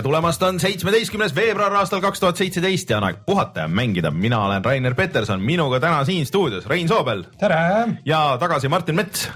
Tere 0.00 0.08
tulemast, 0.08 0.42
on 0.48 0.56
seitsmeteistkümnes 0.62 1.34
veebruar 1.36 1.74
aastal 1.76 2.00
kaks 2.00 2.22
tuhat 2.22 2.38
seitseteist 2.40 2.88
ja 2.88 2.96
on 2.96 3.04
aeg 3.10 3.18
puhata 3.26 3.66
ja 3.66 3.68
mängida. 3.68 4.10
mina 4.10 4.38
olen 4.46 4.64
Rainer 4.64 4.94
Peterson, 4.94 5.42
minuga 5.42 5.80
täna 5.80 6.04
siin 6.08 6.24
stuudios 6.26 6.66
Rein 6.66 6.88
Soobel 6.88 7.24
tere. 7.38 7.98
ja 8.04 8.36
tagasi 8.40 8.68
Martin 8.68 8.96
Mets. 8.96 9.28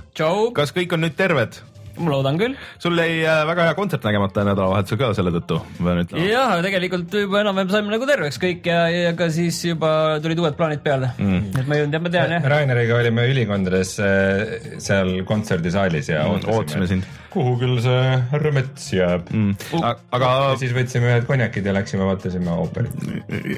kas 0.55 0.73
kõik 0.73 0.97
on 0.97 1.05
nüüd 1.05 1.17
terved? 1.21 1.61
Ma 1.99 2.15
loodan 2.15 2.41
küll. 2.41 2.57
sul 2.83 2.99
jäi 2.99 3.23
äh, 3.23 3.43
väga 3.49 3.69
hea 3.71 3.79
kontsert 3.79 4.07
nägemata 4.09 4.47
nädalavahetusel 4.49 5.01
ka 5.01 5.13
selle 5.17 5.35
tõttu, 5.39 5.61
ma 5.79 5.91
pean 5.91 6.03
ütlema. 6.05 6.29
jah, 6.31 6.55
tegelikult 6.65 7.19
juba 7.25 7.43
enam-vähem 7.45 7.73
saime 7.75 7.95
nagu 7.95 8.09
terveks 8.09 8.41
kõik 8.43 8.69
ja, 8.71 8.81
ja 8.93 9.15
ka 9.19 9.31
siis 9.35 9.61
juba 9.71 9.93
tulid 10.25 10.43
uued 10.43 10.59
plaanid 10.59 10.85
peale 10.85 11.13
mm.. 11.19 11.55
et 11.61 11.69
ma 11.69 11.79
ei 11.79 11.87
olnud, 11.87 12.01
ma 12.05 12.15
tean 12.17 12.37
jah. 12.39 12.49
Raineriga 12.55 12.99
olime 12.99 13.29
ülikondades 13.31 13.97
äh, 14.03 14.57
seal 14.83 15.17
kontserdisaalis 15.29 16.11
ja 16.13 16.25
ootasime 16.31 16.75
ootasime 16.75 16.89
sind.. 16.91 17.07
kuhu 17.35 17.55
küll 17.59 17.79
see 17.83 18.03
härra 18.31 18.53
Mets 18.55 18.87
jääb 18.95 19.31
mm.. 19.33 19.81
aga 19.83 20.31
ja 20.31 20.59
siis 20.61 20.75
võtsime 20.77 21.11
ühed 21.11 21.27
konjakid 21.29 21.67
ja 21.67 21.75
läksime 21.75 22.07
vaatasime 22.09 22.53
ooperit. 22.55 22.95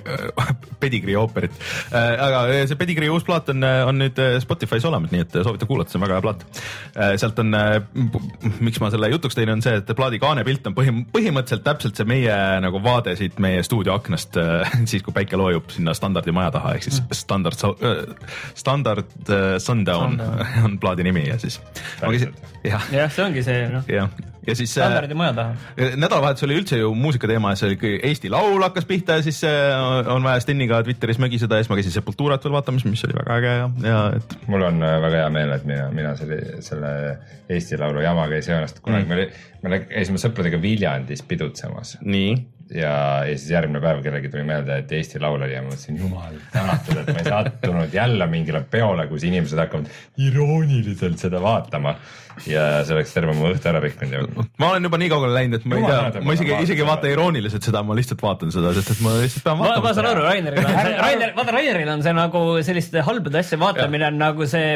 Pedigree 0.83 1.17
ooperit. 1.19 1.57
aga 1.93 2.45
see 2.69 2.79
Pedigree 2.81 3.11
uus 3.13 3.27
plaat 3.27 3.51
on, 3.53 3.65
on 3.65 4.01
nüüd 4.01 4.21
Spotify's 4.45 4.87
olemas, 4.89 5.13
nii 5.13 5.25
et 5.27 5.39
soovitan 5.39 5.71
kuulata, 5.71 5.93
see 5.93 6.01
on 6.01 6.07
väga 6.07 6.19
hea 6.19 6.27
plaat. 6.27 6.47
sealt 7.21 7.43
on, 7.43 7.53
miks 8.61 8.81
ma 8.83 8.91
selle 8.93 9.11
jutuks 9.13 9.37
tõin, 9.39 9.53
on 9.55 9.65
see, 9.65 9.79
et 9.81 9.93
plaadi 9.99 10.21
kaanepilt 10.23 10.69
on 10.71 10.77
põhim-, 10.77 11.03
põhimõtteliselt 11.15 11.65
täpselt 11.67 11.99
see 11.99 12.09
meie 12.09 12.37
nagu 12.65 12.81
vaade 12.85 13.17
siit 13.19 13.41
meie 13.43 13.63
stuudio 13.67 13.97
aknast, 13.97 14.39
siis 14.91 15.05
kui 15.07 15.15
päike 15.17 15.39
loojub 15.41 15.71
sinna 15.75 15.95
standardimaja 15.97 16.55
taha, 16.59 16.77
ehk 16.77 16.89
siis 16.89 17.03
standard, 17.17 17.61
standard 18.59 19.33
äh, 19.33 19.57
sundown 19.63 20.21
on 20.67 20.79
plaadi 20.83 21.07
nimi 21.07 21.27
ja 21.29 21.39
siis. 21.43 21.61
jah, 22.03 22.91
jah, 22.93 23.13
see 23.13 23.27
ongi 23.27 23.47
see 23.47 23.69
noh, 23.73 23.87
jah, 23.91 24.11
ja 24.47 24.55
siis. 24.55 24.73
standardi 24.75 25.15
maja 25.15 25.33
taha. 25.37 25.55
nädalavahetus 25.97 26.47
oli 26.47 26.59
üldse 26.61 26.79
ju 26.81 26.93
muusikateema 26.95 27.53
ja 27.53 27.61
see 27.61 27.71
oli 27.73 27.93
Eesti 28.11 28.31
Laul 28.33 28.63
hakkas 28.63 28.89
pihta 28.89 29.19
ja 29.19 29.27
siis 29.27 29.43
äh, 29.45 30.11
on 30.13 30.25
vaja 30.27 30.41
Steniga 30.41 30.83
Twitteris 30.83 31.19
mögiseda 31.23 31.59
ja 31.59 31.65
siis 31.65 31.73
ma 31.73 31.79
käisin 31.81 31.95
Sepulturat 31.95 32.45
veel 32.45 32.57
vaatamas, 32.57 32.85
mis 32.89 33.05
oli 33.09 33.19
väga 33.19 33.39
äge 33.41 33.55
ja, 33.57 33.71
ja 33.89 34.03
et 34.17 34.37
mul 34.51 34.67
on 34.67 34.83
äh, 34.83 34.99
väga 35.03 35.23
hea 35.25 35.31
meel, 35.39 35.55
et 35.57 35.65
mina, 35.69 35.89
mina 35.95 36.17
selle, 36.19 36.41
selle 36.65 36.93
Eesti 37.49 37.79
Laulu 37.81 38.03
jamaga 38.05 38.39
ei 38.39 38.45
seosta, 38.47 38.83
kunagi 38.85 39.07
mm. 39.07 39.15
me, 39.63 39.71
me 39.71 39.81
käisime 39.87 40.21
sõpradega 40.23 40.61
Viljandis 40.63 41.23
pidutsemas 41.27 41.97
nii. 42.03 42.35
ja, 42.75 42.95
ja 43.27 43.39
siis 43.39 43.51
järgmine 43.55 43.83
päev 43.83 44.03
kellelgi 44.05 44.31
tuli 44.33 44.45
meelde, 44.47 44.81
et 44.83 44.93
Eesti 44.99 45.23
Laul 45.23 45.43
oli 45.43 45.55
ja 45.55 45.63
ma 45.65 45.73
mõtlesin, 45.73 45.99
jumal 46.03 46.39
tänatud, 46.53 47.03
et 47.03 47.11
ma 47.13 47.23
ei 47.23 47.31
sattunud 47.31 47.99
jälle 48.01 48.31
mingile 48.31 48.63
peole, 48.71 49.09
kus 49.11 49.27
inimesed 49.29 49.63
hakkavad 49.63 49.91
irooniliselt 50.29 51.23
seda 51.23 51.43
vaatama. 51.43 51.97
Ja 52.47 52.67
see 52.87 52.95
oleks 52.97 53.15
terve 53.17 53.33
mu 53.37 53.49
õhtu 53.53 53.71
ära 53.71 53.81
rikkunud 53.85 54.13
ja 54.13 54.21
ma 54.61 54.71
olen 54.75 54.85
juba 54.89 55.01
nii 55.01 55.09
kaugele 55.13 55.33
läinud, 55.39 55.61
et 55.63 55.71
ma 55.71 55.79
ei 55.81 55.87
tea 55.89 56.23
ma 56.27 56.37
isegi 56.37 56.53
isegi 56.67 56.85
ei 56.85 56.89
vaata 56.91 57.09
irooniliselt 57.13 57.65
seda, 57.71 57.83
ma 57.87 57.97
lihtsalt 57.97 58.23
vaatan 58.23 58.53
seda, 58.55 58.75
sest 58.77 58.93
et 58.97 59.01
ma 59.07 59.15
lihtsalt 59.23 59.47
pean 59.47 59.59
ma, 59.63 59.71
vaatama. 59.71 59.89
ma 59.89 59.95
saan 59.97 60.11
aru, 60.13 60.27
Raineril 60.29 60.65
on 60.67 60.77
see, 60.77 60.95
Rainer, 61.01 61.35
vaata 61.41 61.57
Raineril 61.57 61.95
on 61.97 62.05
see 62.07 62.15
nagu 62.21 62.45
selliste 62.69 63.03
halbade 63.09 63.41
asjade 63.43 63.63
vaatamine 63.65 64.11
on 64.13 64.21
nagu 64.21 64.47
see 64.51 64.71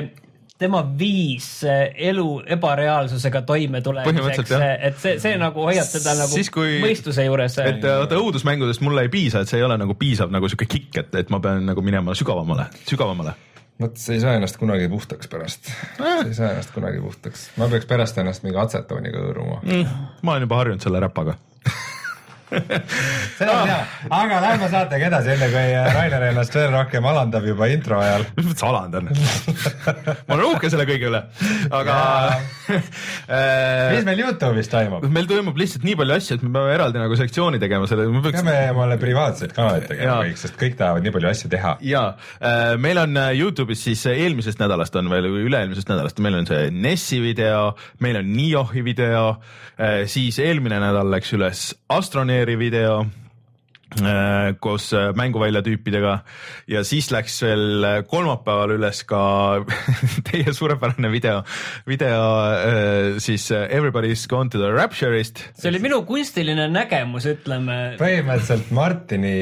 tema 0.60 0.82
viis 0.84 1.46
elu 1.64 2.26
ebareaalsusega 2.56 3.40
toimetulemiseks 3.48 4.50
et 4.60 4.98
see, 5.00 5.14
see 5.22 5.36
nagu 5.40 5.64
hoiab 5.64 5.88
teda 5.88 6.12
nagu 6.18 6.32
Siis, 6.34 6.50
kui- 6.52 6.80
mõistuse 6.82 7.24
juures. 7.24 7.56
et 7.64 7.80
vaata 7.86 8.18
õudusmängudest 8.20 8.84
mulle 8.84 9.06
ei 9.06 9.12
piisa, 9.12 9.40
et 9.40 9.48
see 9.48 9.60
ei 9.60 9.64
ole 9.64 9.78
nagu 9.80 9.96
piisav 9.96 10.32
nagu 10.32 10.50
sihuke 10.52 10.68
kikk, 10.68 11.00
et, 11.04 11.14
et 11.22 11.32
ma 11.32 11.40
pean 11.40 11.64
nagu 11.64 11.84
minema 11.84 12.12
sügavamale, 12.18 12.68
sügavamale. 12.88 13.32
Vot 13.80 13.96
sa 14.00 14.12
ei 14.14 14.20
saa 14.22 14.34
ennast 14.38 14.58
kunagi 14.60 14.88
puhtaks 14.92 15.30
pärast, 15.30 15.70
sa 15.96 16.16
ei 16.26 16.34
saa 16.36 16.52
ennast 16.54 16.74
kunagi 16.74 17.00
puhtaks, 17.00 17.46
ma 17.60 17.68
peaks 17.72 17.88
pärast 17.90 18.18
ennast 18.20 18.44
mingi 18.46 18.60
atsetooniga 18.60 19.22
hõõruma 19.24 19.62
mm.. 19.62 20.02
ma 20.22 20.36
olen 20.36 20.46
juba 20.48 20.60
harjunud 20.60 20.84
selle 20.84 21.00
räpaga. 21.06 21.36
seda 22.50 23.52
ma 23.54 23.62
tean, 23.68 23.90
aga 24.16 24.40
lähme 24.44 24.70
saatega 24.72 25.08
edasi, 25.10 25.34
enne 25.36 25.48
kui 25.52 25.94
Rainer 25.94 26.26
ennast 26.30 26.56
veel 26.56 26.70
rohkem 26.74 27.06
alandab 27.10 27.46
juba 27.46 27.68
intro 27.70 28.00
ajal. 28.02 28.26
mis 28.36 28.48
mõttes 28.48 28.64
alandan? 28.66 29.10
ma 29.10 30.36
olen 30.36 30.46
uhke 30.48 30.70
selle 30.72 30.86
kõige 30.88 31.10
üle, 31.10 31.22
aga 31.80 31.96
mis 33.94 34.06
meil 34.08 34.24
Youtube'is 34.24 34.70
toimub? 34.72 35.06
meil 35.12 35.28
toimub 35.30 35.58
lihtsalt 35.60 35.86
nii 35.86 35.96
palju 36.00 36.16
asju, 36.16 36.38
et 36.38 36.46
me 36.46 36.52
peame 36.56 36.74
eraldi 36.74 37.02
nagu 37.02 37.18
sektsiooni 37.20 37.60
tegema 37.62 37.88
selle, 37.90 38.08
me 38.10 38.22
peaks 38.24 38.42
peame 38.42 38.56
omale 38.74 38.98
privaatseid 39.00 39.54
kanaleid 39.56 39.88
tegema 39.90 40.18
kõik, 40.24 40.40
sest 40.42 40.58
kõik 40.60 40.78
tahavad 40.80 41.06
nii 41.06 41.14
palju 41.16 41.30
asju 41.32 41.52
teha. 41.54 41.76
ja 41.86 42.04
äh, 42.38 42.74
meil 42.82 43.00
on 43.02 43.16
äh, 43.20 43.32
Youtube'is 43.38 43.86
siis 43.86 44.04
äh, 44.10 44.24
eelmisest 44.26 44.62
nädalast 44.62 44.96
on 45.00 45.10
veel, 45.12 45.30
üle-eelmisest 45.46 45.90
nädalast, 45.90 46.20
meil 46.24 46.40
on 46.40 46.50
see 46.50 46.70
Nessi 46.74 47.20
video, 47.22 47.74
meil 48.02 48.20
on 48.20 48.30
Niohi 48.34 48.82
video, 48.84 49.24
siis 50.10 50.36
eelmine 50.42 50.76
nädal 50.82 51.08
läks 51.12 51.32
üles 51.36 51.62
Astroneeri 52.40 52.56
video 52.56 53.00
äh, 54.00 54.54
koos 54.64 54.86
äh, 54.96 55.10
mänguvälja 55.12 55.60
tüüpidega 55.60 56.14
ja 56.72 56.80
siis 56.88 57.10
läks 57.12 57.34
veel 57.44 57.84
äh, 57.84 57.96
kolmapäeval 58.08 58.72
üles 58.78 59.02
ka 59.04 59.20
teie 60.30 60.54
suurepärane 60.56 61.10
video, 61.12 61.42
video 61.84 63.20
siis 63.20 63.50
Everybody's 63.52 64.24
gone 64.30 64.48
to 64.48 64.62
the 64.62 64.72
rapture'ist. 64.72 65.44
see 65.52 65.68
oli 65.68 65.82
minu 65.84 66.00
kunstiline 66.08 66.70
nägemus, 66.72 67.28
ütleme. 67.28 67.78
põhimõtteliselt 68.00 68.72
Martini 68.72 69.36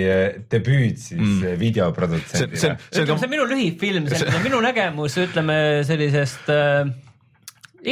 debüüt 0.50 0.98
siis 0.98 1.22
mm. 1.22 1.42
see, 1.44 1.59
videoprodutsendina 1.62 2.78
see 2.91 3.06
on 3.06 3.28
minu 3.30 3.47
lühifilm, 3.47 4.10
see 4.10 4.26
on 4.26 4.42
minu 4.48 4.65
nägemus, 4.65 5.20
ütleme 5.22 5.60
sellisest 5.86 6.50
äh, 6.50 6.88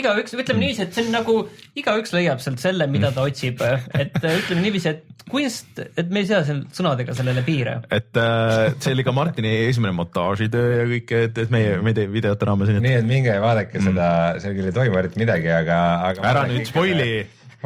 igaüks, 0.01 0.37
ütleme 0.37 0.62
niiviisi, 0.62 0.87
et 0.87 0.97
see 0.97 1.07
on 1.07 1.12
nagu 1.15 1.37
igaüks 1.79 2.15
leiab 2.17 2.43
sealt 2.45 2.62
selle, 2.62 2.89
mida 2.91 3.12
ta 3.15 3.27
otsib, 3.27 3.62
et 3.62 4.19
äh, 4.23 4.41
ütleme 4.43 4.65
niiviisi, 4.65 4.93
et 4.95 5.17
kunst, 5.31 5.81
et 5.83 6.11
me 6.12 6.23
ei 6.23 6.29
sea 6.29 6.43
seal 6.47 6.62
sõnadega 6.75 7.15
sellele 7.17 7.43
piire. 7.47 7.79
et 7.91 8.21
äh, 8.21 8.75
see 8.79 8.95
oli 8.95 9.06
ka 9.06 9.15
Martini 9.17 9.55
esimene 9.67 9.95
montaažitöö 9.99 10.77
ja 10.77 10.85
kõik, 10.93 11.17
et, 11.19 11.41
et 11.47 11.55
meie, 11.55 11.79
meie 11.83 12.06
videote 12.12 12.47
raames 12.47 12.71
nii 12.77 12.99
et 13.01 13.09
minge 13.09 13.35
vaadake 13.43 13.81
mm. 13.81 13.89
seda, 13.91 14.11
seal 14.43 14.55
küll 14.59 14.71
ei 14.71 14.77
toimu 14.77 15.01
eriti 15.03 15.23
midagi, 15.23 15.51
aga, 15.55 15.81
aga 16.12 16.31
ära 16.33 16.47
nüüd 16.51 16.71
spoil'i. 16.71 17.11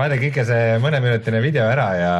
Vaadake 0.01 0.31
ikka 0.31 0.45
see 0.49 0.79
mõneminutine 0.83 1.43
video 1.45 1.67
ära 1.71 1.87
ja, 1.99 2.15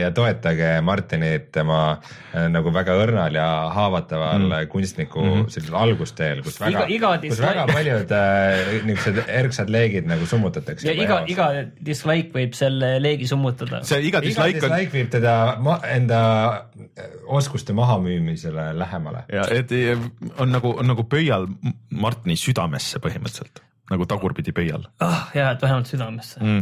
ja 0.00 0.10
toetage 0.16 0.72
Martinit 0.86 1.50
tema 1.54 1.80
äh, 1.94 2.48
nagu 2.52 2.72
väga 2.74 2.96
õrnal 2.98 3.38
ja 3.38 3.46
haavataval 3.76 4.46
mm. 4.48 4.68
kunstniku 4.72 5.22
mm 5.22 5.32
-hmm. 5.32 5.48
sellisel 5.54 5.78
algusteel, 5.82 6.42
kus 6.46 6.58
väga 6.60 6.86
Iga-, 6.86 6.88
iga 6.96 7.12
kus 7.14 7.24
dislike- 7.26 7.48
väga 7.52 7.66
paljud 7.72 8.16
äh, 8.18 8.74
niisugused 8.88 9.22
erksad 9.40 9.70
leegid 9.70 10.08
nagu 10.10 10.26
summutatakse. 10.26 10.88
ja 10.88 10.94
iga, 10.94 11.22
iga 11.26 11.48
dislike 11.90 12.34
võib 12.34 12.56
selle 12.58 12.96
leegi 13.02 13.28
summutada. 13.30 13.82
see 13.84 14.00
iga 14.00 14.16
iga 14.16 14.20
dislike 14.24 14.64
on 14.64 14.72
dislike 14.72 14.92
viib 14.96 15.10
teda 15.12 15.56
ma, 15.60 15.78
enda 15.90 16.20
oskuste 17.26 17.72
mahamüümisele 17.72 18.78
lähemale. 18.78 19.24
ja 19.32 19.46
et 19.50 19.70
on 20.38 20.52
nagu, 20.52 20.74
on 20.78 20.86
nagu 20.86 21.04
pöial 21.04 21.46
Martini 21.90 22.36
südamesse 22.36 23.00
põhimõtteliselt, 23.02 23.62
nagu 23.90 24.06
tagurpidi 24.10 24.52
pöial 24.56 24.86
ah,. 25.04 25.28
ja, 25.36 25.50
et 25.54 25.62
vähemalt 25.62 25.90
südamesse 25.90 26.42
mm. 26.42 26.60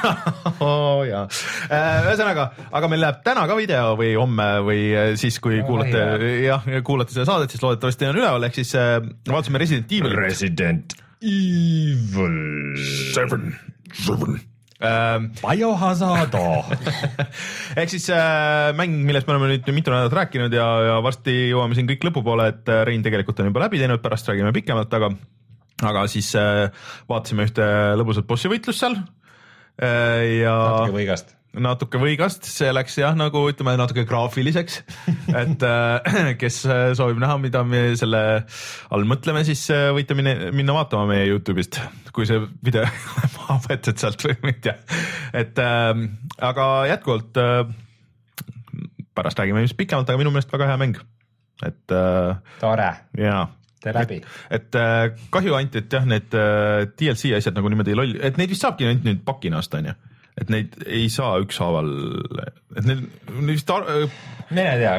oh,. 0.66 1.02
jaa, 1.06 1.24
ühesõnaga, 1.70 2.48
aga 2.70 2.90
meil 2.92 3.04
läheb 3.06 3.22
täna 3.26 3.46
ka 3.50 3.56
video 3.58 3.94
või 3.98 4.12
homme 4.18 4.48
või 4.66 4.84
eh, 4.90 5.12
siis, 5.20 5.38
kui 5.42 5.62
No, 5.62 5.68
kuulate 5.68 6.02
jah, 6.42 6.64
kuulate 6.84 7.14
seda 7.14 7.26
saadet, 7.28 7.52
siis 7.52 7.62
loodetavasti 7.62 8.08
on 8.08 8.18
üleval, 8.18 8.46
ehk 8.48 8.58
siis 8.58 8.72
äh, 8.78 8.96
vaatasime 9.28 9.60
Resident 9.62 9.92
Evilit. 9.92 10.18
Resident 10.18 10.96
Evil. 11.22 12.40
Seven, 13.14 13.52
seven. 13.94 14.40
Biohazard. 15.38 16.34
ehk 17.78 17.92
siis 17.92 18.08
äh, 18.10 18.72
mäng, 18.74 18.96
millest 19.06 19.28
me 19.28 19.36
oleme 19.36 19.52
nüüd 19.52 19.68
mitu 19.76 19.94
nädalat 19.94 20.16
rääkinud 20.18 20.56
ja, 20.56 20.66
ja 20.88 20.96
varsti 21.04 21.36
jõuame 21.52 21.78
siin 21.78 21.86
kõik 21.90 22.08
lõpupoole, 22.08 22.48
et 22.50 22.72
äh, 22.72 22.82
Rein 22.88 23.04
tegelikult 23.06 23.38
on 23.38 23.52
juba 23.52 23.62
läbi 23.68 23.78
teinud, 23.78 24.02
pärast 24.02 24.32
räägime 24.32 24.50
pikemalt, 24.56 24.98
aga, 24.98 25.12
aga 25.88 26.06
siis 26.10 26.32
äh, 26.38 26.70
vaatasime 27.10 27.46
ühte 27.48 27.66
lõbusat 27.98 28.26
bossi 28.28 28.50
võitlust 28.52 28.82
seal 28.82 28.98
äh,. 29.82 30.42
ja 30.42 30.54
natuke 30.54 30.96
võigast. 30.96 31.34
natuke 31.62 32.00
võigast, 32.00 32.48
see 32.48 32.70
läks 32.72 32.96
jah, 33.00 33.16
nagu 33.18 33.44
ütleme 33.50 33.74
natuke 33.80 34.06
graafiliseks, 34.08 34.80
et 35.42 35.66
äh, 35.68 36.32
kes 36.40 36.62
soovib 36.98 37.20
näha, 37.22 37.38
mida 37.42 37.64
me 37.66 37.84
selle 38.00 38.22
all 38.92 39.06
mõtleme, 39.08 39.44
siis 39.48 39.66
võite 39.96 40.16
minna, 40.18 40.52
minna 40.54 40.76
vaatama 40.78 41.08
meie 41.10 41.28
Youtube'ist, 41.30 41.80
kui 42.14 42.28
see 42.28 42.40
video 42.64 42.86
maha 43.38 43.60
võetud 43.68 44.00
sealt 44.00 44.26
või 44.26 44.38
ma 44.42 44.52
ei 44.54 44.60
tea, 44.68 44.76
et 45.42 45.62
aga 45.62 46.68
jätkuvalt 46.92 47.42
pärast 49.12 49.40
räägime 49.42 49.60
ilmselt 49.60 49.80
pikemalt, 49.82 50.08
aga 50.08 50.20
minu 50.22 50.32
meelest 50.32 50.52
väga 50.54 50.70
hea 50.70 50.78
mäng, 50.80 51.02
et 51.68 51.98
tore. 52.62 52.92
ja 53.20 53.42
tee 53.82 53.94
läbi. 53.96 54.20
et 54.50 54.78
äh, 54.78 55.04
kahju 55.34 55.58
ainult, 55.58 55.76
et 55.82 55.92
jah, 55.92 56.06
need 56.08 56.34
äh, 56.38 56.86
DLC 56.98 57.34
asjad 57.38 57.58
nagu 57.58 57.72
niimoodi 57.72 57.98
loll, 57.98 58.16
et 58.22 58.40
neid 58.40 58.52
vist 58.52 58.66
saabki 58.66 58.88
ainult 58.88 59.06
nüüd 59.08 59.22
pakina 59.26 59.62
osta, 59.62 59.82
onju. 59.82 59.94
Et 60.40 60.52
neid 60.52 60.76
ei 60.86 61.08
saa 61.12 61.36
ükshaaval, 61.42 61.90
et 62.76 62.86
need 62.88 63.02
need 63.32 63.52
vist 63.52 63.70
ar- 63.72 63.88
mine 64.52 64.72
tea, 64.80 64.92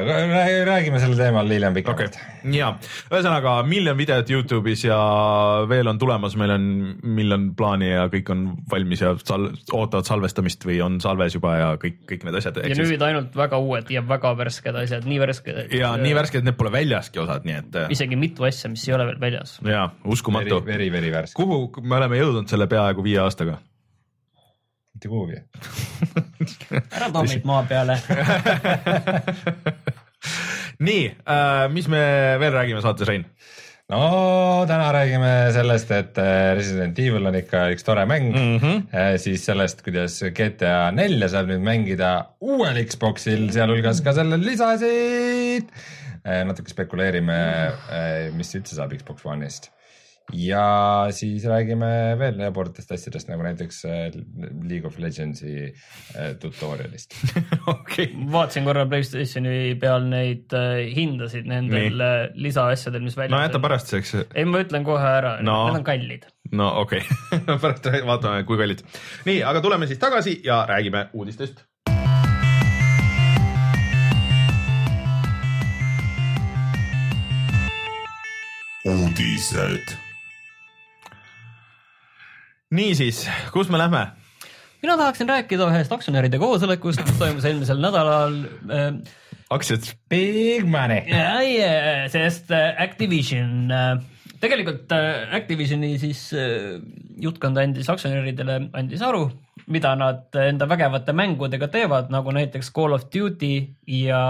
räägime 0.66 1.00
sel 1.02 1.16
teemal 1.18 1.50
hiljem 1.50 1.76
pikemalt 1.78 2.16
okay., 2.16 2.54
ja 2.54 2.72
ühesõnaga 3.12 3.56
miljon 3.68 3.98
videot 3.98 4.30
Youtube'is 4.34 4.86
ja 4.88 4.98
veel 5.70 5.90
on 5.90 6.00
tulemas, 6.02 6.36
meil 6.40 6.54
on 6.56 6.68
miljon 7.18 7.50
plaani 7.58 7.92
ja 7.92 8.06
kõik 8.14 8.32
on 8.34 8.46
valmis 8.72 9.04
ja 9.04 9.14
sal-, 9.22 9.52
ootavad 9.74 10.10
salvestamist 10.10 10.66
või 10.68 10.80
on 10.86 11.00
salves 11.04 11.38
juba 11.38 11.56
ja 11.60 11.70
kõik, 11.82 12.02
kõik 12.10 12.26
need 12.28 12.40
asjad. 12.40 12.62
ja 12.64 12.78
nüüd 12.78 13.06
ainult 13.10 13.38
väga 13.38 13.62
uued 13.62 13.92
ja 13.94 14.06
väga 14.14 14.34
värsked 14.40 14.80
asjad, 14.84 15.10
nii 15.10 15.20
värsked, 15.24 15.62
et 15.66 15.78
ja 15.80 15.94
nii 16.02 16.16
värsked, 16.18 16.44
et 16.44 16.50
need 16.50 16.60
pole 16.60 16.74
väljaski 16.74 17.22
osad, 17.24 17.46
nii 17.50 17.60
et 17.62 17.82
isegi 17.98 18.20
mitu 18.20 18.50
asja, 18.50 18.72
mis 18.74 18.86
ei 18.90 18.98
ole 18.98 19.10
veel 19.12 19.22
väljas. 19.22 19.60
ja 19.66 19.88
uskumatu 20.06 20.62
veri, 20.62 20.90
veri, 20.90 20.90
veri 20.98 21.14
värske, 21.20 21.38
kuhu 21.42 21.86
me 21.86 22.02
oleme 22.02 22.22
jõudnud 22.22 22.50
selle 22.52 22.70
peaaegu 22.72 23.06
viie 23.06 23.22
aastaga? 23.24 23.60
Mitte 24.94 25.10
kuhugi. 25.10 25.42
ära 26.94 27.10
too 27.12 27.26
meid 27.28 27.46
maa 27.48 27.64
peale. 27.70 27.96
nii 30.88 31.04
äh,, 31.10 31.66
mis 31.74 31.88
me 31.92 32.02
veel 32.42 32.54
räägime 32.56 32.82
saates, 32.86 33.08
Rein? 33.10 33.26
no 33.92 34.00
täna 34.70 34.88
räägime 34.96 35.32
sellest, 35.54 35.92
et 35.92 36.18
äh, 36.22 36.54
Resident 36.58 37.00
Evil 37.04 37.28
on 37.30 37.36
ikka 37.38 37.60
üks 37.74 37.84
tore 37.86 38.06
mäng 38.10 38.28
mm, 38.32 38.58
-hmm. 38.62 39.18
siis 39.22 39.46
sellest, 39.46 39.84
kuidas 39.86 40.14
GTA 40.38 40.92
nelja 40.96 41.28
saab 41.36 41.48
nüüd 41.52 41.64
mängida 41.66 42.14
uuel 42.42 42.80
Xboxil, 42.86 43.50
sealhulgas 43.52 44.02
ka 44.02 44.12
selle 44.16 44.38
lisasid. 44.42 45.66
natuke 46.24 46.72
spekuleerime, 46.72 47.40
mis 48.38 48.56
üldse 48.56 48.76
saab 48.78 48.94
Xbox 48.96 49.26
One'ist 49.28 49.64
ja 50.32 51.08
siis 51.12 51.44
räägime 51.50 51.90
veel 52.20 52.40
jaburatest 52.40 52.92
asjadest 52.96 53.30
nagu 53.30 53.44
näiteks 53.46 53.82
äh, 53.86 54.16
League 54.64 54.88
of 54.88 54.98
Legendsi 55.02 55.56
äh, 55.68 56.34
tutorial'ist. 56.40 57.18
okei, 57.74 58.10
vaatasin 58.32 58.68
korra 58.68 58.86
Playstationi 58.90 59.76
peal 59.82 60.08
neid 60.10 60.56
äh, 60.58 60.86
hindasid 60.96 61.50
nendel 61.50 62.00
äh, 62.02 62.16
lisaasjadel, 62.36 63.04
mis 63.06 63.18
väljas 63.20 63.36
no 63.36 63.44
jäta. 63.44 63.62
pärastiseks. 63.64 64.16
ei, 64.34 64.48
ma 64.48 64.64
ütlen 64.64 64.88
kohe 64.88 65.04
ära 65.04 65.36
No. 65.44 65.52
no., 65.52 65.68
need 65.68 65.82
on 65.82 65.86
kallid. 65.88 66.26
no 66.52 66.72
okei 66.86 67.04
okay. 67.04 67.58
pärast 67.64 67.92
vaatame, 68.08 68.48
kui 68.48 68.58
kallid. 68.62 68.86
nii, 69.28 69.44
aga 69.44 69.62
tuleme 69.62 69.90
siis 69.92 70.02
tagasi 70.02 70.40
ja 70.46 70.64
räägime 70.70 71.08
uudistest. 71.14 71.66
uudised. 78.84 80.03
niisiis, 82.74 83.26
kus 83.54 83.72
me 83.74 83.82
lähme? 83.82 84.08
mina 84.84 84.98
tahaksin 85.00 85.30
rääkida 85.30 85.68
ühest 85.72 85.94
aktsionäride 85.96 86.40
koosolekust, 86.42 87.04
mis 87.08 87.20
toimus 87.20 87.46
eelmisel 87.48 87.80
nädalal 87.80 88.34
äh,. 88.68 88.90
aktsiad. 89.54 89.94
Big 90.12 90.66
money. 90.68 91.06
Yeah, 91.08 92.10
sest 92.12 92.52
äh, 92.52 92.74
Activision 92.84 93.72
äh,, 93.72 94.02
tegelikult 94.44 94.92
äh, 94.92 95.32
Activisioni 95.38 95.96
siis 96.02 96.26
äh, 96.36 96.82
juhtkond 97.24 97.60
andis 97.62 97.90
aktsionäridele, 97.94 98.60
andis 98.76 99.04
aru, 99.06 99.28
mida 99.72 99.96
nad 100.00 100.36
enda 100.44 100.68
vägevate 100.70 101.16
mängudega 101.16 101.70
teevad, 101.72 102.12
nagu 102.14 102.36
näiteks 102.36 102.74
Call 102.76 102.98
of 102.98 103.08
Duty 103.14 103.54
ja 103.88 104.24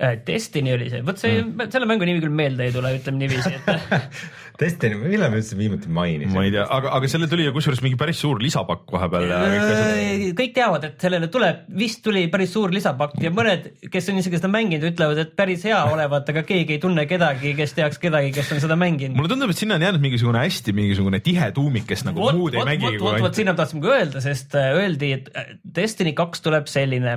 äh, 0.00 0.18
Destiny 0.26 0.74
oli 0.74 0.90
see, 0.90 1.04
vot 1.06 1.20
see 1.22 1.38
mm., 1.44 1.70
selle 1.70 1.86
mängu 1.90 2.08
nimi 2.08 2.22
küll 2.24 2.34
meelde 2.34 2.66
ei 2.66 2.74
tule, 2.74 2.94
ütleme 2.98 3.22
niiviisi, 3.22 3.54
et 3.54 3.70
Destiny, 4.60 4.98
millal 5.00 5.32
me 5.32 5.40
üldse 5.40 5.56
viimati 5.56 5.88
mainisime? 5.88 6.34
ma 6.36 6.44
ei 6.44 6.52
tea, 6.54 6.66
aga, 6.76 6.92
aga 6.98 7.08
selle 7.08 7.28
tuli 7.30 7.46
ju 7.46 7.54
kusjuures 7.54 7.80
mingi 7.84 7.96
päris 8.00 8.20
suur 8.20 8.42
lisapakk 8.42 8.90
vahepeal 8.92 9.26
kõik 9.30 9.62
asjad. 9.64 9.80
Äh, 9.94 10.24
kõik 10.36 10.54
teavad, 10.56 10.86
et 10.90 11.06
sellele 11.06 11.30
tuleb, 11.32 11.62
vist 11.80 12.02
tuli 12.04 12.26
päris 12.32 12.52
suur 12.56 12.74
lisapakk 12.74 13.16
ja 13.24 13.32
mõned, 13.34 13.70
kes 13.92 14.10
on 14.12 14.20
isegi 14.20 14.40
seda 14.40 14.50
mänginud, 14.52 14.84
ütlevad, 14.92 15.22
et 15.24 15.32
päris 15.38 15.64
hea 15.68 15.80
olevat, 15.88 16.28
aga 16.34 16.44
keegi 16.48 16.76
ei 16.76 16.82
tunne 16.82 17.06
kedagi, 17.10 17.54
kes 17.58 17.76
teaks 17.78 18.00
kedagi, 18.02 18.34
kes 18.36 18.52
on 18.56 18.62
seda 18.62 18.76
mänginud. 18.80 19.16
mulle 19.18 19.32
tundub, 19.32 19.54
et 19.54 19.62
sinna 19.62 19.78
on 19.80 19.86
jäänud 19.88 20.04
mingisugune 20.04 20.44
hästi 20.44 20.76
mingisugune 20.76 21.22
tihe 21.24 21.50
tuumik, 21.56 21.88
kes 21.88 22.04
nagu 22.08 22.20
vot, 22.26 22.36
muud 22.36 22.58
ei 22.58 22.66
mängigi 22.74 23.00
vot, 23.00 23.16
vot, 23.16 23.24
vot 23.28 23.40
sinna 23.40 23.54
ma 23.56 23.62
tahtsin 23.62 23.84
ka 23.84 23.94
öelda, 23.96 24.24
sest 24.24 24.56
äh, 24.58 24.72
öeldi, 24.76 25.14
et 25.18 25.30
äh, 25.34 25.54
Destiny 25.76 26.12
kaks 26.18 26.44
tuleb 26.44 26.68
selline, 26.70 27.16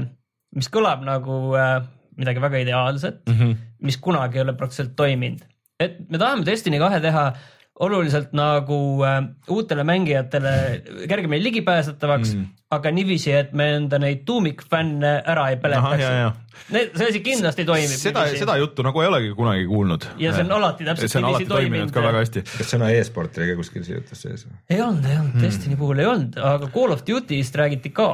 mis 0.56 0.70
kõlab 0.72 1.04
nagu 1.06 1.40
äh, 1.60 1.82
midagi 2.20 2.42
väga 2.44 2.62
ideaalset 2.64 3.24
mm. 3.28 3.40
-hmm. 3.40 3.56
mis 3.84 3.98
kunagi 3.98 4.40
ei 4.40 4.46
ole 4.46 4.54
praktiliselt 4.54 4.96
toiminud. 4.96 5.44
Et 5.84 6.00
me 6.10 6.22
tahame 6.22 6.46
Destiny 6.48 6.80
kahe 6.82 7.02
teha 7.04 7.32
oluliselt 7.82 8.34
nagu 8.38 8.78
äh, 9.06 9.24
uutele 9.50 9.84
mängijatele 9.84 10.52
kergemini 11.10 11.44
ligipääsetavaks 11.44 12.36
mm., 12.36 12.52
aga 12.74 12.92
niiviisi, 12.94 13.32
et 13.38 13.54
me 13.58 13.68
enda 13.78 14.00
neid 14.02 14.24
tuumikfänne 14.26 15.14
ära 15.30 15.48
ei 15.54 15.58
ahah, 15.78 16.00
ja, 16.00 16.12
ja 16.12 16.30
peletaks. 16.70 16.98
see 17.00 17.10
asi 17.10 17.22
kindlasti 17.26 17.66
toimib. 17.66 17.98
seda, 18.02 18.26
seda 18.38 18.58
juttu 18.62 18.86
nagu 18.86 19.02
ei 19.02 19.10
olegi 19.10 19.34
kunagi 19.38 19.66
kuulnud. 19.70 20.08
Ja 20.22 20.34
see 20.34 20.46
on 20.46 20.56
alati 20.58 20.88
täpselt 20.88 21.14
see 21.14 21.22
on 21.22 21.30
alati 21.32 21.48
niiviisi 21.48 21.54
toiminud 21.54 21.94
ka 21.94 22.06
väga 22.06 22.24
hästi. 22.24 22.46
kas 22.58 22.74
sõna 22.76 22.92
e-sport 22.98 23.42
oli 23.42 23.50
ka 23.52 23.58
kuskil 23.62 23.86
siia 23.88 24.00
jutusse 24.00 24.30
sees 24.30 24.46
ei 24.70 24.82
olnud, 24.82 25.10
ei 25.10 25.18
olnud, 25.20 25.42
Destiny 25.42 25.78
puhul 25.80 26.02
ei 26.04 26.10
olnud, 26.10 26.38
aga 26.54 26.70
Call 26.74 26.94
of 26.94 27.06
Duty'st 27.10 27.58
räägiti 27.62 27.94
ka. 27.94 28.10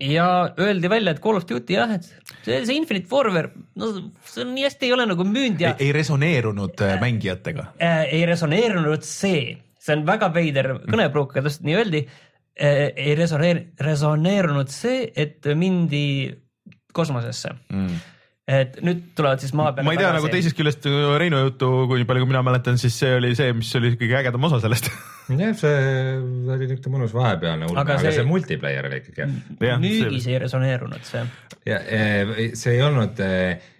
Ja 0.00 0.26
öeldi 0.58 0.90
välja, 0.90 1.14
et 1.14 1.22
Call 1.22 1.38
of 1.38 1.46
Duty 1.48 1.76
jah, 1.76 1.92
et 1.94 2.06
see, 2.44 2.58
see 2.66 2.76
Infinite 2.76 3.08
Warfare, 3.12 3.52
no 3.78 3.90
see 4.26 4.44
on 4.44 4.54
nii 4.56 4.66
hästi 4.66 4.88
ei 4.88 4.94
ole 4.96 5.06
nagu 5.10 5.26
müünud 5.26 5.62
ja 5.62 5.74
ei 5.78 5.92
resoneerunud 5.94 6.82
äh, 6.86 6.96
mängijatega. 7.02 7.70
äh, 7.82 8.02
ei 8.16 8.24
resoneerunud 8.28 9.06
see, 9.06 9.58
see 9.78 9.96
on 9.96 10.06
väga 10.08 10.32
veider 10.34 10.72
kõnepruuk, 10.88 11.36
täpselt 11.36 11.66
nii 11.68 11.78
öeldi 11.82 12.04
äh,. 12.06 12.88
ei 12.96 13.14
resoneer-, 13.18 13.68
resoneerunud 13.80 14.72
see, 14.74 15.04
et 15.14 15.46
mindi 15.54 16.04
kosmosesse 16.96 17.54
mm.. 17.70 18.00
Et 18.50 18.78
nüüd 18.84 19.02
tulevad 19.18 19.42
siis 19.42 19.52
maa 19.56 19.70
peale. 19.72 19.86
ma 19.86 19.94
ei 19.94 20.00
tea, 20.00 20.10
nagu 20.16 20.30
teisest 20.32 20.56
küljest 20.58 20.88
Reinu 21.20 21.42
juttu, 21.44 21.70
kui 21.90 22.06
palju 22.08 22.24
kui 22.24 22.32
mina 22.32 22.42
mäletan, 22.46 22.78
siis 22.80 22.96
see 23.02 23.12
oli 23.18 23.32
see, 23.38 23.52
mis 23.56 23.70
oli 23.78 23.92
kõige 24.00 24.18
ägedam 24.20 24.48
osa 24.50 24.60
sellest. 24.64 24.90
jah, 25.42 25.54
see 25.58 25.76
oli 26.50 26.70
niisugune 26.70 26.96
mõnus 26.96 27.14
vahepealne 27.14 27.68
ulme, 27.68 27.78
Aga 27.84 27.98
aga, 27.98 28.02
see- 28.06 28.18
see 28.18 28.26
multiplayer 28.28 28.90
oli 28.90 29.02
ikkagi 29.04 29.28
müügis 29.84 30.26
ei 30.30 30.40
resoneerunud 30.42 31.06
see. 31.06 31.22
ja 31.70 31.78
eh, 31.86 32.34
see 32.58 32.74
ei 32.78 32.82
olnud 32.86 33.22
eh, 33.24 33.70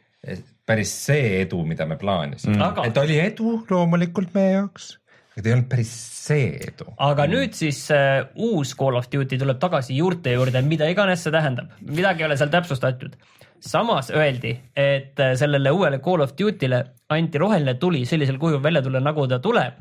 päris 0.71 0.93
see 1.09 1.41
edu, 1.43 1.65
mida 1.67 1.87
me 1.89 1.99
plaanisime 2.01 2.57
mm. 2.57 2.65
Aga-. 2.69 2.87
et 2.91 3.03
oli 3.03 3.19
edu 3.23 3.57
loomulikult 3.71 4.35
meie 4.37 4.55
jaoks, 4.55 4.93
aga 5.33 5.43
ta 5.43 5.51
ei 5.51 5.57
olnud 5.57 5.71
päris 5.73 5.93
see 6.21 6.47
edu. 6.69 6.87
aga 7.11 7.27
nüüd 7.31 7.57
siis 7.59 7.83
äh, 7.95 8.23
uus 8.39 8.77
Call 8.79 8.99
of 9.01 9.11
Duty 9.13 9.41
tuleb 9.41 9.61
tagasi 9.63 9.99
juurte 9.99 10.37
juurde, 10.37 10.63
mida 10.67 10.89
iganes 10.93 11.27
see 11.27 11.35
tähendab, 11.35 11.73
midagi 11.83 12.25
ei 12.25 12.31
ole 12.31 12.39
seal 12.41 12.53
täpsustatud. 12.53 13.17
Samas 13.61 14.11
öeldi, 14.11 14.55
et 14.77 15.21
äh, 15.21 15.35
sellele 15.39 15.71
uuele 15.71 15.99
Call 16.05 16.25
of 16.25 16.33
Duty'le 16.39 16.83
anti 17.13 17.39
roheline 17.39 17.75
tuli 17.81 18.05
sellisel 18.09 18.39
kujul 18.39 18.63
välja 18.63 18.83
tulla, 18.83 19.01
nagu 19.05 19.27
ta 19.29 19.39
tuleb 19.39 19.81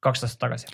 kaks 0.00 0.24
aastat 0.24 0.40
tagasi. 0.46 0.66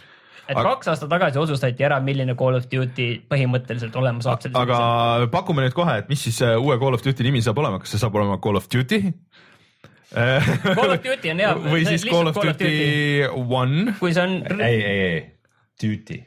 et 0.49 0.56
Aga- 0.56 0.68
kaks 0.76 0.88
aastat 0.92 1.11
tagasi 1.11 1.38
otsustati 1.38 1.85
ära, 1.85 2.00
milline 2.00 2.35
Call 2.38 2.59
of 2.59 2.68
Duty 2.71 3.09
põhimõtteliselt 3.30 3.97
olema 3.99 4.23
saab. 4.23 4.47
aga 4.54 5.28
pakume 5.33 5.66
nüüd 5.66 5.75
kohe, 5.75 5.99
et 6.02 6.09
mis 6.09 6.23
siis 6.28 6.40
äh, 6.42 6.54
uue 6.59 6.78
Call 6.78 6.95
of 6.95 7.02
Duty 7.04 7.26
nimi 7.26 7.42
saab 7.42 7.59
olema, 7.59 7.80
kas 7.83 7.95
see 7.95 8.02
saab 8.02 8.14
olema 8.14 8.38
Call 8.42 8.56
of 8.56 8.68
Duty? 8.73 9.02
Call 10.16 10.92
of 10.95 11.02
Duty 11.02 11.33
on 11.35 11.42
hea. 11.42 11.52
või 11.66 11.83
siis 11.88 12.06
Call 12.06 12.30
of 12.30 12.38
Duty 12.38 13.26
One, 13.35 13.97
kui 13.99 14.14
see 14.14 14.23
on, 14.23 14.38
ei, 14.62 14.78
ei, 14.78 15.02
ei, 15.11 15.21
duty. 15.83 16.23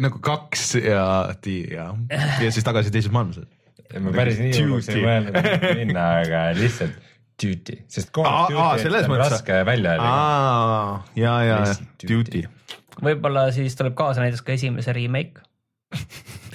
nagu 0.00 0.22
kaks 0.22 0.76
ja 0.78 1.02
ja, 1.34 1.90
ja 2.44 2.50
siis 2.54 2.64
tagasi 2.64 2.94
teises 2.94 3.12
maailmasõjas. 3.14 3.50
Ma 4.00 4.12
päris 4.16 4.38
nii 4.42 4.52
hulluks 4.60 4.88
ei 4.90 4.94
Duty. 5.00 5.06
mõelnud 5.06 5.76
minna, 5.80 6.06
aga 6.22 6.40
lihtsalt 6.58 6.96
duty, 7.42 7.74
sest 7.92 8.10
Call 8.16 8.26
of 8.26 8.50
aa, 8.50 8.72
Duty 8.72 8.82
selles 8.86 9.04
on 9.08 9.12
mõttes- 9.14 9.32
raske 9.36 9.58
välja 9.68 9.96
öelda. 9.96 10.10
aa, 10.10 11.04
ja, 11.20 11.34
ja, 11.44 11.58
Duty. 12.08 12.44
võib-olla 13.02 13.48
siis 13.52 13.76
tuleb 13.76 13.94
kaasa 13.98 14.24
näiteks 14.24 14.42
ka 14.46 14.52
esimese 14.56 14.92
remake. 14.96 15.42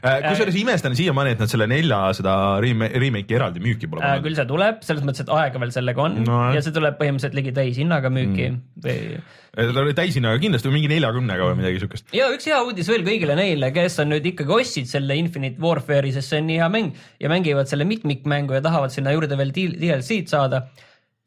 Äh, 0.00 0.22
kusjuures 0.24 0.56
imestan 0.56 0.94
siiamaani, 0.96 1.34
et 1.34 1.42
nad 1.42 1.50
selle 1.52 1.66
nelja 1.68 1.98
seda 2.16 2.32
remake'i 2.62 3.36
eraldi 3.36 3.60
müüki 3.60 3.88
pole 3.90 4.00
Äh, 4.00 4.14
pannud. 4.14 4.24
küll 4.24 4.38
see 4.38 4.48
tuleb, 4.48 4.80
selles 4.86 5.04
mõttes, 5.04 5.26
et 5.26 5.32
aega 5.36 5.60
veel 5.60 5.74
sellega 5.74 6.04
on 6.06 6.16
No 6.24 6.38
ja 6.54 6.62
see 6.64 6.72
tuleb 6.72 6.96
põhimõtteliselt 7.00 7.36
ligi 7.36 7.52
täishinnaga 7.56 8.12
müüki 8.12 8.46
mm. 8.48 8.62
või 8.86 9.74
ta 9.74 9.82
oli 9.82 9.96
täishinnaga 9.98 10.40
kindlasti 10.40 10.72
mingi 10.72 10.88
neljakümnega 10.92 11.48
või 11.50 11.58
midagi 11.58 11.82
siukest. 11.82 12.08
ja 12.16 12.30
üks 12.32 12.48
hea 12.48 12.60
uudis 12.64 12.88
veel 12.88 13.04
kõigile 13.06 13.36
neile, 13.36 13.72
kes 13.76 13.98
on 14.00 14.12
nüüd 14.14 14.30
ikkagi 14.32 14.56
ostsid 14.56 14.88
selle 14.88 15.18
Infinite 15.20 15.60
Warfare'i, 15.60 16.14
sest 16.16 16.32
see 16.32 16.40
on 16.40 16.48
nii 16.48 16.60
hea 16.62 16.70
mäng 16.72 17.04
ja 17.20 17.32
mängivad 17.32 17.68
selle 17.68 17.84
mitmikmängu 17.88 18.56
ja 18.56 18.62
tahavad 18.64 18.94
sinna 18.94 19.12
juurde 19.12 19.36
veel 19.40 19.52
DLC-d 19.52 20.32
saada, 20.32 20.62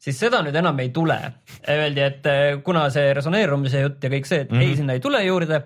siis 0.02 0.18
seda 0.18 0.42
nüüd 0.44 0.56
enam 0.58 0.80
ei 0.82 0.90
tule. 0.94 1.20
Öeldi, 1.70 2.02
et 2.02 2.28
kuna 2.66 2.88
see 2.94 3.12
resoneerumise 3.16 3.84
jutt 3.84 4.02
ja 4.02 4.12
kõik 4.16 4.28
see, 4.28 4.42
et 4.44 4.50
mm 4.50 4.58
-hmm. 4.58 4.70
ei, 4.72 4.76
sinna 4.80 4.98
ei 4.98 5.04
tule 5.04 5.22
juurde, 5.24 5.62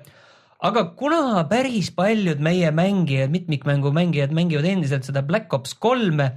aga 0.59 0.85
kuna 0.99 1.45
päris 1.51 1.91
paljud 1.95 2.41
meie 2.43 2.71
mängijad, 2.75 3.31
mitmikmängu 3.31 3.93
mängijad 3.95 4.35
mängivad 4.35 4.67
endiselt 4.67 5.07
seda 5.07 5.23
Black 5.23 5.53
Ops 5.55 5.77
kolme, 5.79 6.33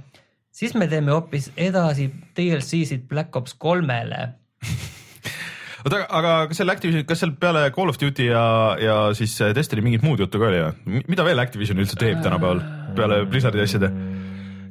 siis 0.54 0.76
me 0.78 0.86
teeme 0.90 1.14
hoopis 1.14 1.50
edasi 1.56 2.08
DLC-sid 2.36 3.08
Black 3.10 3.34
Ops 3.36 3.56
kolmele 3.58 4.28
oota, 5.84 6.04
aga 6.06 6.34
kas 6.50 6.60
seal 6.60 6.70
Activision, 6.74 7.06
kas 7.08 7.22
seal 7.24 7.34
peale 7.40 7.64
Call 7.74 7.90
of 7.90 7.98
Duty 7.98 8.28
ja, 8.30 8.44
ja 8.78 8.96
siis 9.18 9.34
äh, 9.42 9.50
Destiny 9.56 9.82
mingit 9.82 10.06
muud 10.06 10.22
juttu 10.22 10.38
ka 10.38 10.50
oli 10.52 10.62
või? 10.62 11.02
mida 11.10 11.26
veel 11.26 11.42
Activision 11.42 11.82
üldse 11.82 11.98
teeb 11.98 12.22
tänapäeval 12.22 12.62
peale 12.98 13.24
Blizzardi 13.26 13.64
asjade? 13.64 13.90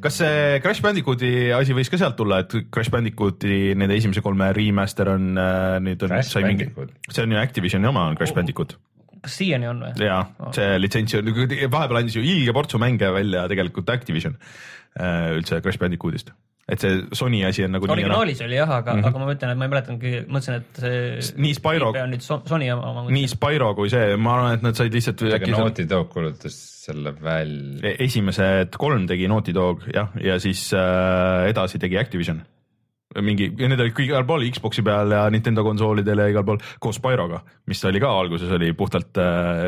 kas 0.02 0.22
see 0.22 0.62
Crash 0.64 0.82
Bandicooti 0.86 1.52
asi 1.54 1.76
võis 1.78 1.92
ka 1.92 2.00
sealt 2.00 2.16
tulla, 2.18 2.40
et 2.46 2.56
Crash 2.72 2.94
Bandicooti 2.94 3.76
nende 3.76 4.00
esimese 4.00 4.24
kolme 4.24 4.48
remaster 4.56 5.12
on 5.12 5.36
äh, 5.36 5.76
nüüd 5.84 6.08
on, 6.08 6.16
sai 6.24 6.48
mingi 6.48 6.72
see 7.12 7.26
on 7.26 7.36
ju 7.36 7.44
Activisioni 7.44 7.92
oma 7.92 8.08
on 8.14 8.16
Crash 8.16 8.38
Bandicoot 8.38 8.80
kas 9.22 9.40
siiani 9.42 9.70
on 9.72 9.82
või? 9.86 10.06
ja 10.06 10.22
see 10.56 10.78
litsents 10.82 11.18
on, 11.20 11.34
vahepeal 11.72 12.02
andis 12.02 12.18
ju 12.18 12.24
ilge 12.26 12.56
portsu 12.58 12.82
mänge 12.82 13.12
välja 13.14 13.48
tegelikult 13.52 13.90
Activision 13.94 14.38
äh, 14.38 15.36
üldse 15.38 15.62
Crash 15.62 15.82
Bandicootist, 15.82 16.34
et 16.72 16.84
see 16.84 17.02
Sony 17.18 17.44
asi 17.48 17.66
on 17.66 17.76
nagu 17.76 17.90
originaalis 17.92 18.42
oli 18.46 18.58
jah, 18.58 18.70
aga 18.80 18.96
mm. 18.96 19.02
-hmm. 19.02 19.08
aga 19.12 19.22
ma 19.24 19.30
mõtlen, 19.32 19.54
et 19.54 19.62
ma 19.62 19.68
ei 19.68 19.74
mäletanudki, 19.76 20.14
mõtlesin, 20.28 20.62
et 20.62 20.84
see 20.84 21.42
nii 21.46 21.58
Spyro, 21.58 21.92
on 21.94 22.16
nüüd 22.16 22.26
So- 22.26 22.42
Sony 22.50 22.72
oma. 22.74 23.06
nii 23.10 23.32
Spyro 23.32 23.74
kui 23.78 23.92
see, 23.94 24.16
ma 24.18 24.38
arvan, 24.38 24.60
et 24.60 24.66
nad 24.70 24.80
said 24.80 24.94
lihtsalt 24.94 25.26
äkki 25.40 25.52
Naughty 25.54 25.88
Dog 25.90 26.10
kuulutas 26.14 26.58
selle 26.82 27.14
välja. 27.22 27.82
E- 27.92 27.98
esimesed 28.08 28.78
kolm 28.82 29.06
tegi 29.10 29.28
Naughty 29.30 29.54
Dog 29.54 29.86
jah, 29.94 30.10
ja 30.22 30.40
siis 30.42 30.72
äh, 30.74 31.50
edasi 31.52 31.80
tegi 31.82 32.00
Activision. 32.02 32.42
mingi, 33.20 33.50
need 33.58 33.80
olid 33.80 33.94
kõik 33.98 34.08
igal 34.12 34.24
pool 34.30 34.46
Xbox'i 34.48 34.84
peal 34.88 35.12
ja 35.12 35.26
Nintendo 35.34 35.64
konsoolidel 35.68 36.22
ja 36.24 36.30
igal 36.32 36.46
pool 36.48 36.62
koos 36.80 36.96
Spyroga, 37.02 37.42
mis 37.68 37.84
oli 37.90 38.00
ka 38.00 38.12
alguses 38.22 38.52
oli 38.56 38.72
puhtalt 38.78 39.18
äh, 39.20 39.66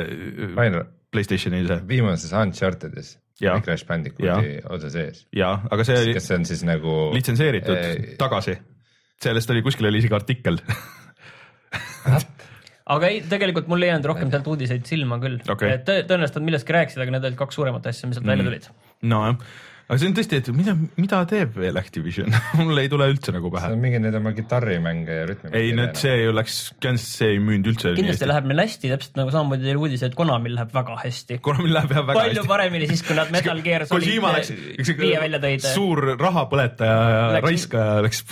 Rainer, 0.55 0.85
Playstationi 1.13 1.65
see. 1.67 1.81
Viimases 1.87 2.31
Unchartedis. 2.33 3.17
Oli 3.43 3.61
Crash 3.65 3.83
Bandicooti 3.89 4.59
osa 4.71 4.89
sees. 4.93 5.25
ja, 5.35 5.49
aga 5.73 5.83
see 5.83 5.97
oli 5.99 6.13
kas 6.15 6.27
see 6.29 6.37
on 6.39 6.45
siis 6.47 6.61
nagu 6.63 6.93
litsenseeritud 7.13 7.75
Eh, 7.75 8.13
tagasi. 8.21 8.53
sellest 9.21 9.49
oli 9.51 9.61
kuskil 9.65 9.89
oli 9.89 9.99
isegi 9.99 10.15
artikkel. 10.15 10.61
Aga 12.93 13.07
ei, 13.07 13.21
tegelikult 13.31 13.69
mul 13.71 13.85
ei 13.85 13.89
jäänud 13.93 14.05
rohkem 14.11 14.31
sealt 14.31 14.47
uudiseid 14.51 14.83
silma 14.89 15.15
küll. 15.23 15.37
Et 15.39 15.85
tõ- 15.87 16.01
tõenäoliselt 16.03 16.35
nad 16.41 16.45
millestki 16.49 16.73
rääkisid, 16.75 16.99
aga 16.99 17.13
need 17.15 17.27
olid 17.29 17.37
kaks 17.39 17.55
suuremat 17.55 17.85
asja, 17.87 18.09
mis 18.11 18.17
sealt 18.19 18.27
välja 18.27 18.43
tulid. 18.43 18.65
nojah, 19.07 19.37
aga 19.83 19.99
see 19.99 20.09
on 20.09 20.15
tõesti, 20.15 20.39
et 20.39 20.49
mida, 20.55 20.73
mida 20.95 21.19
teeb 21.29 21.57
veel 21.59 21.77
Activision 21.79 22.31
mul 22.59 22.79
ei 22.79 22.89
tule 22.91 23.09
üldse 23.11 23.33
nagu 23.35 23.49
see 23.51 23.57
pähe 23.57 23.75
on. 23.75 23.81
mingi 23.83 23.99
need 24.03 24.15
oma 24.19 24.31
kitarrimänge 24.37 25.17
ja 25.17 25.25
rütmimänge. 25.27 25.59
ei, 25.59 25.73
nüüd 25.75 25.99
see 25.99 26.13
ju 26.21 26.35
läks, 26.35 26.59
see 27.03 27.33
ei 27.35 27.41
müünud 27.43 27.73
üldse. 27.73 27.91
kindlasti 27.97 28.29
läheb 28.29 28.47
neil 28.47 28.63
hästi, 28.63 28.91
täpselt 28.93 29.19
nagu 29.19 29.33
samamoodi 29.35 29.67
teil 29.67 29.81
uudis, 29.81 30.05
et 30.07 30.15
Konamil 30.15 30.55
läheb 30.55 30.71
väga 30.75 30.95
hästi. 31.03 31.39
kuna 31.43 31.65
meil 31.65 31.75
läheb 31.79 31.91
jah 31.97 32.07
väga 32.07 32.19
palju 32.21 32.39
hästi. 32.39 32.51
paremini 32.53 32.89
siis, 32.93 33.03
kui 33.07 33.17
nad 33.19 33.31
Metal 33.35 33.59
Gear 33.65 33.87
Solid 33.89 35.03
viie 35.03 35.19
välja 35.25 35.41
tõid. 35.43 35.67
suur 35.73 36.03
rahapõletaja 36.21 36.95
ja 36.95 37.27
Läks- 37.35 37.49
raiskaja 37.49 37.99
läks. 38.07 38.23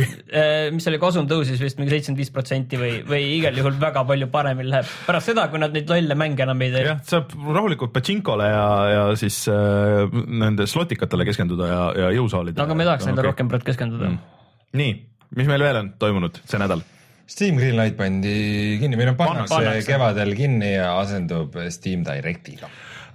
äh, 0.00 0.70
mis 0.72 0.88
oli 0.88 1.02
kasum 1.02 1.28
tõusis 1.28 1.60
vist 1.60 1.80
mingi 1.80 1.92
seitsekümmend 1.92 2.24
viis 2.24 2.32
protsenti 2.32 2.80
või, 2.80 2.94
või 3.04 3.22
igal 3.36 3.56
juhul 3.60 3.76
väga 3.80 4.06
palju 4.08 4.30
paremini 4.32 4.72
läheb 4.72 4.88
pärast 5.04 5.28
seda, 5.32 5.46
kui 5.52 5.60
nad 5.60 5.76
neid 5.76 5.92
lolle 5.92 6.16
mänge 6.16 6.44
enam 6.48 6.64
ei 6.64 6.72
tee. 6.72 6.86
jah, 6.88 7.04
saab 7.12 7.36
rahulikult 7.36 7.92
Pachinkole 7.92 8.48
ja, 8.48 8.66
ja 8.94 9.06
siis 9.20 9.42
äh, 9.52 10.08
nende 10.40 10.69
slotikatele 10.70 11.26
keskenduda 11.28 11.68
ja, 11.70 11.82
ja 12.04 12.12
jõusaalidele. 12.18 12.64
aga 12.64 12.76
ma 12.76 12.84
ei 12.84 12.90
tahaks 12.92 13.10
nendele 13.10 13.32
rohkem 13.32 13.50
praegu 13.50 13.68
keskenduda 13.68 14.08
mm.. 14.08 14.40
nii, 14.80 14.96
mis 15.40 15.50
meil 15.50 15.66
veel 15.66 15.82
on 15.82 15.92
toimunud 16.00 16.42
see 16.44 16.62
nädal? 16.62 16.84
Steam 17.30 17.60
Greenlight 17.60 17.94
pandi 17.94 18.78
kinni 18.80 18.98
või 18.98 19.06
noh, 19.06 19.16
Pannakse. 19.18 19.84
kevadel 19.86 20.32
kinni 20.34 20.72
ja 20.72 20.96
asendub 20.98 21.54
Steam 21.70 22.02
Directiga. 22.06 22.66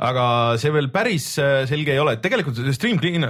Aga 0.03 0.25
see 0.61 0.71
veel 0.75 0.89
päris 0.93 1.27
äh, 1.41 1.63
selge 1.69 1.93
ei 1.93 2.01
ole, 2.01 2.15
et 2.17 2.23
tegelikult 2.23 2.57
see 2.59 2.75
Stream 2.75 2.99
Clean, 3.01 3.23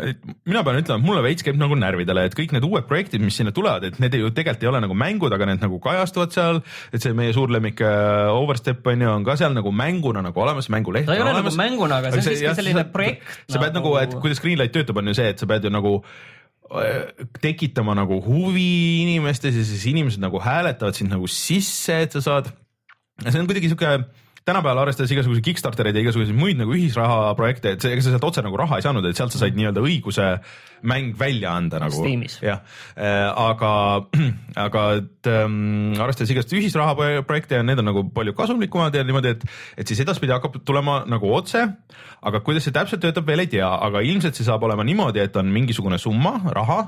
mina 0.47 0.63
pean 0.65 0.79
ütlema, 0.79 0.99
et 0.99 1.07
mulle 1.07 1.23
veits 1.25 1.45
käib 1.45 1.59
nagu 1.59 1.77
närvidele, 1.77 2.25
et 2.27 2.37
kõik 2.37 2.55
need 2.55 2.65
uued 2.67 2.87
projektid, 2.89 3.23
mis 3.23 3.37
sinna 3.37 3.53
tulevad, 3.55 3.85
et 3.89 3.99
need 4.01 4.17
ju 4.17 4.31
tegelikult 4.31 4.65
ei 4.65 4.71
ole 4.71 4.81
nagu 4.85 4.97
mängud, 4.97 5.35
aga 5.35 5.49
need 5.49 5.63
nagu 5.63 5.79
kajastuvad 5.83 6.35
seal. 6.35 6.61
et 6.93 7.03
see 7.03 7.15
meie 7.17 7.33
suur 7.35 7.51
lemmik 7.53 7.81
äh, 7.85 8.31
Overstep 8.33 8.85
on 8.91 9.05
ju, 9.05 9.11
on 9.11 9.27
ka 9.27 9.37
seal 9.39 9.53
nagu 9.55 9.73
mänguna 9.75 10.23
nagu 10.25 10.45
olemas, 10.45 10.69
mänguleht 10.73 11.09
ta 11.09 11.17
ei 11.17 11.23
ole 11.23 11.35
nagu 11.37 11.53
mänguna, 11.57 12.01
aga 12.01 12.13
see 12.13 12.23
on 12.23 12.29
siiski 12.31 12.55
selline 12.61 12.87
projekt. 12.93 13.27
sa 13.51 13.61
pead 13.61 13.77
nagu, 13.77 13.95
et 14.01 14.17
kuidas 14.21 14.41
Greenlight 14.43 14.73
töötab, 14.75 15.01
on 15.01 15.13
ju 15.13 15.17
see, 15.17 15.29
et 15.33 15.41
sa 15.41 15.49
pead 15.49 15.67
ju 15.67 15.73
nagu 15.73 15.95
äh, 16.01 17.25
tekitama 17.43 17.95
nagu 17.97 18.19
huvi 18.25 18.67
inimestes 19.05 19.57
ja 19.57 19.65
siis 19.67 19.87
inimesed 19.93 20.23
nagu 20.23 20.41
hääletavad 20.41 20.97
sind 20.97 21.13
nagu 21.13 21.29
sisse, 21.29 22.03
et 22.07 22.15
sa 22.15 22.23
saad. 22.25 22.53
see 23.21 23.39
on 23.39 23.49
kuidagi 23.49 23.71
sihuke 23.71 23.97
tänapäeval 24.45 24.83
arvestades 24.83 25.09
igasuguseid 25.13 25.45
Kickstartereid 25.45 25.97
ja 25.97 26.03
igasuguseid 26.03 26.37
muid 26.37 26.59
nagu 26.59 26.73
ühisraha 26.77 27.31
projekte, 27.37 27.73
et 27.73 27.81
see, 27.81 27.95
ega 27.95 28.03
sa 28.05 28.11
sealt 28.13 28.27
otse 28.27 28.43
nagu 28.45 28.59
raha 28.61 28.77
ei 28.77 28.85
saanud, 28.85 29.05
et 29.09 29.17
sealt 29.17 29.33
sa 29.33 29.41
said 29.41 29.57
nii-öelda 29.57 29.81
õiguse 29.81 30.27
mäng 30.85 31.15
välja 31.17 31.55
anda 31.57 31.79
nagu. 31.81 32.03
Jah, 32.45 32.61
aga, 33.41 33.71
aga 34.67 34.83
et 34.99 35.31
ähm, 35.31 35.95
arvestades 35.97 36.35
igast 36.35 36.53
ühisraha 36.53 36.93
projekte 37.25 37.57
ja 37.57 37.65
need 37.65 37.81
on 37.81 37.89
nagu 37.89 38.05
palju 38.13 38.35
kasumlikumad 38.37 38.93
ja 38.93 39.05
niimoodi, 39.07 39.33
et, 39.33 39.47
et 39.81 39.89
siis 39.89 40.03
edaspidi 40.05 40.35
hakkab 40.35 40.61
tulema 40.65 41.01
nagu 41.09 41.33
otse. 41.33 41.65
aga 42.25 42.41
kuidas 42.45 42.65
see 42.65 42.73
täpselt 42.73 43.01
töötab, 43.01 43.25
veel 43.25 43.43
ei 43.43 43.49
tea, 43.49 43.67
aga 43.67 44.01
ilmselt 44.05 44.37
see 44.37 44.45
saab 44.45 44.63
olema 44.65 44.85
niimoodi, 44.85 45.25
et 45.25 45.35
on 45.41 45.49
mingisugune 45.53 45.97
summa 46.01 46.37
raha, 46.53 46.79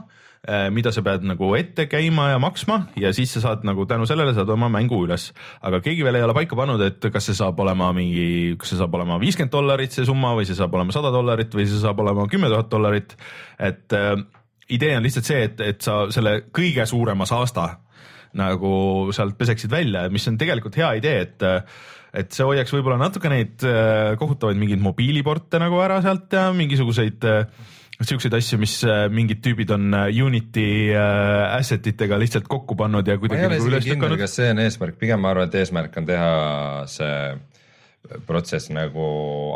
mida 0.72 0.91
sa 0.96 1.01
pead 1.03 1.25
nagu 1.27 1.50
ette 1.58 1.88
käima 1.91 2.29
ja 2.29 2.38
maksma 2.39 2.77
ja 2.96 3.10
siis 3.15 3.34
sa 3.36 3.41
saad 3.44 3.65
nagu 3.67 3.84
tänu 3.89 4.06
sellele 4.08 4.32
saad 4.36 4.50
oma 4.53 4.70
mängu 4.72 5.01
üles. 5.03 5.32
aga 5.65 5.82
keegi 5.84 6.06
veel 6.06 6.20
ei 6.20 6.24
ole 6.24 6.36
paika 6.38 6.56
pannud, 6.56 6.82
et 6.86 7.10
kas 7.12 7.27
see 7.27 7.36
saab 7.36 7.60
olema 7.60 7.89
mingi, 7.98 8.56
kas 8.60 8.72
see 8.72 8.79
saab 8.79 8.96
olema 8.96 9.17
viiskümmend 9.20 9.51
dollarit 9.51 9.91
see 9.91 10.06
summa 10.08 10.32
või 10.38 10.48
see 10.48 10.56
saab 10.56 10.77
olema 10.77 10.96
sada 10.96 11.12
dollarit 11.12 11.51
või 11.58 11.67
see 11.67 11.82
saab 11.82 12.00
olema 12.06 12.29
kümme 12.32 12.51
tuhat 12.53 12.72
dollarit. 12.72 13.17
et 13.60 13.98
äh, 13.98 14.15
idee 14.70 14.96
on 14.98 15.06
lihtsalt 15.06 15.27
see, 15.27 15.44
et, 15.50 15.62
et 15.63 15.84
sa 15.84 16.06
selle 16.13 16.39
kõige 16.53 16.86
suurema 16.88 17.27
saasta 17.27 17.70
nagu 18.38 18.72
sealt 19.15 19.38
peseksid 19.39 19.72
välja, 19.72 20.08
mis 20.13 20.27
on 20.29 20.38
tegelikult 20.39 20.75
hea 20.79 20.98
idee, 21.01 21.22
et 21.27 21.48
et 22.17 22.34
see 22.34 22.46
hoiaks 22.48 22.72
võib-olla 22.74 22.98
natuke 23.01 23.29
neid 23.29 23.63
äh, 23.67 24.15
kohutavaid 24.20 24.58
mingeid 24.58 24.82
mobiiliporte 24.82 25.60
nagu 25.62 25.79
ära 25.84 26.00
sealt 26.01 26.32
ja 26.34 26.48
mingisuguseid 26.56 27.27
äh, 27.27 27.67
siukseid 28.06 28.34
asju, 28.38 28.60
mis 28.62 28.77
äh, 28.86 29.08
mingid 29.10 29.42
tüübid 29.46 29.72
on 29.74 29.89
äh, 29.98 30.08
Unity 30.24 30.68
äh, 30.94 31.58
asset 31.58 31.88
itega 31.89 32.20
lihtsalt 32.22 32.48
kokku 32.50 32.77
pannud 32.77 33.08
ja 33.08 33.16
ma 33.16 33.18
ei 33.18 33.24
kuidagi 33.24 33.48
ole 33.48 33.56
nagu 33.56 33.70
üles 33.72 33.82
isegi 33.82 33.96
kindel, 33.96 34.12
lükanud. 34.13 34.24
kas 34.25 34.36
see 34.38 34.50
on 34.54 34.62
eesmärk, 34.66 35.00
pigem 35.01 35.24
ma 35.24 35.34
arvan, 35.34 35.50
et 35.50 35.58
eesmärk 35.62 35.98
on 36.01 36.10
teha 36.10 36.34
see 36.94 37.16
protsess 38.27 38.70
nagu 38.72 39.08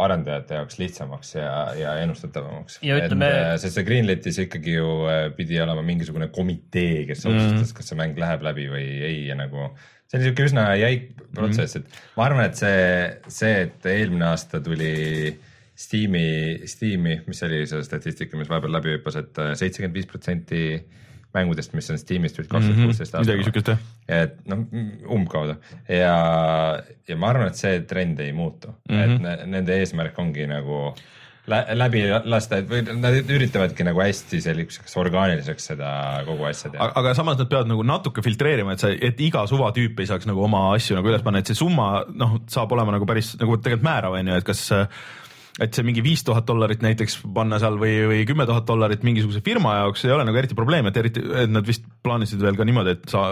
arendajate 0.04 0.58
jaoks 0.58 0.80
lihtsamaks 0.82 1.36
ja, 1.38 1.52
ja 1.78 1.94
ennustatavamaks. 2.04 2.80
Ja 2.84 2.98
ütleme- 3.00 3.32
sest 3.62 3.78
see 3.78 3.86
Greenlightis 3.88 4.42
ikkagi 4.44 4.76
ju 4.76 4.90
äh, 5.08 5.24
pidi 5.38 5.62
olema 5.62 5.86
mingisugune 5.86 6.32
komitee, 6.34 7.06
kes 7.10 7.26
otsustas, 7.30 7.76
kas 7.78 7.92
see 7.92 8.00
mäng 8.00 8.20
läheb 8.20 8.44
läbi 8.46 8.68
või 8.72 8.86
ei 9.08 9.22
ja 9.30 9.38
nagu 9.40 9.70
see 10.12 10.20
oli 10.20 10.28
siuke 10.28 10.50
üsna 10.50 10.66
jäik 10.76 11.14
protsess, 11.36 11.80
et 11.80 12.02
ma 12.18 12.28
arvan, 12.28 12.50
et 12.50 12.60
see, 12.60 12.82
see, 13.32 13.54
et 13.70 13.88
eelmine 13.94 14.28
aasta 14.34 14.60
tuli 14.64 14.92
Steam'i, 15.82 16.26
Steam'i, 16.70 17.20
mis 17.28 17.44
oli 17.48 17.64
see 17.70 17.84
statistika, 17.88 18.38
mis 18.40 18.50
vahepeal 18.52 18.76
läbi 18.78 18.98
hüppas 18.98 19.18
et 19.22 19.40
äh, 19.42 19.54
seitsekümmend 19.60 19.98
viis 19.98 20.10
protsenti 20.10 20.64
mängudest, 21.36 21.72
mis 21.78 21.88
on 21.94 22.00
Steam'is 22.02 22.36
tulid 22.36 22.50
kaks 22.52 22.68
tuhat 22.68 22.82
kuusteist 22.84 23.14
Mhm. 23.16 23.24
midagi 23.24 23.40
aastal. 23.40 23.54
siukest 23.54 23.72
jah. 23.72 23.80
et 24.22 24.36
noh, 24.52 24.66
umbkaudu 25.16 25.56
ja, 25.88 26.18
ja 27.08 27.18
ma 27.18 27.32
arvan, 27.32 27.48
et 27.54 27.60
see 27.62 27.80
trend 27.88 28.20
ei 28.20 28.34
muutu 28.36 28.68
mm. 28.68 28.94
-hmm. 28.96 29.02
et 29.16 29.26
ne, 29.26 29.38
nende 29.58 29.80
eesmärk 29.80 30.20
ongi 30.20 30.48
nagu 30.52 30.92
lä 31.48 31.62
läbi 31.74 32.04
lasta, 32.30 32.60
et 32.62 32.68
või 32.70 32.84
nad 33.00 33.16
üritavadki 33.34 33.86
nagu 33.88 34.04
hästi 34.04 34.42
selliseks 34.44 34.94
orgaaniliseks 35.02 35.72
seda 35.72 35.94
kogu 36.28 36.46
asja 36.46 36.70
teha. 36.72 36.92
aga, 36.96 37.16
samas 37.18 37.40
nad 37.40 37.50
peavad 37.50 37.72
nagu 37.72 37.84
natuke 37.88 38.22
filtreerima, 38.22 38.76
et 38.76 38.84
sa, 38.84 38.92
et 38.92 39.24
iga 39.24 39.46
suvatüüp 39.50 40.00
ei 40.04 40.12
saaks 40.12 40.30
nagu 40.30 40.44
oma 40.44 40.68
asju 40.76 41.00
nagu 41.00 41.10
üles 41.10 41.24
panna, 41.26 41.42
et 41.42 41.50
see 41.50 41.58
summa 41.58 42.04
noh, 42.14 42.38
saab 42.52 42.72
olema 42.78 42.94
nagu 42.98 43.08
päris 43.10 43.34
nagu 43.40 43.58
tegelikult 43.58 43.88
määrav 43.90 44.20
on 44.20 44.28
ju, 44.34 44.38
et 44.38 44.48
kas 44.52 44.68
et 45.60 45.76
see 45.76 45.84
mingi 45.84 46.04
viis 46.06 46.24
tuhat 46.24 46.48
dollarit 46.48 46.84
näiteks 46.84 47.20
panna 47.36 47.60
seal 47.60 47.76
või, 47.82 47.98
või 48.08 48.24
kümme 48.30 48.48
tuhat 48.48 48.68
dollarit 48.70 49.04
mingisuguse 49.08 49.44
firma 49.44 49.82
jaoks 49.82 50.06
ei 50.08 50.16
ole 50.16 50.26
nagu 50.28 50.40
eriti 50.40 50.58
probleem, 50.58 50.88
et 50.88 51.00
eriti, 51.02 51.24
et 51.44 51.52
nad 51.52 51.68
vist 51.68 51.84
plaanisid 52.04 52.42
veel 52.44 52.60
ka 52.60 52.68
niimoodi, 52.68 52.96
et 52.96 53.12
sa 53.12 53.26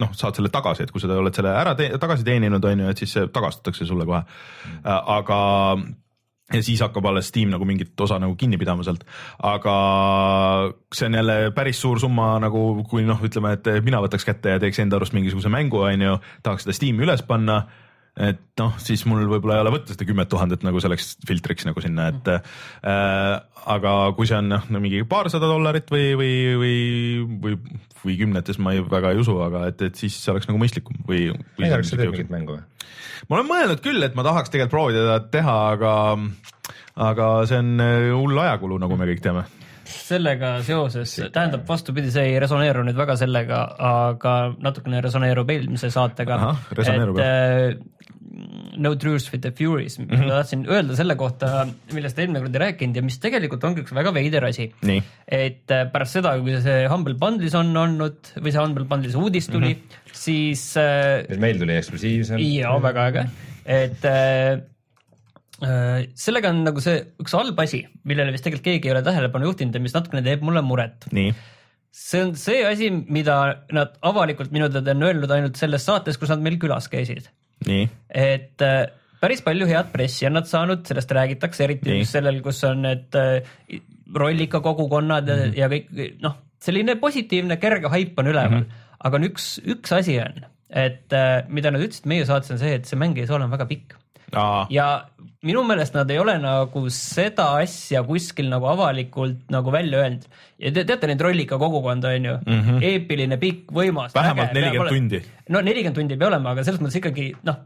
noh, 0.00 0.12
saad 0.16 0.38
selle 0.38 0.52
tagasi, 0.52 0.86
et 0.86 0.92
kui 0.92 1.02
sa 1.02 1.10
oled 1.12 1.36
selle 1.36 1.52
ära 1.52 1.74
te 1.76 1.90
tagasi 2.00 2.24
teeninud, 2.24 2.64
on 2.64 2.86
ju, 2.86 2.92
et 2.92 3.02
siis 3.02 3.18
see 3.18 3.26
tagastatakse 3.32 3.88
sulle 3.88 4.08
kohe. 4.08 4.22
aga 4.84 5.40
ja 6.52 6.62
siis 6.64 6.80
hakkab 6.84 7.06
alles 7.08 7.28
Steam 7.32 7.52
nagu 7.52 7.66
mingit 7.68 8.00
osa 8.00 8.18
nagu 8.20 8.34
kinni 8.36 8.58
pidama 8.60 8.84
sealt, 8.86 9.04
aga 9.44 9.76
see 10.94 11.08
on 11.08 11.20
jälle 11.20 11.36
päris 11.56 11.80
suur 11.80 12.00
summa 12.00 12.34
nagu 12.42 12.82
kui 12.88 13.06
noh, 13.08 13.20
ütleme, 13.24 13.54
et 13.58 13.70
mina 13.84 14.02
võtaks 14.04 14.26
kätte 14.28 14.56
ja 14.56 14.62
teeks 14.62 14.82
enda 14.82 14.98
arust 14.98 15.16
mingisuguse 15.16 15.52
mängu, 15.52 15.84
on 15.86 16.08
ju, 16.08 16.18
tahaks 16.44 16.66
seda 16.66 16.76
Steam'i 16.76 17.06
üles 17.06 17.24
panna 17.28 17.62
et 18.12 18.40
noh, 18.60 18.74
siis 18.82 19.06
mul 19.08 19.24
võib-olla 19.24 19.56
ei 19.56 19.62
ole 19.64 19.72
võtta 19.72 19.94
seda 19.94 20.04
kümmet 20.04 20.28
tuhandet 20.28 20.64
nagu 20.66 20.80
selleks 20.84 21.14
filtriks 21.28 21.64
nagu 21.64 21.80
sinna, 21.80 22.10
et 22.12 22.28
äh, 22.28 23.38
aga 23.72 23.92
kui 24.16 24.28
see 24.28 24.36
on 24.36 24.50
noh 24.52 24.66
no, 24.68 24.82
mingi 24.84 25.00
paarsada 25.08 25.48
dollarit 25.48 25.88
või, 25.92 26.10
või, 26.18 26.34
või, 26.60 26.74
või, 27.46 27.56
või 28.02 28.18
kümnetes 28.20 28.60
ma 28.60 28.74
ei, 28.76 28.82
väga 28.84 29.14
ei 29.14 29.22
usu, 29.22 29.38
aga 29.44 29.64
et, 29.72 29.80
et 29.88 29.96
siis 29.96 30.18
see 30.20 30.34
oleks 30.34 30.50
nagu 30.50 30.60
mõistlikum 30.60 30.98
või, 31.08 31.30
või. 31.32 31.64
Heinar, 31.64 31.84
kas 31.84 31.94
sa 31.94 32.00
teed 32.00 32.12
mingit 32.12 32.32
mängu 32.32 32.58
või? 32.58 32.66
ma 33.30 33.38
olen 33.38 33.48
mõelnud 33.48 33.80
küll, 33.84 34.04
et 34.04 34.18
ma 34.18 34.26
tahaks 34.26 34.52
tegelikult 34.52 34.76
proovida 34.76 35.06
teda 35.06 35.32
teha, 35.32 35.56
aga, 35.78 35.96
aga 37.08 37.32
see 37.48 37.64
on 37.64 37.74
äh, 37.80 38.12
hull 38.12 38.44
ajakulu, 38.44 38.80
nagu 38.82 39.00
me 39.00 39.08
kõik 39.08 39.24
teame. 39.24 39.46
sellega 39.88 40.52
seoses, 40.66 41.16
tähendab 41.32 41.64
vastupidi, 41.68 42.12
see 42.12 42.28
ei 42.34 42.36
resoneeru 42.44 42.84
nüüd 42.84 43.00
väga 43.00 43.16
sellega, 43.20 43.64
aga 43.88 44.36
natukene 44.60 45.00
resoneerub 45.00 45.48
eelmise 45.56 45.88
saatega. 45.96 46.42
resoneerub 46.76 47.24
jah 47.24 47.80
No 48.80 48.94
Truce 48.96 49.28
with 49.32 49.42
the 49.44 49.52
Furies 49.52 49.98
mm, 49.98 50.06
-hmm. 50.08 50.24
ma 50.24 50.36
tahtsin 50.38 50.64
öelda 50.68 50.96
selle 50.96 51.16
kohta, 51.20 51.66
millest 51.92 52.18
eelmine 52.18 52.40
kord 52.40 52.54
ei 52.56 52.62
rääkinud 52.62 52.96
ja 52.96 53.02
mis 53.04 53.18
tegelikult 53.20 53.64
ongi 53.68 53.82
üks 53.84 53.92
väga 53.92 54.12
veider 54.14 54.46
asi. 54.48 54.70
et 55.28 55.70
äh, 55.70 55.84
pärast 55.92 56.16
seda, 56.16 56.32
kui 56.40 56.56
see 56.64 56.86
Humble 56.88 57.14
Bundle'is 57.20 57.56
on 57.58 57.76
olnud 57.76 58.32
või 58.38 58.54
see 58.54 58.62
Humble 58.62 58.86
Bundle'is 58.88 59.18
uudis 59.20 59.50
tuli 59.52 59.74
mm, 59.74 59.80
-hmm. 59.80 60.16
siis 60.24 60.64
äh,. 60.80 61.38
meil 61.38 61.60
tuli 61.60 61.76
eksklusiivsem. 61.76 62.40
jaa, 62.40 62.78
väga 62.82 63.06
äge, 63.10 63.26
et 63.66 64.08
äh, 64.08 64.62
äh, 65.68 66.08
sellega 66.14 66.54
on 66.54 66.64
nagu 66.70 66.80
see 66.80 67.04
üks 67.20 67.36
halb 67.36 67.60
asi, 67.60 67.84
millele 68.04 68.32
vist 68.32 68.48
tegelikult 68.48 68.70
keegi 68.70 68.88
ei 68.88 68.96
ole 68.96 69.04
tähelepanu 69.04 69.50
juhtinud 69.50 69.76
ja 69.76 69.84
mis 69.84 69.98
natukene 69.98 70.24
teeb 70.24 70.40
mulle 70.40 70.64
muret. 70.64 71.04
see 71.92 72.24
on 72.24 72.34
see 72.36 72.64
asi, 72.64 72.88
mida 72.90 73.38
nad 73.72 74.00
avalikult 74.00 74.56
minu 74.56 74.72
teada 74.72 74.96
on 74.96 75.08
öelnud 75.10 75.30
ainult 75.30 75.60
selles 75.60 75.84
saates, 75.84 76.16
kus 76.16 76.32
nad 76.32 76.40
meil 76.40 76.56
külas 76.56 76.88
käisid 76.88 77.28
et 77.66 78.64
äh, 78.66 78.86
päris 79.22 79.42
palju 79.46 79.68
head 79.70 79.92
pressi 79.92 80.26
on 80.28 80.38
nad 80.38 80.48
saanud, 80.50 80.84
sellest 80.88 81.14
räägitakse, 81.18 81.64
eriti 81.64 81.90
Nii. 81.90 82.02
just 82.02 82.16
sellel, 82.18 82.40
kus 82.44 82.62
on 82.68 82.82
need 82.86 83.18
äh, 83.18 83.80
rollika 84.14 84.60
kogukonnad 84.60 85.28
mm 85.28 85.42
-hmm. 85.42 85.58
ja 85.58 85.68
kõik 85.68 86.18
noh, 86.22 86.38
selline 86.62 86.96
positiivne 87.00 87.56
kerge 87.56 87.88
haip 87.88 88.18
on 88.18 88.26
üleval 88.26 88.58
mm, 88.58 88.66
-hmm. 88.66 88.98
aga 89.00 89.16
on 89.16 89.28
üks, 89.30 89.48
üks 89.66 89.94
asi 89.96 90.18
on, 90.20 90.44
et 90.70 91.12
äh, 91.12 91.42
mida 91.48 91.70
nad 91.70 91.82
ütlesid 91.82 92.06
meie 92.06 92.26
saates 92.26 92.50
on 92.50 92.58
see, 92.58 92.74
et 92.74 92.86
see 92.86 92.98
mäng 92.98 93.18
ei 93.18 93.26
saa 93.26 93.36
olema 93.36 93.56
väga 93.56 93.66
pikk. 93.66 93.96
Ja 94.72 94.86
minu 95.46 95.64
meelest 95.66 95.96
nad 95.96 96.10
ei 96.14 96.20
ole 96.22 96.36
nagu 96.42 96.84
seda 96.94 97.48
asja 97.62 98.04
kuskil 98.06 98.50
nagu 98.52 98.68
avalikult 98.70 99.50
nagu 99.52 99.74
välja 99.74 100.04
öelnud. 100.04 100.26
ja 100.62 100.72
te 100.72 100.84
teate 100.88 101.10
neid 101.10 101.24
rollika 101.24 101.58
kogukonda 101.58 102.14
on 102.16 102.24
ju 102.30 102.36
mm, 102.46 102.60
-hmm. 102.60 102.84
eepiline, 102.90 103.36
pikk, 103.36 103.72
võimas. 103.72 104.14
vähemalt 104.14 104.54
nelikümmend 104.54 104.94
tundi. 104.94 105.22
no 105.48 105.60
nelikümmend 105.60 105.98
tundi 105.98 106.14
ei 106.14 106.18
pea 106.18 106.28
olema, 106.28 106.54
aga 106.54 106.64
selles 106.64 106.80
mõttes 106.80 107.00
ikkagi 107.02 107.32
noh, 107.42 107.58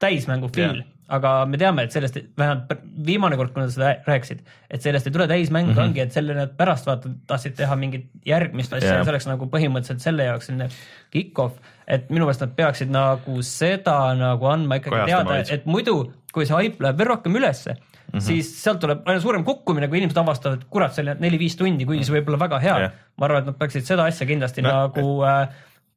täismängu 0.00 0.48
feel 0.54 0.80
yeah., 0.80 0.96
aga 1.10 1.30
me 1.50 1.58
teame, 1.58 1.84
et 1.84 1.94
sellest 1.94 2.18
vähemalt 2.38 2.84
viimane 3.06 3.36
kord, 3.38 3.50
kui 3.54 3.64
nad 3.64 3.72
seda 3.74 3.96
rääkisid, 4.06 4.44
et 4.70 4.84
sellest 4.84 5.08
ei 5.08 5.14
tule 5.14 5.26
täismäng 5.30 5.66
mm, 5.66 5.74
-hmm. 5.74 5.88
ongi, 5.88 6.00
et 6.04 6.14
selle 6.14 6.36
nad 6.36 6.54
pärast 6.56 6.86
vaata 6.86 7.10
tahtsid 7.26 7.56
teha 7.58 7.76
mingit 7.76 8.06
järgmist 8.26 8.72
asja 8.72 8.92
yeah., 8.92 9.04
see 9.04 9.12
oleks 9.14 9.26
nagu 9.26 9.50
põhimõtteliselt 9.50 10.06
selle 10.06 10.28
jaoks 10.28 10.46
selline 10.46 10.70
kick-off, 11.10 11.58
et 11.90 12.10
minu 12.10 12.26
meelest 12.26 12.44
nad 12.44 12.56
peaksid 12.56 12.90
nagu 12.94 13.42
seda 13.46 13.98
nagu 14.18 14.50
andma 14.50 14.78
ikkagi 14.80 15.06
teada, 15.10 15.38
et 15.56 15.66
muidu, 15.66 15.96
kui 16.34 16.46
see 16.46 16.56
haip 16.56 16.82
läheb 16.82 17.00
veel 17.00 17.14
rohkem 17.14 17.40
ülesse 17.40 17.76
Mm 18.10 18.18
-hmm. 18.18 18.22
siis 18.26 18.62
sealt 18.62 18.80
tuleb 18.82 19.04
aina 19.06 19.20
suurem 19.20 19.44
kukkumine, 19.44 19.88
kui 19.88 19.98
inimesed 19.98 20.18
avastavad, 20.18 20.58
et 20.58 20.66
kurat, 20.70 20.94
see 20.94 21.04
oli 21.04 21.12
neli-viis 21.22 21.54
tundi, 21.56 21.84
kuigi 21.86 22.04
see 22.04 22.16
võib 22.16 22.28
olla 22.28 22.40
väga 22.40 22.58
hea. 22.58 22.78
Yeah.. 22.78 22.92
ma 23.16 23.24
arvan, 23.26 23.44
et 23.44 23.46
nad 23.46 23.58
peaksid 23.60 23.86
seda 23.86 24.04
asja 24.10 24.26
kindlasti 24.26 24.62
no, 24.62 24.72
nagu 24.72 25.04
äh, 25.22 25.48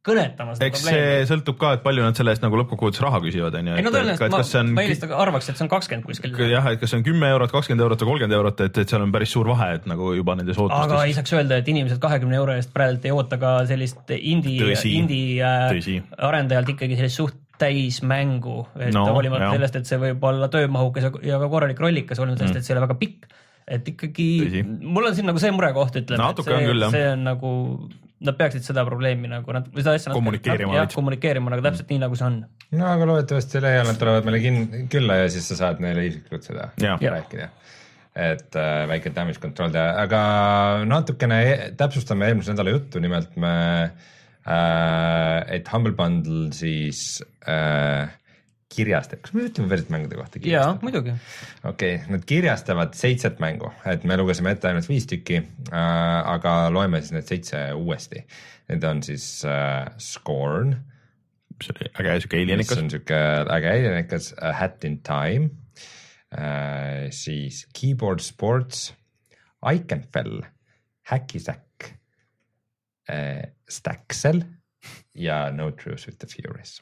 kõnetama 0.03 0.55
seda 0.57 0.67
eks 0.67 0.83
probleemi. 0.83 1.03
see 1.03 1.27
sõltub 1.29 1.57
ka, 1.61 1.71
et 1.77 1.83
palju 1.85 2.03
nad 2.03 2.17
selle 2.17 2.33
eest 2.35 2.43
nagu 2.43 2.57
lõppkokkuvõttes 2.59 3.01
raha 3.03 3.21
küsivad, 3.23 3.55
on 3.59 3.69
ju. 3.69 3.75
ei 3.79 3.85
no 3.85 3.91
tõenäoliselt 3.93 4.33
ma, 4.33 4.41
on... 4.59 4.71
ma 4.75 4.83
eelistan, 4.83 5.13
arvaks, 5.25 5.47
et 5.51 5.59
see 5.59 5.65
on 5.65 5.69
kakskümmend 5.71 6.07
kuskil. 6.09 6.33
jah, 6.51 6.67
et 6.73 6.81
kas 6.81 6.91
see 6.91 6.99
on 6.99 7.05
kümme 7.07 7.29
eurot, 7.31 7.53
kakskümmend 7.53 7.85
eurot 7.85 8.03
või 8.03 8.11
kolmkümmend 8.11 8.37
eurot, 8.39 8.63
et, 8.67 8.81
et 8.83 8.93
seal 8.93 9.05
on 9.05 9.13
päris 9.15 9.31
suur 9.35 9.47
vahe, 9.53 9.69
et 9.79 9.87
nagu 9.89 10.09
juba 10.17 10.35
nendes 10.39 10.59
ootustes. 10.59 10.89
aga 10.89 11.05
ei 11.07 11.15
saaks 11.15 11.35
öelda, 11.37 11.61
et 11.63 11.71
inimesed 11.71 12.01
kahekümne 12.03 12.35
euro 12.41 12.57
eest 12.57 12.73
praegu 12.75 13.07
ei 13.07 13.15
oota 13.15 13.39
ka 13.39 13.53
sellist 13.69 14.11
indie, 14.17 14.75
indie 14.91 15.39
äh, 15.39 16.03
arendajalt 16.19 16.75
ikkagi 16.75 16.99
sellist 16.99 17.21
suht 17.21 17.39
täismängu, 17.63 18.57
et 18.81 18.91
no, 18.91 19.05
hoolimata 19.15 19.53
sellest, 19.53 19.79
et 19.79 19.87
see 19.87 20.01
võib 20.01 20.23
olla 20.27 20.49
töömahukas 20.51 21.07
ja 21.23 21.39
ka 21.39 21.47
korralik 21.47 21.79
rollikas, 21.79 22.19
hoolimata 22.19 22.43
sellest, 22.43 22.59
et 22.59 22.67
see 22.67 22.75
ei 22.75 22.79
ole 22.79 22.87
väga 22.89 22.99
pikk 22.99 23.31
et 23.63 23.87
ikkagi 23.87 24.25
Tõsi. 24.43 24.61
mul 24.83 25.07
on 25.07 25.13
siin 25.15 25.29
nagu 25.29 25.39
see 25.39 25.51
murekoht, 25.55 25.95
ütleme, 26.01 26.31
et 26.33 26.41
see, 26.43 26.89
see 26.91 27.05
on 27.13 27.23
nagu 27.29 27.51
nad 28.27 28.37
peaksid 28.39 28.65
seda 28.65 28.85
probleemi 28.87 29.29
nagu 29.31 29.55
nad, 29.55 29.67
või 29.73 29.83
seda 29.83 29.95
asja 29.99 30.13
kommunikeerima. 30.15 30.77
jah, 30.77 30.87
kommunikeerima 30.93 31.53
nagu 31.53 31.65
täpselt 31.65 31.91
nii, 31.91 31.99
nagu 32.05 32.17
see 32.19 32.29
on. 32.29 32.39
no 32.79 32.87
aga 32.89 33.09
loodetavasti 33.09 33.61
lähiajal 33.63 33.91
nad 33.91 33.99
tulevad 34.01 34.29
meile 34.29 34.41
kin-, 34.43 34.87
külla 34.93 35.19
ja 35.23 35.29
siis 35.33 35.49
sa 35.51 35.59
saad 35.59 35.83
neile 35.83 36.07
isiklikult 36.09 36.47
seda 36.49 36.69
ja. 36.83 36.97
rääkida. 37.01 37.49
et 38.29 38.59
äh, 38.59 38.73
väike 38.91 39.13
damage 39.15 39.41
control 39.43 39.73
teha, 39.75 39.93
aga 40.05 40.23
natukene 40.89 41.39
e 41.43 41.55
täpsustame 41.79 42.29
eelmise 42.29 42.53
nädala 42.55 42.75
juttu, 42.75 43.01
nimelt 43.03 43.37
me 43.41 43.53
äh,, 43.83 45.55
et 45.59 45.71
Humble 45.73 45.95
Bundle 45.97 46.51
siis 46.55 47.23
äh, 47.47 48.11
kirjastab, 48.73 49.21
kas 49.23 49.33
me 49.35 49.45
ütleme 49.47 49.69
päriselt 49.71 49.91
mängude 49.93 50.17
kohta? 50.19 50.41
jaa, 50.47 50.77
muidugi. 50.81 51.15
okei 51.63 51.95
okay,, 51.95 52.11
nad 52.13 52.25
kirjastavad 52.29 52.95
seitset 52.97 53.41
mängu, 53.43 53.71
et 53.89 54.05
me 54.07 54.17
lugesime 54.19 54.53
ette 54.55 54.69
ainult 54.69 54.89
viis 54.89 55.07
tükki 55.09 55.39
äh,, 55.39 55.75
aga 56.33 56.55
loeme 56.73 57.01
siis 57.01 57.15
need 57.15 57.29
seitse 57.29 57.61
uuesti. 57.77 58.23
Need 58.71 58.85
on 58.87 59.03
siis 59.03 59.25
äh, 59.45 59.89
Scorn. 59.99 60.77
mis 61.59 61.69
oli 61.69 61.89
äge 61.99 62.15
siuke 62.23 62.39
alienikas. 62.39 62.77
see 62.77 62.83
on 62.85 62.89
siuke 62.93 63.19
äge 63.57 63.73
alienikas, 63.75 64.31
A 64.41 64.53
Hat 64.57 64.83
in 64.87 65.01
Time 65.05 65.51
äh,, 66.33 67.11
siis 67.11 67.65
Keyboard 67.79 68.23
Sports, 68.23 68.93
Iconfell, 69.73 70.41
Hackisack 71.11 71.93
äh,, 73.09 73.51
Staxel 73.69 74.43
ja 75.15 75.51
No 75.51 75.71
Truth 75.71 76.07
with 76.07 76.19
the 76.19 76.27
Furies 76.27 76.81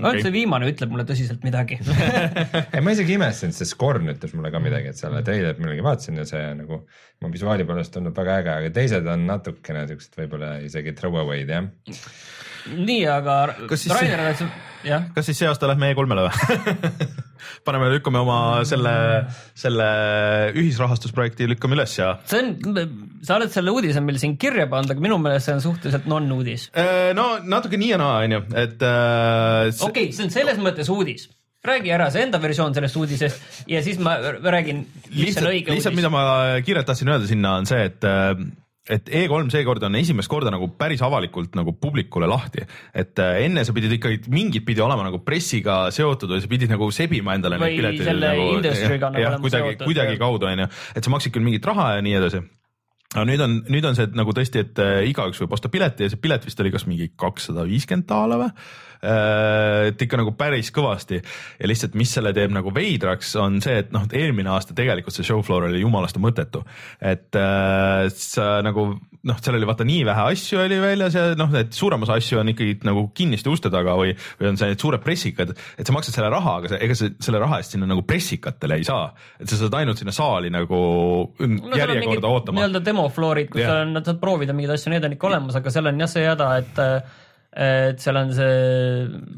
okay.. 0.00 0.22
see 0.24 0.32
viimane 0.34 0.68
ütleb 0.70 0.92
mulle 0.92 1.06
tõsiselt 1.08 1.44
midagi 1.46 1.78
ei, 2.74 2.80
ma 2.84 2.94
isegi 2.94 3.16
imestasin, 3.18 3.54
sest 3.56 3.74
Scorn 3.74 4.10
ütles 4.14 4.34
mulle 4.36 4.52
ka 4.54 4.62
midagi, 4.62 4.92
et 4.92 5.00
selle 5.00 5.22
treilerit 5.26 5.60
millalgi 5.62 5.84
vaatasin 5.86 6.22
ja 6.22 6.26
see 6.28 6.44
nagu, 6.60 6.80
ma 7.22 7.32
visuaali 7.34 7.66
poolest 7.68 7.94
tundub 7.94 8.16
väga 8.18 8.38
äge, 8.42 8.56
aga 8.62 8.72
teised 8.80 9.10
on 9.14 9.28
natukene 9.30 9.84
siuksed 9.90 10.18
võib-olla 10.22 10.56
isegi 10.66 10.96
throwaway'd 10.98 11.54
jah. 11.54 11.68
nii, 12.74 13.04
aga 13.10 13.38
Rainer, 13.54 14.26
jah. 14.86 15.06
kas 15.14 15.30
siis 15.30 15.42
see 15.42 15.50
aasta 15.50 15.70
lähme 15.70 15.92
E3-le 15.94 16.26
või 16.28 17.12
paneme, 17.66 17.90
lükkame 17.96 18.22
oma 18.22 18.38
selle, 18.68 18.94
selle 19.58 19.88
ühisrahastusprojekti 20.56 21.48
lükkame 21.54 21.78
üles 21.78 21.96
ja. 21.98 22.16
see 22.30 22.42
on, 22.42 22.82
sa 23.24 23.38
oled 23.38 23.54
selle 23.54 23.74
uudise 23.74 24.02
meil 24.04 24.20
siin 24.22 24.36
kirja 24.40 24.66
pannud, 24.70 24.94
aga 24.94 25.04
minu 25.04 25.20
meelest 25.22 25.50
see 25.50 25.56
on 25.58 25.64
suhteliselt 25.64 26.10
non-uudis. 26.10 26.68
Äh, 26.76 27.12
no 27.16 27.34
natuke 27.44 27.80
nii 27.80 27.94
ja 27.94 28.00
naa, 28.00 28.18
on 28.26 28.38
ju, 28.38 28.42
et 28.66 28.84
äh,. 28.84 29.70
okei 29.70 29.88
okay,, 29.88 30.12
see 30.16 30.28
on 30.28 30.34
selles 30.34 30.60
mõttes 30.62 30.90
uudis 30.92 31.28
räägi 31.64 31.92
ära 31.96 32.10
see 32.12 32.26
enda 32.26 32.40
versioon 32.42 32.74
sellest 32.76 32.98
uudisest 33.00 33.62
ja 33.70 33.80
siis 33.84 33.96
ma 34.02 34.18
räägin, 34.20 34.84
mis 35.08 35.30
lihtsalt, 35.30 35.46
on 35.46 35.54
õige 35.54 35.70
uudis. 35.70 35.78
lihtsalt, 35.78 35.96
mida 35.96 36.10
ma 36.12 36.24
kiirelt 36.64 36.88
tahtsin 36.90 37.08
öelda 37.08 37.28
sinna 37.30 37.54
on 37.60 37.68
see, 37.68 37.86
et 37.88 38.04
äh, 38.08 38.34
et 38.84 39.08
E3 39.08 39.48
seekord 39.52 39.84
on 39.88 39.96
esimest 39.96 40.28
korda 40.28 40.50
nagu 40.52 40.68
päris 40.78 41.00
avalikult 41.04 41.54
nagu 41.56 41.72
publikule 41.80 42.28
lahti, 42.28 42.66
et 42.92 43.22
äh, 43.22 43.38
enne 43.46 43.64
sa 43.64 43.72
pidid 43.76 43.96
ikkagi 43.96 44.32
mingit 44.32 44.66
pidi 44.66 44.84
olema 44.84 45.06
nagu 45.06 45.22
pressiga 45.24 45.86
seotud 45.94 46.34
või 46.34 46.42
sa 46.44 46.50
pidid 46.50 46.74
nagu 46.74 46.90
sebima 46.92 47.38
endale 47.38 47.60
või 47.62 47.78
neid 47.78 47.80
pileteid. 47.80 48.20
nagu, 48.20 48.26
nagu 48.28 49.22
olema 49.30 49.40
kuidagi, 49.46 49.70
seotud. 49.70 49.86
kuidagi 49.88 50.20
kaudu 50.20 50.50
onju, 50.50 50.68
et 50.94 51.06
sa 51.06 51.14
maksid 51.14 51.32
küll 51.32 51.46
mingit 51.46 51.64
raha 51.72 51.94
ja 51.96 52.04
nii 52.04 52.20
edasi 52.20 52.44
aga 53.14 53.24
nüüd 53.30 53.42
on, 53.44 53.52
nüüd 53.70 53.86
on 53.86 53.96
see 53.96 54.10
nagu 54.18 54.34
tõesti, 54.36 54.64
et 54.66 54.80
äh, 54.82 55.00
igaüks 55.08 55.40
võib 55.44 55.54
osta 55.56 55.70
pileti 55.72 56.04
ja 56.04 56.12
see 56.12 56.20
pilet 56.20 56.44
vist 56.44 56.60
oli 56.60 56.72
kas 56.74 56.84
mingi 56.90 57.12
kakssada 57.16 57.64
viiskümmend 57.68 58.08
daala 58.10 58.40
või 58.42 58.50
et 59.02 60.04
ikka 60.06 60.20
nagu 60.20 60.34
päris 60.38 60.70
kõvasti 60.74 61.20
ja 61.20 61.70
lihtsalt, 61.70 61.96
mis 61.98 62.12
selle 62.16 62.34
teeb 62.36 62.54
nagu 62.54 62.72
veidraks, 62.74 63.34
on 63.40 63.60
see, 63.64 63.80
et 63.84 63.92
noh, 63.94 64.06
eelmine 64.12 64.52
aasta 64.54 64.76
tegelikult 64.76 65.16
see 65.16 65.26
show 65.26 65.42
floor 65.44 65.68
oli 65.68 65.82
jumalast 65.82 66.20
mõttetu, 66.22 66.64
et 67.02 67.36
äh, 67.38 68.06
sa 68.14 68.58
nagu 68.64 68.92
noh, 69.24 69.40
seal 69.40 69.56
oli 69.58 69.68
vaata 69.68 69.86
nii 69.88 70.02
vähe 70.06 70.26
asju 70.34 70.60
oli 70.64 70.78
väljas 70.82 71.16
ja 71.16 71.24
noh, 71.38 71.52
et 71.58 71.72
suurem 71.76 72.04
osa 72.04 72.18
asju 72.20 72.40
on 72.42 72.52
ikkagi 72.52 72.76
nagu 72.86 73.06
kinniste 73.16 73.50
uste 73.52 73.72
taga 73.72 73.96
või, 73.98 74.12
või 74.40 74.50
on 74.50 74.60
see 74.60 74.70
need 74.72 74.84
suured 74.84 75.04
pressikad, 75.04 75.54
et 75.78 75.88
sa 75.88 75.96
maksad 75.96 76.18
selle 76.18 76.30
raha, 76.32 76.58
aga 76.60 76.72
sa, 76.74 76.80
ega 76.84 76.98
sa 76.98 77.10
selle 77.24 77.40
raha 77.42 77.60
eest 77.62 77.76
sinna 77.76 77.88
nagu 77.90 78.04
pressikatele 78.06 78.80
ei 78.80 78.86
saa, 78.86 79.08
et 79.40 79.50
sa 79.50 79.60
saad 79.60 79.78
ainult 79.80 80.00
sinna 80.00 80.14
saali 80.14 80.52
nagu 80.52 80.80
no, 81.40 81.74
järjekorda 81.78 82.30
ootama. 82.30 82.60
nii-öelda 82.60 82.84
demo 82.84 83.08
floor'id, 83.12 83.50
kus 83.52 83.64
yeah. 83.64 83.84
on, 83.84 84.00
saad 84.04 84.20
proovida 84.22 84.56
mingeid 84.56 84.76
asju, 84.76 84.92
need 84.92 85.08
on 85.08 85.16
ikka 85.16 85.30
olemas, 85.32 85.60
aga 85.60 85.72
seal 85.72 85.92
on 85.92 86.04
jah 86.04 86.12
see 86.16 86.26
häda, 86.28 86.50
et 86.60 86.82
et 87.54 88.00
seal 88.02 88.16
on 88.18 88.32
see 88.34 88.54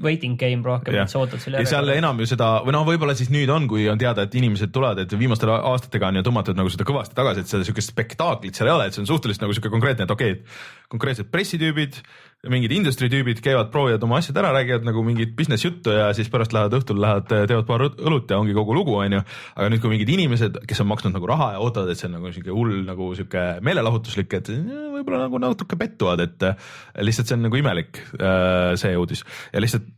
waiting 0.00 0.38
game 0.40 0.64
rohkem, 0.64 0.94
et 0.96 1.12
sa 1.12 1.20
ootad 1.20 1.42
selle 1.42 1.58
järele. 1.58 1.68
ja 1.68 1.72
seal 1.74 1.92
enam 1.96 2.22
ju 2.22 2.28
seda 2.30 2.48
või 2.64 2.72
noh, 2.72 2.86
võib-olla 2.88 3.16
siis 3.18 3.28
nüüd 3.32 3.50
on, 3.52 3.66
kui 3.68 3.84
on 3.92 4.00
teada, 4.00 4.24
et 4.24 4.36
inimesed 4.40 4.72
tulevad, 4.72 5.02
et 5.04 5.12
viimastel 5.20 5.52
aastatega 5.56 6.08
on 6.08 6.20
ju 6.20 6.24
tõmmatud 6.30 6.56
nagu 6.56 6.72
seda 6.72 6.86
kõvasti 6.88 7.18
tagasi, 7.18 7.44
et 7.44 7.52
seda 7.52 7.68
siukest 7.68 7.92
spektaaklit 7.92 8.56
seal 8.56 8.70
ei 8.70 8.76
ole, 8.76 8.88
et 8.88 8.96
see 8.96 9.04
on 9.04 9.10
suhteliselt 9.10 9.44
nagu 9.44 9.56
siuke 9.56 9.72
konkreetne, 9.72 10.08
et 10.08 10.16
okei 10.16 10.38
okay,, 10.38 10.64
konkreetsed 10.92 11.30
pressitüübid 11.32 12.00
mingid 12.50 12.72
industry 12.76 13.08
tüübid 13.10 13.40
käivad, 13.44 13.70
proovivad 13.72 14.04
oma 14.06 14.20
asjad 14.20 14.36
ära, 14.38 14.52
räägivad 14.54 14.86
nagu 14.86 15.02
mingit 15.06 15.32
business 15.38 15.64
juttu 15.64 15.94
ja 15.94 16.08
siis 16.16 16.28
pärast 16.30 16.54
lähevad 16.54 16.76
õhtul 16.78 17.00
lähevad, 17.02 17.26
teevad 17.32 17.66
paar 17.68 17.86
õlut 17.88 18.30
ja 18.30 18.38
ongi 18.38 18.54
kogu 18.56 18.76
lugu, 18.76 18.94
onju. 19.02 19.22
aga 19.56 19.70
nüüd, 19.72 19.82
kui 19.82 19.92
mingid 19.94 20.12
inimesed, 20.14 20.60
kes 20.68 20.82
on 20.84 20.90
maksnud 20.92 21.16
nagu 21.16 21.30
raha 21.30 21.52
ja 21.56 21.62
ootavad, 21.64 21.90
et 21.90 22.00
see 22.00 22.08
on 22.10 22.16
nagu 22.18 22.32
sihuke 22.34 22.54
hull 22.54 22.84
nagu 22.86 23.10
sihuke 23.18 23.44
meelelahutuslik, 23.66 24.38
et 24.38 24.52
võib-olla 24.52 25.24
nagu 25.26 25.42
natuke 25.42 25.78
pettuvad, 25.80 26.22
et 26.26 26.50
lihtsalt 27.02 27.30
see 27.30 27.38
on 27.38 27.46
nagu 27.48 27.62
imelik, 27.62 28.02
äh, 28.20 28.74
see 28.80 28.94
uudis 29.00 29.24
ja 29.52 29.64
lihtsalt 29.64 29.90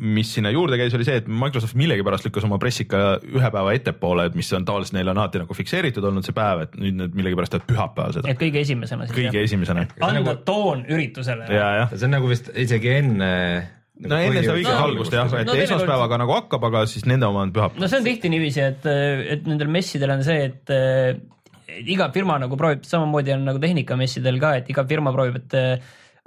mis 0.00 0.30
sinna 0.34 0.50
juurde 0.54 0.78
käis, 0.80 0.94
oli 0.96 1.04
see, 1.04 1.18
et 1.20 1.26
Microsoft 1.28 1.76
millegipärast 1.78 2.24
lükkas 2.26 2.46
oma 2.46 2.56
pressika 2.62 3.18
ühe 3.26 3.50
päeva 3.52 3.74
ettepoole, 3.76 4.28
et 4.30 4.38
mis 4.38 4.48
on 4.56 4.64
tavaliselt 4.68 4.96
neil 4.96 5.10
on 5.12 5.20
alati 5.20 5.42
nagu 5.42 5.56
fikseeritud 5.56 6.06
olnud 6.08 6.24
see 6.26 6.36
päev, 6.36 6.64
et 6.64 6.78
nüüd 6.80 6.96
nad 7.02 7.18
millegipärast 7.18 7.56
teevad 7.56 7.66
pühapäeval 7.68 8.16
seda, 8.16 8.32
et 8.32 8.40
kõige 8.40 8.62
esimesena 8.64 9.08
siis 9.08 9.18
kõige 9.18 9.34
jah. 9.36 9.44
esimesena. 9.50 9.84
anda 9.98 10.22
nagu- 10.22 10.36
toon 10.48 10.86
üritusele. 10.88 11.50
see 11.92 12.08
on 12.08 12.16
nagu 12.16 12.32
vist 12.32 12.48
isegi 12.54 12.94
enne. 12.96 13.30
no 14.00 14.16
enne 14.16 14.40
seda 14.40 14.56
õiget 14.56 14.72
No, 14.72 14.86
algust 14.88 15.12
jah, 15.12 15.34
et 15.40 15.50
no 15.50 15.58
esmaspäevaga 15.66 16.20
nagu 16.24 16.36
hakkab, 16.38 16.64
aga 16.70 16.86
siis 16.88 17.04
nende 17.10 17.28
oma 17.28 17.44
on 17.44 17.52
pühapäeval. 17.52 17.84
no 17.84 17.92
see 17.92 18.00
on 18.00 18.08
tihti 18.08 18.32
niiviisi, 18.32 18.64
et, 18.64 18.88
et 19.36 19.46
nendel 19.46 19.68
messidel 19.68 20.16
on 20.16 20.24
see, 20.24 20.48
et 20.48 20.76
iga 21.86 22.08
firma 22.14 22.38
nagu 22.40 22.56
proovib, 22.58 22.84
samamoodi 22.88 23.36
on 23.36 23.44
nagu 23.46 23.60
tehnikamessidel 23.62 24.40
ka, 24.40 24.56
et 24.62 24.70
iga 24.72 24.84
firma 24.88 25.12
proovib, 25.14 25.42
et 25.44 25.58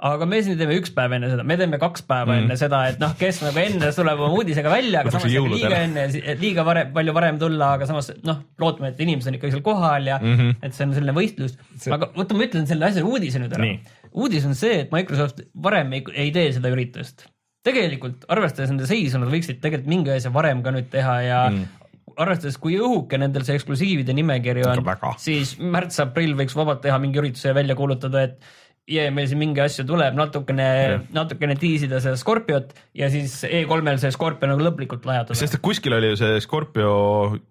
aga 0.04 0.26
me 0.28 0.40
siin 0.44 0.58
teeme 0.60 0.76
üks 0.78 0.92
päev 0.94 1.14
enne 1.16 1.30
seda, 1.32 1.44
me 1.48 1.56
teeme 1.60 1.80
kaks 1.80 2.04
päeva 2.08 2.34
mm. 2.34 2.44
enne 2.44 2.58
seda, 2.60 2.80
et 2.92 3.00
noh, 3.02 3.14
kes 3.18 3.40
nagu 3.44 3.60
enne 3.62 3.90
tuleb 3.96 4.22
oma 4.26 4.38
uudisega 4.40 4.72
välja, 4.72 5.02
aga 5.02 5.14
samas 5.14 5.28
liiga 5.32 5.80
enne, 5.80 6.06
liiga 6.40 6.64
varem, 6.66 6.90
palju 6.96 7.16
varem 7.16 7.40
tulla, 7.40 7.74
aga 7.78 7.88
samas 7.88 8.10
noh, 8.26 8.42
lootame, 8.60 8.92
et 8.92 9.04
inimesed 9.04 9.32
on 9.32 9.38
ikkagi 9.38 9.56
seal 9.56 9.64
kohal 9.66 10.10
ja 10.10 10.18
mm 10.22 10.34
-hmm. 10.38 10.56
et 10.62 10.76
see 10.76 10.88
on 10.88 10.96
selline 10.96 11.16
võistlus 11.16 11.56
See-. 11.56 11.94
aga 11.94 12.10
oota, 12.14 12.36
ma 12.36 12.48
ütlen 12.48 12.68
selle 12.70 12.90
asja 12.90 13.04
uudise 13.04 13.40
nüüd 13.42 13.56
ära 13.56 13.70
uudis 14.14 14.44
on 14.46 14.54
see, 14.58 14.82
et 14.84 14.92
Microsoft 14.94 15.40
varem 15.62 15.92
ei, 15.96 16.04
ei 16.14 16.34
tee 16.34 16.52
seda 16.54 16.70
üritust. 16.74 17.26
tegelikult 17.64 18.26
arvestades 18.28 18.70
nende 18.70 18.86
seisu, 18.86 19.18
nad 19.18 19.32
võiksid 19.32 19.62
tegelikult 19.64 19.88
mingi 19.88 20.12
asja 20.12 20.32
varem 20.34 20.60
ka 20.62 20.74
nüüd 20.74 20.92
teha 20.92 21.16
ja 21.24 21.40
mm 21.50 21.80
arvestades, 22.20 22.58
kui 22.62 22.76
õhuke 22.78 23.18
nendel 23.18 23.44
see 23.46 23.56
eksklusiivide 23.58 24.14
nimekiri 24.16 24.64
on 24.68 24.82
siis 25.18 25.56
märts-aprill 25.58 26.36
võiks 26.38 26.54
vabalt 26.54 26.82
teha 26.84 26.98
mingi 27.02 27.18
ürituse 27.18 27.50
ja 27.50 27.56
välja 27.56 27.76
kuulutada, 27.78 28.24
et 28.28 28.38
ja 28.84 29.06
meil 29.16 29.24
siin 29.30 29.40
mingi 29.40 29.62
asju 29.64 29.86
tuleb, 29.88 30.12
natukene, 30.18 30.66
natukene 31.14 31.54
tiisida 31.56 32.02
seda 32.04 32.18
Scorpiot 32.20 32.74
ja 32.96 33.08
siis 33.12 33.38
E3-l 33.48 33.96
see 34.02 34.12
Scorpio 34.12 34.50
nagu 34.50 34.60
lõplikult 34.60 35.06
lajatada. 35.08 35.36
sest 35.38 35.56
et 35.56 35.62
kuskil 35.64 35.96
oli 35.96 36.10
ju 36.10 36.18
see 36.20 36.42
Scorpio 36.44 36.90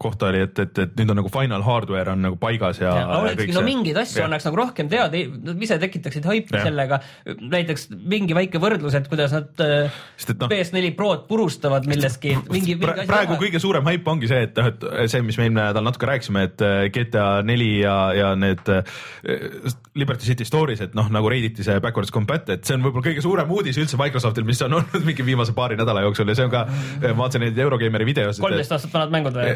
kohta 0.01 0.29
oli, 0.29 0.43
et, 0.45 0.61
et, 0.61 0.81
et 0.85 0.93
nüüd 0.99 1.09
on 1.09 1.17
nagu 1.23 1.31
final 1.33 1.65
hardware 1.65 2.13
on 2.13 2.21
nagu 2.27 2.37
paigas 2.41 2.83
ja, 2.83 2.91
ja 2.99 3.17
olekski, 3.17 3.55
no 3.55 3.63
mingeid 3.65 3.97
asju 4.03 4.21
ja. 4.21 4.27
annaks 4.29 4.45
nagu 4.45 4.59
rohkem 4.61 4.91
teada, 4.91 5.23
nad 5.49 5.65
ise 5.65 5.79
tekitaksid 5.81 6.27
haipi 6.29 6.53
sellega, 6.53 7.01
näiteks 7.41 7.87
mingi 7.97 8.37
väike 8.37 8.61
võrdlus, 8.61 8.93
et 8.99 9.09
kuidas 9.09 9.33
nad 9.33 9.65
äh, 9.65 9.97
Sest 10.19 10.35
et 10.35 10.45
noh- 10.45 10.53
PS4 10.53 10.93
Prod 10.99 11.25
purustavad 11.31 11.89
milleski, 11.89 12.35
mingi, 12.53 12.77
mingi 12.77 13.09
praegu 13.09 13.39
kõige 13.41 13.63
suurem 13.63 13.89
haip 13.89 14.13
ongi 14.13 14.29
see, 14.29 14.45
et 14.51 14.61
noh, 14.61 14.69
et 14.69 15.09
see, 15.09 15.25
mis 15.25 15.41
me 15.41 15.49
eelmine 15.49 15.65
nädal 15.71 15.89
natuke 15.89 16.13
rääkisime, 16.13 16.45
et 16.51 16.61
äh, 16.61 16.77
GTA 16.93 17.27
neli 17.41 17.79
ja, 17.81 17.97
ja 18.13 18.31
need 18.37 18.69
äh, 18.69 18.85
Liberty 19.97 20.29
City 20.29 20.45
Stories, 20.45 20.81
et 20.85 20.93
noh, 20.97 21.09
nagu 21.13 21.22
reiditi 21.31 21.65
see 21.65 21.79
backwards 21.83 22.11
compat, 22.13 22.49
et 22.55 22.65
see 22.67 22.77
on 22.77 22.85
võib-olla 22.85 23.07
kõige 23.09 23.23
suurem 23.25 23.53
uudis 23.55 23.79
üldse 23.81 23.99
Microsoftil, 23.99 24.47
mis 24.47 24.61
on 24.65 24.75
olnud 24.79 25.07
mingi 25.07 25.25
viimase 25.25 25.55
paari 25.57 25.79
nädala 25.79 26.05
jooksul 26.07 26.29
ja 26.31 26.37
see 26.39 26.47
on 26.47 26.53
ka, 26.53 26.65
ma 27.05 27.15
vaatasin 27.23 27.47
neid 27.47 27.63
Eurogeimeri 27.67 28.07
videosid. 28.09 28.43
kolmteist 28.43 28.75
aastat 28.77 28.93
vanad 28.95 29.15
mängud 29.15 29.39
või? 29.39 29.55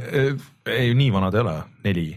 ei, 0.73 0.95
nii 0.97 1.11
vanad 1.13 1.35
ei 1.35 1.45
ole, 1.45 1.57
neli. 1.87 2.07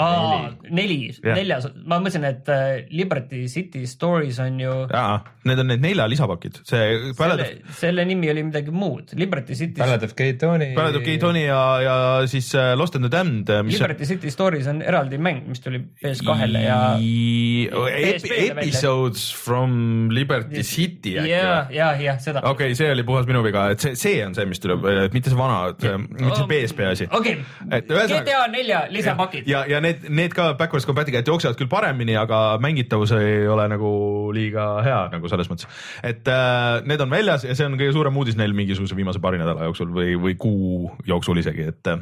aa, 0.00 0.48
neli, 0.72 1.10
Jah. 1.12 1.36
neljas, 1.36 1.66
ma 1.84 1.98
mõtlesin, 2.00 2.24
et 2.24 2.48
äh, 2.48 2.86
Liberty 2.96 3.42
City 3.52 3.82
Stories 3.86 4.38
on 4.40 4.56
ju, 4.62 4.76
jaa, 4.88 5.18
need 5.44 5.60
on 5.60 5.68
need 5.68 5.82
nelja 5.84 6.06
lisapakid, 6.08 6.62
see 6.64 7.12
selle 7.18 7.48
selle 7.76 8.06
nimi 8.08 8.30
oli 8.32 8.44
midagi 8.46 8.72
muud, 8.72 9.12
Liberty 9.20 9.56
City, 9.58 9.76
Ballad 9.82 10.06
of 10.06 10.14
Gay 10.16 10.32
Tony. 10.40 10.70
Ballad 10.78 10.96
of 10.96 11.04
Gay 11.04 11.18
Tony 11.20 11.44
ja, 11.44 11.60
ja 11.84 11.96
siis 12.30 12.48
äh, 12.56 12.72
Lost 12.78 12.96
and 12.96 13.04
the 13.04 13.12
Damned, 13.12 13.52
mis 13.66 13.76
on 13.76 13.84
Liberty 13.84 14.08
City 14.08 14.32
Stories 14.32 14.70
on 14.72 14.80
eraldi 14.82 15.20
mäng, 15.20 15.42
mis 15.52 15.60
tuli 15.60 15.82
PS2-le 16.00 16.64
ja 16.64 16.80
Ep- 16.96 18.22
PSP-le 18.22 18.38
välja. 18.40 18.62
Episodes 18.62 19.26
from 19.44 20.08
Liberty 20.14 20.64
City 20.64 21.18
äkki 21.20 21.34
ja 21.34 21.44
või?, 21.44 21.76
ja, 21.76 21.90
jah, 22.00 22.20
seda. 22.22 22.40
okei 22.48 22.72
okay,, 22.72 22.78
see 22.80 22.88
oli 22.96 23.04
puhas 23.04 23.28
minu 23.28 23.44
viga, 23.44 23.68
et 23.76 23.84
see, 23.84 23.92
see 23.98 24.24
on 24.24 24.32
see, 24.38 24.48
mis 24.48 24.62
tuleb, 24.64 24.88
mitte 25.12 25.28
see 25.28 25.38
vana, 25.38 25.60
mitte 25.76 26.40
see 26.40 26.48
PSP 26.54 26.88
asi. 26.94 27.10
okei 27.12 27.36
GTA 27.68 28.48
nelja 28.56 28.86
lisapakid. 28.88 29.44
ja, 29.50 29.66
ja 29.68 29.81
need, 29.84 30.06
need 30.08 30.34
ka 30.36 30.52
backwards 30.58 30.86
compatible, 30.88 31.22
jooksevad 31.26 31.58
küll 31.58 31.70
paremini, 31.70 32.14
aga 32.18 32.58
mängitavus 32.62 33.14
ei 33.18 33.46
ole 33.50 33.66
nagu 33.72 33.92
liiga 34.34 34.66
hea 34.86 35.00
nagu 35.12 35.30
selles 35.30 35.50
mõttes. 35.50 35.68
et 36.06 36.28
äh, 36.30 36.80
need 36.88 37.04
on 37.04 37.12
väljas 37.12 37.46
ja 37.46 37.56
see 37.58 37.68
on 37.68 37.78
kõige 37.80 37.96
suurem 37.96 38.16
uudis 38.22 38.38
neil 38.40 38.54
mingisuguse 38.56 38.96
viimase 38.98 39.22
paari 39.22 39.40
nädala 39.42 39.68
jooksul 39.68 39.92
või, 39.94 40.16
või 40.20 40.36
kuu 40.40 40.90
jooksul 41.08 41.42
isegi, 41.42 41.68
et, 41.72 41.92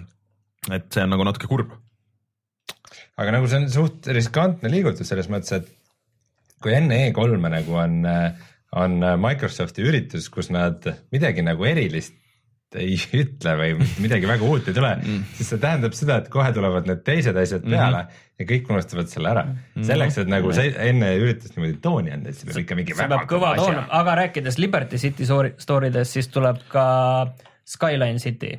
et 0.71 0.89
see 0.93 1.07
on 1.07 1.15
nagu 1.15 1.27
natuke 1.27 1.51
kurb. 1.51 1.75
aga 3.21 3.37
nagu 3.37 3.51
see 3.51 3.65
on 3.65 3.69
suht 3.73 4.11
riskantne 4.15 4.73
liigutus 4.73 5.11
selles 5.11 5.31
mõttes, 5.33 5.57
et 5.61 5.69
kui 6.61 6.77
enne 6.77 7.07
E3-e 7.09 7.53
nagu 7.57 7.77
on, 7.81 8.01
on 8.77 8.97
Microsofti 9.21 9.85
üritus, 9.89 10.29
kus 10.33 10.53
nad 10.53 10.85
midagi 11.13 11.45
nagu 11.45 11.65
erilist 11.65 12.20
ei 12.79 12.97
ütle 13.23 13.55
või 13.59 13.89
midagi 14.03 14.29
väga 14.31 14.47
uut 14.47 14.69
ei 14.71 14.77
tule 14.77 14.93
mm., 14.97 15.29
siis 15.39 15.53
see 15.53 15.63
tähendab 15.63 15.97
seda, 15.99 16.21
et 16.23 16.31
kohe 16.33 16.53
tulevad 16.55 16.89
need 16.91 17.03
teised 17.07 17.37
asjad 17.37 17.65
peale 17.67 18.03
mm 18.03 18.09
-hmm. 18.09 18.25
ja 18.39 18.49
kõik 18.53 18.71
unustavad 18.71 19.13
selle 19.13 19.31
ära 19.33 19.45
mm. 19.45 19.55
-hmm. 19.75 19.87
selleks, 19.91 20.19
et 20.23 20.31
nagu 20.31 20.53
see 20.57 20.73
enne 20.89 21.13
üritust 21.19 21.57
niimoodi 21.57 21.79
tooni 21.83 22.15
anda, 22.17 22.33
siis 22.33 22.51
peab 22.51 22.65
ikka 22.65 22.79
mingi 22.79 22.99
väga 22.99 23.23
kõva 23.31 23.55
toon, 23.59 23.85
aga 24.01 24.19
rääkides 24.25 24.59
Liberty 24.59 24.99
City 24.99 25.27
story- 25.27 25.55
story 25.59 25.93
des, 25.93 26.13
siis 26.13 26.29
tuleb 26.29 26.63
ka 26.69 26.87
Skyline 27.71 28.19
City. 28.19 28.59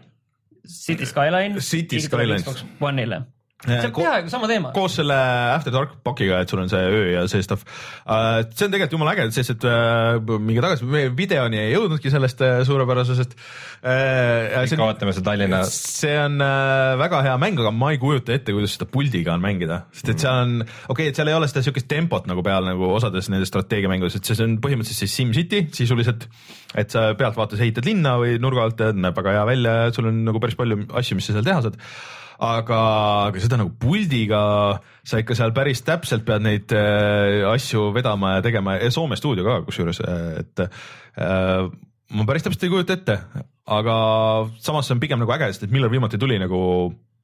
City 0.68 1.06
Skyline. 1.06 1.60
City 1.60 2.00
Skylines. 2.00 2.66
One'ile. 2.80 3.24
See 3.62 3.88
on 3.88 3.94
peaaegu 3.94 4.32
sama 4.32 4.48
teema. 4.50 4.72
koos 4.74 4.96
selle 4.98 5.16
After 5.54 5.74
Dark 5.74 5.94
pakiga, 6.06 6.40
et 6.42 6.50
sul 6.50 6.62
on 6.64 6.70
see 6.72 6.82
öö 6.82 7.12
ja 7.14 7.26
see 7.30 7.44
stuff 7.46 7.66
uh,. 8.06 8.42
see 8.50 8.66
on 8.66 8.74
tegelikult 8.74 8.96
jumala 8.98 9.14
äge, 9.14 9.28
sest 9.36 9.54
et 9.56 9.66
uh, 9.70 10.40
mingi 10.40 10.64
tagasi, 10.64 10.88
me 10.90 11.04
videoni 11.18 11.60
ei 11.62 11.74
jõudnudki 11.76 12.14
sellest 12.14 12.42
uh, 12.46 12.62
suurepärasusest 12.68 13.36
uh,. 13.38 14.64
ikka 14.66 14.88
ootame 14.88 15.14
seda 15.14 15.30
Tallinna 15.30 15.62
see 15.70 16.16
on 16.18 16.42
äh, 16.42 16.96
väga 17.02 17.22
hea 17.28 17.36
mäng, 17.42 17.60
aga 17.62 17.74
ma 17.76 17.92
ei 17.94 18.00
kujuta 18.02 18.34
ette, 18.36 18.56
kuidas 18.56 18.76
seda 18.78 18.88
puldiga 18.90 19.36
on 19.36 19.44
mängida, 19.44 19.84
sest 19.96 20.14
et 20.16 20.26
seal 20.26 20.40
on, 20.46 20.56
okei 20.64 20.94
okay,, 20.96 21.12
et 21.12 21.20
seal 21.20 21.30
ei 21.30 21.38
ole 21.38 21.50
seda 21.52 21.64
siukest 21.66 21.90
tempot 21.92 22.30
nagu 22.30 22.46
peal 22.46 22.66
nagu 22.68 22.90
osades 22.96 23.30
nendes 23.34 23.52
strateegiamängudes, 23.54 24.18
et 24.18 24.32
see 24.32 24.48
on 24.48 24.58
põhimõtteliselt 24.64 25.06
siis 25.06 25.20
SimCity 25.20 25.68
sisuliselt. 25.78 26.26
et 26.78 26.94
sa 26.94 27.12
pealtvaates 27.20 27.62
ehitad 27.62 27.86
linna 27.86 28.16
või 28.22 28.38
nurga 28.42 28.66
alt 28.66 28.82
ja 28.82 28.90
näeb 28.96 29.18
väga 29.18 29.38
hea 29.38 29.46
välja 29.50 29.78
ja 29.78 29.94
sul 29.94 30.10
on 30.10 30.24
nagu 30.26 30.40
päris 30.42 30.58
palju 30.58 30.86
asju, 31.02 31.20
mis 31.20 31.30
sa 31.30 31.38
seal 31.38 31.46
teha 31.46 31.62
saad 31.68 31.80
aga, 32.42 32.80
aga 33.30 33.44
seda 33.44 33.60
nagu 33.62 33.74
puldiga 33.82 34.42
sa 35.06 35.22
ikka 35.22 35.38
seal 35.38 35.54
päris 35.56 35.84
täpselt 35.86 36.26
pead 36.28 36.44
neid 36.46 36.74
äh, 36.76 37.46
asju 37.52 37.92
vedama 37.96 38.38
ja 38.38 38.46
tegema 38.46 38.78
ja 38.80 38.90
Soome 38.94 39.18
stuudio 39.20 39.46
ka 39.48 39.62
kusjuures, 39.68 40.02
et 40.42 40.66
äh, 40.66 41.70
ma 42.18 42.28
päris 42.30 42.48
täpselt 42.48 42.66
ei 42.66 42.74
kujuta 42.74 42.98
ette, 42.98 43.18
aga 43.72 43.96
samas 44.64 44.90
see 44.90 44.98
on 44.98 45.04
pigem 45.04 45.22
nagu 45.22 45.34
äge, 45.38 45.52
sest 45.54 45.68
et 45.68 45.74
millal 45.74 45.94
viimati 45.94 46.20
tuli 46.22 46.40
nagu 46.42 46.62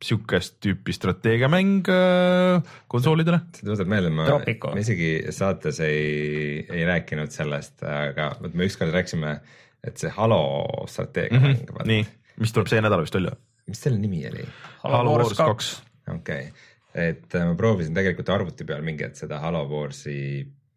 siukest 0.04 0.60
tüüpi 0.62 0.94
strateegiamäng 0.94 1.88
äh, 1.90 2.76
konsoolidele. 2.92 3.42
see 3.58 3.66
tuleb 3.66 3.90
meelde, 3.90 4.14
ma, 4.14 4.28
Tropico. 4.30 4.76
me 4.78 4.86
isegi 4.86 5.34
saates 5.34 5.82
ei, 5.86 6.62
ei 6.70 6.86
rääkinud 6.86 7.34
sellest, 7.34 7.82
aga 7.82 8.36
vot 8.44 8.54
me 8.54 8.70
ükskord 8.70 8.94
rääkisime, 8.94 9.40
et 9.82 9.98
see 9.98 10.14
Halo 10.14 10.86
strateegiamäng 10.86 11.66
mm, 11.66 11.74
-hmm. 11.74 11.90
nii, 11.90 12.08
mis 12.44 12.54
tuleb 12.54 12.70
see 12.70 12.86
nädal 12.86 13.02
vist 13.02 13.18
välja? 13.18 13.34
mis 13.68 13.82
selle 13.82 13.98
nimi 14.00 14.22
oli? 14.30 14.46
Halo 14.84 15.18
Wars 15.18 15.38
kaks. 15.38 15.72
okei 16.08 16.48
okay., 16.50 16.52
et 16.98 17.36
äh, 17.36 17.46
ma 17.46 17.58
proovisin 17.58 17.98
tegelikult 17.98 18.30
arvuti 18.34 18.66
peal 18.68 18.86
mingi 18.86 19.06
hetk 19.06 19.20
seda 19.20 19.42
Halo 19.44 19.66
Warsi 19.70 20.18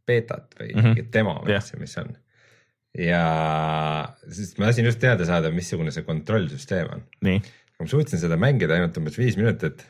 beetat 0.08 0.58
või 0.58 0.72
mm. 0.72 0.80
-hmm. 0.80 0.90
mingit 0.90 1.12
demo 1.14 1.36
või 1.40 1.54
mis 1.54 1.70
see, 1.70 1.80
mis 1.80 1.94
see 1.96 2.04
on. 2.04 2.18
ja 3.06 3.22
siis 4.26 4.52
ma 4.58 4.68
tahtsin 4.68 4.90
just 4.90 5.00
teada 5.02 5.28
saada, 5.28 5.52
missugune 5.54 5.94
see 5.94 6.06
kontrollsüsteem 6.06 6.92
on. 6.96 7.06
ma 7.80 7.88
suutsin 7.88 8.22
seda 8.22 8.38
mängida 8.40 8.76
ainult 8.76 8.98
umbes 9.00 9.18
viis 9.20 9.38
minutit. 9.40 9.86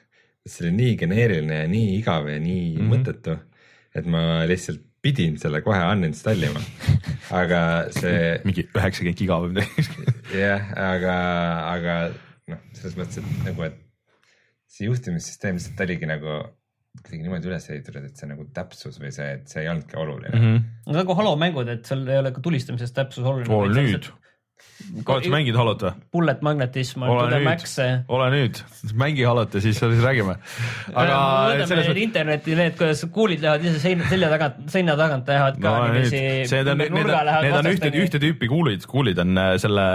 see 0.47 0.67
oli 0.67 0.77
nii 0.77 0.97
geneeriline 1.01 1.65
ja 1.65 1.69
nii 1.69 1.97
igav 1.99 2.29
ja 2.29 2.39
nii 2.39 2.77
mm. 2.77 2.79
-hmm. 2.81 2.95
mõttetu, 2.95 3.37
et 3.95 4.07
ma 4.07 4.47
lihtsalt 4.49 4.87
pidin 5.03 5.39
selle 5.41 5.63
kohe 5.65 5.81
uninstall 5.93 6.43
ima. 6.45 6.61
aga 7.43 7.61
see 7.95 8.41
mingi 8.45 8.67
üheksakümmend 8.69 9.19
giga 9.19 9.39
või 9.43 9.55
midagi. 9.55 10.17
jah, 10.37 10.73
aga, 10.77 11.15
aga 11.75 11.95
noh, 12.51 12.61
selles 12.77 12.99
mõttes, 12.99 13.23
et 13.23 13.47
nagu, 13.47 13.65
et 13.69 13.79
see 14.81 14.89
juhtimissüsteem 14.89 15.59
lihtsalt 15.59 15.85
oligi 15.87 16.09
nagu 16.09 16.41
kuidagi 17.01 17.23
niimoodi 17.23 17.51
üles 17.51 17.69
ehitatud, 17.71 18.07
et 18.09 18.19
see 18.19 18.29
nagu 18.31 18.45
täpsus 18.57 18.99
või 18.99 19.13
see, 19.15 19.29
et 19.37 19.53
see 19.53 19.63
ei 19.63 19.71
olnudki 19.71 19.99
oluline 20.01 20.33
mm. 20.33 20.41
-hmm. 20.43 20.65
Mhm. 20.89 20.97
nagu 20.99 21.17
Halo 21.21 21.37
mängud, 21.39 21.71
et 21.71 21.87
seal 21.87 22.03
ei 22.09 22.19
ole 22.19 22.33
ka 22.35 22.43
tulistamises 22.43 22.97
täpsus 22.97 23.25
oluline. 23.25 23.53
oo 23.55 23.69
nüüd, 23.71 24.11
oled 25.05 25.27
sa 25.27 25.33
mänginud 25.33 25.59
Halot 25.61 25.83
või? 25.85 25.93
Bullet 26.15 26.43
Magnetism 26.45 27.05
on 27.05 27.13
ole 27.13 27.27
nüüd 27.35 27.47
Max. 27.47 27.75
ole 28.09 28.29
nüüd, 28.33 28.61
mängi 28.99 29.27
Halot 29.29 29.55
ja 29.57 29.63
siis, 29.63 29.79
siis 29.81 30.03
räägime. 30.05 30.37
aga 30.95 31.19
võtame 31.51 31.69
selles 31.71 31.91
need 31.91 32.01
internetti, 32.05 32.57
need, 32.59 32.77
kuidas 32.79 33.05
kuulid 33.13 33.45
lähevad 33.45 33.67
ise 33.67 33.83
seina, 33.83 34.09
selja 34.11 34.31
tagant, 34.33 34.61
seina 34.73 34.97
tagant 34.99 35.31
lähevad 35.31 35.61
ka 35.61 35.75
no 35.75 35.91
nüüd, 35.91 36.09
niiviisi 36.09 36.51
see 36.51 36.63
on, 36.65 36.81
need 36.81 36.97
on, 36.97 37.31
need 37.45 37.59
on 37.59 37.71
ühte, 37.71 37.93
ühte 38.05 38.23
tüüpi 38.23 38.51
kuulid, 38.51 38.87
kuulid 38.91 39.21
on 39.23 39.41
äh, 39.41 39.53
selle 39.63 39.87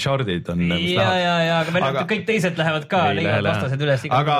shard'id 0.00 0.52
on. 0.54 0.64
ja, 0.76 1.08
ja, 1.18 1.34
ja, 1.44 1.58
aga 1.64 1.74
meil 1.74 1.88
Aga- 1.88 2.06
kõik 2.10 2.24
teised 2.28 2.58
lähevad 2.60 2.88
ka, 2.90 3.02
leiavad 3.18 3.50
vastased 3.50 3.84
üles. 3.84 4.06
aga 4.20 4.38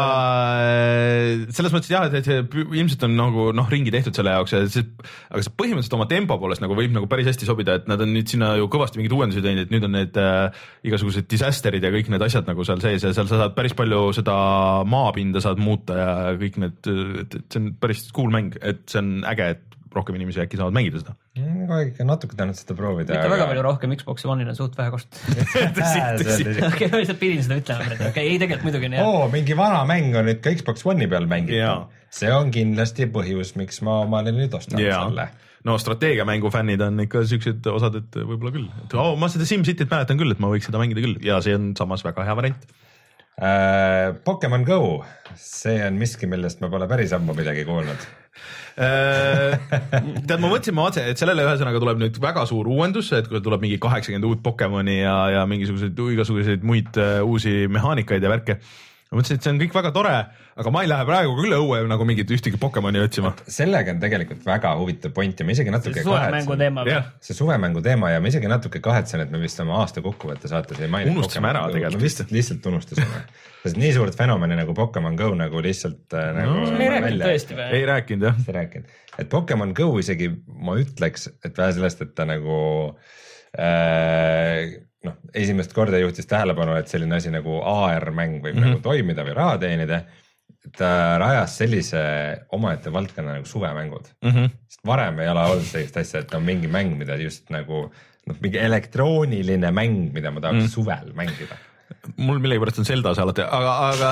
äh, 0.64 1.46
selles 1.56 1.74
mõttes 1.74 1.92
jah, 1.92 2.06
et, 2.08 2.28
see 2.28 2.42
ilmselt 2.78 3.06
on 3.08 3.18
nagu 3.18 3.48
noh, 3.56 3.68
ringi 3.72 3.92
tehtud 3.94 4.16
selle 4.16 4.34
jaoks 4.36 4.54
ja 4.54 4.64
see, 4.70 4.86
aga 5.32 5.44
see 5.44 5.54
põhimõtteliselt 5.58 5.98
oma 5.98 6.08
tempo 6.10 6.38
poolest 6.40 6.64
nagu 6.64 6.76
võib 6.78 6.94
nagu 6.94 7.10
päris 7.10 7.30
hästi 7.32 7.48
sobida, 7.48 7.78
et 7.80 7.90
nad 7.90 8.00
on 8.04 8.12
nüüd 8.14 8.30
sinna 8.30 8.54
ju 8.60 8.68
kõvasti 8.72 9.00
mingeid 9.00 9.16
uuendusi 9.16 9.44
teinud, 9.44 9.67
et 9.68 9.76
nüüd 9.76 9.86
on 9.88 9.94
need 9.98 10.18
äh, 10.18 10.66
igasugused 10.88 11.28
disaster'id 11.30 11.84
ja 11.84 11.92
kõik 11.94 12.10
need 12.12 12.24
asjad 12.24 12.48
nagu 12.48 12.66
seal 12.66 12.82
sees 12.84 13.04
ja 13.04 13.14
seal 13.14 13.30
sa 13.30 13.44
saad 13.44 13.56
päris 13.58 13.76
palju 13.78 14.08
seda 14.16 14.34
maapinda 14.88 15.44
saad 15.44 15.60
muuta 15.62 15.98
ja 16.00 16.12
kõik 16.40 16.60
need, 16.64 16.92
et, 17.22 17.40
see 17.46 17.62
on 17.62 17.72
päris 17.80 18.08
cool 18.16 18.32
mäng, 18.34 18.56
et 18.64 18.84
see 18.90 19.02
on 19.02 19.18
äge, 19.28 19.52
et 19.56 19.64
rohkem 19.94 20.18
inimesi 20.18 20.40
äkki 20.42 20.58
saavad 20.58 20.76
mängida 20.76 21.00
seda. 21.00 21.14
kogu 21.38 21.76
aeg 21.78 21.92
ikka 21.92 22.06
natuke 22.06 22.36
tahtnud 22.38 22.58
seda 22.58 22.76
proovida. 22.78 23.14
mitte 23.14 23.32
väga 23.32 23.48
palju 23.50 23.64
rohkem, 23.64 23.94
Xbox'i 24.00 24.30
One'il 24.30 24.50
on 24.52 24.58
suht 24.58 24.76
vähe 24.78 24.92
kasutatud. 24.94 25.80
okei, 26.68 26.90
ma 26.92 27.02
lihtsalt 27.02 27.20
pidin 27.22 27.44
seda 27.46 27.60
ütlema, 27.62 27.88
okei 27.96 28.10
okay,, 28.10 28.24
ei 28.24 28.40
tegelikult 28.42 28.68
muidugi 28.68 28.90
on 28.90 28.96
jah. 28.98 29.08
oo, 29.08 29.26
mingi 29.32 29.56
vana 29.58 29.82
mäng 29.88 30.16
on 30.18 30.28
nüüd 30.28 30.42
ka 30.44 30.52
Xbox 30.60 30.84
One'i 30.88 31.08
peal 31.10 31.28
mängitav. 31.30 31.88
see 32.20 32.32
on 32.34 32.52
kindlasti 32.54 33.08
põhjus, 33.14 33.54
miks 33.60 33.82
ma 33.86 34.02
omale 34.04 34.34
nüüd 34.36 34.56
ostan 34.58 34.82
Jaa. 34.82 35.04
selle. 35.08 35.28
No 35.66 35.78
strateegiamängu 35.80 36.50
fännid 36.54 36.82
on 36.84 37.00
ikka 37.02 37.24
siuksed 37.28 37.66
osad, 37.72 37.98
et 38.02 38.20
võib-olla 38.20 38.52
küll, 38.54 38.68
et 38.84 38.94
oo, 38.98 39.16
ma 39.18 39.30
seda 39.32 39.48
SimCityt 39.48 39.90
mäletan 39.90 40.20
küll, 40.20 40.34
et 40.34 40.42
ma 40.42 40.52
võiks 40.52 40.68
seda 40.70 40.80
mängida 40.82 41.02
küll 41.04 41.18
ja 41.24 41.40
see 41.44 41.56
on 41.58 41.72
samas 41.78 42.04
väga 42.06 42.26
hea 42.28 42.36
variant. 42.38 42.68
Äh, 43.38 44.16
Pokemon 44.24 44.64
Go, 44.66 45.04
see 45.38 45.78
on 45.86 45.98
miski, 45.98 46.26
millest 46.26 46.58
ma 46.62 46.70
pole 46.72 46.88
päris 46.90 47.12
ammu 47.14 47.36
midagi 47.38 47.62
kuulnud. 47.68 48.06
tead, 48.78 50.38
ma 50.38 50.50
mõtlesin, 50.50 50.74
ma 50.74 50.84
vaatasin, 50.86 51.10
et 51.12 51.18
sellele 51.18 51.44
ühesõnaga 51.46 51.80
tuleb 51.82 52.02
nüüd 52.02 52.18
väga 52.22 52.44
suur 52.50 52.66
uuendus, 52.70 53.12
et 53.14 53.30
kui 53.30 53.40
tuleb 53.42 53.62
mingi 53.62 53.78
kaheksakümmend 53.82 54.26
uut 54.26 54.42
Pokemoni 54.42 55.00
ja, 55.00 55.16
ja 55.34 55.46
mingisuguseid 55.50 55.98
igasuguseid 56.14 56.66
muid 56.66 56.98
uh, 56.98 57.20
uusi 57.26 57.66
mehaanikaid 57.70 58.26
ja 58.26 58.30
värke. 58.34 58.58
Ma 59.08 59.16
mõtlesin, 59.16 59.38
et 59.38 59.46
see 59.46 59.52
on 59.54 59.58
kõik 59.62 59.74
väga 59.76 59.90
tore, 59.96 60.14
aga 60.60 60.72
ma 60.74 60.82
ei 60.84 60.90
lähe 60.90 61.04
praegu 61.08 61.34
küll 61.38 61.54
õue 61.56 61.78
nagu 61.88 62.06
mingit 62.08 62.28
ühtegi 62.34 62.60
Pokemoni 62.60 63.00
otsima. 63.00 63.32
sellega 63.48 63.94
on 63.94 64.02
tegelikult 64.02 64.42
väga 64.44 64.74
huvitav 64.80 65.14
point 65.16 65.40
ja 65.40 65.46
ma 65.48 65.54
isegi 65.54 65.72
natuke 65.72 66.04
suvemängu 66.04 66.56
teema 66.60 66.84
või? 66.84 66.98
see 67.24 67.36
suvemängu 67.38 67.82
teema 67.84 68.10
ja 68.12 68.20
ma 68.20 68.32
isegi 68.32 68.50
natuke 68.52 68.82
kahetsen, 68.84 69.22
et 69.24 69.32
me 69.32 69.40
vist 69.40 69.60
oma 69.64 69.78
aasta 69.80 70.02
kokkuvõtte 70.04 70.50
saates 70.50 70.82
ei 70.84 70.90
maininud. 70.92 71.22
Unustasime 71.22 71.48
ära 71.52 71.64
tegelikult 71.72 72.04
lihtsalt, 72.04 72.34
lihtsalt 72.36 72.68
unustasime. 72.68 73.22
sest 73.62 73.80
nii 73.80 73.94
suurt 73.96 74.18
fenomeni 74.18 74.58
nagu 74.58 74.76
Pokemon 74.76 75.16
Go 75.18 75.30
nagu 75.38 75.62
lihtsalt 75.64 76.16
äh, 76.18 76.28
nagu 76.36 76.66
me 76.76 76.84
ei 76.84 76.92
rääkinud 76.98 77.24
tõesti 77.24 77.56
või 77.56 77.70
ei? 77.78 77.86
rääkinud 77.88 78.28
jah. 78.28 78.42
ei 78.44 78.58
rääkinud, 78.58 78.98
et 79.24 79.32
Pokemon 79.32 79.72
Go 79.78 79.88
isegi 80.02 80.28
ma 80.68 80.76
ütleks, 80.82 81.30
et 81.44 81.56
vähe 81.56 81.78
sellest, 81.80 82.04
et 82.04 82.12
ta 82.18 82.28
nagu 82.28 82.58
äh, 83.56 84.76
noh, 85.06 85.18
esimest 85.34 85.74
korda 85.76 86.00
juhtis 86.02 86.26
tähelepanu, 86.30 86.74
et 86.78 86.90
selline 86.90 87.18
asi 87.18 87.30
nagu 87.34 87.60
AR-mäng 87.62 88.40
võib 88.42 88.56
mm 88.56 88.62
-hmm. 88.62 88.74
nagu 88.74 88.82
toimida 88.82 89.26
või 89.26 89.36
raha 89.36 89.58
teenida. 89.58 90.02
ta 90.76 91.16
rajas 91.18 91.54
sellise 91.56 92.00
omaette 92.52 92.90
valdkonna 92.92 93.38
nagu 93.38 93.46
suvemängud 93.46 94.08
mm, 94.24 94.30
-hmm. 94.30 94.50
sest 94.68 94.80
varem 94.86 95.20
ei 95.20 95.28
ole 95.28 95.40
olnud 95.40 95.64
sellist 95.64 95.96
asja, 95.96 96.20
et 96.20 96.34
on 96.34 96.42
mingi 96.42 96.68
mäng, 96.68 96.96
mida 96.98 97.16
just 97.16 97.50
nagu 97.50 97.92
noh, 98.26 98.36
mingi 98.40 98.58
elektrooniline 98.58 99.70
mäng, 99.70 100.12
mida 100.12 100.30
ma 100.30 100.40
tahaks 100.40 100.58
mm 100.58 100.66
-hmm. 100.66 100.74
suvel 100.74 101.12
mängida 101.14 101.56
mul 102.18 102.40
millegipärast 102.42 102.80
on 102.82 102.86
Zelda 102.88 103.12
see 103.16 103.24
alati, 103.24 103.44
aga, 103.44 103.72
aga, 103.88 104.08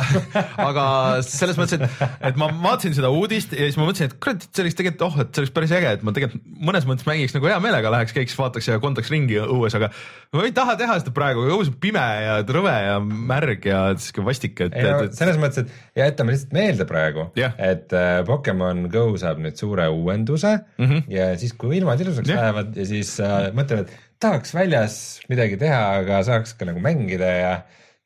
aga 0.65 0.85
selles 1.27 1.59
mõttes, 1.59 1.81
et, 1.81 2.05
et 2.31 2.39
ma 2.41 2.49
vaatasin 2.51 2.95
seda 2.97 3.11
uudist 3.13 3.53
ja 3.57 3.67
siis 3.67 3.79
ma 3.81 3.87
mõtlesin, 3.89 4.11
et 4.11 4.17
kurat, 4.23 4.47
see 4.47 4.65
oleks 4.65 4.79
tegelikult, 4.79 5.05
oh, 5.07 5.19
et 5.25 5.33
see 5.33 5.45
oleks 5.45 5.55
päris 5.57 5.75
äge, 5.77 5.93
et 5.99 6.05
ma 6.07 6.15
tegelikult 6.17 6.47
mõnes 6.69 6.87
mõttes 6.89 7.09
mängiks 7.09 7.37
nagu 7.37 7.51
hea 7.51 7.59
meelega 7.63 7.93
läheks, 7.93 8.15
käiks, 8.17 8.37
vaataks 8.39 8.71
ja 8.71 8.79
kontaks 8.83 9.13
ringi 9.13 9.39
õues, 9.43 9.77
aga 9.79 9.91
ma 10.37 10.47
ei 10.47 10.55
taha 10.57 10.77
teha 10.81 10.99
seda 11.03 11.15
praegu, 11.17 11.45
õues 11.51 11.73
on 11.73 11.79
pime 11.83 12.05
ja 12.25 12.39
rõve 12.57 12.75
ja 12.75 12.97
märg 13.03 13.69
ja 13.69 13.83
sihuke 14.01 14.27
vastik, 14.31 14.65
et, 14.67 14.77
no 14.77 14.97
et, 15.03 15.11
et 15.11 15.21
selles 15.21 15.41
mõttes, 15.43 15.67
et 15.67 16.01
ja 16.01 16.09
jätame 16.11 16.35
lihtsalt 16.35 16.57
meelde 16.57 16.89
praegu 16.89 17.29
Jah., 17.39 17.55
et 17.61 17.93
äh, 17.97 18.21
Pokemon 18.29 18.87
Go 18.93 19.09
saab 19.21 19.41
nüüd 19.43 19.59
suure 19.61 19.89
uuenduse 19.93 20.57
mm. 20.79 20.87
-hmm. 20.87 21.07
ja 21.13 21.31
siis, 21.41 21.53
kui 21.59 21.79
ilmad 21.81 22.01
ilusaks 22.01 22.29
Jah. 22.29 22.41
lähevad 22.41 22.77
ja 22.77 22.89
siis 22.89 23.17
äh, 23.21 23.51
mõtlevad, 23.57 23.87
et 23.91 24.06
tahaks 24.23 24.55
väljas 24.57 24.97
midagi 25.31 25.59
teha, 25.61 25.83
aga 26.01 26.23
saaks 26.27 26.57
ka 26.59 26.69
nagu 26.69 26.83
mängida 26.85 27.29
ja 27.29 27.53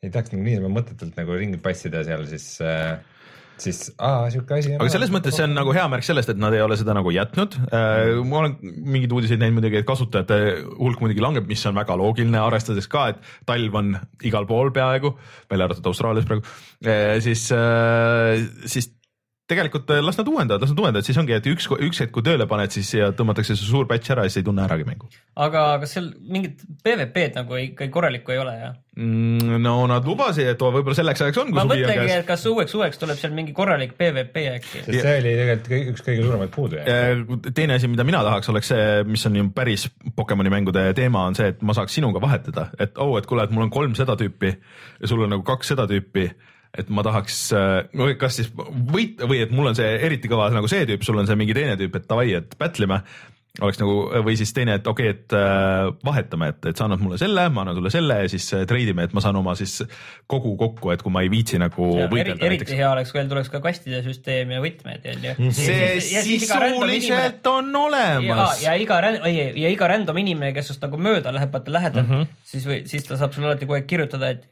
ei 0.01 0.11
tahaks 0.13 0.35
nagu 0.35 0.45
niisama 0.47 0.73
mõttetult 0.81 1.17
nagu 1.19 1.39
ringi 1.39 1.61
passida 1.63 2.03
seal, 2.07 2.25
siis 2.31 2.47
äh,, 2.65 2.99
siis 3.61 3.81
aa, 4.01 4.29
sihuke 4.33 4.57
asi. 4.57 4.75
aga 4.79 4.89
selles 4.93 5.13
mõttes 5.13 5.37
see 5.37 5.45
on 5.47 5.55
nagu 5.57 5.75
hea 5.77 5.85
märk 5.93 6.07
sellest, 6.07 6.33
et 6.33 6.41
nad 6.41 6.55
ei 6.57 6.63
ole 6.65 6.79
seda 6.81 6.95
nagu 6.97 7.13
jätnud. 7.15 7.59
ma 7.71 8.41
olen 8.43 8.57
mingeid 8.63 9.13
uudiseid 9.17 9.43
näinud 9.43 9.61
muidugi, 9.61 9.83
et 9.83 9.89
kasutajate 9.89 10.39
hulk 10.79 11.03
muidugi 11.05 11.25
langeb, 11.25 11.49
mis 11.51 11.65
on 11.69 11.77
väga 11.79 11.99
loogiline, 12.01 12.41
arvestades 12.41 12.89
ka, 12.91 13.11
et 13.13 13.21
talv 13.49 13.77
on 13.83 13.93
igal 14.27 14.49
pool 14.49 14.73
peaaegu, 14.77 15.13
välja 15.51 15.69
arvatud 15.69 15.91
Austraalias 15.93 16.29
praegu, 16.31 16.47
siis, 17.27 17.45
siis 18.73 18.95
tegelikult 19.51 19.91
äh, 19.95 20.03
las 20.05 20.21
nad 20.21 20.31
uuendavad, 20.31 20.65
las 20.65 20.75
nad 20.75 20.85
uuendavad, 20.85 21.07
siis 21.07 21.19
ongi, 21.21 21.37
et 21.37 21.51
üks, 21.51 21.69
üks 21.77 22.05
hetk, 22.05 22.15
kui 22.15 22.27
tööle 22.27 22.47
paned, 22.51 22.73
siis 22.75 22.95
ja 22.97 23.11
tõmmatakse 23.17 23.57
see 23.57 23.67
suur 23.67 23.91
patch 23.91 24.15
ära 24.15 24.27
ja 24.27 24.33
siis 24.33 24.45
ei 24.45 24.49
tunne 24.49 24.65
äragi 24.67 24.89
mängu 24.89 25.11
aga 25.41 25.63
kas 25.83 25.95
seal 25.95 26.09
mingit 26.33 26.63
PVP-d 26.85 27.39
nagu 27.39 27.59
ikka 27.61 27.87
korralikku 27.93 28.35
ei 28.35 28.41
ole 28.43 28.55
jah? 28.59 28.75
mm,. 28.99 29.61
no 29.63 29.75
nad 29.89 30.07
lubasid, 30.07 30.49
et 30.53 30.61
võib-olla 30.61 30.97
selleks 30.99 31.23
ajaks 31.25 31.41
on, 31.45 31.53
ma 31.55 31.65
mõtlengi, 31.69 32.11
et 32.17 32.27
kas 32.29 32.45
uueks 32.51 32.75
suveks 32.75 33.01
tuleb 33.01 33.21
seal 33.21 33.35
mingi 33.37 33.55
korralik 33.57 33.95
PVP 33.99 34.45
äkki. 34.57 34.83
sest 34.85 34.91
see 34.91 35.17
oli 35.23 35.35
tegelikult 35.39 35.73
kõige- 35.73 35.95
üks 35.95 36.05
kõige 36.09 36.27
suuremaid 36.27 36.55
puudujääke. 36.57 36.99
Äh, 36.99 37.53
teine 37.55 37.79
asi, 37.79 37.91
mida 37.93 38.07
mina 38.07 38.25
tahaks, 38.27 38.51
oleks 38.53 38.73
see, 38.75 38.87
mis 39.09 39.27
on 39.31 39.41
ju 39.41 39.49
päris 39.55 39.89
Pokemoni 40.17 40.53
mängude 40.53 40.85
teema, 40.99 41.25
on 41.31 41.39
see, 41.39 41.53
et 41.55 41.63
ma 41.63 41.77
saaks 41.77 41.95
sinuga 42.01 42.23
vahetada, 42.23 42.71
et 42.79 42.99
oo 42.99 43.15
oh,, 43.15 43.19
et 43.21 43.29
kuule, 43.31 43.47
et 43.47 43.55
mul 43.55 43.69
on 43.69 43.75
kolm 43.75 43.95
seda 43.99 44.19
tüüpi 44.21 44.53
ja 44.53 45.11
sul 45.11 45.25
on 45.25 45.37
nagu 45.37 45.47
kaks 45.47 45.73
seda 45.75 45.87
tüüpi 45.91 46.29
et 46.79 46.91
ma 46.93 47.03
tahaks, 47.03 47.41
kas 48.21 48.37
siis 48.39 48.53
võit 48.55 49.19
või 49.27 49.43
et 49.43 49.51
mul 49.55 49.73
on 49.73 49.79
see 49.79 49.91
eriti 50.07 50.31
kõva 50.31 50.51
nagu 50.55 50.71
see 50.71 50.87
tüüp, 50.87 51.03
sul 51.07 51.19
on 51.19 51.27
see 51.27 51.39
mingi 51.39 51.57
teine 51.57 51.75
tüüp, 51.81 51.99
et 51.99 52.09
davai, 52.11 52.31
et 52.39 52.55
battle 52.61 52.87
ime 52.87 53.01
oleks 53.59 53.81
nagu 53.81 53.95
või 54.25 54.37
siis 54.39 54.53
teine, 54.55 54.77
et 54.79 54.87
okei 54.87 55.11
okay,, 55.11 55.17
et 55.19 55.35
äh, 55.35 55.89
vahetame, 56.07 56.51
et, 56.53 56.69
et 56.71 56.79
sa 56.79 56.87
annad 56.87 57.03
mulle 57.03 57.19
selle, 57.21 57.49
ma 57.53 57.65
annan 57.65 57.77
sulle 57.77 57.91
selle 57.93 58.21
ja 58.23 58.29
siis 58.31 58.47
äh, 58.55 58.63
trade 58.69 58.95
ime, 58.95 59.09
et 59.09 59.17
ma 59.17 59.23
saan 59.25 59.37
oma 59.41 59.57
siis 59.59 59.81
kogu 60.31 60.55
kokku, 60.61 60.93
et 60.95 61.03
kui 61.03 61.13
ma 61.13 61.25
ei 61.27 61.33
viitsi 61.33 61.59
nagu 61.61 61.89
eri, 61.97 62.07
võidelda 62.13 62.47
eriti 62.47 62.79
hea 62.79 62.93
oleks, 62.93 63.11
kui 63.11 63.21
veel 63.21 63.33
tuleks 63.33 63.51
ka 63.53 63.63
kastide 63.65 64.05
süsteem 64.07 64.55
ja 64.55 64.63
võtmed 64.63 65.11
onju. 65.15 65.51
see 65.57 65.91
sisuliselt 66.07 67.51
on 67.51 67.75
ja, 67.75 67.83
olemas. 67.83 68.63
ja 68.63 68.77
iga, 68.79 69.03
ja 69.27 69.75
iga 69.75 69.91
random 69.91 70.23
inimene, 70.23 70.55
kes 70.57 70.71
sinust 70.71 70.87
nagu 70.87 71.03
mööda 71.03 71.35
läheb, 71.35 71.51
vaata 71.53 71.75
lähedalt 71.75 72.07
mm, 72.07 72.23
-hmm. 72.23 72.41
siis 72.55 72.71
või 72.71 72.81
siis 72.91 73.07
ta 73.09 73.19
saab 73.19 73.35
sulle 73.35 73.51
alati 73.51 73.67
aeg 73.67 73.91
kirjutada, 73.91 74.31
et 74.31 74.47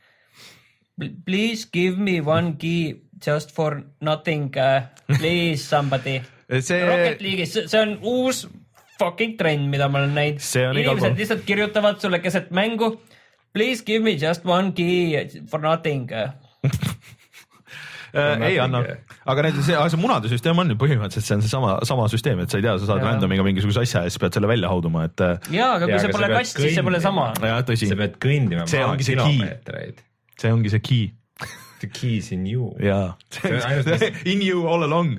please 1.24 1.64
give 1.64 1.98
me 1.98 2.20
one 2.20 2.56
key 2.56 3.02
just 3.24 3.52
for 3.54 3.82
nothing 4.00 4.50
uh,, 4.56 4.82
please 5.18 5.64
somebody. 5.64 6.22
see 6.60 6.82
Rocket 6.82 7.20
League'is, 7.20 7.68
see 7.68 7.80
on 7.80 7.98
uus 8.02 8.46
fucking 8.98 9.36
trend, 9.38 9.68
mida 9.70 9.88
ma 9.88 10.02
olen 10.02 10.14
näinud. 10.16 10.42
See 10.42 10.66
on 10.66 10.78
igal 10.78 10.96
inimesed 10.96 11.18
lihtsalt 11.22 11.44
kirjutavad 11.46 12.00
sulle 12.02 12.18
keset 12.24 12.50
mängu. 12.54 12.96
Please 13.54 13.84
give 13.84 14.04
me 14.04 14.16
just 14.18 14.44
one 14.46 14.72
key 14.72 15.42
for 15.50 15.60
nothing. 15.62 16.10
äh, 18.12 18.48
ei 18.48 18.58
anna 18.60 18.82
aga 19.28 19.44
need, 19.44 19.60
see, 19.62 19.76
see 19.92 20.00
munade 20.00 20.30
süsteem 20.32 20.58
on 20.60 20.72
ju 20.72 20.76
põhimõtteliselt, 20.80 21.26
see 21.26 21.36
on 21.36 21.44
seesama, 21.44 21.72
sama 21.88 22.08
süsteem, 22.12 22.40
et 22.42 22.52
sa 22.52 22.60
ei 22.60 22.64
tea, 22.64 22.74
sa 22.80 22.88
saad 22.90 23.04
random'iga 23.04 23.44
mingisuguse 23.46 23.84
asja 23.84 24.04
ja 24.06 24.12
siis 24.12 24.22
pead 24.22 24.36
selle 24.38 24.50
välja 24.50 24.70
hauduma, 24.72 25.04
et 25.08 25.24
äh, 25.24 25.50
jaa, 25.52 25.74
aga 25.76 25.84
kui 25.84 25.96
Jaa, 25.96 26.04
see 26.06 26.14
pole 26.16 26.30
kast, 26.32 26.60
siis 26.62 26.78
see 26.78 26.86
pole 26.86 27.00
sama. 27.04 27.30
jah, 27.44 27.60
tõsi 27.68 27.90
sa, 27.90 27.98
pead 28.00 28.16
kõndima 28.22 28.64
See 28.70 28.84
ongi 28.84 29.08
see 29.08 29.18
key. 29.20 29.92
See 30.38 30.52
ongi 30.54 30.74
see 30.74 30.84
key 30.90 31.06
The 31.78 31.86
keys 31.86 32.32
in 32.34 32.46
you. 32.46 32.72
jaa 32.82 33.14
in 34.32 34.40
you 34.42 34.66
all 34.66 34.82
along 34.82 35.12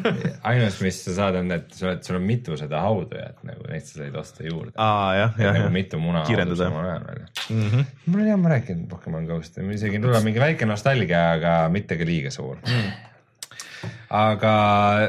ainus, 0.48 0.78
mis 0.80 1.02
sa 1.04 1.12
saad, 1.18 1.36
on, 1.42 1.50
et 1.52 1.74
sa 1.76 1.90
oled, 1.90 2.00
sul 2.06 2.16
on 2.16 2.24
mitu 2.24 2.56
seda 2.56 2.80
haudujat 2.86 3.42
nagu, 3.44 3.66
neid 3.68 3.84
sa 3.84 4.00
said 4.00 4.16
osta 4.16 4.46
juurde. 4.46 4.72
aa 4.80 5.10
jah, 5.18 5.36
jah, 5.42 5.58
nagu 5.58 5.74
mitu 5.74 6.00
muna 6.00 6.22
veel 6.24 6.54
mm. 6.56 7.68
-hmm. 7.68 7.84
mul 8.06 8.22
oli 8.22 8.32
hea, 8.32 8.38
ma 8.40 8.54
rääkinud 8.54 8.88
Pokemon 8.88 9.28
Go'st, 9.28 9.60
isegi 9.76 10.00
tuleb 10.00 10.24
mingi 10.24 10.40
väike 10.40 10.68
nostalgia, 10.72 11.26
aga 11.36 11.58
mitte 11.68 12.00
ka 12.00 12.08
liiga 12.08 12.32
suur 12.32 12.56
mm.. 12.64 13.12
Aga 14.16 14.52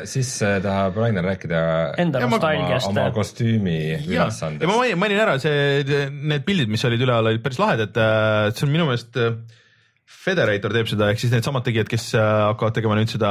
siis 0.10 0.32
äh, 0.46 0.58
tahab 0.64 0.98
Rainer 0.98 1.24
rääkida 1.26 1.62
Enda 2.02 2.22
Ja 2.24 2.28
ma- 2.28 2.38
nostalgiast. 2.40 2.90
oma 2.92 3.10
kostüümi 3.16 3.78
ja, 3.78 4.00
ja 4.00 4.02
ma 4.08 4.26
ülesandest. 4.28 4.74
mainin, 4.74 5.00
mainin 5.02 5.22
ära 5.26 5.38
see, 5.42 5.84
need 6.12 6.46
pildid, 6.48 6.72
mis 6.74 6.84
olid 6.88 7.02
üleval, 7.06 7.32
olid 7.34 7.46
päris 7.46 7.62
lahedad, 7.62 7.96
see 8.54 8.68
on 8.68 8.74
minu 8.74 8.90
meelest, 8.90 9.22
Federator 10.08 10.72
teeb 10.72 10.88
seda, 10.88 11.10
ehk 11.12 11.20
siis 11.20 11.32
needsamad 11.32 11.64
tegijad, 11.68 11.88
kes 11.92 12.10
äh, 12.16 12.26
hakkavad 12.50 12.76
tegema 12.76 12.96
nüüd 12.96 13.12
seda 13.12 13.30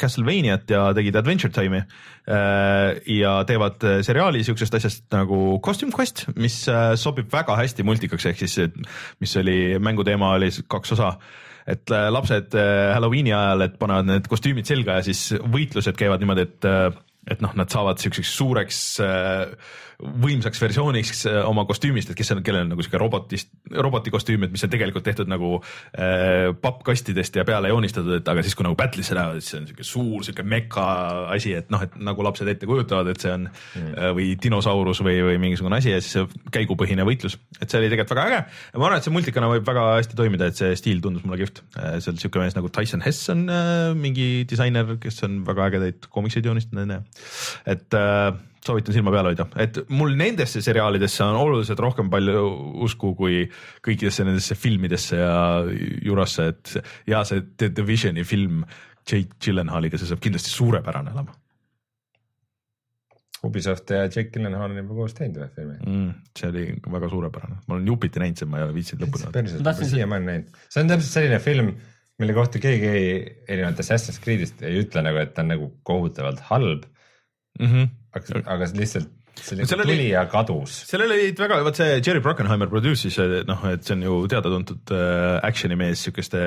Castlevaniat 0.00 0.68
ja 0.72 0.82
tegid 0.96 1.16
Adventure 1.16 1.52
Time'i 1.52 1.80
äh, 1.80 3.00
ja 3.16 3.32
teevad 3.48 3.80
äh, 3.88 3.98
seriaali 4.04 4.42
siuksest 4.44 4.76
asjast 4.76 5.04
nagu 5.16 5.58
Costume 5.64 5.92
Quest, 5.96 6.26
mis 6.40 6.62
sobib 7.00 7.28
väga 7.32 7.56
hästi 7.60 7.84
multikaks, 7.88 8.28
ehk 8.32 8.40
siis 8.44 8.56
mis 9.20 9.36
oli 9.40 9.78
mängu 9.80 10.04
teema 10.04 10.34
oli 10.36 10.52
kaks 10.68 10.92
osa 10.96 11.14
et 11.70 11.92
lapsed 12.10 12.56
Halloweeni 12.56 13.32
ajal, 13.34 13.66
et 13.66 13.78
panevad 13.78 14.08
need 14.08 14.26
kostüümid 14.30 14.66
selga 14.68 14.98
ja 14.98 15.06
siis 15.06 15.36
võitlused 15.38 15.96
käivad 15.98 16.22
niimoodi, 16.22 16.48
et 16.48 16.68
et 17.30 17.42
noh, 17.44 17.52
nad 17.58 17.70
saavad 17.70 18.00
siukseks 18.00 18.32
suureks 18.38 18.80
äh, 19.04 19.74
võimsaks 20.00 20.60
versiooniks 20.62 21.24
äh, 21.28 21.38
oma 21.48 21.64
kostüümist, 21.68 22.10
et 22.10 22.18
kes 22.18 22.32
on, 22.34 22.42
kellel 22.44 22.64
on 22.64 22.72
nagu 22.74 22.84
sihuke 22.84 23.00
robotist, 23.00 23.50
roboti 23.70 24.12
kostüüm, 24.12 24.46
et 24.46 24.54
mis 24.54 24.64
on 24.64 24.72
tegelikult 24.72 25.04
tehtud 25.06 25.30
nagu 25.30 25.58
äh, 25.60 26.50
pappkastidest 26.60 27.36
ja 27.40 27.44
peale 27.48 27.72
joonistatud, 27.72 28.16
et 28.20 28.30
aga 28.32 28.44
siis, 28.44 28.56
kui 28.56 28.66
nagu 28.66 28.78
battle'isse 28.78 29.16
lähevad, 29.16 29.40
siis 29.40 29.52
see 29.52 29.60
on 29.60 29.68
sihuke 29.68 29.86
suur 29.86 30.26
sihuke 30.26 30.44
meka 30.46 30.86
asi, 31.34 31.52
et 31.58 31.70
noh, 31.72 31.82
et 31.84 31.96
nagu 32.00 32.24
lapsed 32.26 32.48
ette 32.50 32.68
kujutavad, 32.68 33.12
et 33.12 33.24
see 33.24 33.32
on 33.34 33.46
mm. 33.50 33.92
äh, 33.92 34.10
või 34.16 34.30
dinosaurus 34.40 35.02
või, 35.06 35.18
või 35.26 35.40
mingisugune 35.42 35.80
asi 35.80 35.94
ja 35.94 36.02
siis 36.04 36.28
käigupõhine 36.54 37.06
võitlus, 37.08 37.36
et 37.58 37.68
see 37.68 37.80
oli 37.80 37.92
tegelikult 37.92 38.16
väga 38.16 38.28
äge. 38.30 38.42
ma 38.76 38.88
arvan, 38.88 39.00
et 39.00 39.08
see 39.08 39.14
multikana 39.14 39.52
võib 39.52 39.66
väga 39.68 39.86
hästi 39.98 40.20
toimida, 40.20 40.50
et 40.50 40.60
see 40.60 40.76
stiil 40.80 41.02
tundus 41.04 41.26
mulle 41.26 41.42
kihvt 41.42 41.64
äh,. 41.76 41.98
seal 42.04 42.18
sihuke 42.20 42.42
mees 42.42 42.56
nagu 42.56 42.72
Tyson 42.72 43.04
Hess 43.04 43.32
on 43.32 43.46
äh, 43.52 43.90
mingi 43.98 44.46
disainer, 44.48 44.96
kes 45.02 45.24
on 45.28 45.42
väga 45.48 45.68
ägedaid 45.70 46.08
koomikseid 46.08 46.48
joonistanud, 46.48 46.88
onju. 46.88 47.02
et 47.68 47.98
äh, 48.00 48.30
soovitan 48.66 48.94
silma 48.94 49.12
peal 49.14 49.30
hoida, 49.30 49.46
et 49.62 49.78
mul 49.96 50.14
nendesse 50.18 50.62
seriaalidesse 50.64 51.24
on 51.24 51.38
oluliselt 51.40 51.80
rohkem 51.80 52.10
palju 52.12 52.46
usku 52.86 53.14
kui 53.18 53.42
kõikidesse 53.86 54.26
nendesse 54.26 54.56
filmidesse 54.58 55.20
ja 55.20 55.36
jurasse, 56.04 56.48
et 56.52 56.74
ja 57.08 57.22
see 57.28 57.44
The 57.56 57.70
Divisioni 57.76 58.24
film 58.28 58.64
Jake 59.08 59.38
Gyllenhaaliga, 59.40 60.00
see 60.00 60.10
saab 60.10 60.20
kindlasti 60.24 60.52
suurepärane 60.52 61.14
olema. 61.14 61.36
Ubisoft 63.48 63.88
ja 63.94 64.02
Jake 64.04 64.28
Gyllenhaal 64.34 64.74
on 64.74 64.82
juba 64.82 64.98
koos 64.98 65.14
teinud 65.16 65.38
ühe 65.40 65.46
filmi 65.54 65.78
mm,. 65.78 66.10
see 66.36 66.50
oli 66.50 66.64
väga 66.92 67.08
suurepärane, 67.08 67.62
ma 67.64 67.78
olen 67.78 67.88
jupiti 67.88 68.20
näinud, 68.20 68.42
ma 68.50 68.60
ei 68.60 68.66
ole 68.66 68.76
viitsinud 68.76 69.06
lõpuni 69.06 69.30
vaadata. 69.30 69.64
ma 69.64 69.88
siiamaani 69.94 70.28
näinud, 70.28 70.58
see 70.68 70.82
on 70.84 70.92
täpselt 70.92 71.14
selline 71.14 71.38
film, 71.40 71.70
mille 72.20 72.36
kohta 72.36 72.60
keegi 72.60 72.90
ei, 72.90 73.14
erinevalt 73.48 73.80
Assassin's 73.80 74.20
Creed'ist 74.20 74.60
ei 74.68 74.82
ütle 74.82 75.00
nagu, 75.06 75.22
et 75.22 75.32
ta 75.32 75.40
on 75.46 75.54
nagu 75.54 75.70
kohutavalt 75.88 76.44
halb 76.50 76.84
mm. 77.56 77.64
-hmm 77.64 77.88
aga, 78.16 78.44
aga 78.56 78.70
lihtsalt 78.74 79.10
see 79.38 79.58
lihtsalt 79.58 79.82
tuli 79.84 79.96
oli, 79.96 80.06
ja 80.12 80.24
kadus. 80.30 80.76
sellel 80.88 81.14
olid 81.14 81.40
väga, 81.40 81.60
vot 81.66 81.78
see 81.78 81.98
Jerry 81.98 82.22
Bruckenheimer 82.24 82.70
produce'is, 82.70 83.18
noh, 83.48 83.66
et 83.70 83.84
see 83.86 83.96
on 83.96 84.06
ju 84.06 84.16
teada-tuntud 84.32 84.94
äh, 84.96 85.36
action'i 85.46 85.78
mees 85.80 86.02
siukeste 86.06 86.40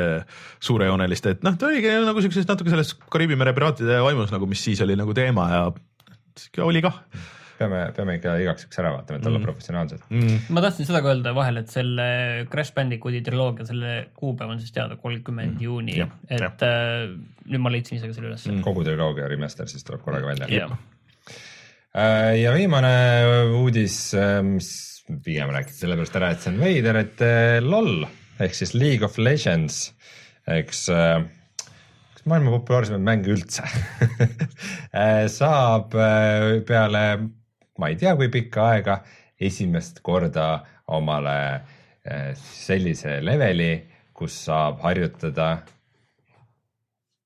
suurejooneliste, 0.63 1.37
et 1.37 1.45
noh, 1.45 1.57
ta 1.59 1.69
oligi 1.69 1.93
nagu 2.05 2.23
siukses 2.23 2.49
natuke 2.49 2.73
selles 2.73 2.95
Kariibi 3.13 3.37
mere 3.39 3.55
piraatide 3.55 4.01
vaimus 4.03 4.33
nagu, 4.33 4.49
mis 4.49 4.63
siis 4.63 4.83
oli 4.85 4.97
nagu 4.99 5.15
teema 5.17 5.47
ja 5.53 5.63
siuke 6.39 6.65
oli 6.65 6.83
kah. 6.83 7.01
Peame, 7.53 7.83
peame 7.95 8.15
ikka 8.17 8.31
igaks 8.41 8.65
juhuks 8.65 8.79
ära 8.81 8.95
vaatama, 8.95 9.19
et 9.19 9.27
olla 9.29 9.39
mm. 9.39 9.45
professionaalsed. 9.45 10.07
Mm.. 10.09 10.39
ma 10.55 10.63
tahtsin 10.65 10.87
seda 10.89 11.03
ka 11.05 11.11
öelda 11.13 11.35
vahele, 11.37 11.61
et 11.63 11.71
selle 11.71 12.07
Crash 12.51 12.73
Bandicooti 12.75 13.21
triloogia, 13.23 13.67
selle 13.69 13.93
kuupäev 14.17 14.55
on 14.55 14.59
siis 14.59 14.73
teada, 14.75 14.97
kolmkümmend 14.99 15.59
mm. 15.59 15.61
juuni, 15.63 15.99
et 16.33 16.65
äh, 16.65 17.13
nüüd 17.45 17.63
ma 17.63 17.71
leidsin 17.71 17.99
ise 17.99 18.09
ka 18.09 18.17
selle 18.17 18.33
üles 18.33 18.49
mm.. 18.49 18.65
kogu 18.65 18.83
triloogia 18.87 19.29
remaster 19.31 19.69
siis 19.69 19.85
tuleb 19.87 20.01
korraga 20.03 20.33
välja. 20.33 20.67
Äh, 21.93 22.39
ja 22.41 22.49
viimane 22.57 22.89
uudis, 23.53 24.15
äh, 24.17 24.39
mis 24.41 25.03
pigem 25.21 25.51
rääkida 25.53 25.77
sellepärast 25.77 26.15
ära, 26.17 26.31
et 26.33 26.41
see 26.41 26.49
on 26.49 26.55
veider, 26.57 26.97
et 27.03 27.21
äh, 27.21 27.59
LOL 27.61 28.07
ehk 28.41 28.57
siis 28.57 28.73
League 28.73 29.05
of 29.05 29.19
Legends, 29.21 29.91
eks 30.49 30.87
üks 30.89 32.25
maailma 32.25 32.55
populaarsemaid 32.55 33.05
mänge 33.05 33.29
üldse 33.35 33.67
saab 35.37 35.93
peale 36.65 37.03
ma 37.77 37.91
ei 37.93 37.99
tea, 38.01 38.15
kui 38.17 38.31
pikka 38.33 38.65
aega 38.71 38.97
esimest 39.37 40.01
korda 40.01 40.47
omale 40.97 41.37
sellise 42.41 43.19
leveli, 43.21 43.71
kus 44.17 44.41
saab 44.49 44.81
harjutada 44.81 45.53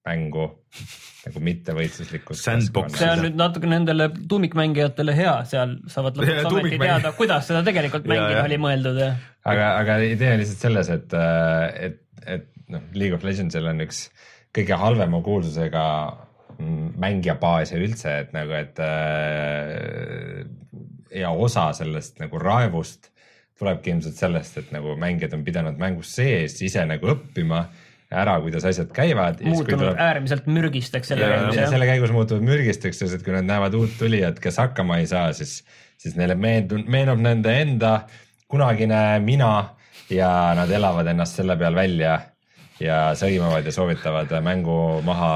mängu 0.05 0.49
nagu 1.27 1.41
mittevõistluslikus. 1.43 2.43
see 2.45 3.09
on 3.09 3.23
nüüd 3.25 3.39
natuke 3.39 3.69
nendele 3.69 4.09
tuumikmängijatele 4.29 5.15
hea, 5.17 5.33
seal 5.49 5.77
saavad 5.91 6.15
lõpuks 6.19 6.51
ometi 6.51 6.81
teada, 6.81 7.13
kuidas 7.17 7.49
seda 7.49 7.63
tegelikult 7.67 8.07
mängida 8.09 8.45
oli 8.45 8.59
mõeldud. 8.61 9.01
aga, 9.47 9.65
aga 9.81 9.97
idee 10.07 10.35
on 10.35 10.43
lihtsalt 10.43 10.63
selles, 10.67 10.93
et, 10.93 11.17
et, 11.87 11.99
et 12.37 12.47
noh, 12.73 12.85
League 12.95 13.17
of 13.17 13.27
Legendsil 13.27 13.67
on 13.69 13.83
üks 13.87 14.07
kõige 14.55 14.79
halvema 14.79 15.19
kuulsusega 15.25 15.83
mängijabaase 16.97 17.77
üldse, 17.77 18.15
et 18.23 18.31
nagu, 18.33 18.55
et 18.57 18.79
ja 21.13 21.29
osa 21.29 21.69
sellest 21.77 22.17
nagu 22.21 22.39
raevust 22.41 23.11
tulebki 23.57 23.91
ilmselt 23.93 24.17
sellest, 24.17 24.57
et 24.61 24.71
nagu 24.73 24.95
mängijad 24.99 25.33
on 25.37 25.43
pidanud 25.45 25.77
mängus 25.81 26.13
sees 26.17 26.57
ise 26.65 26.83
nagu 26.89 27.09
õppima 27.13 27.65
ära, 28.11 28.37
kuidas 28.43 28.65
asjad 28.67 28.91
käivad. 28.95 29.41
muutunud 29.43 29.81
tuleb... 29.81 29.99
äärmiselt 29.99 30.47
mürgisteks 30.47 31.11
selle 31.11 31.27
käigus. 31.27 31.59
selle 31.73 31.89
käigus 31.89 32.13
muutuvad 32.15 32.45
mürgisteks, 32.47 33.01
sest 33.01 33.19
et 33.19 33.25
kui 33.25 33.35
nad 33.35 33.47
näevad 33.47 33.75
uut 33.75 33.97
tulijat, 33.99 34.39
kes 34.43 34.61
hakkama 34.63 35.01
ei 35.01 35.09
saa, 35.11 35.33
siis, 35.35 35.59
siis 35.99 36.15
neile 36.19 36.37
meenub, 36.39 36.87
meenub 36.87 37.19
nende 37.23 37.57
enda 37.61 37.99
kunagine 38.47 39.19
mina 39.25 39.51
ja 40.13 40.31
nad 40.55 40.71
elavad 40.71 41.11
ennast 41.11 41.41
selle 41.41 41.57
peal 41.59 41.75
välja 41.75 42.15
ja 42.79 42.97
sõimavad 43.17 43.65
ja 43.65 43.73
soovitavad 43.73 44.31
mängu 44.45 45.01
maha 45.03 45.33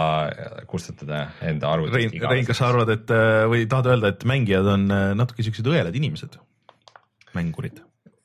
kustutada 0.70 1.26
enda 1.44 1.74
arvutist. 1.74 1.98
Rein, 1.98 2.30
Rein, 2.30 2.48
kas 2.48 2.62
sa 2.62 2.70
arvad, 2.70 2.94
et 2.94 3.12
või 3.52 3.66
tahad 3.68 3.92
öelda, 3.92 4.14
et 4.14 4.28
mängijad 4.30 4.76
on 4.78 4.86
natuke 5.18 5.44
siuksed 5.44 5.68
õelad 5.68 5.98
inimesed, 5.98 6.38
mängurid? 7.36 7.82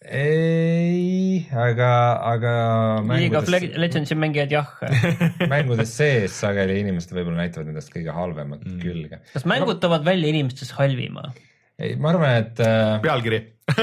Ei, 0.07 1.47
aga, 1.51 1.91
aga. 2.31 2.53
League 3.11 3.39
of 3.39 3.49
Legendsi 3.51 4.15
mängijad 4.19 4.53
jah 4.55 4.69
mängudes 5.53 5.95
sees 5.99 6.37
sageli 6.43 6.79
inimesed 6.83 7.15
võib-olla 7.17 7.45
näitavad 7.45 7.73
endast 7.73 7.91
kõige 7.95 8.15
halvemat 8.15 8.63
mm. 8.63 8.79
külge. 8.83 9.17
kas 9.33 9.45
mängud 9.49 9.79
toovad 9.83 10.07
välja 10.07 10.31
inimestes 10.31 10.71
halvima? 10.79 11.23
ei, 11.79 11.97
ma 11.99 12.15
arvan, 12.15 12.31
et 12.45 12.63
äh.... 12.63 13.01
pealkiri 13.05 13.41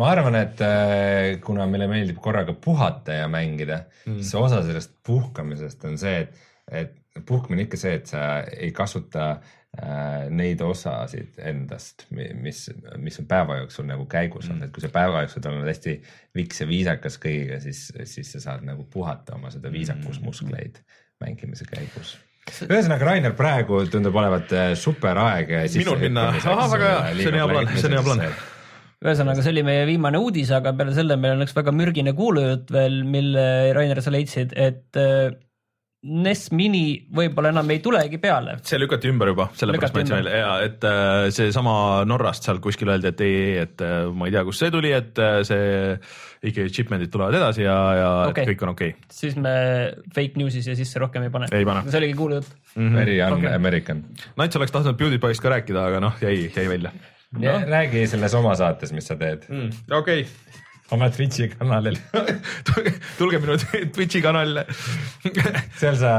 ma 0.00 0.04
arvan, 0.14 0.34
et 0.42 0.58
äh, 0.66 1.38
kuna 1.44 1.68
meile 1.70 1.86
meeldib 1.90 2.18
korraga 2.22 2.52
puhata 2.54 3.10
ja 3.22 3.26
mängida 3.30 3.84
mm., 4.06 4.22
siis 4.24 4.34
osa 4.40 4.64
sellest 4.66 4.92
puhkamisest 5.06 5.86
on 5.86 5.94
see, 6.00 6.24
et, 6.24 6.30
et 6.66 6.96
puhkamine 7.26 7.66
ikka 7.66 7.78
see, 7.78 7.94
et 8.00 8.06
sa 8.10 8.20
ei 8.54 8.70
kasuta 8.74 9.22
Äh, 9.34 9.59
neid 10.34 10.60
osasid 10.66 11.36
endast, 11.46 12.08
mis, 12.10 12.64
mis 12.98 13.20
on 13.22 13.28
päeva 13.30 13.60
jooksul 13.60 13.86
nagu 13.86 14.06
käigus 14.10 14.48
olnud 14.48 14.64
mm., 14.64 14.70
et 14.70 14.74
kui 14.74 14.82
sa 14.82 14.90
päeva 14.92 15.22
jooksul 15.22 15.46
oled 15.46 15.70
hästi 15.70 15.94
viks 16.36 16.64
ja 16.64 16.66
viisakas 16.66 17.20
kõigiga, 17.22 17.60
siis, 17.62 17.84
siis 18.10 18.32
sa 18.34 18.42
saad 18.48 18.66
nagu 18.66 18.82
puhata 18.90 19.38
oma 19.38 19.52
seda 19.54 19.70
viisakusmuskleid 19.72 20.82
mängimise 21.22 21.68
käigus 21.70 22.16
ühesõnaga, 22.66 23.06
Rainer, 23.06 23.34
praegu 23.38 23.84
tundub 23.92 24.16
olevat 24.16 24.52
äh, 24.56 24.70
super 24.78 25.18
aeg. 25.22 25.52
minul 25.76 26.00
minna, 26.00 26.30
ahah, 26.34 26.70
väga 26.72 26.88
hea, 26.90 27.18
see 27.20 27.30
on 27.30 27.38
hea 27.38 27.50
plaan, 27.52 27.70
see 27.76 27.90
on 27.90 27.94
hea 27.94 28.06
plaan 28.08 28.24
ühesõnaga, 29.00 29.44
see 29.44 29.52
oli 29.54 29.62
meie 29.64 29.84
viimane 29.88 30.18
uudis, 30.20 30.50
aga 30.52 30.74
peale 30.76 30.92
selle 30.96 31.16
meil 31.20 31.38
on 31.38 31.46
üks 31.46 31.54
väga 31.56 31.72
mürgine 31.72 32.12
kuulujutt 32.16 32.72
veel, 32.74 32.98
mille 33.08 33.44
Rainer, 33.76 34.02
sa 34.04 34.12
leidsid, 34.12 34.52
et 34.58 34.98
äh, 35.00 35.30
NES 36.00 36.46
Mini 36.56 36.84
võib-olla 37.12 37.50
enam 37.52 37.68
ei 37.74 37.80
tulegi 37.84 38.16
peale. 38.22 38.54
see 38.64 38.78
lükati 38.80 39.10
ümber 39.12 39.28
juba, 39.34 39.50
sellepärast 39.52 39.92
ma 39.92 40.00
ütlesin 40.00 40.16
välja 40.16 40.38
ja 40.38 40.54
et 40.64 40.86
äh, 40.88 41.26
seesama 41.36 41.74
Norrast 42.08 42.46
seal 42.48 42.60
kuskil 42.64 42.88
öeldi, 42.88 43.10
et 43.12 43.20
ei, 43.26 43.34
ei, 43.42 43.58
et 43.66 43.84
äh, 43.84 44.06
ma 44.08 44.30
ei 44.30 44.32
tea, 44.32 44.44
kust 44.48 44.64
see 44.64 44.72
tuli, 44.72 44.94
et 44.96 45.20
äh, 45.20 45.42
see 45.44 45.98
ikkagi 46.48 46.72
shipment'id 46.72 47.12
tulevad 47.12 47.36
edasi 47.36 47.66
ja, 47.66 47.76
ja 47.98 48.08
okay. 48.30 48.48
kõik 48.48 48.64
on 48.64 48.72
okei 48.72 48.94
okay.. 48.94 49.12
siis 49.12 49.36
me 49.36 49.52
fake 50.16 50.40
news'i 50.40 50.64
siia 50.64 50.78
sisse 50.78 51.02
rohkem 51.02 51.28
ei 51.28 51.34
pane. 51.36 51.52
ei 51.52 51.68
pane. 51.68 51.84
see 51.92 52.00
oligi 52.00 52.16
kuulujutt 52.16 52.48
mm 52.48 52.80
-hmm.. 52.80 52.96
Very 52.96 53.20
okay. 53.20 53.54
American. 53.54 54.04
Nats 54.40 54.56
oleks 54.56 54.72
tahtnud 54.72 54.96
PewDiePie'st 54.96 55.44
ka 55.44 55.52
rääkida, 55.52 55.84
aga 55.92 56.00
noh, 56.00 56.16
jäi, 56.24 56.48
jäi 56.48 56.68
välja 56.68 56.94
no.. 57.36 57.60
räägi 57.68 58.06
selles 58.08 58.34
oma 58.34 58.56
saates, 58.56 58.96
mis 58.96 59.04
sa 59.06 59.20
teed 59.20 59.44
mm,. 59.52 59.84
okei 60.00 60.24
okay 60.24 60.59
oma 60.94 61.10
Twitch'i 61.14 61.50
kanalil 61.52 61.98
tulge, 63.18 63.42
minu 63.42 63.58
Twitch'i 63.60 64.22
kanalile 64.24 64.66
seal 65.78 65.98
sa 66.00 66.14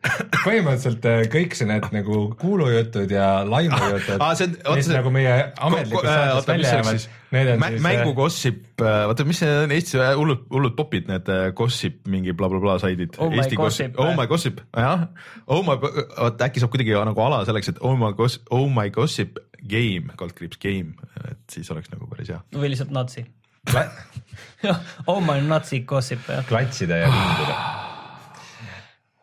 põhimõtteliselt 0.00 1.06
äh, 1.08 1.22
kõik 1.28 1.54
see 1.56 1.66
need 1.68 1.84
nagu 1.92 2.20
kuulujutud 2.40 3.10
ja 3.12 3.42
laimujutud 3.44 4.22
ah,, 4.22 4.32
mis 4.32 4.86
see, 4.86 4.94
nagu 4.96 5.12
meie 5.12 5.34
ametlikus 5.60 6.06
saates 6.06 6.48
välja 6.48 6.70
jäävad. 6.78 7.08
Need 7.30 7.50
on 7.52 7.64
siis 7.66 7.82
mängu 7.84 8.14
gossip, 8.16 8.62
äh, 8.80 9.02
vaata, 9.10 9.26
mis 9.28 9.42
see 9.42 9.50
on 9.66 9.74
Eestis 9.76 10.00
hullud, 10.18 10.46
hullud 10.50 10.74
popid, 10.78 11.10
need 11.10 11.28
äh, 11.30 11.50
gossip 11.56 12.00
mingi 12.10 12.32
blablabla 12.32 12.64
bla, 12.64 12.78
saidid. 12.82 13.18
Oh 13.20 13.28
Eesti 13.28 13.60
gossip, 13.60 13.92
gossip., 13.92 14.00
oh 14.00 14.16
my 14.16 14.26
gossip, 14.30 14.64
jah. 14.72 15.04
Oh 15.46 15.60
my, 15.66 15.76
vaata 15.76 16.48
äkki 16.48 16.64
saab 16.64 16.72
kuidagi 16.72 16.96
nagu 16.96 17.26
ala 17.26 17.42
selleks, 17.48 17.74
et 17.74 17.84
oh 17.84 17.94
my 18.00 18.14
gossip, 18.16 18.48
oh 18.56 18.72
my 18.72 18.88
gossip 18.94 19.38
game, 19.60 20.16
kaldkriips 20.16 20.58
game, 20.64 20.96
et 21.28 21.44
siis 21.52 21.68
oleks 21.70 21.92
nagu 21.92 22.08
päris 22.08 22.32
hea. 22.32 22.40
või 22.56 22.72
lihtsalt 22.72 22.96
natsi 22.96 23.28
oh 25.06 25.20
my 25.20 25.40
nazi 25.40 25.80
gossip 25.80 26.20
jah. 26.26 26.44
klatsida 26.48 26.96
ja 26.96 27.08
vinguda. 27.08 27.56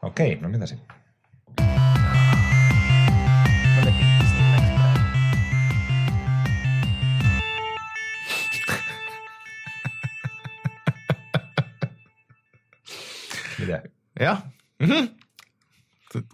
okei 0.02 0.34
okay,, 0.34 0.42
lähme 0.42 0.58
edasi. 0.58 0.78
mida? 13.60 13.82
jah 14.20 14.42
mm. 14.80 14.90
-hmm. 14.90 15.17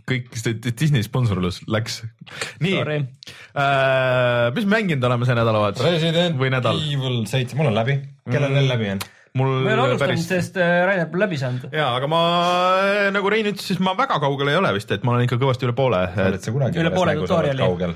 Kõik 0.10 0.30
see 0.38 0.60
Disney 0.70 1.04
sponsorlus 1.06 1.62
läks. 1.72 2.04
nii 2.64 2.78
Sorry. 2.78 3.00
äh,, 3.58 4.52
mis 4.56 4.70
mänginud 4.70 5.10
oleme 5.10 5.28
see 5.30 5.38
nädalavahetus? 5.38 5.86
Resident 5.88 6.40
või 6.40 6.54
nädal? 6.54 6.80
Evil 6.86 7.24
seitse, 7.30 7.58
mul 7.60 7.72
on 7.72 7.78
läbi. 7.78 7.98
kellel 8.30 8.54
veel 8.54 8.70
läbi 8.70 8.94
on? 8.94 9.04
mul 9.34 9.50
me 9.66 9.72
ei 9.72 9.74
ole 9.74 9.88
alustanud 9.88 10.14
päris, 10.14 10.26
sest 10.30 10.58
äh, 10.62 10.72
Rainer 10.88 11.10
pole 11.10 11.26
läbi 11.26 11.42
saanud. 11.42 11.68
ja 11.74 11.90
aga 11.98 12.10
ma 12.12 12.22
nagu 13.16 13.34
Rein 13.34 13.50
ütles, 13.50 13.66
siis 13.72 13.82
ma 13.84 13.96
väga 13.98 14.20
kaugel 14.22 14.54
ei 14.54 14.60
ole 14.60 14.74
vist, 14.78 14.92
et 14.94 15.06
ma 15.06 15.16
olen 15.16 15.26
ikka 15.28 15.40
kõvasti 15.42 15.68
üle 15.68 15.78
poole. 15.78 16.02
oled 16.28 16.44
sa 16.44 16.54
kunagi 16.54 16.82
Üle 16.84 16.92
poole 16.94 17.16
tutorial'i. 17.18 17.94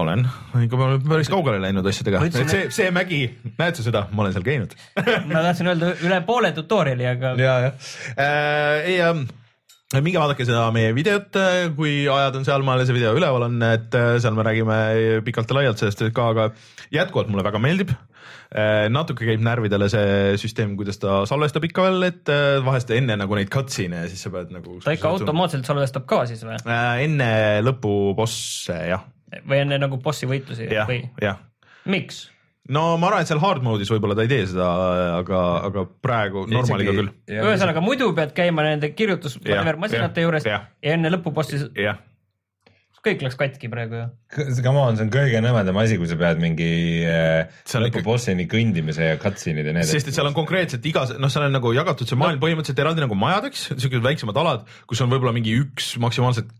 olen, 0.00 0.24
ikka 0.64 0.78
ma 0.80 0.88
olen 0.88 1.04
päris 1.12 1.30
kaugele 1.30 1.62
läinud 1.62 1.86
asjadega, 1.86 2.24
et 2.26 2.38
see, 2.50 2.66
see 2.74 2.90
mägi, 2.94 3.22
näed 3.58 3.78
sa 3.78 3.86
seda, 3.86 4.06
ma 4.10 4.26
olen 4.26 4.34
seal 4.34 4.46
käinud. 4.46 4.74
ma 5.30 5.44
tahtsin 5.46 5.70
öelda 5.70 5.94
üle 6.06 6.22
poole 6.26 6.50
tutorial'i, 6.58 7.06
aga 7.14 7.36
ja, 7.38 7.58
jah 7.68 7.92
äh,. 8.16 8.90
ei 8.90 8.98
ähm, 9.06 9.28
minge 9.98 10.20
vaadake 10.22 10.46
seda 10.46 10.68
meie 10.74 10.92
videot, 10.94 11.34
kui 11.74 12.04
ajad 12.06 12.38
on 12.38 12.46
sealmaal 12.46 12.82
ja 12.82 12.86
see 12.86 12.94
video 12.94 13.10
üleval 13.18 13.48
on, 13.48 13.58
et 13.66 13.96
äh, 13.98 14.12
seal 14.22 14.36
me 14.36 14.46
räägime 14.46 14.76
pikalt 15.26 15.50
ja 15.50 15.58
laialt 15.58 15.82
sellest 15.82 16.04
ka, 16.14 16.28
aga 16.34 16.46
jätkuvalt 16.94 17.32
mulle 17.32 17.46
väga 17.46 17.62
meeldib. 17.62 17.96
natuke 18.90 19.22
käib 19.26 19.42
närvidele 19.46 19.86
see 19.90 20.32
süsteem, 20.42 20.72
kuidas 20.78 20.98
ta 20.98 21.20
salvestab 21.26 21.64
ikka 21.68 21.84
veel, 21.86 22.02
et 22.08 22.30
äh, 22.30 22.58
vahest 22.66 22.90
enne 22.94 23.14
nagu 23.18 23.38
neid 23.38 23.50
cutscene'e 23.50 24.04
ja 24.04 24.10
siis 24.10 24.24
sa 24.26 24.32
pead 24.34 24.50
nagu. 24.54 24.78
ta 24.82 24.94
ikka 24.94 25.12
automaatselt 25.14 25.66
salvestab 25.66 26.06
ka 26.10 26.24
siis 26.30 26.42
või? 26.46 26.58
äh,. 26.66 27.04
enne 27.06 27.30
lõpubosse 27.66 28.78
jah, 28.90 29.06
või 29.42 29.62
enne 29.64 29.78
nagu 29.82 29.98
bossi 30.02 30.30
võitlusi 30.30 30.70
jah 30.70 30.90
või,? 30.90 31.04
jah 31.22 31.38
miks? 31.90 32.28
No 32.74 32.84
ma 33.00 33.10
arvan, 33.10 33.24
et 33.24 33.30
seal 33.30 33.42
hard 33.42 33.64
mode'is 33.66 33.90
võib-olla 33.92 34.16
ta 34.18 34.26
ei 34.26 34.32
tee 34.32 34.44
seda, 34.50 34.68
aga, 35.20 35.40
aga 35.70 35.86
praegu 36.04 36.46
normaliga 36.50 36.94
küll. 36.96 37.10
ühesõnaga 37.40 37.82
muidu 37.84 38.12
pead 38.16 38.36
käima 38.36 38.66
nende 38.66 38.92
kirjutus 38.96 39.40
masinate 39.40 40.24
juures 40.26 40.46
jah. 40.46 40.70
ja 40.82 40.94
enne 40.94 41.12
lõpubossi, 41.12 41.66
kõik 43.04 43.22
läks 43.24 43.36
katki 43.40 43.68
praegu 43.72 43.96
ju. 43.96 44.06
Come 44.60 44.80
on, 44.80 44.98
see 44.98 45.06
on 45.06 45.12
kõige 45.12 45.40
nõmedam 45.40 45.78
asi, 45.80 45.96
kui 46.00 46.08
sa 46.10 46.18
pead 46.20 46.40
mingi 46.42 46.70
äh, 47.08 47.48
on 47.48 47.86
ikka- 47.86 48.00
lõpubossini 48.02 48.46
kõndimise 48.50 49.12
ja 49.12 49.20
cutscene'id 49.20 49.70
ja 49.70 49.76
need. 49.76 49.88
sest 49.88 50.10
et 50.10 50.16
seal 50.16 50.28
on 50.28 50.36
konkreetselt 50.36 50.84
igas, 50.86 51.14
noh, 51.16 51.32
seal 51.32 51.46
on 51.48 51.56
nagu 51.56 51.72
jagatud 51.76 52.10
see 52.10 52.18
maailm 52.20 52.42
põhimõtteliselt 52.42 52.82
eraldi 52.84 53.04
nagu 53.06 53.16
majadeks, 53.18 53.70
siuksed 53.72 54.04
väiksemad 54.04 54.40
alad, 54.42 54.68
kus 54.90 55.00
on 55.00 55.12
võib-olla 55.12 55.32
mingi 55.36 55.56
üks 55.62 55.94
maksimaalselt 56.02 56.52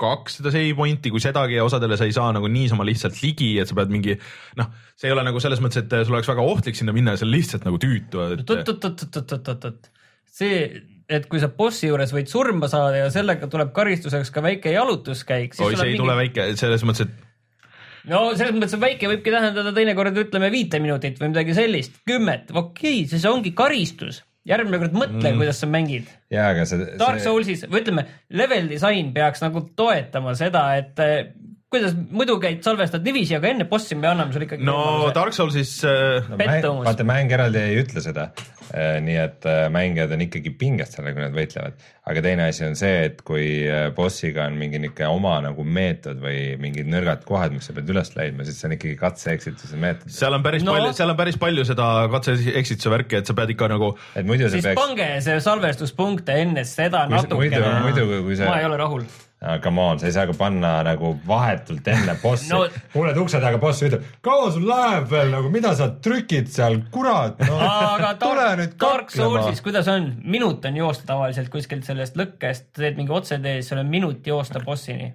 kaks 0.00 0.38
seda 0.38 0.52
save 0.52 0.74
point'i, 0.76 1.10
kui 1.12 1.22
sedagi 1.24 1.56
ja 1.56 1.64
osadele 1.66 1.96
sa 1.96 2.08
ei 2.08 2.14
saa 2.14 2.28
nagu 2.36 2.48
niisama 2.52 2.84
lihtsalt 2.86 3.16
ligi, 3.22 3.54
et 3.60 3.70
sa 3.70 3.76
pead 3.78 3.92
mingi 3.92 4.16
noh, 4.60 4.72
see 4.98 5.08
ei 5.08 5.14
ole 5.14 5.24
nagu 5.26 5.40
selles 5.42 5.62
mõttes, 5.64 5.84
et 5.84 5.96
sul 6.04 6.18
oleks 6.18 6.28
väga 6.30 6.44
ohtlik 6.44 6.78
sinna 6.78 6.94
minna 6.96 7.14
ja 7.14 7.20
see 7.20 7.28
on 7.28 7.32
lihtsalt 7.32 7.64
nagu 7.68 7.80
tüütu, 7.82 8.26
et 8.36 8.44
oot-oot-oot-oot-oot-oot, 8.44 9.90
see, 10.38 10.60
et 11.08 11.28
kui 11.30 11.40
sa 11.40 11.48
bossi 11.48 11.88
juures 11.88 12.12
võid 12.12 12.28
surma 12.32 12.68
saada 12.72 13.06
ja 13.06 13.12
sellega 13.14 13.48
tuleb 13.52 13.72
karistuseks 13.76 14.32
ka 14.34 14.44
väike 14.44 14.74
jalutuskäik, 14.76 15.56
oi, 15.56 15.72
see 15.72 15.94
ei 15.94 16.00
tule 16.00 16.18
mingi, 16.18 16.42
väike, 16.42 16.60
selles 16.60 16.84
mõttes, 16.84 17.08
et 17.08 18.12
no 18.12 18.22
selles 18.36 18.54
mõttes, 18.56 18.76
et 18.76 18.84
väike 18.84 19.10
võibki 19.14 19.32
tähendada 19.32 19.72
teinekord 19.76 20.24
ütleme 20.26 20.52
viite 20.52 20.80
minutit 20.82 21.20
või 21.22 21.32
midagi 21.32 21.56
sellist, 21.56 22.02
kümmet, 22.08 22.52
okei 22.52 23.00
okay,, 23.00 23.10
siis 23.10 23.24
ongi 23.28 23.56
karistus. 23.56 24.20
Järgmine 24.46 24.80
kord 24.82 24.96
mõtle 24.96 25.30
mm., 25.32 25.40
kuidas 25.40 25.60
sa 25.62 25.68
mängid. 25.70 26.10
jaa, 26.32 26.50
aga 26.54 26.66
see, 26.68 26.86
Dark 27.00 27.20
see, 27.20 27.26
Soulsis 27.26 27.66
või 27.66 27.82
ütleme, 27.82 28.06
level 28.42 28.70
disain 28.70 29.12
peaks 29.16 29.42
nagu 29.44 29.64
toetama 29.78 30.36
seda, 30.38 30.68
et 30.78 31.04
kuidas 31.72 31.96
muidu 32.14 32.36
käid, 32.38 32.60
salvestad 32.62 33.02
niiviisi, 33.02 33.34
aga 33.36 33.48
enne 33.50 33.64
bossi 33.66 33.96
me 33.98 34.06
anname 34.06 34.30
sulle 34.34 34.46
ikkagi 34.46 34.62
no. 34.66 34.76
Dark 35.16 35.34
Soulsis 35.34 35.72
äh, 35.84 36.28
no, 36.30 36.76
vaata 36.86 37.02
mäng 37.06 37.32
eraldi 37.34 37.58
ei 37.58 37.80
ütle 37.82 38.02
seda. 38.04 38.28
nii 38.76 39.14
et 39.22 39.44
äh, 39.46 39.64
mängijad 39.70 40.10
on 40.14 40.22
ikkagi 40.24 40.50
pinges 40.58 40.90
sellega, 40.94 41.14
kui 41.16 41.22
nad 41.24 41.34
võitlevad. 41.36 41.76
aga 42.10 42.22
teine 42.24 42.46
asi 42.50 42.64
on 42.66 42.74
see, 42.78 43.04
et 43.08 43.20
kui 43.26 43.44
äh, 43.66 43.88
bossiga 43.94 44.44
on 44.50 44.56
mingi 44.58 44.78
niisugune 44.82 45.06
oma 45.10 45.36
nagu 45.44 45.62
meetod 45.66 46.18
või 46.22 46.54
mingid 46.62 46.90
nõrgad 46.90 47.22
kohad, 47.26 47.54
mis 47.54 47.66
sa 47.70 47.74
pead 47.76 47.90
üles 47.94 48.10
leidma, 48.18 48.46
siis 48.46 48.58
see 48.62 48.66
on 48.70 48.74
ikkagi 48.78 48.96
katse-eksituse 49.02 49.78
meetod. 49.82 50.10
seal 50.14 50.34
on 50.38 50.42
päris 50.46 50.66
No. 50.66 50.74
palju, 50.74 50.94
seal 50.98 51.14
on 51.14 51.18
päris 51.18 51.38
palju 51.42 51.66
seda 51.66 51.86
katse-eksituse 52.14 52.94
värki, 52.94 53.20
et 53.22 53.30
sa 53.30 53.34
pead 53.38 53.54
ikka 53.54 53.70
nagu 53.74 53.92
siis 54.14 54.58
peaks, 54.66 54.74
pange 54.82 55.08
see 55.26 55.38
salvestuspunkte 55.46 56.38
enne 56.46 56.64
seda 56.66 57.06
Kui 57.10 57.18
sa- 57.22 57.30
muidu- 57.34 57.62
natukene. 57.62 57.86
muidu, 57.86 58.22
kui 58.26 58.36
sa- 58.38 58.50
ma 58.50 58.58
ei 58.62 58.66
ole 58.70 58.82
rahul. 58.82 59.06
Come 59.62 59.80
on, 59.82 59.98
sa 60.00 60.06
ei 60.08 60.14
saa 60.14 60.26
ka 60.26 60.34
panna 60.38 60.78
nagu 60.86 61.12
vahetult 61.26 61.88
enne 61.92 62.14
bossi 62.22 62.48
No- 62.50 62.64
kuuled 62.92 63.18
ukse 63.20 63.40
taga 63.42 63.58
boss 63.60 63.82
ütleb, 63.84 64.06
kaua 64.24 64.48
sul 64.54 64.64
läheb 64.68 65.10
veel 65.10 65.30
nagu, 65.34 65.50
mida 65.52 65.74
sa 65.76 65.90
trükid 66.02 66.48
seal, 66.52 66.78
kurat 66.94 67.38
no,. 67.44 67.58
aga 67.60 68.14
Dark, 68.22 68.78
Dark. 68.80 69.12
Soulsis, 69.12 69.60
kuidas 69.64 69.88
on, 69.92 70.08
minut 70.24 70.64
on 70.64 70.80
joosta 70.80 71.06
tavaliselt 71.12 71.52
kuskilt 71.52 71.84
sellest 71.86 72.16
lõkkest, 72.18 72.70
teed 72.80 72.96
mingi 72.98 73.12
otsetee, 73.12 73.60
sul 73.62 73.82
on 73.82 73.92
minut 73.92 74.26
joosta 74.26 74.62
bossini, 74.64 75.12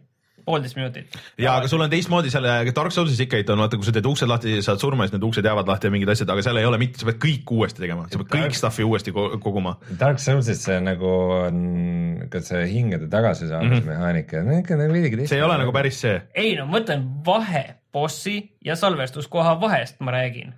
poolteist 0.51 0.77
minutit. 0.79 1.17
ja 1.39 1.55
aga 1.57 1.71
sul 1.71 1.81
on 1.81 1.89
teistmoodi 1.91 2.29
seal 2.33 2.45
Dark 2.75 2.91
Soulsis 2.95 3.19
ikka 3.25 3.39
on 3.55 3.63
vaata, 3.63 3.79
kui 3.79 3.87
sa 3.87 3.95
teed 3.95 4.05
uksed 4.11 4.29
lahti, 4.29 4.57
saad 4.65 4.79
surma, 4.83 5.07
siis 5.07 5.15
need 5.15 5.23
uksed 5.29 5.47
jäävad 5.47 5.67
lahti 5.71 5.87
ja 5.89 5.95
mingid 5.95 6.11
asjad, 6.13 6.29
aga 6.35 6.43
seal 6.45 6.59
ei 6.61 6.65
ole 6.69 6.77
mitte, 6.81 6.99
sa 7.01 7.07
pead 7.09 7.19
kõik 7.23 7.51
uuesti 7.57 7.81
tegema, 7.85 8.05
sa 8.11 8.19
pead 8.21 8.29
kõik 8.35 8.57
stuff'i 8.59 8.85
uuesti 8.87 9.11
ko- 9.15 9.29
koguma. 9.41 9.77
Dark 9.99 10.19
Soulsis 10.21 10.63
see 10.67 10.79
nagu 10.83 11.11
on 11.47 12.27
ka 12.31 12.41
see 12.45 12.65
hingede 12.71 13.07
tagasisaamise 13.11 13.81
mm 13.81 13.81
-hmm. 13.81 13.91
mehaanika, 13.93 14.43
no 14.43 14.57
ikka 14.59 14.75
nagu 14.79 14.93
veidigi 14.93 15.15
Mhm. 15.21 15.27
see 15.31 15.37
ei 15.37 15.43
ole 15.43 15.57
nagu 15.57 15.71
päris 15.71 16.01
see. 16.01 16.21
ei 16.35 16.55
no 16.55 16.65
ma 16.65 16.79
mõtlen 16.79 17.03
vahe 17.25 17.65
bossi 17.93 18.51
ja 18.65 18.75
salvestuskoha 18.75 19.59
vahest 19.61 19.99
ma 19.99 20.11
räägin. 20.11 20.53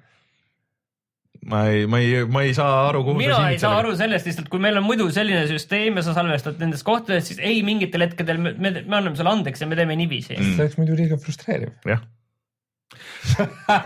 Ma 1.50 1.68
ei, 1.70 1.86
ma 1.90 2.00
ei, 2.00 2.24
ma 2.30 2.44
ei 2.46 2.54
saa 2.56 2.88
aru, 2.88 3.04
kuhu 3.08 3.20
mina 3.20 3.40
ei 3.52 3.60
saa 3.62 3.76
aru 3.82 3.94
sellest 4.00 4.28
lihtsalt, 4.30 4.50
kui 4.52 4.62
meil 4.64 4.80
on 4.80 4.86
muidu 4.88 5.10
selline 5.14 5.44
süsteem 5.50 6.00
ja 6.00 6.06
sa 6.06 6.16
salvestad 6.16 6.60
nendest 6.62 6.86
kohtadest, 6.88 7.34
siis 7.34 7.42
ei, 7.44 7.62
mingitel 7.68 8.06
hetkedel 8.06 8.40
me, 8.42 8.54
me, 8.58 8.74
me 8.82 9.00
anname 9.00 9.20
sulle 9.20 9.34
andeks 9.34 9.64
ja 9.64 9.70
me 9.70 9.80
teeme 9.80 9.98
niiviisi 10.00 10.38
mm.. 10.38 10.54
see 10.56 10.66
oleks 10.68 10.80
muidu 10.80 11.00
liiga 11.00 11.20
frustreeriv. 11.20 11.74
jah. 11.90 12.06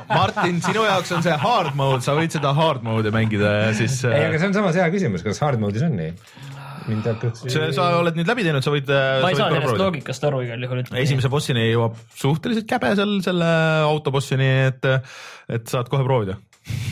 Martin, 0.10 0.60
sinu 0.66 0.84
jaoks 0.84 1.14
on 1.16 1.24
see 1.26 1.36
hard 1.40 1.78
mode, 1.78 2.04
sa 2.06 2.18
võid 2.18 2.34
seda 2.34 2.52
hard 2.58 2.84
mode'i 2.86 3.14
mängida 3.16 3.54
ja 3.62 3.74
siis 3.78 4.00
ei, 4.10 4.28
aga 4.28 4.42
see 4.42 4.52
on 4.52 4.58
samas 4.58 4.78
hea 4.78 4.88
küsimus, 4.94 5.26
kas 5.26 5.42
hard 5.46 5.62
mode'is 5.64 5.86
on 5.88 5.98
nii? 5.98 6.14
mind 6.88 7.08
hakkaks. 7.08 7.46
see, 7.52 7.70
sa 7.76 7.88
oled 8.00 8.18
nüüd 8.18 8.30
läbi 8.30 8.46
teinud, 8.46 8.66
sa 8.66 8.74
võid. 8.74 8.90
ma 8.90 9.32
ei 9.32 9.40
saa 9.40 9.50
sellest. 9.52 9.80
loogikast 9.82 10.28
aru 10.30 10.42
igal 10.46 10.64
juhul. 10.68 10.84
esimese 11.02 11.32
bossini 11.32 11.68
jõuab 11.70 11.98
suhteliselt 12.18 12.68
käbe 12.70 12.94
seal 13.00 13.18
selle 13.26 13.50
autobossini, 13.88 14.50
et, 14.70 14.88
et 15.58 15.72
saad 15.72 15.92
kohe 15.92 16.06
proovida. 16.08 16.38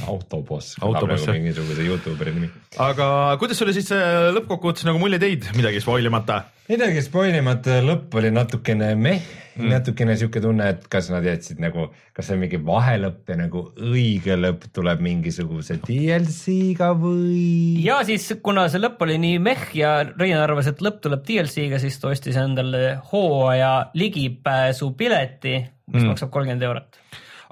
autoboss, 0.08 0.76
Autoboss, 0.82 1.26
nagu 1.26 1.32
jah. 1.32 1.40
mingisuguse 1.40 1.86
Youtuberi 1.86 2.34
nimi. 2.36 2.50
aga 2.82 3.08
kuidas 3.42 3.60
sulle 3.60 3.74
siis 3.76 3.88
see 3.92 4.04
lõppkokkuvõttes 4.36 4.86
nagu 4.88 5.02
mulje 5.02 5.20
teid, 5.22 5.50
midagi 5.58 5.82
spoilimata? 5.84 6.44
midagi 6.70 7.02
spoilimata, 7.06 7.80
lõpp 7.86 8.16
oli 8.20 8.32
natukene 8.34 8.94
meh 9.00 9.26
mm., 9.56 9.68
natukene 9.72 10.16
sihuke 10.20 10.42
tunne, 10.44 10.68
et 10.76 10.88
kas 10.92 11.10
nad 11.14 11.26
jätsid 11.26 11.62
nagu, 11.64 11.88
kas 12.16 12.30
see 12.30 12.38
on 12.38 12.44
mingi 12.44 12.60
vahelõpp 12.66 13.32
ja 13.32 13.38
nagu 13.40 13.66
õige 13.76 14.38
lõpp 14.40 14.70
tuleb 14.76 15.04
mingisuguse 15.06 15.80
DLC-ga 15.86 16.92
või? 17.00 17.84
ja 17.86 18.00
siis, 18.08 18.28
kuna 18.46 18.68
see 18.72 18.82
lõpp 18.84 19.04
oli 19.06 19.20
nii 19.22 19.42
meh 19.44 19.68
ja 19.78 19.98
Rein 20.16 20.38
arvas, 20.40 20.70
et 20.72 20.84
lõpp 20.86 21.02
tuleb 21.06 21.26
DLC-ga, 21.28 21.82
siis 21.82 22.00
ta 22.02 22.12
ostis 22.14 22.40
endale 22.42 22.98
hooaja 23.12 23.92
ligipääsupileti, 23.98 25.56
mis 25.92 26.02
mm. 26.02 26.12
maksab 26.14 26.34
kolmkümmend 26.34 26.66
eurot. 26.66 27.02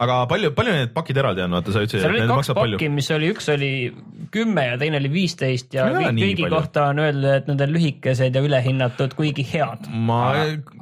Aga 0.03 0.17
palju, 0.29 0.51
palju 0.57 0.73
need 0.75 0.91
pakid 0.95 1.19
eraldi 1.21 1.43
on, 1.45 1.55
vaata 1.57 1.73
sa 1.75 1.83
ütlesid, 1.85 2.05
et 2.07 2.17
need 2.23 2.31
maksavad 2.31 2.59
palju 2.61 2.79
pakki, 2.79 2.89
mis 2.93 3.09
oli, 3.15 3.29
üks 3.33 3.49
oli 3.53 3.71
kümme 4.33 4.65
ja 4.65 4.77
teine 4.81 4.97
oli 5.01 5.11
viisteist 5.13 5.75
ja 5.75 5.87
kõik- 5.93 6.17
kõigi 6.17 6.45
palju. 6.45 6.53
kohta 6.55 6.85
on 6.91 7.01
öeldud, 7.03 7.29
et 7.37 7.49
need 7.51 7.63
on 7.65 7.73
lühikesed 7.75 8.37
ja 8.39 8.43
ülehinnatud, 8.47 9.15
kuigi 9.19 9.45
head. 9.53 9.87
ma, 9.93 10.21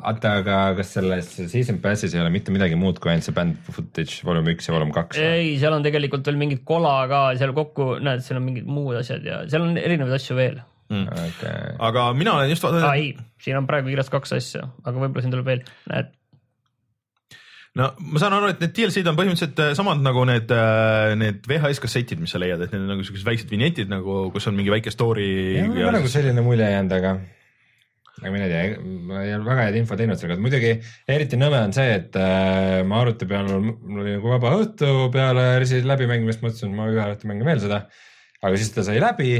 oota, 0.02 0.36
aga 0.42 0.60
kas 0.80 0.94
selles 0.98 1.32
season 1.52 1.82
pass'is 1.84 2.16
ei 2.16 2.24
ole 2.24 2.32
mitte 2.34 2.54
midagi 2.56 2.80
muud 2.80 3.00
kui 3.04 3.12
ainult 3.14 3.28
see 3.28 3.36
band 3.36 3.60
footage 3.70 4.26
volum 4.28 4.48
üks 4.54 4.70
ja 4.70 4.76
volum 4.76 4.94
kaks? 4.96 5.20
ei, 5.20 5.58
seal 5.62 5.76
on 5.76 5.84
tegelikult 5.86 6.26
veel 6.28 6.40
mingit 6.42 6.66
kola 6.68 6.96
ka 7.12 7.24
seal 7.40 7.54
kokku, 7.58 7.96
näed, 8.04 8.24
seal 8.26 8.40
on 8.42 8.48
mingid 8.48 8.70
muud 8.70 9.00
asjad 9.02 9.26
ja 9.28 9.44
seal 9.52 9.68
on 9.68 9.78
erinevaid 9.80 10.20
asju 10.20 10.38
veel. 10.40 10.62
Okay. 10.92 11.76
aga 11.80 12.10
mina 12.12 12.34
olen 12.36 12.50
just 12.52 12.66
aa 12.68 12.72
vaadanud, 12.74 12.98
ei, 13.00 13.14
siin 13.40 13.56
on 13.62 13.68
praegu 13.70 13.88
kirjas 13.88 14.10
kaks 14.12 14.34
asja, 14.36 14.66
aga 14.84 15.00
võib-olla 15.00 15.24
siin 15.24 15.32
tuleb 15.32 15.48
veel, 15.48 15.62
näed. 15.88 16.10
No 17.80 17.92
ma 18.12 18.20
saan 18.20 18.34
aru, 18.36 18.50
et 18.52 18.60
need 18.64 18.74
DLC-d 18.76 19.08
on 19.12 19.16
põhimõtteliselt 19.20 19.60
äh, 19.64 19.74
samad 19.78 20.02
nagu 20.04 20.24
need, 20.28 20.50
need 21.22 21.46
VHS 21.48 21.80
kassetid, 21.84 22.20
mis 22.20 22.34
sa 22.36 22.42
leiad, 22.42 22.62
et 22.66 22.74
need 22.74 22.84
on 22.84 22.90
nagu 22.96 23.06
siuksed 23.08 23.28
väiksed 23.28 23.52
vinjetid 23.54 23.92
nagu, 23.92 24.26
kus 24.34 24.48
on 24.52 24.58
mingi 24.58 24.74
väike 24.74 24.92
story 24.94 25.30
mul 25.70 25.88
on 25.92 25.96
nagu 26.02 26.12
selline 26.12 26.44
mulje 26.46 26.68
jäänud, 26.68 26.98
aga 26.98 27.14
aga 28.22 28.30
mina 28.36 28.46
ei 28.46 28.52
tea, 28.52 28.82
ma 29.08 29.22
ei 29.24 29.32
ole 29.34 29.46
väga 29.48 29.64
head 29.70 29.78
info 29.80 29.96
teinud 29.98 30.20
selle 30.20 30.36
kohta, 30.36 30.44
muidugi 30.46 30.74
eriti 31.10 31.40
nõme 31.40 31.62
on 31.64 31.72
see, 31.74 31.88
et 32.02 32.18
äh, 32.20 32.82
ma 32.86 33.00
arvuti 33.02 33.26
peal, 33.30 33.48
mul 33.64 34.04
oli 34.04 34.18
nagu 34.18 34.34
vaba 34.36 34.52
õhtu 34.60 34.92
peale 35.16 35.48
Resident 35.64 35.88
läbimängimist, 35.90 36.44
mõtlesin, 36.44 36.70
et 36.76 36.78
ma 36.78 36.90
ühe 36.92 37.08
õhtu 37.16 37.30
mängin 37.32 37.48
veel 37.48 37.64
seda. 37.64 37.86
aga 38.44 38.60
siis 38.60 38.74
ta 38.76 38.84
sai 38.86 39.00
läbi 39.02 39.32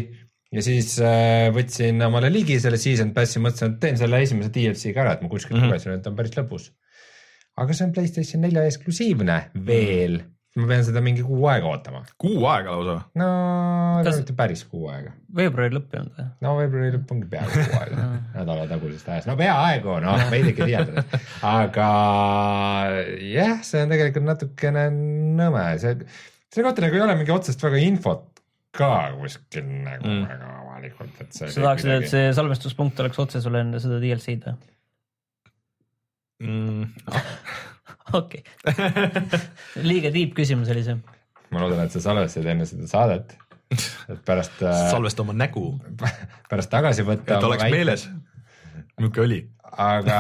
ja 0.56 0.64
siis 0.66 0.96
äh, 1.04 1.52
võtsin 1.54 2.02
omale 2.08 2.32
ligi 2.34 2.58
selle 2.64 2.80
season 2.82 3.12
pass'i, 3.14 3.44
mõtlesin, 3.44 3.76
et 3.76 3.84
teen 3.84 4.00
selle 4.00 4.24
esimese 4.24 4.50
DLC 4.56 4.96
ka 4.96 5.04
ära, 5.06 5.14
et 5.20 5.22
ma 5.28 5.30
kuskilt 5.30 5.60
Mhm. 5.60 5.68
lugesin, 5.70 5.94
et 6.00 6.02
ta 6.08 6.10
on 6.10 6.18
päris 6.18 6.34
lõbus. 6.40 6.72
Aga 7.58 7.74
see 7.74 7.86
on 7.88 7.92
Playstation 7.96 8.42
nelja 8.46 8.64
eksklusiivne 8.70 9.40
veel, 9.68 10.22
ma 10.60 10.66
pean 10.68 10.82
seda 10.84 11.00
mingi 11.04 11.24
kuu 11.24 11.46
aega 11.52 11.68
ootama. 11.72 12.02
kuu 12.20 12.46
aega 12.52 12.74
lausa. 12.76 12.96
no 13.20 13.28
Kas- 14.04 14.18
mitte 14.20 14.34
päris 14.36 14.64
kuu 14.68 14.90
aega 14.92 15.12
veebruari 15.36 15.76
lõpp 15.76 15.94
ei 15.96 16.02
olnud 16.02 16.18
või? 16.20 16.26
no 16.44 16.56
veebruari 16.58 16.92
lõpp 16.98 17.14
ongi 17.16 17.30
peaaegu 17.32 17.54
kuu 17.70 17.80
aega, 17.82 18.08
nädala 18.40 18.66
tagusest 18.72 19.10
ajast, 19.14 19.30
no 19.32 19.38
peaaegu 19.40 20.00
noh, 20.04 20.26
veidike 20.32 20.68
tihedalt, 20.68 21.16
aga 21.48 21.90
jah, 23.32 23.58
see 23.68 23.84
on 23.86 23.94
tegelikult 23.96 24.28
natukene 24.28 24.88
nõme, 25.40 25.66
see, 25.82 25.96
selle 26.52 26.68
kohta 26.68 26.84
nagu 26.86 26.98
ei 27.00 27.06
ole 27.06 27.16
mingi 27.20 27.34
otsest 27.36 27.64
väga 27.64 27.80
infot 27.88 28.28
ka 28.76 28.92
kuskil 29.20 29.66
nagu 29.68 30.08
Mm. 30.08 30.22
mm. 30.22 30.28
väga 30.32 30.52
avalikult, 30.62 31.18
et 31.22 31.34
see. 31.36 31.50
sa 31.52 31.62
tahaksid, 31.68 31.90
et 32.00 32.08
see 32.10 32.30
salvestuspunkt 32.36 33.00
oleks 33.04 33.20
otse 33.22 33.42
sulle 33.44 33.60
enne 33.66 33.80
seda 33.84 34.00
DLC-d 34.04 34.48
või? 34.48 34.71
Mm. 36.42 36.90
okei, 38.20 38.44
liiga 39.90 40.12
deep 40.14 40.36
küsimus 40.38 40.72
oli 40.74 40.84
see. 40.86 40.98
ma 41.52 41.64
loodan, 41.64 41.86
et 41.86 41.96
sa 41.96 42.04
salvestasid 42.04 42.50
enne 42.54 42.68
seda 42.70 42.90
saadet, 42.90 43.38
et 43.72 44.20
pärast, 44.28 44.60
salvesta 44.92 45.26
oma 45.26 45.38
nägu, 45.38 45.74
pärast 46.52 46.74
tagasi 46.74 47.08
võtta. 47.08 47.38
et 47.38 47.50
oleks 47.50 47.68
meeles, 47.72 48.06
milline 49.02 49.24
oli. 49.24 49.40
aga 49.72 50.18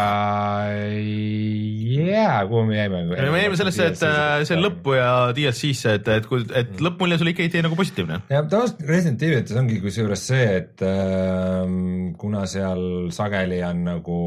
jaa, 1.91 2.37
kuhu 2.47 2.63
me 2.69 2.77
jäime? 2.77 3.03
me 3.09 3.43
jäime 3.43 3.59
sellesse, 3.59 3.91
et 3.91 4.05
äh, 4.07 4.45
see 4.47 4.61
lõppu 4.61 4.95
ja 4.95 5.11
DLC-sse, 5.35 5.97
et, 5.99 6.15
et 6.21 6.29
kui, 6.29 6.45
et 6.57 6.81
lõppmulje 6.81 7.19
sulle 7.19 7.33
ikka 7.35 7.45
ei 7.45 7.53
tee 7.53 7.65
nagu 7.65 7.77
positiivne. 7.79 8.23
ja 8.31 8.45
tavaliselt 8.45 8.85
Resident 8.87 9.25
Evilites 9.27 9.57
ongi 9.59 9.81
kusjuures 9.83 10.27
see, 10.31 10.49
et 10.61 10.85
ähm, 10.87 12.13
kuna 12.21 12.45
seal 12.49 13.09
sageli 13.15 13.63
on 13.67 13.87
nagu 13.89 14.19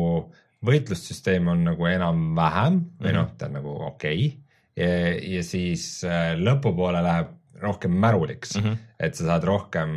võitlussüsteem 0.65 1.49
on 1.53 1.65
nagu 1.71 1.87
enam-vähem 1.91 2.81
või 3.03 3.13
noh, 3.17 3.31
ta 3.39 3.47
on 3.51 3.57
nagu 3.61 3.75
okei 3.91 4.27
okay. 4.27 4.37
ja, 4.77 4.91
ja 5.37 5.43
siis 5.47 6.05
äh, 6.09 6.35
lõpupoole 6.41 7.03
läheb 7.05 7.33
rohkem 7.65 7.93
märuliks 7.97 8.57
mm, 8.57 8.63
Mhm. 8.65 8.73
-hmm. 8.73 8.79
et 9.07 9.15
sa 9.15 9.25
saad 9.25 9.45
rohkem 9.45 9.91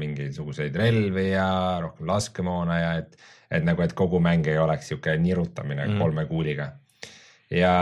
mingisuguseid 0.00 0.76
relvi 0.76 1.30
ja 1.30 1.78
rohkem 1.82 2.06
laskemoona 2.06 2.78
ja 2.80 2.94
et, 3.02 3.16
et 3.50 3.64
nagu, 3.64 3.82
et 3.82 3.92
kogu 3.92 4.20
mäng 4.20 4.46
ei 4.46 4.58
oleks 4.58 4.88
sihuke 4.88 5.16
nirutamine 5.18 5.84
mm 5.84 5.90
Mhm. 5.90 5.96
-hmm. 5.96 6.02
kolme 6.02 6.26
kuuliga 6.26 6.72
ja, 7.50 7.74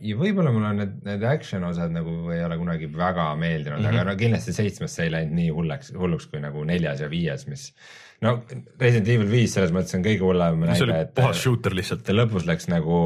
ja 0.00 0.16
võib-olla 0.16 0.50
mulle 0.54 0.72
need, 0.80 0.96
need 1.06 1.22
action 1.28 1.64
osad 1.68 1.92
nagu 1.94 2.30
ei 2.34 2.42
ole 2.44 2.56
kunagi 2.58 2.88
väga 2.96 3.28
meeldinud 3.36 3.78
mm, 3.78 3.84
Mhm. 3.84 3.94
-hmm. 3.94 4.00
aga 4.00 4.10
no 4.10 4.16
kindlasti 4.16 4.52
seitsmes 4.52 4.94
see 4.96 5.04
ei 5.06 5.12
läinud 5.14 5.34
nii 5.38 5.48
hulleks, 5.50 5.92
hulluks 5.98 6.26
kui 6.26 6.40
nagu 6.40 6.64
neljas 6.64 7.00
ja 7.04 7.10
viies, 7.10 7.46
mis 7.46 7.72
no 8.26 8.34
Resident 8.80 9.08
Evil 9.14 9.30
viis 9.30 9.54
selles 9.54 9.74
mõttes 9.74 9.94
on 9.98 10.04
kõige 10.06 10.26
hullem 10.26 10.62
oli 10.64 10.72
näide, 10.72 11.02
et 11.06 11.14
puhas 11.16 11.42
shooter 11.42 11.76
lihtsalt. 11.76 12.04
ta 12.06 12.16
lõpus 12.16 12.48
läks 12.48 12.70
nagu 12.72 13.00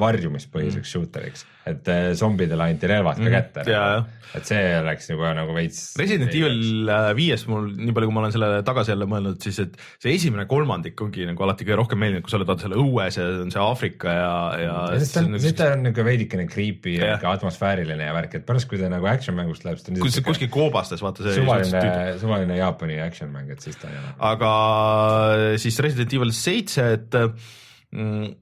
varjumispõhiseks 0.00 0.86
mm. 0.86 0.88
shooteriks, 0.88 1.42
et 1.68 1.88
äh, 1.92 2.10
zombidele 2.16 2.64
anti 2.64 2.88
relvad 2.88 3.18
ka 3.18 3.26
Mhm. 3.26 3.32
kätte 3.34 3.64
nagu.. 3.66 4.06
et 4.32 4.48
see 4.48 4.60
läks 4.86 5.10
juba 5.10 5.34
nagu 5.36 5.52
veits. 5.52 5.92
Resident 6.00 6.32
Evil 6.32 6.88
äh, 6.88 7.10
viies 7.18 7.44
mul, 7.50 7.66
nii 7.76 7.92
palju, 7.92 8.08
kui 8.08 8.16
ma 8.16 8.22
olen 8.22 8.32
selle 8.32 8.48
tagasi 8.64 8.94
jälle 8.94 9.04
mõelnud, 9.10 9.36
siis 9.44 9.58
et 9.66 9.76
see 10.00 10.14
esimene 10.16 10.46
kolmandik 10.48 10.96
ongi 11.04 11.26
nagu 11.28 11.44
alati 11.44 11.66
kõige 11.68 11.76
rohkem 11.82 12.00
meeldinud, 12.00 12.24
kui 12.24 12.32
sa 12.32 12.38
oled 12.40 12.48
vaata 12.48 12.64
seal 12.64 12.76
õues 12.80 13.18
ja 13.20 13.26
on 13.42 13.52
see 13.52 13.60
Aafrika 13.60 14.14
ja, 14.16 14.32
ja 14.62 14.78
siis 15.02 15.12
ta 15.12 15.26
on, 15.26 15.36
on 15.76 15.84
niuke 15.90 16.06
veidikene 16.08 16.48
creepy 16.48 16.96
ja 16.96 17.12
niuke 17.12 17.28
atmosfääriline 17.34 18.08
ja 18.08 18.16
värk, 18.16 18.38
et 18.40 18.48
pärast, 18.48 18.70
kui 18.72 18.80
ta 18.80 18.88
nagu 18.92 19.12
action 19.12 19.36
mängust 19.36 19.68
läheb, 19.68 19.82
siis 19.82 19.90
ta 19.92 20.24
on 20.24 20.30
kuskil 20.30 20.48
koobastes 20.56 21.04
vaata 21.04 21.28
see. 21.28 21.36
suvaline, 21.36 22.16
suvaline 22.24 22.56
Jaapani 22.62 22.96
action 23.04 23.28
mäng, 23.36 23.52
et 23.52 23.60
siis 23.60 23.76
ta 23.76 23.92
ei 23.92 24.00
ole. 24.00 24.16
aga 24.32 24.51
siis 25.62 25.78
Resident 25.84 26.16
Evil 26.16 26.32
seitse, 26.36 26.86
et 26.98 27.18
mm, 27.92 28.32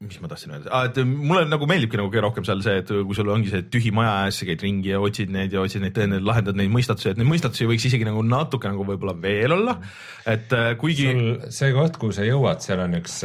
mis 0.00 0.16
ma 0.22 0.30
tahtsin 0.30 0.54
öelda 0.54 0.70
ah,, 0.72 0.86
et 0.88 0.96
mulle 1.04 1.42
nagu 1.44 1.66
meeldibki 1.68 1.98
nagu 2.00 2.08
kõige 2.08 2.22
rohkem 2.24 2.44
seal 2.48 2.62
see, 2.64 2.78
et 2.80 2.88
kui 2.88 3.16
sul 3.16 3.28
ongi 3.34 3.50
see 3.52 3.66
tühi 3.68 3.90
maja 3.92 4.14
ees, 4.24 4.38
sa 4.40 4.48
käid 4.48 4.62
ringi 4.64 4.94
ja 4.94 5.00
otsid 5.04 5.32
neid 5.34 5.52
ja 5.52 5.60
otsid 5.60 5.84
neid 5.84 5.92
tõendeid, 5.98 6.24
lahendad 6.24 6.56
neid 6.56 6.72
mõistatusi, 6.72 7.10
et 7.12 7.20
neid 7.20 7.28
mõistatusi 7.28 7.68
võiks 7.68 7.84
isegi 7.90 8.08
nagu 8.08 8.22
natuke 8.24 8.70
nagu 8.72 8.86
võib-olla 8.88 9.12
veel 9.20 9.52
olla, 9.58 9.76
et 10.24 10.56
äh, 10.56 10.70
kuigi 10.80 11.10
sul 11.10 11.52
see 11.52 11.76
koht, 11.76 12.00
kuhu 12.00 12.16
sa 12.16 12.24
jõuad, 12.24 12.64
seal 12.64 12.80
on 12.86 12.96
üks, 12.96 13.20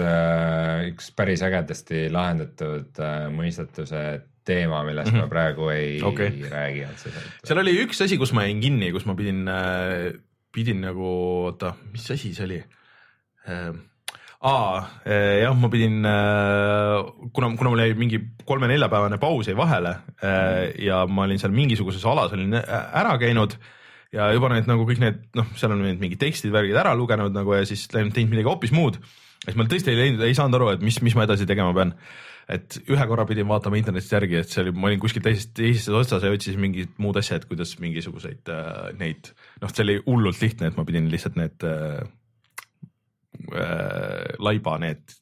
üks 0.92 1.12
päris 1.16 1.46
ägedasti 1.48 2.10
lahendatud 2.12 3.00
äh, 3.00 3.28
mõistatuse 3.32 4.06
teema, 4.46 4.84
millest 4.84 5.14
mm 5.14 5.18
-hmm. 5.18 5.30
ma 5.30 5.32
praegu 5.32 5.72
ei 5.72 6.02
okay. 6.04 6.36
räägi 6.52 6.84
otseselt. 6.92 7.40
seal 7.48 7.64
oli 7.64 7.80
üks 7.86 8.04
asi, 8.04 8.20
kus 8.20 8.36
ma 8.36 8.44
jäin 8.50 8.60
kinni, 8.60 8.92
kus 8.92 9.08
ma 9.08 9.16
pidin, 9.16 9.48
pidin 10.56 10.82
nagu, 10.86 11.12
oota, 11.50 11.76
mis 11.92 12.08
asi 12.16 12.34
see 12.36 12.48
oli? 12.48 12.62
aa, 14.46 14.82
jah, 15.42 15.56
ma 15.58 15.70
pidin, 15.74 16.00
kuna, 17.36 17.50
kuna 17.60 17.72
mul 17.72 17.84
jäi 17.84 17.96
mingi 17.98 18.20
kolme-neljapäevane 18.48 19.20
paus 19.22 19.50
jäi 19.50 19.58
vahele 19.58 19.92
äh, 20.24 20.72
ja 20.86 21.04
ma 21.06 21.28
olin 21.28 21.42
seal 21.42 21.54
mingisuguses 21.54 22.06
alas 22.10 22.34
olin 22.34 22.58
ära 22.58 23.16
käinud 23.22 23.58
ja 24.16 24.30
juba 24.36 24.52
need 24.54 24.70
nagu 24.70 24.86
kõik 24.88 25.02
need 25.02 25.22
noh, 25.38 25.48
seal 25.60 25.74
on 25.76 25.84
need 25.84 26.02
mingid 26.02 26.22
tekstid, 26.22 26.54
värgid 26.56 26.78
ära 26.80 26.96
lugenud 26.98 27.36
nagu 27.36 27.56
ja 27.58 27.66
siis 27.68 27.88
läinud 27.94 28.16
teinud 28.16 28.36
midagi 28.36 28.50
hoopis 28.50 28.74
muud. 28.76 29.00
siis 29.44 29.58
ma 29.58 29.68
tõesti 29.70 29.92
ei 29.94 30.00
leidnud, 30.00 30.24
ei 30.26 30.38
saanud 30.38 30.60
aru, 30.60 30.72
et 30.76 30.86
mis, 30.86 31.02
mis 31.06 31.16
ma 31.18 31.26
edasi 31.28 31.48
tegema 31.50 31.74
pean 31.76 31.94
et 32.52 32.78
ühe 32.84 33.08
korra 33.10 33.26
pidin 33.26 33.48
vaatama 33.50 33.80
internetist 33.80 34.14
järgi, 34.14 34.38
et 34.42 34.52
see 34.52 34.62
oli, 34.64 34.74
ma 34.78 34.90
olin 34.92 35.02
kuskil 35.02 35.24
teises, 35.26 35.48
teises 35.56 35.90
otsas 35.98 36.26
ja 36.26 36.34
otsisin 36.34 36.62
mingit 36.62 37.00
muud 37.02 37.18
asja, 37.22 37.40
et 37.40 37.48
kuidas 37.50 37.74
mingisuguseid 37.82 38.52
äh, 38.54 38.92
neid, 39.00 39.32
noh, 39.64 39.74
see 39.74 39.86
oli 39.88 39.98
hullult 40.06 40.42
lihtne, 40.44 40.70
et 40.70 40.78
ma 40.78 40.86
pidin 40.88 41.10
lihtsalt 41.12 41.40
need 41.42 41.66
äh, 41.66 42.04
äh, 43.50 44.36
laiba 44.38 44.78
need 44.84 45.18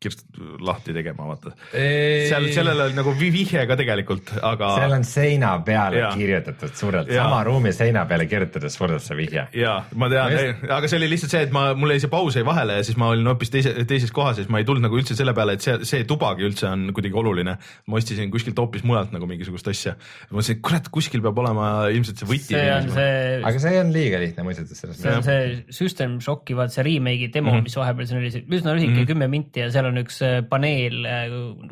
kirst 0.00 0.26
lahti 0.60 0.92
tegema, 0.94 1.26
vaata. 1.30 1.52
seal, 1.72 2.48
sellel 2.54 2.82
oli 2.86 2.96
nagu 2.96 3.14
vi- 3.16 3.30
vihje 3.32 3.62
ka 3.68 3.76
tegelikult, 3.78 4.32
aga. 4.44 4.72
seal 4.76 4.96
on 4.98 5.04
seina 5.08 5.52
peale 5.64 6.02
Jaa. 6.02 6.10
kirjutatud 6.16 6.74
suurelt, 6.76 7.12
sama 7.12 7.42
ruumi 7.48 7.72
seina 7.72 8.04
peale 8.08 8.26
kirjutades 8.30 8.76
suurelt 8.76 9.02
see 9.02 9.16
vihje. 9.16 9.46
ja 9.56 9.76
ma 9.94 10.10
tean 10.12 10.26
Ma 10.26 10.42
just-, 10.42 10.66
aga 10.76 10.90
see 10.90 11.00
oli 11.00 11.08
lihtsalt 11.12 11.32
see, 11.32 11.42
et 11.48 11.54
ma, 11.54 11.64
mul 11.78 11.94
jäi 11.94 12.02
see 12.04 12.12
paus 12.12 12.36
jäi 12.36 12.44
vahele 12.46 12.78
ja 12.80 12.86
siis 12.86 12.98
ma 13.00 13.08
olin 13.14 13.30
hoopis 13.32 13.52
teise, 13.54 13.72
teises 13.88 14.12
kohas 14.14 14.36
ja 14.36 14.44
siis 14.44 14.52
ma 14.52 14.60
ei 14.60 14.68
tulnud 14.68 14.84
nagu 14.84 15.00
üldse 15.00 15.16
selle 15.18 15.34
peale, 15.36 15.56
et 15.56 15.64
see, 15.64 15.78
see 15.88 16.04
tubagi 16.08 16.44
üldse 16.46 16.68
on 16.68 16.90
kuidagi 16.96 17.16
oluline. 17.16 17.56
ma 17.86 18.00
otsisin 18.00 18.30
kuskilt 18.34 18.58
hoopis 18.60 18.84
mujalt 18.84 19.14
nagu 19.16 19.28
mingisugust 19.30 19.72
asja. 19.72 19.96
ma 20.30 20.38
mõtlesin, 20.38 20.58
et 20.58 20.64
kurat, 20.68 20.92
kuskil 20.92 21.24
peab 21.24 21.40
olema 21.44 21.70
ilmselt 21.94 22.20
see 22.20 22.30
võti. 22.30 22.52
see 22.52 22.68
on 22.74 22.92
see, 22.92 23.40
aga 23.50 23.64
see 23.64 23.80
on 23.80 23.92
liiga 23.96 24.20
lihtne 24.22 24.44
selles 24.66 25.00
see 25.00 25.16
on 25.16 25.24
see 25.24 25.64
System 25.74 26.20
Shocki, 26.20 26.56
vaat 26.58 26.74
see 26.74 26.84
remake'i 26.86 27.30
demo 27.32 27.50
mm, 27.50 27.58
-hmm. 27.58 27.68
mis 27.70 27.76
vahepeal 27.80 28.10
siin 28.10 28.20
oli, 28.20 28.32
see 28.34 28.44
üsna 28.60 28.76
lühike, 28.76 29.06
kümme 29.08 29.28
minti 29.30 29.55
ja 29.56 29.66
seal 29.72 29.90
on 29.90 30.00
üks 30.02 30.20
äh, 30.24 30.38
paneel, 30.48 31.02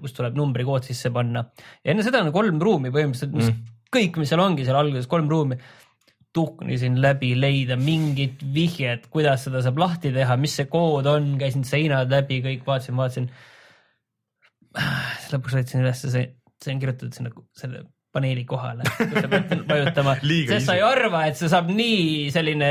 kus 0.01 0.17
tuleb 0.17 0.37
numbrikood 0.39 0.87
sisse 0.87 1.13
panna. 1.15 1.45
enne 1.85 2.05
seda 2.07 2.23
on 2.25 2.33
kolm 2.35 2.61
ruumi 2.63 2.93
põhimõtteliselt, 2.95 3.35
mis 3.37 3.51
mm. 3.51 3.73
kõik, 3.95 4.21
mis 4.21 4.33
seal 4.33 4.45
ongi 4.45 4.67
seal 4.67 4.79
alguses, 4.81 5.11
kolm 5.11 5.31
ruumi. 5.31 5.59
tuhnisin 6.35 6.97
läbi 6.99 7.35
leida 7.39 7.77
mingit 7.79 8.41
vihjet, 8.55 9.07
kuidas 9.11 9.45
seda 9.47 9.61
saab 9.63 9.79
lahti 9.79 10.11
teha, 10.15 10.37
mis 10.41 10.57
see 10.59 10.67
kood 10.67 11.07
on, 11.07 11.37
käisin 11.39 11.63
seinad 11.69 12.11
läbi, 12.11 12.41
kõik 12.43 12.65
vaatasin, 12.67 12.97
vaatasin. 12.99 13.29
lõpuks 15.31 15.61
võtsin 15.61 15.85
ülesse 15.85 16.11
see, 16.11 16.33
see 16.63 16.75
on 16.75 16.81
kirjutatud 16.83 17.15
sinna 17.15 17.31
selle 17.55 17.85
paneeli 18.15 18.45
kohale, 18.47 18.87
kus 18.87 19.15
sa 19.19 19.31
pead 19.31 19.63
vajutama, 19.69 20.17
sest 20.51 20.69
sa 20.69 20.77
ei 20.79 20.83
arva, 20.87 21.25
et 21.29 21.39
see 21.39 21.51
saab 21.51 21.71
nii 21.75 22.31
selline 22.35 22.71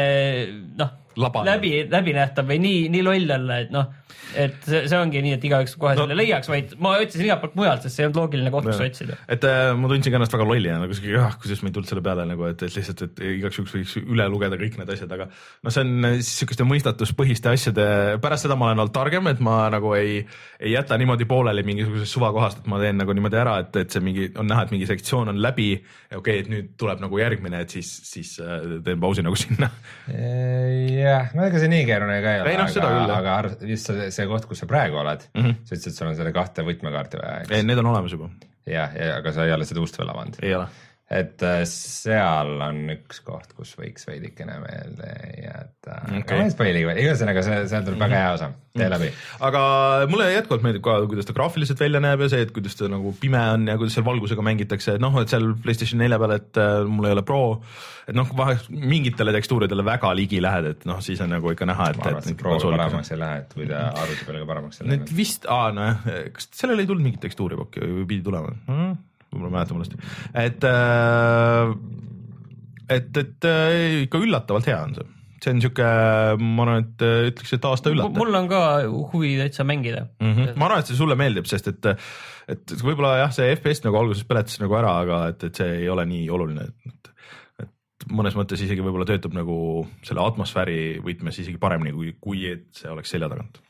noh, 0.79 0.91
Labane. 1.19 1.51
läbi, 1.51 1.73
läbinähtav 1.91 2.47
või 2.49 2.59
nii, 2.63 2.87
nii 2.93 3.03
loll 3.05 3.35
olla, 3.35 3.59
et 3.63 3.73
noh, 3.73 3.91
et 4.39 4.55
see, 4.65 4.81
see 4.89 4.97
ongi 4.97 5.21
nii, 5.23 5.35
et 5.37 5.45
igaüks 5.47 5.75
kohe 5.79 5.93
No- 5.93 6.05
selle 6.05 6.17
leiaks, 6.17 6.49
vaid 6.49 6.73
ma 6.81 6.95
otsisin 7.01 7.27
igalt 7.27 7.43
poolt 7.43 7.57
mujalt, 7.59 7.85
sest 7.85 7.97
see 7.97 8.03
ei 8.03 8.07
olnud 8.09 8.19
loogiline 8.21 8.53
koht, 8.53 8.67
kus 8.69 8.81
otsida. 8.85 9.17
et 9.31 9.45
äh, 9.47 9.73
ma 9.77 9.91
tundsin 9.91 10.13
ka 10.13 10.19
ennast 10.19 10.35
väga 10.35 10.47
lollina 10.49 10.79
nagu 10.81 10.97
siuke, 10.97 11.13
ah 11.21 11.35
kuidas 11.41 11.61
ma 11.63 11.69
ei 11.69 11.75
tulnud 11.77 11.91
selle 11.91 12.03
peale 12.05 12.25
nagu, 12.29 12.47
et, 12.49 12.65
et 12.65 12.77
lihtsalt, 12.77 13.03
et 13.07 13.23
igaks 13.33 13.59
juhuks 13.59 13.75
võiks 13.77 13.95
üle 14.01 14.27
lugeda 14.33 14.59
kõik 14.61 14.79
need 14.79 14.93
asjad, 14.95 15.13
aga 15.17 15.27
noh, 15.29 15.73
see 15.75 15.85
on 15.85 16.09
äh, 16.09 16.17
siukeste 16.25 16.67
mõistatuspõhiste 16.69 17.53
asjade, 17.53 17.87
pärast 18.23 18.47
seda 18.47 18.57
ma 18.59 18.71
olen 18.71 18.83
olnud 18.85 18.95
targem, 18.95 19.29
et 19.31 19.43
ma 19.43 19.57
nagu 19.73 19.93
ei, 19.99 20.21
ei 20.59 20.73
jäta 20.73 20.97
niimoodi 21.01 21.29
pooleli 21.29 21.65
mingisugusest 21.67 22.17
suvakohast, 22.17 22.63
et 22.63 22.71
ma 22.71 22.81
teen 22.81 22.99
nagu 23.01 23.15
niimoodi 23.15 23.41
ära, 23.43 23.59
et, 23.65 23.81
et 23.83 23.93
see 23.93 24.03
mingi 24.03 24.31
on 24.39 24.49
näha, 24.49 24.65
et 24.65 24.73
mingi 24.73 24.89
sektsioon 24.89 25.33
on 25.33 25.41
läbi 25.43 25.71
ja 25.75 26.17
okei 26.17 26.39
okay,, 26.39 26.45
et 26.45 26.51
nüüd 26.51 26.73
tuleb 26.79 27.03
nagu 27.03 27.21
järgmine, 27.21 27.63
et 27.63 27.77
siis, 27.77 27.91
siis 28.09 28.35
äh, 28.43 28.79
teen 28.85 29.01
pausi 29.03 29.25
nagu 29.25 29.37
sinna. 29.39 29.69
jah, 31.03 31.33
no 31.37 31.45
ega 31.47 31.61
see 31.61 31.71
nii 31.71 31.83
keeruline 31.89 32.21
ka 32.23 32.33
ei 32.33 32.41
ole 32.43 32.53
Ei 32.53 32.71
seda 32.73 32.89
aga 32.93 33.19
aga 33.19 33.35
arv- 33.41 33.67
just 33.69 33.91
see, 33.91 34.09
see 34.15 34.29
koht, 34.29 34.47
kus 34.49 34.63
sa 34.63 34.69
praegu 34.69 34.99
oled 35.03 35.27
mm. 35.33 35.43
-hmm. 35.43 35.59
sa 35.67 35.75
ütlesid, 35.75 35.91
et 35.93 35.99
sul 35.99 36.09
on 36.09 36.17
selle 36.19 36.33
kahte 36.35 36.65
võtmekaarti 36.67 37.21
vaja, 37.21 37.43
eks. 37.43 37.67
Need 37.69 37.83
on 37.83 37.91
olemas 37.93 38.15
juba, 38.15 38.31
jah, 38.69 38.95
ja 38.97 39.19
aga 39.19 39.35
sa 39.35 39.47
ei 39.47 39.55
ole 39.55 39.67
seda 39.69 39.83
ust 39.83 39.99
veel 39.99 40.11
avanud. 40.13 40.39
ei 40.41 40.55
ole. 40.57 40.67
Et 41.11 41.43
äh, 41.43 41.61
seal 41.67 42.55
on 42.63 42.79
üks 42.93 43.19
koht, 43.25 43.51
kus 43.57 43.73
võiks 43.75 44.05
veidikene 44.07 44.55
meelde 44.63 45.09
jääda 45.43 45.97
okay.. 46.21 46.37
ma 46.39 46.45
ei 46.45 46.53
spoil'i, 46.53 46.83
ühesõnaga 47.03 47.43
see, 47.43 47.57
seal 47.69 47.83
tuleb 47.83 47.99
väga 47.99 48.21
hea 48.21 48.29
osa, 48.37 48.47
tee 48.79 48.87
läbi. 48.87 49.09
aga 49.43 49.63
mulle 50.09 50.29
jätkuvalt 50.31 50.63
meeldib 50.63 50.85
ka, 50.85 50.95
kuidas 51.11 51.27
ta 51.27 51.35
graafiliselt 51.35 51.83
välja 51.83 52.01
näeb 52.03 52.23
ja 52.23 52.31
see, 52.31 52.47
et 52.47 52.53
kuidas 52.55 52.79
ta 52.79 52.89
nagu 52.91 53.11
pime 53.19 53.41
on 53.57 53.67
ja 53.67 53.75
kuidas 53.81 53.97
seal 53.99 54.07
valgusega 54.07 54.45
mängitakse, 54.47 54.97
et 54.97 55.03
noh, 55.03 55.19
et 55.21 55.33
seal 55.33 55.51
Playstation 55.65 55.99
nelja 56.01 56.21
peal, 56.23 56.37
et 56.39 56.63
äh, 56.63 56.79
mul 56.87 57.11
ei 57.11 57.17
ole 57.17 57.27
Pro, 57.27 57.43
et 58.07 58.15
noh, 58.15 58.33
vahest 58.39 58.71
mingitele 58.71 59.35
tekstuuridele 59.35 59.85
väga 59.85 60.15
ligi 60.17 60.39
lähed, 60.43 60.71
et 60.71 60.89
noh, 60.89 61.03
siis 61.03 61.21
on 61.25 61.35
nagu 61.35 61.51
ikka 61.51 61.67
näha, 61.67 61.91
et, 61.91 61.99
ma 61.99 62.09
arvan, 62.13 62.23
et 62.23 62.31
see 62.31 62.39
Pro 62.39 62.57
paremaks 62.63 63.11
ei 63.11 63.19
lähe, 63.19 63.43
et 63.43 63.57
kui 63.59 63.67
ta 63.69 63.89
arvuti 63.91 64.29
peale 64.29 64.45
ka 64.45 64.53
paremaks 64.55 64.79
ei 64.79 64.93
Need 64.93 65.09
lähe. 65.09 65.17
vist, 65.19 65.51
aa 65.51 65.73
nojah, 65.75 66.13
kas 66.33 66.47
sellel 66.55 66.79
ei 66.79 66.87
tulnud 66.87 67.11
mingit 67.11 67.27
tekstuuri 67.27 67.59
pakki 67.59 67.83
või 67.83 68.07
pidi 68.07 68.23
tulema 68.25 68.55
mm,? 68.55 69.01
Võib-olla 69.33 69.57
mäletan 69.57 69.79
valesti, 69.79 69.99
et 70.45 70.69
äh,, 70.69 71.73
et, 72.93 73.11
et 73.17 73.49
äh, 73.49 74.03
ikka 74.05 74.21
üllatavalt 74.23 74.69
hea 74.69 74.79
on 74.85 74.95
see, 74.97 75.07
see 75.43 75.53
on 75.55 75.63
sihuke, 75.63 75.87
ma 76.39 76.65
arvan, 76.65 76.85
et 76.85 77.05
äh, 77.05 77.29
ütleks, 77.31 77.55
et 77.57 77.67
aasta 77.69 77.93
üllatav. 77.93 78.19
mul 78.19 78.39
on 78.39 78.49
ka 78.51 78.63
huvi 79.13 79.35
täitsa 79.41 79.65
mängida 79.67 80.05
mm. 80.19 80.33
-hmm. 80.33 80.57
ma 80.59 80.69
arvan, 80.69 80.83
et 80.83 80.91
see 80.91 80.99
sulle 80.99 81.17
meeldib, 81.19 81.49
sest 81.49 81.71
et, 81.71 81.93
et 82.53 82.75
võib-olla 82.81 83.17
jah, 83.23 83.33
see 83.35 83.53
FPS 83.55 83.85
nagu 83.87 83.99
alguses 84.01 84.27
peletas 84.27 84.59
nagu 84.63 84.77
ära, 84.79 84.97
aga 85.05 85.23
et, 85.33 85.47
et 85.49 85.63
see 85.63 85.79
ei 85.83 85.89
ole 85.91 86.05
nii 86.09 86.27
oluline, 86.33 86.67
et, 86.69 87.13
et 87.63 88.07
mõnes 88.11 88.35
mõttes 88.35 88.61
isegi 88.63 88.83
võib-olla 88.83 89.07
töötab 89.07 89.35
nagu 89.35 89.57
selle 90.03 90.23
atmosfääri 90.25 90.99
võtmes 91.03 91.39
isegi 91.39 91.59
paremini, 91.61 91.95
kui, 91.95 92.15
kui 92.19 92.45
et 92.51 92.67
see 92.75 92.91
oleks 92.91 93.13
selja 93.15 93.31
tagant. 93.31 93.61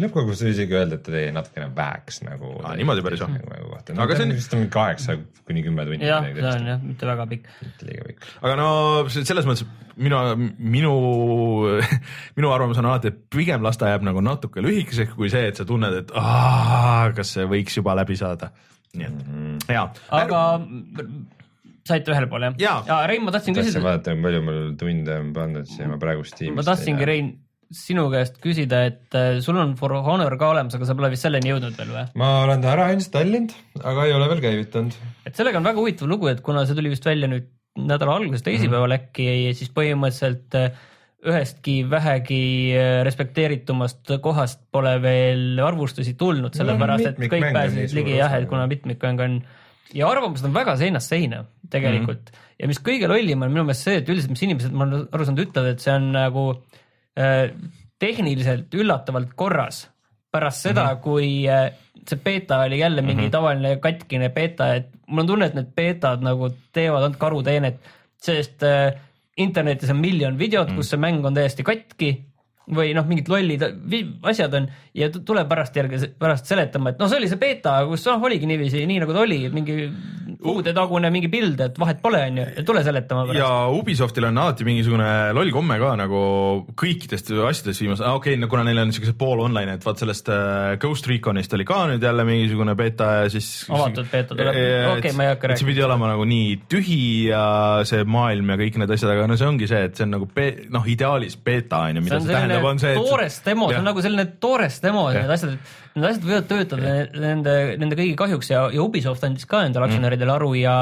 Lõppkokkuvõttes 0.00 0.40
võib 0.46 0.54
isegi 0.54 0.72
öelda, 0.78 0.96
et 0.96 1.02
ta 1.04 1.12
jäi 1.12 1.32
natukene 1.36 1.66
väheks 1.76 2.22
nagu. 2.24 2.52
Aa, 2.64 2.72
niimoodi 2.78 3.02
päris 3.04 3.20
on. 3.26 3.34
kohta, 3.36 3.92
Aga 3.92 4.02
aga 4.06 4.16
see 4.16 4.24
on- 4.24 4.34
vist 4.38 4.54
on 4.56 4.62
kaheksa 4.72 5.16
kuni 5.44 5.62
kümme 5.66 5.84
tundi. 5.84 6.06
jah, 6.08 6.24
see 6.24 6.52
on 6.54 6.66
jah, 6.70 6.78
mitte 6.82 7.06
väga 7.06 7.26
pikk. 7.28 7.48
mitte 7.60 7.88
liiga 7.90 8.06
pikk. 8.08 8.28
aga 8.42 8.54
no 8.56 8.68
se- 9.12 9.24
selles 9.28 9.44
mõttes 9.44 9.66
minu, 9.96 10.16
minu, 10.58 10.92
minu 12.38 12.52
arvamus 12.54 12.78
on 12.80 12.88
alati, 12.88 13.08
et 13.12 13.20
pigem 13.30 13.62
las 13.62 13.76
ta 13.76 13.90
jääb 13.92 14.02
nagu 14.08 14.22
natuke 14.24 14.64
lühikeseks, 14.64 15.12
kui 15.18 15.28
see, 15.32 15.44
et 15.52 15.56
sa 15.60 15.64
tunned, 15.68 15.92
et 15.92 16.10
aa, 16.16 17.12
kas 17.16 17.34
see 17.36 17.44
võiks 17.50 17.76
juba 17.76 17.94
läbi 17.98 18.16
saada. 18.16 18.50
nii 18.94 19.04
et 19.06 19.12
mm 19.12 19.58
-hmm. 19.58 19.68
hea. 19.68 19.84
aga 20.10 20.40
saite 21.84 22.12
ühele 22.12 22.28
poole 22.30 22.52
jah 22.58 22.84
Jaa.? 22.86 23.06
Rein, 23.06 23.24
ma 23.24 23.30
tahtsin 23.34 23.54
tahtsin 23.54 23.72
küsida, 23.72 23.84
vaadata, 23.84 24.12
kui 24.14 24.22
palju 24.22 24.42
mul 24.42 24.74
tunde 24.78 25.16
on 25.18 25.32
pandud 25.32 25.66
siia, 25.66 25.88
ma 25.88 25.96
praegu 25.98 26.24
Steamis. 26.24 26.56
ma 26.56 26.62
tahtsingi, 26.62 27.04
Rein, 27.04 27.32
sinu 27.76 28.06
käest 28.12 28.38
küsida, 28.42 28.84
et 28.90 29.16
äh, 29.16 29.40
sul 29.44 29.58
on 29.60 29.74
For 29.80 29.94
Honor 30.04 30.36
ka 30.40 30.52
olemas, 30.52 30.76
aga 30.76 30.88
sa 30.88 30.96
pole 30.98 31.10
vist 31.12 31.26
selleni 31.26 31.52
jõudnud 31.52 31.76
veel 31.78 31.90
või? 31.94 32.04
ma 32.20 32.30
olen 32.44 32.62
ta 32.64 32.72
ära 32.74 32.90
installinud, 32.96 33.54
aga 33.80 34.06
ei 34.08 34.14
ole 34.16 34.28
veel 34.32 34.44
käivitanud. 34.44 34.96
et 35.28 35.38
sellega 35.38 35.60
on 35.60 35.68
väga 35.68 35.80
huvitav 35.80 36.10
lugu, 36.10 36.30
et 36.32 36.42
kuna 36.44 36.66
see 36.68 36.78
tuli 36.78 36.92
vist 36.92 37.06
välja 37.08 37.30
nüüd 37.32 37.48
nädala 37.80 38.18
alguses, 38.20 38.44
teisipäeval 38.44 38.92
Mhm. 38.92 38.98
äkki, 39.00 39.54
siis 39.56 39.70
põhimõtteliselt 39.72 40.58
äh, 40.60 40.76
ühestki 41.24 41.78
vähegi 41.88 42.42
äh, 42.76 43.00
respekteeritumast 43.06 44.18
kohast 44.20 44.60
pole 44.74 44.98
veel 45.00 45.62
arvustusi 45.64 46.14
tulnud, 46.18 46.52
sellepärast 46.58 47.14
et 47.14 47.24
kõik 47.32 47.48
pääsesid 47.54 47.96
ligi 47.96 48.18
jah, 48.18 48.34
et 48.36 48.48
kuna 48.50 48.66
mitmikmäng 48.68 49.24
on 49.24 49.40
ja 49.96 50.08
arvamused 50.08 50.44
on 50.48 50.54
väga 50.56 50.76
seinast 50.80 51.08
seina 51.12 51.44
tegelikult 51.72 52.28
mm 52.28 52.36
-hmm. 52.36 52.54
ja 52.60 52.68
mis 52.68 52.80
kõige 52.84 53.08
lollim 53.08 53.42
on 53.42 53.52
minu 53.52 53.64
meelest 53.64 53.88
see, 53.88 53.96
et 54.02 54.08
üldiselt, 54.08 54.34
mis 54.34 54.42
inimesed, 54.42 54.72
ma 54.72 54.84
olen 54.84 55.08
aru 55.12 55.24
saanud, 55.24 55.46
ütlevad, 55.46 55.72
et 55.72 55.80
see 55.80 55.94
on 55.94 56.12
nagu 56.12 56.44
äh, 56.50 56.81
tehniliselt 58.02 58.74
üllatavalt 58.74 59.34
korras 59.36 59.84
pärast 60.32 60.64
seda 60.64 60.84
mm, 60.84 60.96
-hmm. 60.96 61.02
kui 61.04 61.48
äh, 61.48 61.72
see 62.08 62.18
beeta 62.24 62.60
oli 62.64 62.78
jälle 62.78 63.02
mingi 63.02 63.22
mm 63.22 63.26
-hmm. 63.26 63.30
tavaline 63.30 63.76
katkine 63.76 64.28
beeta, 64.28 64.74
et 64.74 64.88
mul 65.06 65.20
on 65.20 65.26
tunne, 65.26 65.46
et 65.46 65.54
need 65.54 65.72
beetad 65.76 66.22
nagu 66.24 66.50
teevad 66.72 67.02
ainult 67.02 67.18
karuteenet, 67.18 67.80
sest 68.16 68.62
äh, 68.62 68.94
internetis 69.36 69.90
on 69.90 69.96
miljon 69.96 70.38
videot 70.38 70.68
mm, 70.68 70.72
-hmm. 70.72 70.76
kus 70.76 70.90
see 70.90 70.98
mäng 70.98 71.26
on 71.26 71.34
täiesti 71.34 71.62
katki 71.62 72.24
või 72.70 72.92
noh, 72.94 73.06
mingid 73.08 73.28
lollid 73.30 73.64
asjad 74.28 74.54
on 74.54 74.68
ja 74.94 75.08
tuleb 75.12 75.48
pärast 75.50 75.76
järgi, 75.76 75.98
pärast 76.20 76.46
seletama, 76.46 76.92
et 76.92 77.00
noh, 77.02 77.10
see 77.10 77.18
oli 77.18 77.30
see 77.30 77.40
beeta, 77.40 77.80
kus 77.88 78.04
noh, 78.06 78.22
oligi 78.28 78.46
niiviisi, 78.48 78.84
nii 78.86 79.00
nagu 79.02 79.16
ta 79.16 79.24
oli, 79.24 79.40
mingi 79.52 79.88
kuudetagune 80.42 81.10
mingi 81.14 81.30
pild, 81.32 81.60
et 81.64 81.78
vahet 81.80 82.02
pole, 82.02 82.20
onju, 82.30 82.46
tule 82.66 82.82
seletama 82.86 83.24
pärast. 83.26 83.40
ja 83.40 83.50
Ubisoftil 83.72 84.28
on 84.28 84.38
alati 84.44 84.66
mingisugune 84.66 85.08
loll 85.34 85.50
komme 85.54 85.78
ka 85.82 85.94
nagu 85.98 86.22
kõikidest 86.78 87.32
asjadest 87.34 87.82
viimasel, 87.82 88.06
okei 88.14 88.36
okay,, 88.38 88.50
kuna 88.52 88.66
neil 88.68 88.82
on 88.84 88.94
siuksed 88.94 89.18
pool 89.18 89.42
online, 89.42 89.78
et 89.78 89.86
vaat 89.86 90.02
sellest 90.02 90.30
äh, 90.32 90.76
Ghost 90.82 91.08
Reconist 91.10 91.58
oli 91.58 91.66
ka 91.68 91.82
nüüd 91.90 92.04
jälle 92.04 92.26
mingisugune 92.28 92.76
beeta 92.78 93.10
ja 93.22 93.32
siis. 93.32 93.50
Avatud 93.72 94.06
beeta 94.12 94.36
tuleb. 94.36 94.60
Okei, 94.92 95.14
ma 95.18 95.26
ei 95.26 95.32
hakka 95.34 95.50
rääkima. 95.50 95.62
see 95.62 95.70
pidi 95.72 95.84
olema 95.86 96.12
nagu 96.12 96.26
nii 96.28 96.54
tühi 96.70 97.02
ja 97.30 97.44
see 97.88 98.06
maailm 98.06 98.54
ja 98.54 98.58
kõik 98.60 98.78
need 98.82 98.94
asjad, 98.96 99.14
aga 99.16 99.26
no 99.30 99.38
see 99.40 99.50
ongi 99.50 99.70
see, 99.70 99.82
et 99.88 99.98
see 99.98 100.06
on 100.06 100.14
nagu 100.18 100.28
be- 100.34 100.68
noh, 100.72 100.86
ideaalis 100.88 101.38
beeta 101.42 101.84
on 101.88 101.98
ju, 101.98 102.06
mida 102.06 102.20
on 102.20 102.28
see 102.28 102.51
tähendab, 102.52 102.68
on 102.70 102.82
see, 102.82 102.92
et. 102.92 103.08
toores 103.08 103.38
demo, 103.46 103.70
see 103.72 103.80
on 103.80 103.88
nagu 103.88 104.04
selline 104.04 104.26
toores 104.42 104.78
demo, 104.84 105.06
Jah. 105.10 105.24
need 105.24 105.34
asjad, 105.36 105.56
need 105.96 106.08
asjad 106.10 106.28
võivad 106.28 106.48
töötada 106.50 106.94
nende, 107.24 107.56
nende 107.80 107.98
kõigi 107.98 108.14
kahjuks 108.20 108.52
ja, 108.52 108.66
ja 108.74 108.84
Ubisoft 108.84 109.24
andis 109.26 109.48
ka 109.50 109.64
endale 109.66 109.88
aktsionäridele 109.88 110.36
aru 110.36 110.52
ja, 110.60 110.76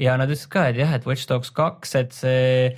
ja 0.00 0.16
nad 0.20 0.30
ütlesid 0.30 0.52
ka, 0.52 0.68
et 0.70 0.80
jah, 0.80 0.94
et 0.96 1.08
Watch 1.08 1.28
Dogs 1.30 1.52
kaks, 1.56 1.96
et 2.00 2.16
see 2.16 2.70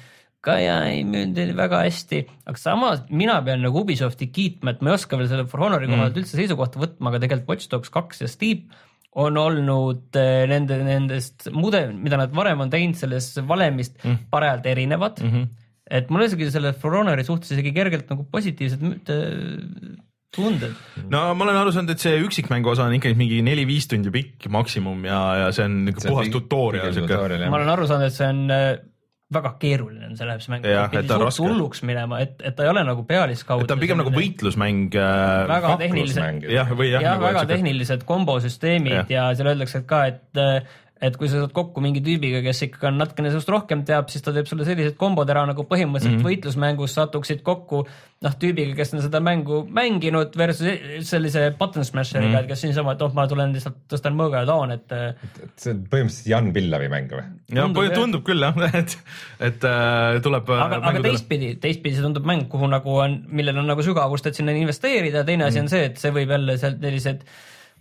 ka 0.42 0.56
ja 0.58 0.78
ei 0.90 1.02
müünud 1.06 1.54
väga 1.58 1.84
hästi, 1.84 2.24
aga 2.50 2.58
samas 2.58 3.04
mina 3.14 3.36
pean 3.46 3.62
nagu 3.62 3.84
Ubisofti 3.84 4.32
kiitma, 4.34 4.74
et 4.74 4.80
ma 4.82 4.90
ei 4.90 4.98
oska 4.98 5.18
veel 5.18 5.30
selle 5.30 5.46
For 5.50 5.62
Honori 5.62 5.90
koha 5.90 6.08
pealt 6.08 6.18
üldse 6.24 6.38
seisukohta 6.38 6.82
võtma, 6.82 7.12
aga 7.12 7.22
tegelikult 7.22 7.54
Watch 7.54 7.70
Dogs 7.70 7.92
kaks 7.94 8.24
ja 8.24 8.30
Steep 8.30 8.72
on 9.22 9.36
olnud 9.36 10.16
eh, 10.16 10.44
nende, 10.48 10.78
nendest 10.86 11.50
mudel, 11.54 11.92
mida 11.94 12.18
nad 12.20 12.32
varem 12.34 12.64
on 12.64 12.72
teinud 12.72 12.98
sellest 12.98 13.42
valemist 13.48 13.98
mm. 14.02 14.28
parajalt 14.32 14.66
erinevad 14.72 15.20
mm. 15.20 15.32
-hmm. 15.32 15.50
Et 15.90 16.10
mul 16.10 16.22
on 16.22 16.30
isegi 16.30 16.50
selle 16.54 16.72
For 16.78 16.94
Honori 16.98 17.24
suhtes 17.26 17.54
isegi 17.56 17.74
kergelt 17.74 18.10
nagu 18.12 18.26
positiivsed 18.30 19.10
äh, 19.10 19.98
tunded. 20.32 20.78
no 21.12 21.24
ma 21.34 21.46
olen 21.46 21.60
aru 21.64 21.74
saanud, 21.74 21.92
et 21.94 22.04
see 22.04 22.20
üksikmängu 22.24 22.72
osa 22.72 22.86
on 22.88 22.96
ikkagi 22.96 23.18
mingi 23.18 23.42
neli-viis 23.44 23.90
tundi 23.90 24.12
pikk 24.14 24.48
maksimum 24.52 25.04
ja, 25.08 25.20
ja 25.44 25.50
see 25.54 25.66
on 25.68 25.82
niisugune 25.88 26.14
puhas 26.14 26.32
tutorial 26.32 26.96
siuke. 26.96 27.20
ma 27.48 27.60
olen 27.60 27.74
aru 27.74 27.90
saanud, 27.90 28.08
et 28.08 28.16
see 28.16 28.30
on 28.30 28.42
äh, 28.54 28.70
väga 29.32 29.52
keeruline 29.60 30.06
on 30.10 30.16
see 30.18 30.28
läheb 30.28 30.44
see 30.44 30.52
mäng, 30.52 30.66
on 30.68 31.24
raske. 31.24 31.44
hulluks 31.44 31.82
minema, 31.88 32.20
et, 32.24 32.34
et 32.44 32.56
ta 32.56 32.66
ei 32.66 32.72
ole 32.72 32.84
nagu 32.86 33.04
pealiskaudne. 33.08 33.64
et 33.66 33.70
ta 33.70 33.76
on 33.76 33.82
pigem 33.82 34.00
nagu 34.00 34.12
võitlusmäng 34.14 34.96
äh,. 34.96 35.32
väga 35.50 35.74
tehnilised, 35.82 36.46
jah, 36.52 36.72
või 36.76 36.92
jah. 36.92 37.04
jah, 37.06 37.20
väga. 37.22 37.44
tehnilised 37.50 38.06
kombosüsteemid 38.08 38.98
Jah. 39.02 39.12
ja 39.12 39.26
seal 39.38 39.52
öeldakse 39.54 39.82
ka, 39.88 40.04
et 40.12 40.42
et 41.02 41.16
kui 41.18 41.26
sa 41.26 41.40
saad 41.42 41.50
kokku 41.56 41.82
mingi 41.82 41.98
tüübiga, 42.04 42.38
kes 42.44 42.60
ikkagi 42.68 42.86
on 42.92 43.00
natukene 43.00 43.32
sinust 43.32 43.48
rohkem 43.50 43.80
teab, 43.88 44.06
siis 44.12 44.22
ta 44.22 44.30
teeb 44.34 44.46
sulle 44.46 44.64
sellised 44.68 44.94
kombod 45.00 45.30
ära 45.32 45.42
nagu 45.48 45.64
põhimõtteliselt 45.66 46.12
mm 46.12 46.12
Mhm. 46.12 46.22
-hmm. 46.22 46.28
võitlusmängus 46.28 46.94
satuksid 46.94 47.42
kokku 47.42 47.80
noh, 48.22 48.34
tüübiga, 48.38 48.76
kes 48.78 48.94
on 48.94 49.02
seda 49.02 49.18
mängu 49.20 49.64
mänginud 49.66 50.36
versus 50.38 50.68
sellise 51.08 51.48
button 51.58 51.84
smasheriga 51.84 52.28
mm, 52.28 52.32
Mhm. 52.32 52.38
-hmm. 52.38 52.44
et 52.44 52.48
kes 52.54 52.64
niisama, 52.64 52.92
et 52.92 53.02
oh, 53.02 53.12
ma 53.14 53.26
tulen 53.26 53.52
lihtsalt 53.52 53.80
tõstan 53.90 54.14
mõõga 54.14 54.44
ja 54.44 54.46
taon, 54.46 54.70
et 54.70 54.94
see 55.56 55.72
on 55.74 55.84
põhimõtteliselt 55.90 56.30
Jan 56.30 56.52
Pillavi 56.52 56.88
mäng 56.88 57.10
või? 57.10 57.24
jah. 57.50 57.94
tundub 57.94 58.22
küll 58.24 58.42
jah, 58.42 58.54
et, 58.80 58.98
et 59.40 59.64
äh, 59.64 60.20
tuleb. 60.22 60.48
aga, 60.50 60.78
aga 60.86 61.00
teistpidi, 61.02 61.56
teistpidi 61.56 61.96
see 61.96 62.02
tundub 62.06 62.24
mäng, 62.24 62.46
kuhu 62.48 62.66
nagu 62.70 62.94
on, 63.02 63.24
millel 63.28 63.58
on 63.58 63.66
nagu 63.66 63.82
sügavust, 63.82 64.26
et 64.26 64.38
sinna 64.38 64.52
investeerida, 64.52 65.24
teine 65.24 65.44
asi 65.50 65.58
on 65.60 65.68
see, 65.68 65.84
et 65.90 65.98
see 65.98 66.12
võib 66.14 66.30
jälle 66.30 66.56
sealt 66.62 66.78
sellised 66.80 67.26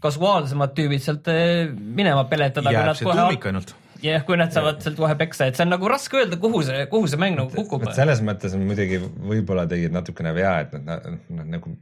kasuaalsemad 0.01 0.73
tüübid 0.77 1.03
sealt 1.03 1.29
eh, 1.31 1.69
minema 1.71 2.25
peletada. 2.31 2.73
jääb 2.73 2.97
see 2.97 3.07
tuumik 3.07 3.47
ainult. 3.51 3.75
jah, 4.01 4.25
kui 4.25 4.39
nad 4.39 4.53
saavad 4.55 4.81
sealt 4.83 4.97
kohe 4.99 5.15
peksa, 5.19 5.51
et 5.51 5.59
see 5.59 5.67
on 5.67 5.75
nagu 5.75 5.91
raske 5.91 6.21
öelda, 6.23 6.39
kuhu 6.41 6.63
see, 6.67 6.83
kuhu 6.91 7.11
see 7.11 7.21
mäng 7.21 7.37
nagu 7.39 7.53
kukub 7.53 7.85
selles 7.95 8.23
mõttes 8.25 8.57
on 8.57 8.65
muidugi 8.65 8.99
võib-olla 9.01 9.67
tegid 9.69 9.93
natukene 9.93 10.33
vea, 10.37 10.57
et 10.65 10.75
nad, 10.77 11.05
nad, 11.05 11.23
nad 11.37 11.55
nagu 11.59 11.75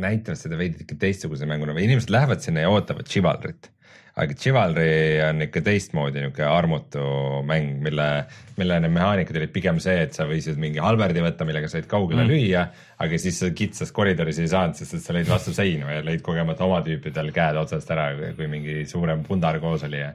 näitavad 0.00 0.40
seda 0.40 0.56
veidi 0.56 0.86
teistsuguse 0.88 1.46
mänguna 1.48 1.74
või 1.76 1.86
inimesed 1.88 2.12
lähevad 2.12 2.42
sinna 2.44 2.64
ja 2.64 2.72
ootavad 2.72 3.08
Chivalrit. 3.08 3.68
aga 4.16 4.34
Chivalry 4.36 5.20
on 5.24 5.40
ikka 5.46 5.62
teistmoodi 5.64 6.20
niisugune 6.20 6.48
armutu 6.48 7.04
mäng, 7.48 7.78
mille, 7.84 8.08
mille 8.58 8.80
need 8.84 8.92
mehaanikad 8.92 9.38
olid 9.40 9.52
pigem 9.52 9.80
see, 9.80 10.02
et 10.06 10.16
sa 10.16 10.26
võisid 10.28 10.60
mingi 10.60 10.80
halberdi 10.84 11.24
võtta, 11.24 11.46
millega 11.48 11.68
said 11.72 11.88
kaugele 11.88 12.24
mm. 12.24 12.32
lüüa, 12.32 12.66
aga 13.02 13.18
siis 13.18 13.40
sa 13.42 13.50
kitsas 13.56 13.92
koridoris 13.94 14.38
ei 14.42 14.50
saanud, 14.52 14.76
sest 14.78 14.94
et 14.98 15.04
sa 15.04 15.16
lõid 15.16 15.28
vastu 15.30 15.54
seina 15.56 15.90
ja 15.96 16.04
lõid 16.06 16.22
kogemata 16.24 16.64
oma 16.66 16.82
tüüpidel 16.86 17.32
käed 17.34 17.56
otsast 17.62 17.90
ära, 17.90 18.10
kui 18.36 18.48
mingi 18.50 18.82
suurem 18.90 19.24
pundar 19.26 19.58
koos 19.62 19.84
oli 19.88 20.02
ja 20.02 20.12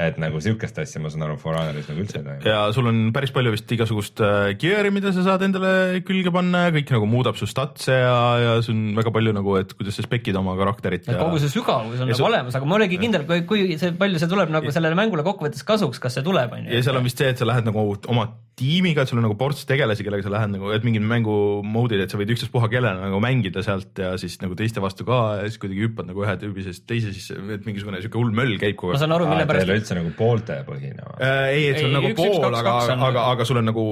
et 0.00 0.16
nagu 0.16 0.38
sihukest 0.40 0.78
asja 0.80 1.00
ma 1.02 1.10
saan 1.12 1.26
aru, 1.26 1.34
For 1.40 1.56
Honoris 1.58 1.88
nagu 1.90 2.00
üldse 2.00 2.20
ei 2.20 2.24
toimu. 2.24 2.44
ja 2.48 2.60
sul 2.72 2.88
on 2.88 3.00
päris 3.12 3.32
palju 3.36 3.52
vist 3.52 3.72
igasugust 3.76 4.22
äh, 4.24 4.52
gear'i, 4.60 4.92
mida 4.94 5.12
sa 5.12 5.24
saad 5.26 5.44
endale 5.44 6.00
külge 6.06 6.32
panna 6.32 6.66
ja 6.66 6.74
kõik 6.78 6.92
nagu 6.94 7.08
muudab 7.10 7.36
su 7.36 7.48
statse 7.50 7.98
ja, 7.98 8.16
ja 8.40 8.54
see 8.64 8.72
on 8.72 8.96
väga 8.96 9.12
palju 9.12 9.34
nagu, 9.36 9.56
et 9.60 9.74
kuidas 9.76 9.98
sa 10.00 10.06
spekid 10.06 10.38
oma 10.40 10.56
karakterit 10.56 11.08
ja 11.10 11.18
kogu 11.20 11.42
see 11.42 11.52
sügavus 11.52 12.00
on 12.00 12.08
nagu 12.08 12.16
su- 12.16 12.28
olemas, 12.30 12.56
aga 12.56 12.70
ma 12.70 12.78
olengi 12.78 13.00
kindel, 13.02 13.26
kui 13.28 13.44
kui 13.50 13.76
see 13.80 13.92
palju 14.00 14.22
see 14.22 14.30
tuleb 14.32 14.54
nagu 14.56 14.72
sellele 14.72 14.96
mängule 14.96 15.26
kokkuvõttes 15.26 15.66
kasuks, 15.68 16.00
kas 16.00 16.16
see 16.16 16.24
tuleb, 16.24 16.56
on 16.56 16.64
ju. 16.64 16.78
ja 16.78 16.86
seal 16.86 16.96
on 16.96 17.04
vist 17.04 17.20
see, 17.20 17.34
et 17.34 17.40
sa 17.42 17.48
lähed 17.50 17.68
nagu 17.68 17.84
oma 18.08 18.30
tiimiga, 18.60 19.04
et 19.04 19.10
sul 19.10 19.18
on 19.20 19.24
nagu 19.24 19.36
ports 19.40 19.64
tegelasi, 19.68 20.04
kellega 20.06 20.26
sa 20.26 20.32
lähed 20.34 20.52
nagu, 20.52 20.70
et 20.74 20.84
mingid 20.86 21.04
mängu 21.06 21.34
mode'id, 21.66 22.02
et 22.04 22.12
sa 22.12 22.20
võid 22.20 22.32
ükstaspuha 22.34 22.68
kellena 22.72 23.08
nagu 23.08 23.20
mängida 23.22 23.64
sealt 23.64 23.98
ja 24.00 24.12
siis 24.20 24.36
nagu 24.42 24.56
teiste 24.58 24.82
vastu 24.84 25.06
ka 25.08 25.20
ja 25.40 25.48
siis 25.48 25.60
kuidagi 25.62 25.86
hüppad 25.86 26.10
nagu 26.10 26.24
ühe 26.24 26.36
tüübi 26.42 26.64
seest 26.66 26.84
teise 26.90 27.14
sisse, 27.16 27.36
et 27.56 27.66
mingisugune 27.68 28.02
siuke 28.04 28.20
hull 28.20 28.34
möll 28.36 28.58
käib 28.60 28.76
kogu 28.80 28.92
ma 28.92 28.98
aeg. 28.98 29.04
saan 29.04 29.16
aru, 29.16 29.28
mille 29.30 29.46
pärast 29.48 29.70
on 29.70 29.80
üldse 29.80 29.98
nagu 29.98 30.12
pooltepõhine 30.18 31.06
või? 31.06 31.16
Äh, 31.26 31.44
ei, 31.54 31.64
et 31.70 31.80
sul 31.80 31.88
on 31.88 31.94
Ei, 31.94 31.96
nagu 31.98 32.12
üks, 32.12 32.20
pool, 32.20 32.58
aga 32.60 32.76
on-, 32.94 33.06
aga, 33.08 33.26
aga 33.34 33.48
sul 33.48 33.62
on 33.62 33.68
nagu, 33.70 33.86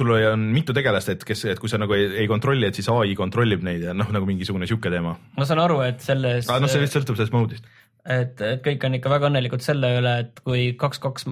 sul 0.00 0.14
on 0.16 0.48
mitu 0.56 0.76
tegelast, 0.76 1.14
et 1.14 1.26
kes, 1.28 1.46
et 1.54 1.62
kui 1.62 1.70
sa 1.70 1.80
nagu 1.80 1.96
ei, 1.96 2.08
ei 2.24 2.30
kontrolli, 2.30 2.68
et 2.68 2.78
siis 2.78 2.90
ai 2.94 3.14
kontrollib 3.18 3.64
neid 3.66 3.86
ja 3.88 3.96
noh, 3.96 4.10
nagu 4.14 4.28
mingisugune 4.28 4.68
sihuke 4.70 4.92
teema. 4.92 5.14
ma 5.38 5.48
saan 5.48 5.62
aru, 5.62 5.80
et 5.86 6.02
selles 6.04 6.48
aga 6.48 6.64
noh, 6.64 6.72
see 6.72 6.82
vist 6.82 6.98
sõltub 6.98 7.18
sellest 7.18 7.36
mode'ist. 7.36 7.72
et, 8.04 8.44
et 8.52 8.62
kõik 8.64 8.88
on 8.88 8.98
ikka 8.98 9.14
väga 9.14 9.30
õnnelikud 9.30 9.64
selle 9.64 9.94
üle, 10.00 10.18
et 10.26 10.44
kui 10.44 10.70
kaks-kaks 10.78 11.28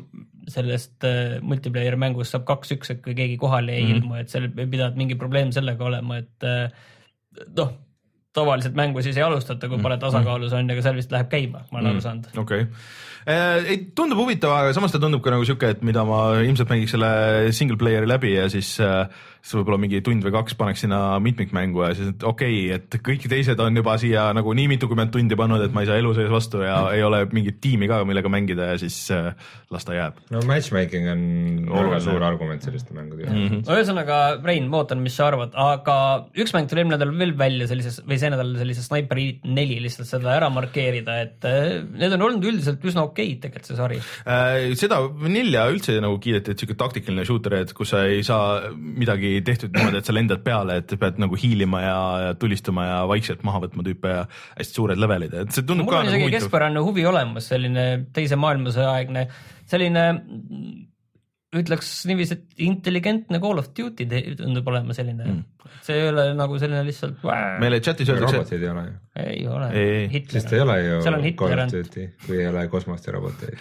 sellest 0.48 1.04
äh, 1.04 1.40
multiplayer 1.42 1.96
mängust 2.00 2.34
saab 2.34 2.44
kaks-üks, 2.48 2.90
et 2.94 3.02
kui 3.04 3.14
keegi 3.18 3.36
kohale 3.40 3.72
ei 3.72 3.82
mm 3.82 3.88
Mhm. 3.88 3.96
-hmm. 3.96 4.04
ilmu, 4.04 4.14
et 4.20 4.28
seal 4.28 4.44
ei 4.46 4.66
pidanud 4.66 4.96
mingi 4.96 5.14
probleem 5.14 5.52
sellega 5.52 5.84
olema, 5.84 6.18
et 6.22 6.44
äh, 6.44 6.70
noh, 7.56 7.72
tavaliselt 8.36 8.74
mängu 8.76 9.02
siis 9.02 9.16
ei 9.16 9.22
alustata, 9.22 9.68
kui 9.68 9.78
pole 9.78 9.96
tasakaalus 9.98 10.52
on, 10.52 10.70
aga 10.70 10.82
seal 10.82 10.94
vist 10.98 11.12
läheb 11.12 11.28
käima, 11.32 11.64
ma 11.72 11.78
olen 11.78 11.90
aru 11.94 12.00
saanud. 12.04 12.26
okei, 12.36 12.66
ei 13.26 13.78
tundub 13.96 14.20
huvitav, 14.22 14.52
aga 14.54 14.74
samas 14.76 14.92
ta 14.94 15.00
tundub 15.02 15.22
ka 15.24 15.32
nagu 15.34 15.46
sihuke, 15.46 15.72
et 15.74 15.80
mida 15.86 16.04
ma 16.06 16.36
ilmselt 16.44 16.70
mängiks 16.70 16.94
selle 16.94 17.08
single 17.56 17.78
player'i 17.80 18.06
läbi 18.06 18.36
ja 18.36 18.44
siis, 18.52 18.76
siis 18.78 19.54
võib-olla 19.58 19.80
mingi 19.82 19.98
tund 20.06 20.22
või 20.22 20.34
kaks 20.36 20.54
paneks 20.58 20.84
sinna 20.84 21.00
mitmikmängu 21.22 21.82
ja 21.82 21.90
siis, 21.98 22.12
et 22.14 22.26
okei 22.26 22.60
okay,, 22.68 22.78
et 22.78 22.98
kõik 23.08 23.26
teised 23.30 23.58
on 23.62 23.80
juba 23.82 23.96
siia 23.98 24.28
nagu 24.36 24.54
nii 24.54 24.68
mitukümmend 24.76 25.10
tundi 25.14 25.38
pannud, 25.38 25.64
et 25.64 25.74
ma 25.74 25.82
ei 25.82 25.90
saa 25.90 25.98
elu 25.98 26.12
sees 26.14 26.30
vastu 26.30 26.62
ja 26.62 26.76
ei 26.94 27.02
ole 27.06 27.24
mingit 27.34 27.58
tiimi 27.64 27.88
ka, 27.90 28.04
millega 28.06 28.30
mängida 28.30 28.70
ja 28.70 28.78
siis 28.78 29.00
äh, 29.14 29.32
las 29.74 29.88
ta 29.88 29.98
jääb. 29.98 30.22
no 30.30 30.44
matchmaking 30.46 31.10
on 31.10 31.26
väga 31.72 32.00
suur 32.06 32.22
argument 32.26 32.62
selliste 32.62 32.94
mängude 32.94 33.26
jaoks. 33.26 33.66
no 33.66 33.80
ühesõnaga, 33.80 34.20
Rein, 34.46 34.70
ma 34.70 34.84
ootan, 34.84 35.02
mis 35.02 35.18
sa 35.18 35.32
arvad, 35.32 35.58
aga 35.58 35.98
üks 36.38 36.54
mäng 36.54 36.70
tuli 36.70 36.84
eelmine 36.84 36.94
nädal 36.94 37.14
veel 37.18 37.34
välja 37.38 37.66
sellises 37.72 37.98
või 38.06 38.20
see 38.22 38.30
nädal 38.30 38.54
sellise 38.62 38.86
Sniper 38.86 39.18
Elite 39.18 39.50
neli 39.50 39.80
lihtsalt 39.82 40.10
seda 40.14 40.30
ära 40.38 40.50
markeerida, 40.54 41.18
et 41.26 41.50
äh, 41.50 41.82
need 41.90 42.14
on 42.14 42.28
olnud 42.30 42.50
üldiselt 42.52 42.86
üsna 42.86 43.08
okeid 43.16 43.40
tegelikult 43.42 43.70
see 43.70 43.78
sari. 43.78 43.98
Äh, 44.28 44.74
seda 44.78 45.00
Vanilla 45.08 45.66
üldse 45.72 45.96
nagu 46.04 46.20
kiideti, 46.22 46.52
et 46.52 46.62
sihuke 46.62 46.76
taktikaline 46.78 47.24
shooter, 47.28 47.58
et 47.62 47.72
kus 47.76 47.94
sa 47.94 48.04
ei 48.08 48.22
saa 48.26 48.72
midagi 48.76 49.38
tehtud 49.46 49.72
niimoodi, 49.74 50.02
et 50.02 50.08
sa 50.08 50.16
lendad 50.16 50.44
peale, 50.46 50.80
et 50.82 50.96
pead 51.00 51.20
nagu 51.22 51.38
hiilima 51.40 51.82
ja, 51.84 52.00
ja 52.26 52.34
tulistama 52.38 52.88
ja 52.88 52.98
vaikselt 53.10 53.44
maha 53.46 53.64
võtma 53.66 53.86
tüüpe 53.86 54.12
ja 54.12 54.24
hästi 54.58 54.80
suured 54.80 55.00
levelid, 55.00 55.38
et 55.44 55.56
see 55.56 55.64
tundub 55.64 55.88
mul 55.88 55.96
ka 55.96 56.02
on 56.02 56.10
nagu 56.10 56.16
isegi 56.16 56.28
huvitav. 56.28 56.44
keskpärane 56.44 56.84
huvi 56.84 57.06
olemas, 57.08 57.48
selline 57.52 57.86
teise 58.16 58.38
maailmasõja 58.40 58.92
aegne, 58.98 59.26
selline 59.70 60.06
ütleks 61.62 61.92
niiviisi, 62.08 62.38
et 62.38 62.64
intelligentne 62.66 63.40
Call 63.42 63.62
of 63.62 63.70
Duty 63.76 64.08
tundub 64.38 64.72
olema 64.72 64.96
selline 64.96 65.26
mm., 65.26 65.44
see 65.86 65.98
ei 66.00 66.08
ole 66.10 66.24
nagu 66.36 66.58
selline 66.60 66.82
lihtsalt. 66.86 67.22
meile 67.60 67.80
chatis 67.84 68.10
öeldakse, 68.12 68.40
robotid 68.40 68.62
ei 68.62 68.70
ole 68.70 68.84
ju. 68.86 68.94
ei 69.22 69.46
ole 69.50 69.68
Ei., 69.80 70.22
sest 70.30 70.52
ei 70.54 70.62
ole 70.62 70.76
ju 70.82 71.00
seal 71.04 71.18
on 71.18 71.26
Call 71.38 71.62
of 71.64 71.72
Duty, 71.72 72.06
kui 72.26 72.40
ei 72.40 72.48
ole 72.50 72.66
kosmost 72.72 73.06
ja 73.06 73.14
roboteid. 73.16 73.58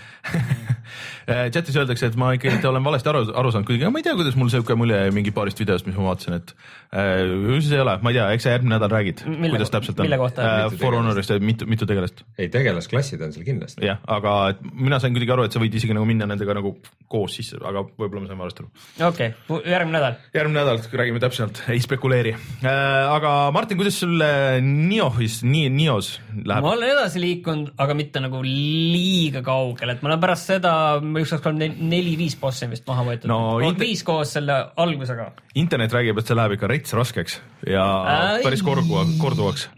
et 1.32 1.54
chatis 1.56 1.78
öeldakse, 1.82 2.10
et 2.12 2.18
ma 2.20 2.32
ikkagi 2.38 2.70
olen 2.70 2.86
valesti 2.86 3.12
aru, 3.12 3.24
aru 3.42 3.54
saanud, 3.54 3.70
kuigi 3.70 3.90
ma 3.90 4.02
ei 4.02 4.08
tea, 4.08 4.16
kuidas 4.18 4.38
mul 4.40 4.52
sihuke 4.54 4.78
mulje 4.80 5.00
jäi 5.06 5.14
mingi 5.16 5.34
paarist 5.36 5.62
videost, 5.62 5.90
mis 5.90 5.98
ma 5.98 6.10
vaatasin, 6.10 6.40
et 6.40 6.56
äh, 6.94 7.24
ju 7.26 7.60
siis 7.62 7.74
ei 7.78 7.84
ole, 7.84 7.98
ma 8.06 8.14
ei 8.14 8.20
tea, 8.20 8.28
eks 8.38 8.48
sa 8.48 8.56
järgmine 8.56 8.76
nädal 8.78 8.94
räägid, 8.94 9.26
kuidas 9.26 9.74
täpselt 9.74 10.02
on 10.04 10.10
äh, 10.10 10.66
Mitu 10.66 10.82
For? 10.82 11.00
Honorist 11.00 11.36
mitu, 11.42 11.68
mitu 11.70 11.90
tegelast. 11.90 12.24
ei, 12.38 12.50
tegelasklassid 12.54 13.22
on 13.26 13.36
seal 13.36 13.48
kindlasti. 13.48 13.86
jah, 13.86 14.02
aga 14.08 14.56
mina 14.74 15.00
sain 15.04 15.16
kuidagi 15.16 15.36
aru, 15.36 15.48
et 15.48 15.56
sa 15.56 15.62
võid 15.64 15.76
isegi 15.78 15.96
nagu 15.98 16.08
minna 16.10 16.28
nendega 16.30 16.58
nagu 16.58 16.76
koos 17.12 17.40
sisse, 17.40 17.60
aga 17.64 17.85
võib-olla 18.00 18.24
ma 18.26 18.32
sain 18.32 18.42
valesti 18.42 18.64
aru. 18.64 18.70
okei 19.10 19.34
okay,, 19.34 19.62
järgmine 19.72 19.98
nädal. 20.00 20.18
järgmine 20.36 20.62
nädal 20.62 20.82
räägime 21.02 21.22
täpsemalt, 21.24 21.62
ei 21.74 21.82
spekuleeri 21.84 22.36
äh,. 22.36 22.72
aga 23.14 23.36
Martin, 23.56 23.80
kuidas 23.80 24.00
sul 24.04 24.20
äh, 24.26 24.60
Niohis, 24.64 25.42
nii 25.46 25.70
Nios 25.76 26.16
läheb 26.42 26.66
ma? 26.66 26.74
olen 26.74 26.96
edasi 26.96 27.24
liikunud, 27.24 27.74
aga 27.82 27.98
mitte 27.98 28.24
nagu 28.24 28.42
liiga 28.46 29.44
kaugele, 29.46 29.98
et 29.98 30.04
ma 30.06 30.14
olen 30.14 30.24
pärast 30.24 30.52
seda, 30.54 30.76
ma 31.04 31.24
ükskord 31.24 31.46
kolm, 31.46 31.62
neli-viis 31.62 32.38
bossi 32.42 32.70
vist 32.72 32.88
maha 32.90 33.06
võetud 33.10 33.32
No 33.32 33.40
viis 33.80 34.04
koos 34.06 34.34
selle 34.36 34.58
algusega. 34.82 35.32
internet 35.56 35.94
räägib, 35.96 36.20
et 36.20 36.30
see 36.30 36.38
läheb 36.38 36.58
ikka 36.58 36.70
rets 36.72 36.96
raskeks 36.98 37.40
ja 37.70 37.86
Ai. 37.86 38.44
päris 38.46 38.64
korduva, 38.66 39.06
korduvaks. 39.22 39.70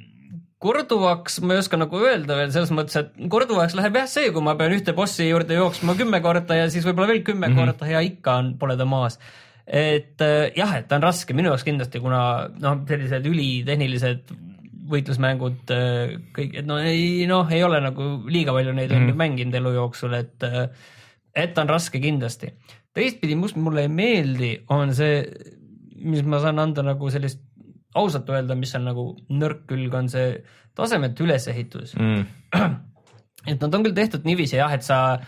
Korduvaks 0.64 1.40
ma 1.46 1.56
ei 1.56 1.62
oska 1.62 1.78
nagu 1.78 2.00
öelda 2.02 2.38
veel 2.40 2.54
selles 2.54 2.72
mõttes, 2.74 2.98
et 2.98 3.30
korduvaks 3.30 3.76
läheb 3.78 4.00
jah 4.00 4.08
see, 4.10 4.32
kui 4.34 4.44
ma 4.46 4.56
pean 4.58 4.74
ühte 4.74 4.96
bossi 4.98 5.30
juurde 5.30 5.58
jooksma 5.58 5.94
kümme 6.00 6.22
korda 6.26 6.58
ja 6.64 6.72
siis 6.74 6.88
võib-olla 6.88 7.12
veel 7.12 7.24
kümme 7.28 7.48
mm 7.48 7.54
-hmm. 7.54 7.74
korda 7.78 7.92
ja 7.92 8.02
ikka 8.02 8.38
on, 8.42 8.56
pole 8.58 8.78
ta 8.78 8.86
maas. 8.86 9.20
et 9.68 10.22
äh, 10.22 10.52
jah, 10.56 10.76
et 10.78 10.88
ta 10.88 10.96
on 10.96 11.04
raske 11.04 11.34
minu 11.34 11.50
jaoks 11.50 11.64
kindlasti, 11.68 12.00
kuna 12.00 12.50
noh, 12.60 12.78
sellised 12.88 13.26
ülitehnilised 13.26 14.32
võitlusmängud 14.88 15.74
äh, 15.76 16.18
kõik, 16.34 16.54
et 16.62 16.66
no 16.66 16.78
ei 16.80 17.28
noh, 17.28 17.50
ei 17.52 17.64
ole 17.64 17.82
nagu 17.84 18.06
liiga 18.26 18.54
palju 18.54 18.74
neid 18.74 18.92
mm 18.92 19.10
-hmm. 19.10 19.16
mänginud 19.16 19.56
elu 19.56 19.74
jooksul, 19.74 20.14
et 20.14 20.44
äh, 20.44 20.70
et 21.36 21.54
ta 21.54 21.62
on 21.62 21.70
raske 21.70 22.00
kindlasti. 22.00 22.54
teistpidi, 22.98 23.36
mis 23.36 23.56
mulle 23.56 23.82
ei 23.86 23.92
meeldi, 23.94 24.52
on 24.74 24.94
see, 24.96 25.22
mis 26.02 26.24
ma 26.24 26.40
saan 26.42 26.60
anda 26.60 26.82
nagu 26.82 27.10
sellist 27.14 27.44
ausalt 27.98 28.30
öelda, 28.30 28.56
mis 28.60 28.74
on 28.78 28.88
nagu 28.88 29.08
nõrk 29.30 29.66
külg, 29.70 29.94
on 29.98 30.10
see 30.12 30.38
tasemetu 30.78 31.26
ülesehitus 31.26 31.96
mm. 31.98 32.24
et 33.52 33.60
nad 33.62 33.74
on 33.74 33.86
küll 33.86 33.98
tehtud 33.98 34.28
niiviisi 34.28 34.60
jah, 34.60 34.74
et 34.76 34.86
sa 34.86 35.20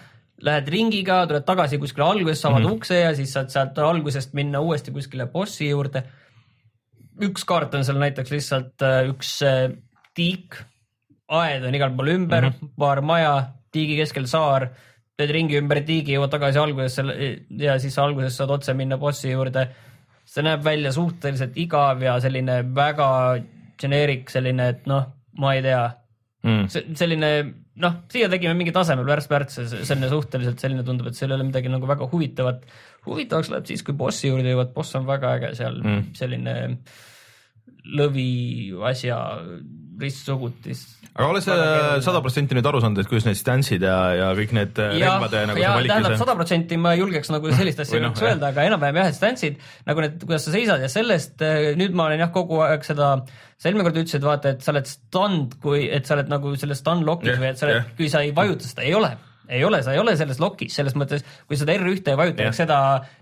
lähed 0.45 0.71
ringiga, 0.71 1.23
tuled 1.27 1.45
tagasi 1.47 1.79
kuskile 1.81 2.05
algusesse, 2.07 2.47
avad 2.47 2.63
mm. 2.63 2.77
ukse 2.77 2.99
ja 3.01 3.11
siis 3.17 3.33
saad 3.35 3.51
sealt 3.53 3.79
algusest 3.83 4.35
minna 4.37 4.61
uuesti 4.63 4.93
kuskile 4.95 5.27
bossi 5.31 5.69
juurde. 5.69 6.03
üks 7.19 7.43
kaart 7.43 7.73
on 7.75 7.83
seal 7.83 7.99
näiteks 7.99 8.31
lihtsalt 8.31 8.85
äh, 8.87 9.01
üks 9.11 9.33
äh, 9.43 9.73
tiik, 10.15 10.55
aed 11.27 11.65
on 11.67 11.75
igal 11.75 11.91
pool 11.95 12.13
ümber 12.13 12.45
mm, 12.45 12.53
-hmm. 12.55 12.75
paar 12.79 13.01
maja, 13.01 13.33
tiigi 13.71 13.97
keskel 13.99 14.27
saar, 14.31 14.69
teed 15.19 15.31
ringi 15.35 15.59
ümber 15.59 15.83
tiigi, 15.83 16.15
jõuad 16.15 16.31
tagasi 16.31 16.59
algusesse 16.59 17.03
ja 17.59 17.75
siis 17.79 17.97
alguses 17.99 18.37
saad 18.37 18.55
otse 18.55 18.73
minna 18.73 18.97
bossi 18.97 19.31
juurde. 19.31 19.67
See 20.39 20.47
näeb 20.47 20.63
välja 20.63 20.95
suhteliselt 20.95 21.57
igav 21.59 22.03
ja 22.03 22.15
selline 22.23 22.61
väga 22.75 23.09
generic 23.79 24.31
selline, 24.31 24.71
et 24.73 24.87
noh, 24.89 25.09
ma 25.39 25.55
ei 25.55 25.65
tea, 25.65 25.83
Mm. 26.39 26.69
selline 26.95 27.29
noh, 27.83 27.95
siia 28.07 28.29
tegime 28.31 28.53
mingi 28.55 28.71
tasemel 28.71 29.03
värss-värts, 29.09 29.57
selline 29.83 30.07
suhteliselt 30.07 30.61
selline 30.63 30.85
tundub, 30.87 31.09
et 31.09 31.17
seal 31.17 31.33
ei 31.33 31.35
ole 31.35 31.49
midagi 31.49 31.71
nagu 31.71 31.87
väga 31.87 32.07
huvitavat. 32.07 32.61
huvitavaks 33.03 33.49
läheb 33.51 33.67
siis, 33.67 33.83
kui 33.83 33.95
bossi 33.99 34.29
juurde 34.29 34.53
jõuad, 34.53 34.71
boss 34.75 34.95
on 34.95 35.07
väga 35.07 35.33
äge 35.35 35.49
seal 35.59 35.81
mm., 35.81 36.13
selline 36.15 36.55
lõvi 37.99 38.29
asja 38.89 39.19
ristsugutis. 39.99 40.83
aga 41.11 41.27
oled 41.27 41.43
sa 41.43 41.55
sada 42.03 42.21
protsenti 42.23 42.55
nüüd 42.55 42.67
aru 42.69 42.81
saanud, 42.83 43.01
et 43.03 43.09
kuidas 43.09 43.27
need 43.27 43.39
stance'id 43.39 43.83
ja, 43.83 43.97
ja 44.15 44.29
kõik 44.37 44.53
need 44.55 44.79
äh, 44.79 44.95
ja, 45.01 45.15
relvade 45.15 45.43
nagu 45.49 45.59
ja 45.59 45.73
see 45.73 45.89
tähendab 45.89 46.07
valikuse 46.07 46.21
sada 46.23 46.35
protsenti 46.39 46.79
ma 46.79 46.93
ei 46.95 47.01
julgeks 47.01 47.31
nagu 47.33 47.51
sellist 47.51 47.83
asja 47.83 48.01
noh, 48.03 48.15
öelda, 48.15 48.51
aga 48.53 48.67
enam-vähem 48.69 49.01
jah, 49.01 49.11
et 49.11 49.17
stance'id 49.17 49.59
nagu 49.89 50.05
need, 50.05 50.19
kuidas 50.23 50.47
sa 50.47 50.55
seisad 50.55 50.83
ja 50.85 50.91
sellest 50.91 51.43
eh, 51.45 51.71
nüüd 51.79 51.97
ma 51.97 52.07
olen 52.07 52.23
jah, 52.23 52.31
kogu 52.35 52.61
aeg 52.65 52.85
seda, 52.87 53.15
sa 53.59 53.71
eelmine 53.71 53.87
kord 53.87 53.99
ütlesid, 54.03 54.25
vaata, 54.25 54.55
et 54.55 54.63
sa 54.65 54.73
oled 54.75 54.91
stand, 54.91 55.57
kui, 55.63 55.87
et 55.91 56.07
sa 56.07 56.15
oled 56.15 56.31
nagu 56.31 56.53
selles 56.59 56.79
stand 56.83 57.07
lock'is 57.07 57.33
Jah, 57.33 57.41
või 57.41 57.51
et 57.51 57.59
sa 57.59 57.67
oled 57.67 57.81
jah., 57.81 57.89
kui 57.99 58.11
sa 58.11 58.23
ei 58.23 58.31
vajuta 58.35 58.69
seda, 58.69 58.87
ei 58.87 58.95
ole. 58.97 59.11
Ei 59.49 59.63
ole, 59.65 59.79
sa 59.81 59.95
ei 59.95 59.97
ole 59.97 60.13
selles 60.13 60.37
lock'is, 60.37 60.75
selles 60.77 60.93
mõttes, 60.93 61.23
kui 61.49 61.57
seda 61.57 61.73
R1-e 61.73 62.13
ei 62.13 62.17
vajuta, 62.19 62.51
seda 62.53 62.75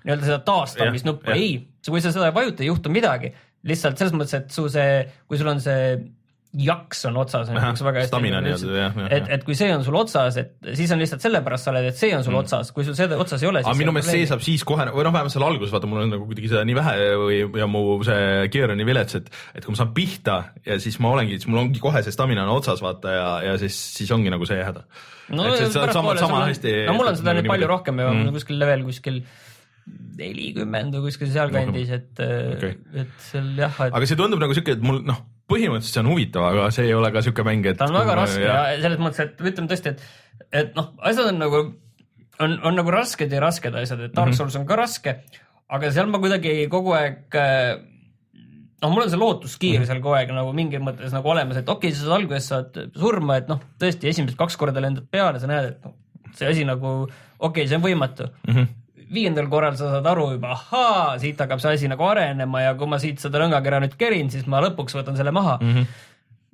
nii-öelda 0.04 0.28
seda 0.28 0.40
taastamisnuppu, 0.44 1.32
ei, 1.32 1.54
kui 1.88 2.04
sa 2.04 2.12
seda 2.12 2.28
ei 2.28 2.36
vajuta, 2.36 2.66
ei 2.66 2.68
juhtu 2.68 2.92
midagi. 2.92 3.32
Lihtsalt 3.68 3.98
selles 4.00 4.14
mõttes, 4.16 4.38
et 4.38 4.54
su 4.54 4.68
see, 4.72 5.02
kui 5.28 5.40
sul 5.40 5.50
on 5.52 5.64
see 5.64 5.98
jaks 6.58 7.04
on 7.10 7.18
otsas, 7.20 7.50
Ahah, 7.52 7.74
üks 7.74 7.82
väga 7.84 8.04
hästi 8.06 8.30
nagu 8.32 9.08
et 9.14 9.28
et 9.36 9.44
kui 9.46 9.56
see 9.58 9.68
on 9.76 9.84
sul 9.86 9.98
otsas, 10.00 10.38
et 10.40 10.54
siis 10.78 10.92
on 10.96 11.02
lihtsalt 11.02 11.24
sellepärast 11.26 11.68
sa 11.68 11.74
oled, 11.74 11.90
et 11.90 12.00
see 12.00 12.14
on 12.16 12.24
sul 12.26 12.34
mm. 12.34 12.46
otsas, 12.46 12.72
kui 12.76 12.86
sul 12.88 12.96
seda 12.98 13.18
otsas 13.20 13.44
ei 13.44 13.50
ole, 13.50 13.62
aga 13.66 13.76
minu 13.78 13.94
meelest 13.96 14.16
see 14.16 14.30
saab 14.30 14.44
siis 14.46 14.64
kohe 14.68 14.88
või 14.88 15.06
noh, 15.06 15.14
vähemalt 15.14 15.36
seal 15.36 15.46
alguses 15.46 15.74
vaata, 15.76 15.90
mul 15.92 16.06
on 16.06 16.14
nagu 16.16 16.28
kuidagi 16.30 16.52
seda 16.54 16.64
nii 16.68 16.78
vähe 16.78 17.10
või 17.22 17.42
ja 17.62 17.68
mu 17.70 17.84
see 18.08 18.48
gear 18.54 18.74
on 18.74 18.82
nii 18.82 18.88
vilets, 18.88 19.20
et 19.20 19.28
et 19.60 19.68
kui 19.68 19.76
ma 19.76 19.82
saan 19.82 19.92
pihta 19.98 20.38
ja 20.66 20.80
siis 20.82 20.98
ma 21.04 21.12
olengi, 21.18 21.38
siis 21.38 21.52
mul 21.52 21.66
ongi 21.66 21.84
kohe 21.84 22.02
see 22.06 22.16
stamina 22.16 22.48
on 22.48 22.56
otsas 22.56 22.82
vaata 22.86 23.18
ja, 23.18 23.28
ja 23.50 23.58
siis, 23.62 23.78
siis 24.00 24.16
ongi 24.16 24.34
nagu 24.34 24.48
see 24.48 24.64
häda. 24.64 24.86
no 25.36 25.52
on- 25.52 25.60
no 26.88 26.98
mul 26.98 27.12
on 27.12 27.20
seda 27.20 27.36
nüüd 27.38 27.52
palju 27.52 27.70
rohkem 27.76 28.02
ja 28.02 28.14
mm. 28.16 28.32
kuskil 28.40 28.64
level 28.64 28.88
kuskil 28.88 29.22
nelikümmend 30.18 30.96
või 30.98 31.08
kuskil 31.08 31.32
sealkandis, 31.34 31.92
et 31.94 32.22
okay., 32.22 32.76
et 33.04 33.18
seal 33.30 33.50
jah, 33.60 33.82
et 33.86 33.98
aga 33.98 34.10
see 34.10 34.20
tundub 34.20 34.42
nagu 34.42 34.56
siuke, 34.58 34.78
et 34.78 34.86
mul 34.86 35.02
noh, 35.06 35.20
põhimõtteliselt 35.50 35.98
see 35.98 36.04
on 36.04 36.12
huvitav, 36.12 36.48
aga 36.52 36.70
see 36.76 36.88
ei 36.90 36.96
ole 36.98 37.12
ka 37.14 37.24
siuke 37.26 37.46
mäng, 37.48 37.68
et. 37.70 37.80
ta 37.80 37.90
on 37.90 37.98
väga 38.00 38.16
raske 38.20 38.46
ja 38.46 38.62
selles 38.82 39.02
mõttes, 39.02 39.28
et 39.28 39.44
ütleme 39.44 39.70
tõesti, 39.72 39.94
et, 39.94 40.48
et 40.64 40.80
noh, 40.80 40.90
asjad 41.08 41.30
on 41.32 41.38
nagu, 41.44 41.62
on, 42.44 42.56
on 42.70 42.80
nagu 42.82 42.94
rasked 42.94 43.34
ja 43.34 43.44
rasked 43.44 43.78
asjad, 43.84 44.02
et 44.08 44.10
Mhm. 44.10 44.18
Dark 44.18 44.40
Souls 44.40 44.58
on 44.60 44.66
ka 44.70 44.80
raske, 44.80 45.20
aga 45.68 45.94
seal 45.94 46.10
ma 46.12 46.22
kuidagi 46.24 46.58
kogu 46.72 46.96
aeg 46.98 47.38
äh, 47.38 47.78
noh, 48.82 48.90
mul 48.94 49.06
on 49.06 49.14
see 49.14 49.22
lootuskiir 49.22 49.86
seal 49.86 50.02
kogu 50.02 50.18
aeg 50.18 50.34
nagu 50.36 50.52
mingis 50.58 50.82
mõttes 50.84 51.14
nagu 51.16 51.30
olemas, 51.34 51.62
et 51.62 51.70
okei 51.70 51.92
okay,, 51.92 52.00
sa 52.00 52.08
saad 52.08 52.18
alguses 52.20 52.50
saad 52.54 52.82
surma, 52.98 53.40
et 53.42 53.54
noh, 53.54 53.62
tõesti 53.82 54.10
esimesed 54.12 54.38
kaks 54.40 54.58
korda 54.60 54.84
lendad 54.84 55.08
peale, 55.12 55.42
sa 55.42 55.50
näed, 55.50 55.72
et 55.76 55.88
noh, 55.88 55.96
see 56.38 56.50
asi 56.50 56.68
nagu 56.68 56.98
okei 57.06 57.40
okay,, 57.40 57.70
see 57.70 57.80
on 57.80 57.86
võimatu 57.86 58.30
mm. 58.34 58.52
-hmm 58.52 58.76
viiendal 59.14 59.48
korral 59.52 59.78
sa 59.80 59.92
saad 59.96 60.08
aru 60.12 60.32
juba, 60.34 60.52
ahaa, 60.56 61.16
siit 61.22 61.40
hakkab 61.40 61.62
see 61.64 61.78
asi 61.78 61.90
nagu 61.92 62.04
arenema 62.08 62.66
ja 62.66 62.76
kui 62.80 62.90
ma 62.90 63.00
siit 63.02 63.24
seda 63.24 63.42
lõngakera 63.44 63.82
nüüd 63.84 63.96
kerin, 64.00 64.32
siis 64.34 64.48
ma 64.52 64.62
lõpuks 64.66 64.98
võtan 64.98 65.20
selle 65.20 65.36
maha 65.36 65.58
mm. 65.62 65.74
-hmm 65.74 66.06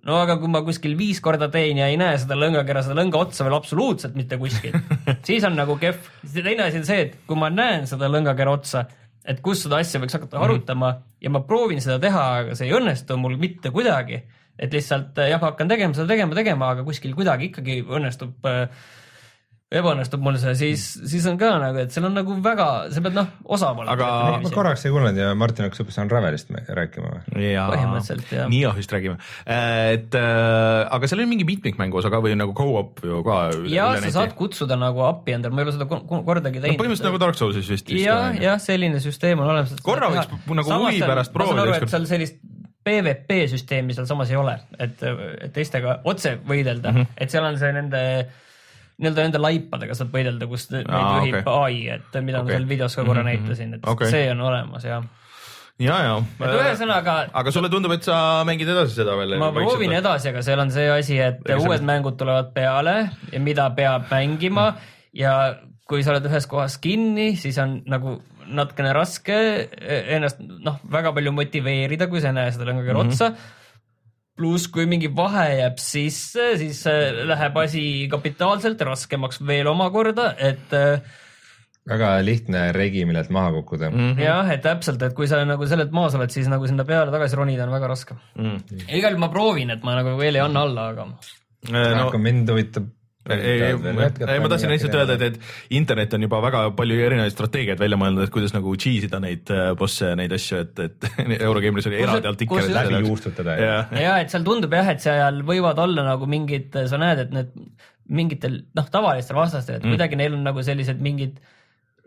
no 0.07 0.17
aga 0.19 0.35
kui 0.39 0.51
ma 0.51 0.61
kuskil 0.65 0.97
viis 0.99 1.21
korda 1.23 1.49
teen 1.51 1.79
ja 1.79 1.87
ei 1.91 1.97
näe 1.99 2.17
seda 2.21 2.35
lõngakera, 2.39 2.83
seda 2.85 2.97
lõnga 2.99 3.21
otsa 3.23 3.45
veel 3.47 3.55
absoluutselt 3.55 4.17
mitte 4.19 4.39
kuskil, 4.41 4.75
siis 5.27 5.45
on 5.47 5.55
nagu 5.59 5.77
kehv. 5.79 6.09
teine 6.33 6.67
asi 6.67 6.81
on 6.81 6.87
see, 6.87 7.07
et 7.07 7.15
kui 7.27 7.39
ma 7.39 7.51
näen 7.53 7.87
seda 7.89 8.09
lõngakera 8.11 8.55
otsa, 8.57 8.85
et 9.23 9.39
kus 9.43 9.63
seda 9.63 9.79
asja 9.83 10.01
võiks 10.03 10.17
hakata 10.17 10.41
harutama 10.43 10.95
ja 11.23 11.31
ma 11.31 11.43
proovin 11.47 11.81
seda 11.83 11.99
teha, 12.03 12.23
aga 12.41 12.57
see 12.59 12.67
ei 12.67 12.75
õnnestu 12.79 13.17
mul 13.19 13.37
mitte 13.39 13.71
kuidagi. 13.71 14.23
et 14.59 14.73
lihtsalt 14.73 15.17
jah, 15.17 15.41
hakkan 15.41 15.71
tegema 15.71 15.95
seda 15.97 16.11
tegema, 16.11 16.35
tegema, 16.35 16.73
aga 16.75 16.83
kuskil 16.85 17.15
kuidagi 17.17 17.49
ikkagi 17.49 17.79
õnnestub 17.87 18.45
äh, 18.45 18.67
ebaõnnestub 19.79 20.21
mul 20.23 20.37
see, 20.41 20.53
siis, 20.59 20.83
siis 21.09 21.25
on 21.29 21.37
ka 21.41 21.49
nagu, 21.61 21.81
et 21.83 21.93
seal 21.93 22.07
on 22.07 22.15
nagu 22.17 22.35
väga, 22.43 22.67
sa 22.93 23.03
pead 23.05 23.17
noh, 23.17 23.29
osav 23.55 23.81
olema. 23.81 23.95
Aga- 23.95 24.39
ma 24.43 24.51
korraks 24.53 24.85
ei 24.87 24.93
kuulnud 24.93 25.17
ja 25.19 25.31
Martin 25.37 25.67
hakkas 25.67 25.81
hoopis 25.81 25.99
Unravelist 26.03 26.53
rääkima 26.53 27.09
või? 27.09 27.43
ja 27.47 27.65
Põhimõtteliselt, 27.71 28.31
jah. 28.37 28.51
Niohist 28.51 28.95
räägime, 28.95 29.17
et 29.49 30.17
äh, 30.19 30.93
aga 30.97 31.09
seal 31.09 31.23
on 31.25 31.31
mingi 31.31 31.47
mitmikmängu 31.47 32.01
osa 32.01 32.11
ka 32.13 32.21
või 32.23 32.37
nagu 32.39 32.55
go-op 32.57 33.03
ju 33.03 33.21
ka. 33.25 33.39
ja 33.71 33.89
sa 34.03 34.13
saad 34.19 34.37
kutsuda 34.37 34.77
nagu 34.79 35.05
appi 35.07 35.37
endale, 35.37 35.55
ma 35.55 35.63
ei 35.63 35.69
ole 35.69 35.77
seda 35.77 35.89
ko- 35.89 36.03
ko- 36.09 36.23
kordagi 36.27 36.61
no, 36.61 36.67
teinud. 36.67 36.81
põhimõtteliselt 36.81 37.09
nagu 37.09 37.21
Dark 37.25 37.39
Soulsis 37.39 37.69
vist. 37.73 37.93
jah, 37.97 38.33
jah, 38.39 38.59
selline 38.61 39.01
süsteem 39.03 39.41
on 39.43 39.53
olemas. 39.53 39.75
Korra 39.85 40.11
võiks 40.13 40.33
nagu 40.61 40.81
huvi 40.85 41.01
pärast 41.03 41.33
proovida 41.33 41.63
ma 41.63 41.65
saan 41.65 41.73
aru, 41.73 41.87
et 41.87 41.95
seal 41.97 42.09
sellist 42.09 42.41
PVP 42.83 43.45
süsteemi 43.47 43.95
sealsamas 43.95 44.31
ei 44.33 44.37
ole, 44.39 44.57
et, 44.81 44.99
et 45.03 45.51
teistega 45.55 46.01
otse 46.09 46.35
võidelda 46.43 46.91
mm. 46.91 46.97
-hmm. 46.97 47.21
et 47.23 47.31
seal 47.31 47.45
on 47.47 47.59
see 47.59 47.71
nende 47.75 48.01
nii-öelda 49.03 49.25
nende 49.27 49.41
laipadega 49.43 49.95
saad 49.99 50.09
võidelda, 50.13 50.47
kus 50.49 50.69
neid 50.73 50.87
Aa, 50.89 51.17
juhib 51.19 51.41
okei. 51.41 51.57
AI, 51.63 51.81
et 51.97 52.21
mida 52.23 52.39
Okei. 52.41 52.47
ma 52.53 52.57
seal 52.57 52.65
videos 52.71 52.95
ka 52.95 53.03
korra 53.03 53.23
Mhm, 53.23 53.29
mhm. 53.29 53.43
näitasin, 53.43 53.73
et 53.77 53.85
Okei. 53.93 54.09
see 54.11 54.31
on 54.31 54.41
olemas 54.41 54.83
ja. 54.87 55.01
ja, 55.83 55.97
ja. 56.07 56.15
ühesõnaga 56.39 57.15
aga 57.33 57.51
sulle 57.51 57.69
tundub, 57.73 57.91
et 57.95 58.03
sa 58.07 58.17
mängid 58.47 58.69
edasi 58.69 58.95
seda 59.01 59.15
veel? 59.19 59.37
ma 59.41 59.51
proovin. 59.55 59.93
edasi, 59.99 60.29
aga 60.33 60.41
seal 60.45 60.59
on 60.63 60.71
see 60.71 60.89
asi, 60.89 61.17
et 61.19 61.39
Ega 61.45 61.59
see- 61.59 61.69
uued 61.69 61.85
mängud 61.87 62.17
tulevad 62.19 62.53
peale 62.55 62.97
ja 63.31 63.39
mida 63.39 63.69
peab 63.75 64.09
mängima 64.11 64.73
ja 65.13 65.55
kui 65.89 66.03
sa 66.03 66.13
oled 66.13 66.25
ühes 66.29 66.45
kohas 66.49 66.77
kinni, 66.81 67.35
siis 67.35 67.57
on 67.61 67.81
nagu 67.85 68.21
natukene 68.47 68.91
raske 68.95 69.35
ennast 70.15 70.39
noh, 70.39 70.79
väga 70.91 71.11
palju 71.15 71.31
motiveerida, 71.31 72.07
kui 72.11 72.21
sa 72.21 72.31
ei 72.31 72.37
näe 72.37 72.51
seda 72.51 72.65
lõngakera 72.69 72.93
mm 73.03 73.09
-hmm. 73.09 73.13
otsa. 73.13 73.33
pluss, 74.37 74.69
kui 74.73 74.87
mingi 74.89 75.11
vahe 75.13 75.49
jääb 75.59 75.81
sisse, 75.81 76.53
siis 76.61 76.79
äh, 76.89 77.25
läheb 77.29 77.59
asi 77.63 77.83
kapitaalselt 78.11 78.81
raskemaks 78.87 79.43
veel 79.45 79.69
omakorda, 79.69 80.31
et 80.41 80.73
äh, 80.77 81.03
väga 81.89 82.15
lihtne 82.23 82.63
regi, 82.75 83.03
millelt 83.07 83.31
maha 83.33 83.51
kukkuda 83.57 83.91
mm.. 83.91 84.17
jah, 84.23 84.49
et 84.53 84.63
täpselt, 84.65 85.03
et 85.05 85.15
kui 85.17 85.27
sa 85.29 85.41
nagu 85.47 85.67
sellelt 85.69 85.93
maas 85.95 86.15
oled, 86.17 86.31
siis 86.33 86.49
nagu 86.51 86.67
sinna 86.69 86.85
peale 86.87 87.13
tagasi 87.13 87.39
ronida 87.39 87.67
on 87.67 87.75
väga 87.75 87.91
raske. 87.91 88.17
Mhm. 88.39 88.83
igal 88.87 89.13
juhul 89.13 89.23
ma 89.25 89.31
proovin, 89.33 89.73
et 89.75 89.85
ma 89.85 89.97
nagu 89.99 90.17
veel 90.19 90.39
ei 90.39 90.45
anna 90.45 90.65
alla, 90.67 90.89
aga 90.95 91.09
no 91.71 92.07
aga 92.09 92.21
mind 92.21 92.53
huvitab. 92.53 92.91
ei, 93.31 93.61
ei, 93.69 93.71
ei 93.71 94.41
ma 94.43 94.49
tahtsin 94.51 94.71
lihtsalt 94.73 94.97
öelda, 94.99 95.15
et, 95.15 95.37
et 95.37 95.77
internet 95.79 96.15
on 96.17 96.25
juba 96.25 96.41
väga 96.43 96.63
palju 96.75 96.97
erinevaid 97.05 97.35
strateegiaid 97.35 97.79
välja 97.79 97.99
mõelnud, 97.99 98.25
et 98.25 98.33
kuidas 98.33 98.51
nagu 98.55 98.73
cheese 98.75 99.07
ida 99.07 99.21
neid 99.23 99.51
äh, 99.53 99.71
bosse 99.79 100.11
ja 100.11 100.17
neid 100.19 100.35
asju, 100.35 100.59
et, 100.65 100.83
et 100.87 101.07
Eurogameris 101.47 101.87
oli 101.91 102.01
eraldi 102.03 102.31
artikkel. 102.33 102.67
läbi 102.73 103.01
juustutada 103.05 103.55
ja 103.59 103.71
jah, 103.71 103.97
ja 104.03 104.19
et 104.25 104.33
seal 104.33 104.45
tundub 104.47 104.75
jah, 104.75 104.91
et 104.91 105.03
seal 105.03 105.41
võivad 105.47 105.79
olla 105.85 106.05
nagu 106.09 106.27
mingid, 106.29 106.75
sa 106.91 106.99
näed, 107.01 107.25
et 107.25 107.35
need 107.35 107.57
mingitel 108.13 108.59
noh, 108.75 108.87
tavalistel 108.91 109.39
vastastel, 109.39 109.79
et 109.79 109.85
mm. 109.85 109.95
kuidagi 109.95 110.19
neil 110.19 110.35
on 110.35 110.43
nagu 110.43 110.63
sellised 110.65 110.99
mingid 111.03 111.39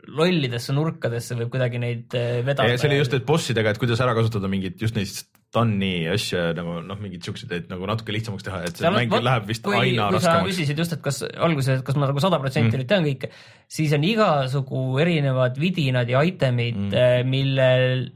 lollidesse 0.07 0.75
nurkadesse 0.77 1.37
võib 1.39 1.51
kuidagi 1.55 1.81
neid 1.83 2.15
eh, 2.15 2.43
vedada. 2.47 2.77
see 2.79 2.91
oli 2.91 3.01
just, 3.01 3.17
et 3.17 3.27
bossidega, 3.27 3.73
et 3.73 3.81
kuidas 3.81 4.03
ära 4.05 4.15
kasutada 4.17 4.51
mingit 4.51 4.79
just 4.83 4.99
neid 4.99 5.11
stun'i 5.57 5.93
asju 6.13 6.43
nagu 6.57 6.77
noh, 6.85 7.01
mingeid 7.01 7.25
siukseid, 7.25 7.55
et 7.57 7.73
nagu 7.73 7.89
natuke 7.89 8.13
lihtsamaks 8.13 8.45
teha, 8.45 8.61
et 8.69 8.77
see 8.83 8.93
mäng 8.93 9.17
läheb 9.17 9.49
vist 9.49 9.65
kui, 9.65 9.79
aina 9.79 10.11
kui 10.13 10.21
sa 10.21 10.37
raskemaks. 10.37 10.53
küsisid 10.53 10.85
just, 10.85 10.97
et 10.97 11.03
kas 11.05 11.23
alguses, 11.25 11.81
kas 11.87 11.97
ma 11.97 12.11
nagu 12.11 12.23
sada 12.23 12.41
protsenti 12.43 12.77
nüüd 12.77 12.91
tean 12.91 13.07
kõike, 13.07 13.33
siis 13.79 13.97
on 13.97 14.05
igasugu 14.07 14.85
erinevad 15.03 15.59
vidinad 15.61 16.13
ja 16.13 16.23
item'id 16.29 16.87
mm., 16.93 17.33
millel 17.33 18.07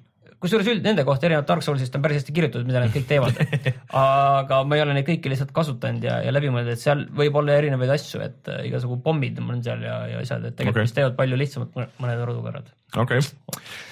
kusjuures 0.41 0.69
üld 0.73 0.87
nende 0.87 1.05
kohta 1.05 1.29
erinevalt 1.29 1.49
Dark 1.51 1.65
Soulsist 1.65 1.97
on 1.97 2.05
päris 2.05 2.21
hästi 2.21 2.33
kirjutatud, 2.37 2.69
mida 2.69 2.81
nad 2.81 2.93
kõik 2.95 3.05
teevad. 3.09 3.37
aga 4.03 4.63
ma 4.65 4.79
ei 4.79 4.85
ole 4.85 4.97
neid 4.97 5.07
kõiki 5.09 5.33
lihtsalt 5.33 5.53
kasutanud 5.57 6.07
ja, 6.07 6.17
ja 6.25 6.33
läbi 6.33 6.53
mõelnud, 6.53 6.73
et 6.77 6.81
seal 6.81 7.05
võib 7.17 7.37
olla 7.43 7.59
erinevaid 7.61 7.93
asju, 7.97 8.23
et 8.25 8.49
äh, 8.53 8.63
igasugu 8.71 8.97
pommid 9.05 9.37
on 9.43 9.61
seal 9.67 9.85
ja, 9.85 9.99
ja 10.15 10.25
asjad, 10.25 10.49
et 10.49 10.57
tegelikult 10.57 10.81
okay. 10.81 10.89
mis 10.89 10.97
teevad 10.97 11.19
palju 11.21 11.43
lihtsamalt 11.43 11.77
mõne- 11.77 11.93
mõned 12.01 12.25
rodukorrad. 12.31 12.73
okei, 13.05 13.21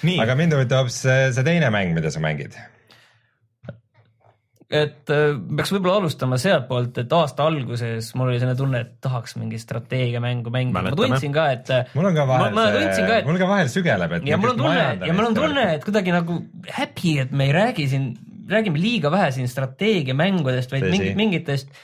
nii, 0.09 0.17
aga 0.25 0.37
mind 0.39 0.57
huvitab 0.57 0.89
see, 0.93 1.29
see 1.37 1.45
teine 1.45 1.69
mäng, 1.75 1.93
mida 1.97 2.13
sa 2.13 2.23
mängid. 2.23 2.57
Et 4.69 5.09
äh, 5.09 5.31
peaks 5.57 5.71
võib-olla 5.73 5.97
alustama 6.03 6.37
sealtpoolt, 6.37 6.99
et 7.01 7.13
aasta 7.17 7.45
alguses 7.49 8.11
mul 8.17 8.29
oli 8.29 8.37
selline 8.37 8.57
tunne, 8.57 8.81
et 8.85 8.91
tahaks 9.01 9.33
mingi 9.39 9.57
strateegiamängu 9.61 10.53
mängida, 10.53 10.75
ma 10.77 10.83
Mäletame. 10.85 11.09
tundsin 11.15 11.33
ka, 11.33 11.45
et 11.55 11.71
äh, 11.73 11.93
mul 11.97 12.09
on 12.11 12.17
ka 12.19 12.25
vahel 12.29 12.53
ma, 12.53 12.65
ma 12.69 12.83
et 13.17 13.25
mul 13.25 13.41
ka 13.41 13.49
vahel 13.49 13.71
sügeleb, 13.73 14.17
et. 14.19 14.29
ja 14.29 14.37
mul 14.37 14.53
on 14.53 14.61
tunne, 14.61 14.85
ja 15.09 15.17
mul 15.17 15.29
on 15.31 15.37
tunne, 15.39 15.65
et 15.73 15.85
kuidagi 15.87 16.13
nagu 16.13 16.37
happy, 16.69 17.15
et 17.25 17.33
me 17.33 17.49
ei 17.49 17.55
räägi 17.57 17.89
siin, 17.95 18.09
räägime 18.49 18.81
liiga 18.81 19.13
vähe 19.13 19.31
siin 19.39 19.49
strateegiamängudest, 19.49 20.75
vaid 20.75 20.85
Tõsi. 20.85 20.93
mingit, 20.93 21.17
mingitest, 21.17 21.79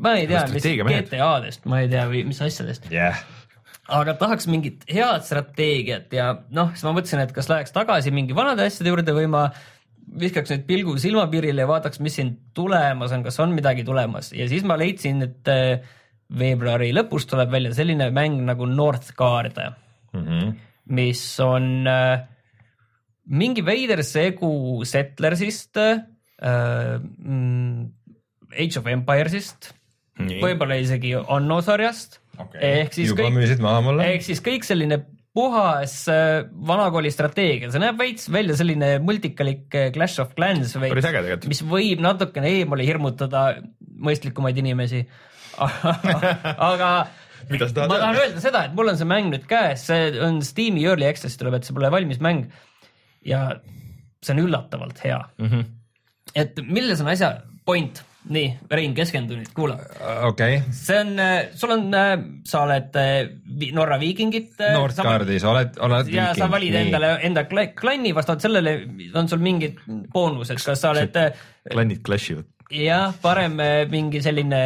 ma 0.00 0.16
ei 0.16 0.24
tea, 0.30 0.46
mis. 0.54 0.64
GTA-dest, 0.64 1.68
ma 1.68 1.84
ei 1.84 1.92
tea, 1.92 2.08
või 2.08 2.24
mis 2.32 2.40
asjadest, 2.44 2.88
jah, 2.94 3.20
aga 4.00 4.16
tahaks 4.16 4.48
mingit 4.48 4.88
head 4.88 5.28
strateegiat 5.28 6.12
ja 6.16 6.32
noh, 6.56 6.72
siis 6.72 6.88
ma 6.88 6.96
mõtlesin, 6.96 7.20
et 7.24 7.36
kas 7.36 7.52
läheks 7.52 7.76
tagasi 7.76 8.16
mingi 8.16 8.36
vanade 8.36 8.64
asjade 8.64 8.96
juurde 8.96 9.12
või 9.16 9.28
ma 9.32 9.50
viskaks 10.20 10.52
nüüd 10.52 10.64
pilgu 10.68 10.96
silmapiirile 11.00 11.64
ja 11.64 11.68
vaataks, 11.70 12.00
mis 12.04 12.18
siin 12.18 12.34
tulemas 12.56 13.12
on, 13.16 13.24
kas 13.26 13.38
on 13.44 13.54
midagi 13.56 13.84
tulemas 13.86 14.32
ja 14.36 14.48
siis 14.50 14.64
ma 14.68 14.76
leidsin, 14.80 15.22
et 15.26 15.50
äh, 15.52 15.80
veebruari 16.38 16.90
lõpus 16.92 17.26
tuleb 17.28 17.52
välja 17.52 17.72
selline 17.76 18.10
mäng 18.14 18.42
nagu 18.48 18.66
Northgard 18.68 19.60
Mhm. 20.12 20.54
mis 20.96 21.20
on 21.44 21.86
äh, 21.86 22.22
mingi 23.28 23.60
veider 23.64 24.00
segu 24.02 24.80
Settlersist 24.88 25.76
äh,, 25.76 26.00
mm, 26.98 27.90
Age 28.48 28.80
of 28.80 28.86
Empiresist, 28.88 29.74
võib-olla 30.16 30.78
isegi 30.80 31.12
Anno 31.14 31.60
sarjast 31.60 32.22
Okei. 32.38 32.80
ehk 32.80 32.96
siis 32.96 33.12
juba 33.12 33.26
kõik, 33.26 33.36
müüsid 33.36 33.60
maha 33.60 33.82
mulle. 33.84 34.06
ehk 34.14 34.24
siis 34.24 34.40
kõik 34.40 34.64
selline 34.64 35.02
puhas 35.38 35.94
äh, 36.10 36.48
vanakooli 36.70 37.12
strateegia, 37.14 37.70
see 37.70 37.82
näeb 37.82 38.00
veits 38.00 38.26
välja 38.32 38.56
selline 38.58 38.96
multikalik 39.04 39.76
äh, 39.78 39.88
Clash 39.94 40.22
of 40.22 40.34
Clans 40.34 40.74
veits, 40.82 41.46
mis 41.50 41.62
võib 41.62 42.02
natukene 42.02 42.50
eemale 42.60 42.86
hirmutada 42.86 43.44
mõistlikumaid 44.08 44.58
inimesi. 44.58 45.04
aga 46.68 46.90
ma 47.48 47.98
tahan 47.98 48.18
öelda? 48.18 48.42
seda, 48.42 48.64
et 48.68 48.74
mul 48.76 48.90
on 48.92 48.98
see 48.98 49.08
mäng 49.08 49.30
nüüd 49.32 49.46
käes, 49.50 49.86
see 49.88 50.10
on 50.24 50.40
Steam'i 50.46 50.84
Early 50.86 51.06
Access 51.08 51.38
tuleb, 51.40 51.58
et 51.58 51.66
see 51.66 51.76
pole 51.76 51.90
valmis 51.94 52.20
mäng 52.24 52.48
ja 53.26 53.42
see 54.22 54.34
on 54.34 54.42
üllatavalt 54.46 55.02
hea. 55.06 55.20
Mhm. 55.42 55.66
et 56.38 56.58
milles 56.66 57.00
on 57.02 57.10
asja 57.14 57.32
point? 57.66 58.02
nii, 58.28 58.48
Rein, 58.70 58.94
keskendu 58.96 59.38
nüüd, 59.38 59.50
kuula. 59.56 59.78
okei, 60.28 60.60
see 60.74 60.98
on, 61.00 61.22
sul 61.56 61.72
on, 61.74 61.86
sa 62.48 62.64
oled 62.66 62.98
äh, 63.00 63.14
Norra 63.76 63.98
viikingid. 64.00 64.52
Northgardis 64.60 65.46
oled, 65.48 65.78
oled 65.84 66.12
ja 66.12 66.30
sa 66.36 66.50
valid 66.52 66.76
endale 66.78 67.14
enda 67.28 67.46
kla- 67.48 67.70
klanni, 67.78 68.12
vastavalt 68.16 68.44
sellele 68.44 68.76
on 69.16 69.30
sul 69.30 69.42
mingid 69.44 69.80
boonused, 70.12 70.60
kas 70.60 70.84
sa 70.84 70.92
oled 70.92 71.16
äh, 71.20 71.32
klannid 71.70 72.04
clash 72.04 72.32
ivad. 72.34 72.48
jah, 72.72 73.14
parem 73.22 73.58
äh, 73.64 73.82
mingi 73.90 74.20
selline 74.24 74.62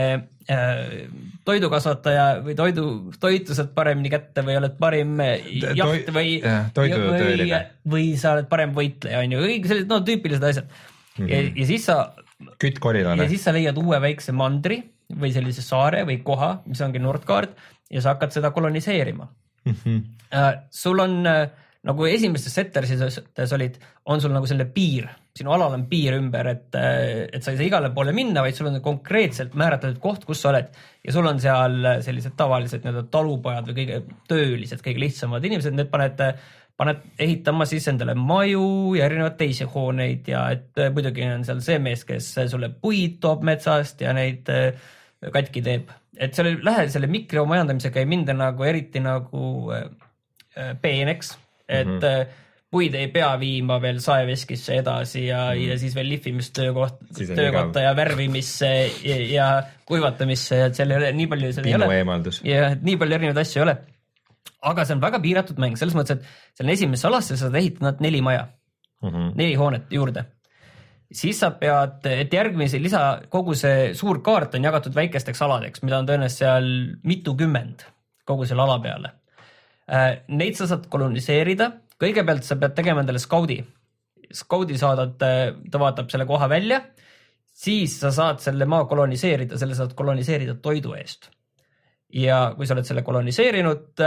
äh, 0.51 1.07
toidukasvataja 1.47 2.27
või 2.45 2.55
toidu, 2.59 2.87
toitu 3.21 3.57
saad 3.57 3.73
paremini 3.75 4.11
kätte 4.13 4.45
või 4.47 4.57
oled 4.61 4.77
parim 4.81 5.19
äh, 5.23 5.47
jaht 5.75 6.11
või 6.15 6.39
või, 6.43 7.51
või 7.95 8.09
sa 8.21 8.37
oled 8.37 8.51
parem 8.51 8.75
võitleja, 8.77 9.23
on 9.23 9.37
ju, 9.37 9.45
kõik 9.47 9.71
sellised 9.71 9.91
no 9.91 10.03
tüüpilised 10.07 10.47
asjad 10.51 10.69
mm. 10.69 11.25
-hmm. 11.25 11.31
ja, 11.33 11.43
ja 11.63 11.67
siis 11.73 11.87
sa, 11.89 11.99
kütt 12.63 12.81
korilane 12.83 13.27
ja. 13.27 13.31
siis 13.31 13.45
sa 13.45 13.55
leiad 13.55 13.79
uue 13.81 14.01
väikse 14.03 14.35
mandri 14.37 14.81
või 15.13 15.33
sellise 15.35 15.65
saare 15.65 16.07
või 16.09 16.23
koha, 16.25 16.55
mis 16.67 16.81
ongi 16.85 17.03
Nordgard 17.03 17.57
ja 17.93 18.01
sa 18.01 18.15
hakkad 18.15 18.33
seda 18.35 18.51
koloniseerima 18.55 19.29
Mhm. 19.65 19.99
äh, 20.33 20.55
sul 20.71 20.99
on 20.99 21.27
äh, 21.27 21.49
nagu 21.87 22.07
esimestes 22.07 22.55
settersides 22.55 23.53
olid, 23.55 23.77
on 24.07 24.21
sul 24.23 24.33
nagu 24.35 24.47
selline 24.47 24.69
piir, 24.75 25.09
sinu 25.35 25.51
alal 25.55 25.75
on 25.75 25.87
piir 25.91 26.15
ümber, 26.15 26.47
et, 26.51 26.77
et 26.79 27.43
sa 27.43 27.51
ei 27.51 27.59
saa 27.59 27.67
igale 27.67 27.91
poole 27.95 28.15
minna, 28.15 28.45
vaid 28.45 28.55
sul 28.55 28.69
on 28.71 28.79
konkreetselt 28.85 29.57
määratletud 29.59 29.99
koht, 30.03 30.27
kus 30.29 30.45
sa 30.45 30.53
oled 30.53 30.71
ja 31.03 31.15
sul 31.15 31.27
on 31.27 31.41
seal 31.43 31.89
sellised 32.07 32.37
tavalised 32.39 32.85
nii-öelda 32.85 33.03
talupojad 33.11 33.71
või 33.71 33.79
kõige 33.81 34.01
töölised, 34.31 34.83
kõige 34.85 35.03
lihtsamad 35.03 35.49
inimesed, 35.49 35.75
need 35.75 35.91
paned, 35.91 36.23
paned 36.83 37.03
ehitama 37.23 37.67
siis 37.69 37.87
endale 37.93 38.17
maju 38.19 38.97
ja 38.99 39.07
erinevaid 39.07 39.39
teisi 39.39 39.69
hooneid 39.71 40.29
ja 40.33 40.45
et 40.55 40.83
äh, 40.83 40.91
muidugi 40.95 41.27
on 41.31 41.47
seal 41.47 41.63
see 41.65 41.79
mees, 41.83 42.05
kes 42.09 42.35
sulle 42.51 42.73
puid 42.83 43.21
toob 43.23 43.47
metsast 43.47 44.03
ja 44.03 44.15
neid 44.17 44.51
äh, 44.53 44.73
katki 45.31 45.63
teeb, 45.63 45.91
et 46.19 46.35
seal 46.35 46.51
ei 46.51 46.61
lähe 46.67 46.87
selle 46.93 47.11
mikromajandamisega 47.11 48.03
ei 48.03 48.09
minda 48.11 48.35
nagu 48.37 48.67
eriti 48.67 49.03
nagu 49.03 49.45
äh, 49.75 49.85
äh, 50.57 50.73
peeneks, 50.83 51.37
et 51.69 51.87
mm. 51.87 52.01
-hmm. 52.01 52.41
puid 52.73 52.95
ei 52.99 53.09
pea 53.13 53.31
viima 53.41 53.79
veel 53.83 54.01
saeveskisse 54.01 54.81
edasi 54.81 55.27
ja 55.27 55.53
mm, 55.53 55.63
ja 55.69 55.79
siis 55.79 55.95
veel 55.95 56.09
lihvimistöökoht, 56.09 56.99
töökotta 57.35 57.81
ja 57.81 57.97
värvimisse 57.97 58.91
ja, 59.05 59.17
ja 59.35 59.49
kuivatamisse 59.87 60.57
ja 60.57 60.67
et 60.67 60.75
seal 60.75 60.91
ei 60.91 60.97
ole 60.97 61.13
nii 61.13 61.27
palju 61.27 61.53
pinnu 61.63 61.91
eemaldus. 61.91 62.41
ja 62.45 62.73
et 62.73 62.83
nii 62.83 62.97
palju 62.97 63.21
erinevaid 63.21 63.45
asju 63.45 63.61
ei 63.61 63.67
ole. 63.69 63.77
Aga 64.63 64.85
see 64.85 64.95
on 64.97 65.03
väga 65.03 65.21
piiratud 65.23 65.59
mäng 65.63 65.77
selles 65.79 65.95
mõttes, 65.99 66.19
et 66.19 66.57
seal 66.59 66.69
on 66.69 66.75
esimesse 66.75 67.09
alasse 67.09 67.37
sa 67.37 67.47
saad 67.47 67.59
ehitada 67.61 67.97
neli 68.01 68.21
maja, 68.23 68.49
Mhm. 69.03 69.33
neli 69.35 69.55
hoonet 69.55 69.91
juurde. 69.91 70.25
siis 71.13 71.39
sa 71.39 71.51
pead, 71.51 72.07
et 72.07 72.33
järgmise 72.33 72.79
lisa, 72.81 73.21
kogu 73.29 73.55
see 73.55 73.93
suur 73.95 74.23
kaart 74.25 74.55
on 74.55 74.63
jagatud 74.65 74.95
väikesteks 74.95 75.43
aladeks, 75.45 75.83
mida 75.83 75.99
on 75.99 76.07
tõenäoliselt 76.07 76.39
seal 76.41 76.69
mitukümmend 77.05 77.85
kogu 78.25 78.47
selle 78.47 78.63
ala 78.63 78.79
peale. 78.81 79.11
Neid 80.29 80.57
sa 80.57 80.67
saad 80.71 80.87
koloniseerida, 80.89 81.73
kõigepealt 82.01 82.47
sa 82.47 82.57
pead 82.57 82.75
tegema 82.75 83.01
endale 83.01 83.19
skaudi. 83.19 83.63
skaudi 84.33 84.79
saadad, 84.79 85.19
ta 85.19 85.79
vaatab 85.79 86.09
selle 86.09 86.25
koha 86.25 86.49
välja, 86.49 86.81
siis 87.53 87.99
sa 88.01 88.11
saad 88.11 88.41
selle 88.41 88.65
maa 88.65 88.87
koloniseerida, 88.89 89.59
selle 89.59 89.75
saad 89.75 89.93
koloniseerida 89.93 90.55
toidu 90.55 90.95
eest. 90.95 91.29
Ja 92.13 92.39
kui 92.57 92.69
sa 92.69 92.77
oled 92.77 92.87
selle 92.87 93.03
koloniseerinud, 93.07 94.03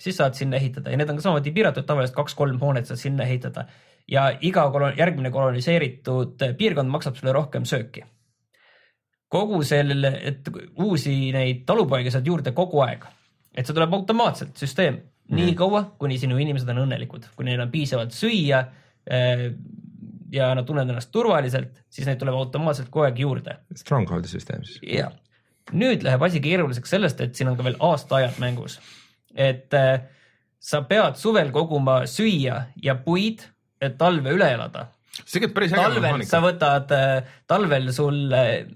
siis 0.00 0.18
saad 0.20 0.36
sinna 0.36 0.58
ehitada. 0.60 0.92
Ja 0.92 1.00
need 1.00 1.10
on 1.10 1.18
ka 1.18 1.24
samamoodi 1.24 1.52
piiratud, 1.56 1.86
tavaliselt 1.88 2.16
kaks-kolm 2.18 2.60
hoonet 2.60 2.88
saad 2.88 3.00
sinna 3.00 3.24
ehitada. 3.24 3.66
Ja 4.10 4.28
iga 4.44 4.68
kolon-, 4.74 4.94
järgmine 4.98 5.32
koloniseeritud 5.34 6.44
piirkond 6.58 6.92
maksab 6.92 7.16
sulle 7.18 7.34
rohkem 7.36 7.66
sööki. 7.68 8.04
kogu 9.28 9.58
selle, 9.66 10.12
et 10.22 10.46
uusi 10.78 11.32
neid 11.34 11.64
talupoegi 11.66 12.12
saad 12.14 12.28
juurde 12.28 12.52
kogu 12.54 12.78
aeg, 12.84 13.02
et 13.58 13.66
see 13.66 13.74
tuleb 13.74 13.92
automaatselt, 13.98 14.52
süsteem, 14.56 15.00
nii 15.34 15.56
kaua, 15.58 15.80
kuni 15.98 16.14
sinu 16.22 16.38
inimesed 16.38 16.70
on 16.70 16.84
õnnelikud, 16.84 17.26
kui 17.34 17.48
neil 17.48 17.60
on 17.64 17.72
piisavalt 17.72 18.14
süüa 18.14 18.60
eh, 19.10 19.42
ja 20.32 20.52
nad 20.54 20.64
tunnevad 20.64 20.94
ennast 20.94 21.10
turvaliselt, 21.10 21.82
siis 21.90 22.06
neid 22.06 22.22
tuleb 22.22 22.38
automaatselt 22.38 22.86
kogu 22.86 23.08
aeg 23.08 23.18
juurde. 23.18 23.58
Strongholdi 23.82 24.30
süsteem 24.30 24.62
siis. 24.62 24.78
ja 24.94 25.10
nüüd 25.72 26.04
läheb 26.06 26.22
asi 26.22 26.42
keeruliseks 26.44 26.94
sellest, 26.94 27.20
et 27.20 27.34
siin 27.34 27.50
on 27.50 27.56
ka 27.58 27.66
veel 27.66 27.78
aastaajad 27.82 28.38
mängus. 28.42 28.78
et 29.34 29.74
äh, 29.74 30.00
sa 30.58 30.82
pead 30.82 31.18
suvel 31.20 31.50
koguma 31.52 32.04
süüa 32.10 32.62
ja 32.82 32.94
puid, 32.94 33.44
et 33.80 33.98
talve 33.98 34.32
üle 34.32 34.48
elada. 34.54 34.88
see 35.24 35.38
tegelikult 35.38 35.54
päris 35.54 35.72
äge 35.72 35.82
talvel 35.82 36.26
sa 36.28 36.40
võtad, 36.44 36.96
talvel 37.46 37.92
sul 37.92 38.32
äh, 38.32 38.66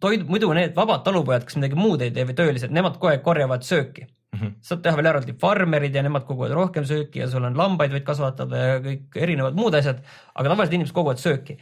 toid, 0.00 0.26
muidu 0.28 0.50
need 0.56 0.74
vabad 0.76 1.04
talupojad, 1.06 1.46
kes 1.46 1.58
midagi 1.60 1.78
muud 1.78 2.02
ei 2.04 2.12
tee 2.14 2.26
või 2.28 2.36
töölised, 2.38 2.74
nemad 2.74 2.98
kogu 2.98 3.12
aeg 3.12 3.22
korjavad 3.24 3.64
sööki 3.66 4.06
mm. 4.06 4.40
-hmm. 4.40 4.56
saad 4.62 4.82
teha 4.84 4.98
veel 4.98 5.10
eraldi 5.12 5.36
farmerid 5.40 5.94
ja 5.94 6.02
nemad 6.04 6.26
koguvad 6.28 6.54
rohkem 6.56 6.86
sööki 6.88 7.22
ja 7.22 7.28
sul 7.30 7.44
on 7.44 7.56
lambaid 7.58 7.94
võid 7.94 8.06
kasvatada 8.06 8.64
ja 8.64 8.82
kõik 8.84 9.16
erinevad 9.26 9.56
muud 9.58 9.74
asjad, 9.78 10.02
aga 10.34 10.52
tavaliselt 10.52 10.78
inimesed 10.78 10.96
koguvad 10.96 11.22
sööki 11.22 11.58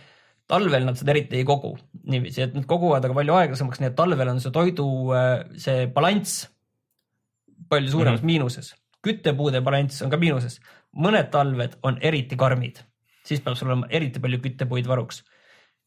talvel 0.51 0.87
nad 0.87 0.99
seda 0.99 1.15
eriti 1.15 1.39
ei 1.41 1.47
kogu 1.49 1.75
niiviisi, 2.11 2.43
et 2.47 2.55
nad 2.57 2.67
koguvad 2.69 3.05
aga 3.07 3.17
palju 3.17 3.37
aeglasemaks, 3.39 3.81
nii 3.81 3.91
et 3.93 3.99
talvel 3.99 4.33
on 4.35 4.41
see 4.43 4.55
toidu 4.55 4.87
äh, 5.17 5.35
see 5.61 5.87
balanss 5.95 6.47
palju 7.73 7.91
suuremas 7.91 8.21
mm 8.21 8.23
-hmm. 8.23 8.33
miinuses. 8.33 8.75
küttepuude 9.03 9.61
balanss 9.61 10.03
on 10.03 10.11
ka 10.11 10.17
miinuses. 10.17 10.61
mõned 10.97 11.31
talved 11.31 11.79
on 11.83 11.99
eriti 12.01 12.37
karmid, 12.37 12.83
siis 13.25 13.41
peab 13.41 13.57
sul 13.57 13.69
olema 13.69 13.87
eriti 13.91 14.21
palju 14.21 14.39
küttepuid 14.39 14.89
varuks. 14.89 15.25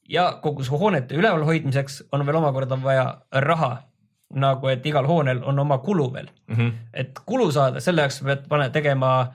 ja 0.09 0.39
kogu 0.41 0.63
su 0.63 0.77
hoonete 0.77 1.15
ülevalhoidmiseks 1.15 2.03
on 2.11 2.25
veel 2.25 2.35
omakorda 2.35 2.83
vaja 2.83 3.21
raha, 3.31 3.83
nagu 4.29 4.67
et 4.67 4.85
igal 4.85 5.05
hoonel 5.05 5.43
on 5.43 5.59
oma 5.59 5.77
kulu 5.77 6.13
veel 6.13 6.29
mm. 6.47 6.55
-hmm. 6.55 6.71
et 6.93 7.19
kulu 7.25 7.51
saada, 7.51 7.79
selle 7.79 8.01
jaoks 8.01 8.21
pead 8.23 8.47
pane 8.47 8.69
tegema 8.69 9.33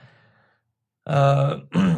äh, 1.09 1.51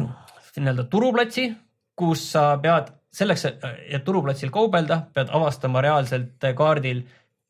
nii-öelda 0.56 0.84
turuplatsi, 0.84 1.54
kus 1.96 2.32
sa 2.32 2.58
pead 2.62 2.92
selleks, 3.14 3.46
et 3.46 4.04
turuplatsil 4.04 4.50
kaubelda, 4.54 5.04
pead 5.14 5.30
avastama 5.32 5.82
reaalselt 5.84 6.46
kaardil 6.58 7.04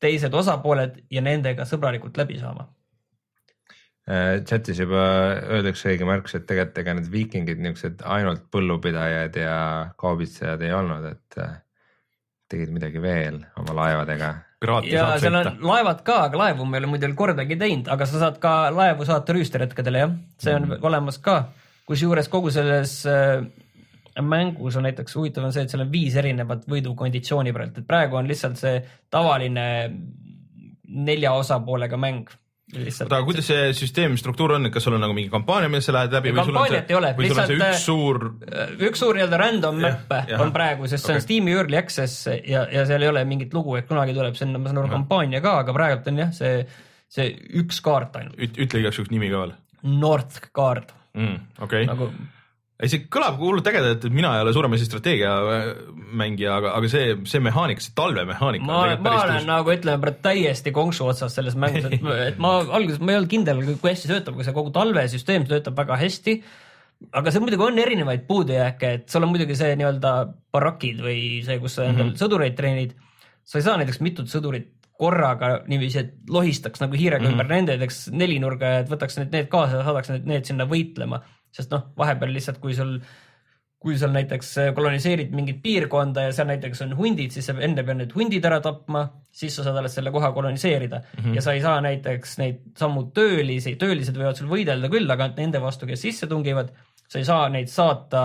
teised 0.04 0.34
osapooled 0.34 1.04
ja 1.10 1.22
nendega 1.24 1.66
sõbralikult 1.68 2.18
läbi 2.20 2.38
saama. 2.40 2.68
Äh, 4.04 4.42
chatis 4.44 4.82
juba 4.82 5.02
öeldakse 5.48 5.88
õige 5.94 6.04
märkus, 6.04 6.34
et 6.36 6.44
tegelikult 6.44 6.80
ega 6.82 6.94
need 6.98 7.06
viikingid 7.12 7.60
niisugused 7.64 8.02
ainult 8.04 8.42
põllupidajad 8.52 9.38
ja 9.40 9.54
kaubitsejad 10.00 10.60
ei 10.66 10.74
olnud, 10.76 11.06
et 11.14 11.38
äh, 11.40 11.54
tegid 12.52 12.74
midagi 12.74 13.00
veel 13.00 13.40
oma 13.62 13.76
laevadega. 13.80 14.34
ja 14.90 15.06
seal 15.20 15.38
on 15.40 15.56
laevad 15.64 16.04
ka, 16.04 16.18
aga 16.28 16.42
laevu 16.42 16.68
me 16.68 16.76
ei 16.76 16.84
ole 16.84 16.92
muidu 16.92 17.08
veel 17.08 17.16
kordagi 17.16 17.56
teinud, 17.56 17.88
aga 17.88 18.06
sa 18.08 18.20
saad 18.26 18.36
ka 18.42 18.52
laevu 18.76 19.08
saata 19.08 19.36
rüüsteretkedele 19.36 20.04
jah, 20.04 20.12
see 20.40 20.52
on 20.52 20.68
mm. 20.68 20.84
olemas 20.84 21.18
ka. 21.24 21.38
kusjuures 21.88 22.28
kogu 22.32 22.52
selles 22.52 22.98
äh, 23.08 23.40
mängus 24.22 24.76
on 24.78 24.86
näiteks 24.86 25.16
huvitav 25.18 25.46
on 25.46 25.52
see, 25.54 25.64
et 25.66 25.72
seal 25.72 25.82
on 25.82 25.90
viis 25.92 26.14
erinevat 26.20 26.68
võidukonditsiooni 26.70 27.52
praegu, 27.54 27.80
et 27.80 27.88
praegu 27.88 28.20
on 28.20 28.30
lihtsalt 28.30 28.60
see 28.60 28.78
tavaline 29.10 29.66
nelja 30.94 31.32
osapoolega 31.34 31.98
mäng. 31.98 32.30
oota, 32.74 33.04
aga 33.16 33.24
kuidas 33.26 33.48
see 33.50 33.72
süsteemi 33.76 34.16
struktuur 34.18 34.54
on, 34.56 34.68
et 34.68 34.74
kas 34.74 34.86
sul 34.86 34.96
on 34.96 35.02
nagu 35.04 35.14
mingi 35.16 35.30
kampaania, 35.32 35.68
millest 35.70 35.90
sa 35.90 35.96
lähed 35.96 36.14
läbi 36.16 36.30
Ei, 36.30 36.36
või 36.36 36.46
sul 36.46 36.60
on 36.60 36.76
ei 36.78 36.96
ole, 36.96 37.10
või 37.18 37.28
sul 37.28 37.40
on 37.42 37.50
see 37.50 37.58
lihtsalt, 37.58 37.74
üks 37.74 37.84
suur, 37.84 38.20
üks 38.88 39.02
suur 39.02 39.18
nii-öelda 39.18 39.40
random 39.40 39.82
map 39.82 40.14
on 40.38 40.54
praegu, 40.54 40.88
sest 40.90 41.06
see 41.08 41.18
on. 41.18 41.24
Steam'i 41.26 41.56
early 41.58 41.78
access 41.78 42.28
ja, 42.30 42.64
ja 42.72 42.86
seal 42.88 43.04
ei 43.04 43.10
ole 43.10 43.24
mingit 43.28 43.54
lugu, 43.54 43.76
et 43.80 43.90
kunagi 43.90 44.16
tuleb 44.16 44.38
sinna, 44.38 44.62
ma 44.62 44.70
saan 44.70 44.80
aru, 44.82 44.92
kampaania 44.94 45.42
ka, 45.44 45.58
aga 45.64 45.76
praegult 45.76 46.08
on 46.12 46.22
jah, 46.24 46.32
see, 46.36 46.62
see 47.18 47.34
üks 47.62 47.82
kaart 47.84 48.16
ainult, 48.22 48.38
ütle 48.38 48.82
igaks 48.84 49.02
juhuks 49.02 49.12
nimi 49.12 49.32
ka 49.34 49.44
veel 49.44 49.58
North 49.84 50.40
kaart 50.56 50.94
mm,. 51.12 51.36
okei 51.60 51.84
okay., 51.84 51.90
nagu 51.90 52.08
ei 52.84 52.90
see 52.92 53.06
kõlab 53.12 53.38
hullult 53.40 53.68
ägedalt, 53.70 54.04
et 54.04 54.14
mina 54.14 54.32
ei 54.36 54.44
ole 54.44 54.52
suurem 54.56 54.74
asi 54.76 54.86
strateegiamängija, 54.88 56.58
aga, 56.60 56.74
aga 56.78 56.90
see, 56.92 57.14
see 57.30 57.42
mehaanika, 57.44 57.84
see 57.84 57.94
talvemehaanika 57.98 58.66
ma, 58.68 58.82
ma 59.04 59.14
olen 59.22 59.48
nagu 59.48 59.72
ütleme 59.74 60.12
täiesti 60.24 60.74
konksu 60.74 61.08
otsas 61.10 61.36
selles 61.38 61.56
mängus, 61.60 61.88
et, 61.88 62.04
et 62.28 62.38
ma 62.42 62.56
alguses 62.64 63.00
ma 63.00 63.14
ei 63.14 63.20
olnud 63.20 63.32
kindel, 63.32 63.64
kui 63.72 63.90
hästi 63.92 64.12
töötab, 64.12 64.38
aga 64.38 64.48
see 64.48 64.56
kogu 64.56 64.74
talvesüsteem 64.74 65.48
töötab 65.50 65.80
väga 65.80 65.98
hästi. 66.02 66.38
aga 67.12 67.32
seal 67.32 67.44
muidugi 67.44 67.66
on 67.66 67.82
erinevaid 67.82 68.28
puudujääke, 68.28 68.92
et 69.00 69.08
sul 69.12 69.26
on 69.26 69.32
muidugi 69.32 69.56
see 69.58 69.74
nii-öelda 69.80 70.14
barakid 70.54 71.02
või 71.04 71.18
see, 71.46 71.58
kus 71.62 71.78
sa 71.78 71.88
endal 71.88 72.10
mm 72.10 72.14
-hmm. 72.14 72.22
sõdureid 72.22 72.56
treenid. 72.56 72.94
sa 73.44 73.58
ei 73.58 73.66
saa 73.66 73.76
näiteks 73.76 74.00
mitut 74.00 74.30
sõdurit 74.30 74.70
korraga 74.98 75.48
niiviisi, 75.66 75.98
et 75.98 76.30
lohistaks 76.30 76.80
nagu 76.80 76.94
hiirega 76.94 77.24
mm 77.24 77.26
-hmm. 77.26 77.32
ümber 77.32 77.48
nende, 77.48 77.78
teeks 77.78 78.08
nelinurga 78.12 78.66
ja 78.66 78.82
et 78.84 78.90
võtaks 78.90 79.18
need, 79.18 79.32
need 79.32 79.48
kaasa 79.50 79.80
ja 79.80 79.86
saadaks 79.88 80.12
need, 80.12 80.28
need 80.30 80.44
sinna 80.44 80.66
võitlema, 80.70 81.20
sest 81.54 81.70
noh, 81.74 81.88
vahepeal 81.98 82.34
lihtsalt, 82.34 82.60
kui 82.62 82.74
sul 82.76 82.98
kui 83.84 83.98
sa 84.00 84.08
näiteks 84.08 84.54
koloniseerid 84.72 85.34
mingit 85.36 85.58
piirkonda 85.62 86.22
ja 86.24 86.30
seal 86.32 86.48
näiteks 86.48 86.80
on 86.86 86.94
hundid, 86.96 87.34
siis 87.34 87.50
sa 87.50 87.54
enne 87.66 87.82
pead 87.84 87.98
need 87.98 88.14
hundid 88.16 88.46
ära 88.48 88.56
tapma, 88.64 89.02
siis 89.28 89.58
sa 89.58 89.66
saad 89.66 89.76
alles 89.76 89.92
selle 89.98 90.12
koha 90.14 90.30
koloniseerida 90.32 91.02
mm. 91.02 91.20
-hmm. 91.20 91.34
ja 91.36 91.42
sa 91.44 91.52
ei 91.52 91.60
saa 91.60 91.82
näiteks 91.84 92.38
neid 92.40 92.62
samu 92.80 93.04
töölisi, 93.18 93.76
töölised 93.76 94.16
võivad 94.16 94.40
sul 94.40 94.48
võidelda 94.48 94.88
küll, 94.88 95.10
aga 95.10 95.28
nende 95.36 95.60
vastu, 95.60 95.86
kes 95.86 96.00
sisse 96.00 96.26
tungivad, 96.30 96.72
sa 97.08 97.20
ei 97.20 97.28
saa 97.28 97.48
neid 97.52 97.68
saata 97.68 98.24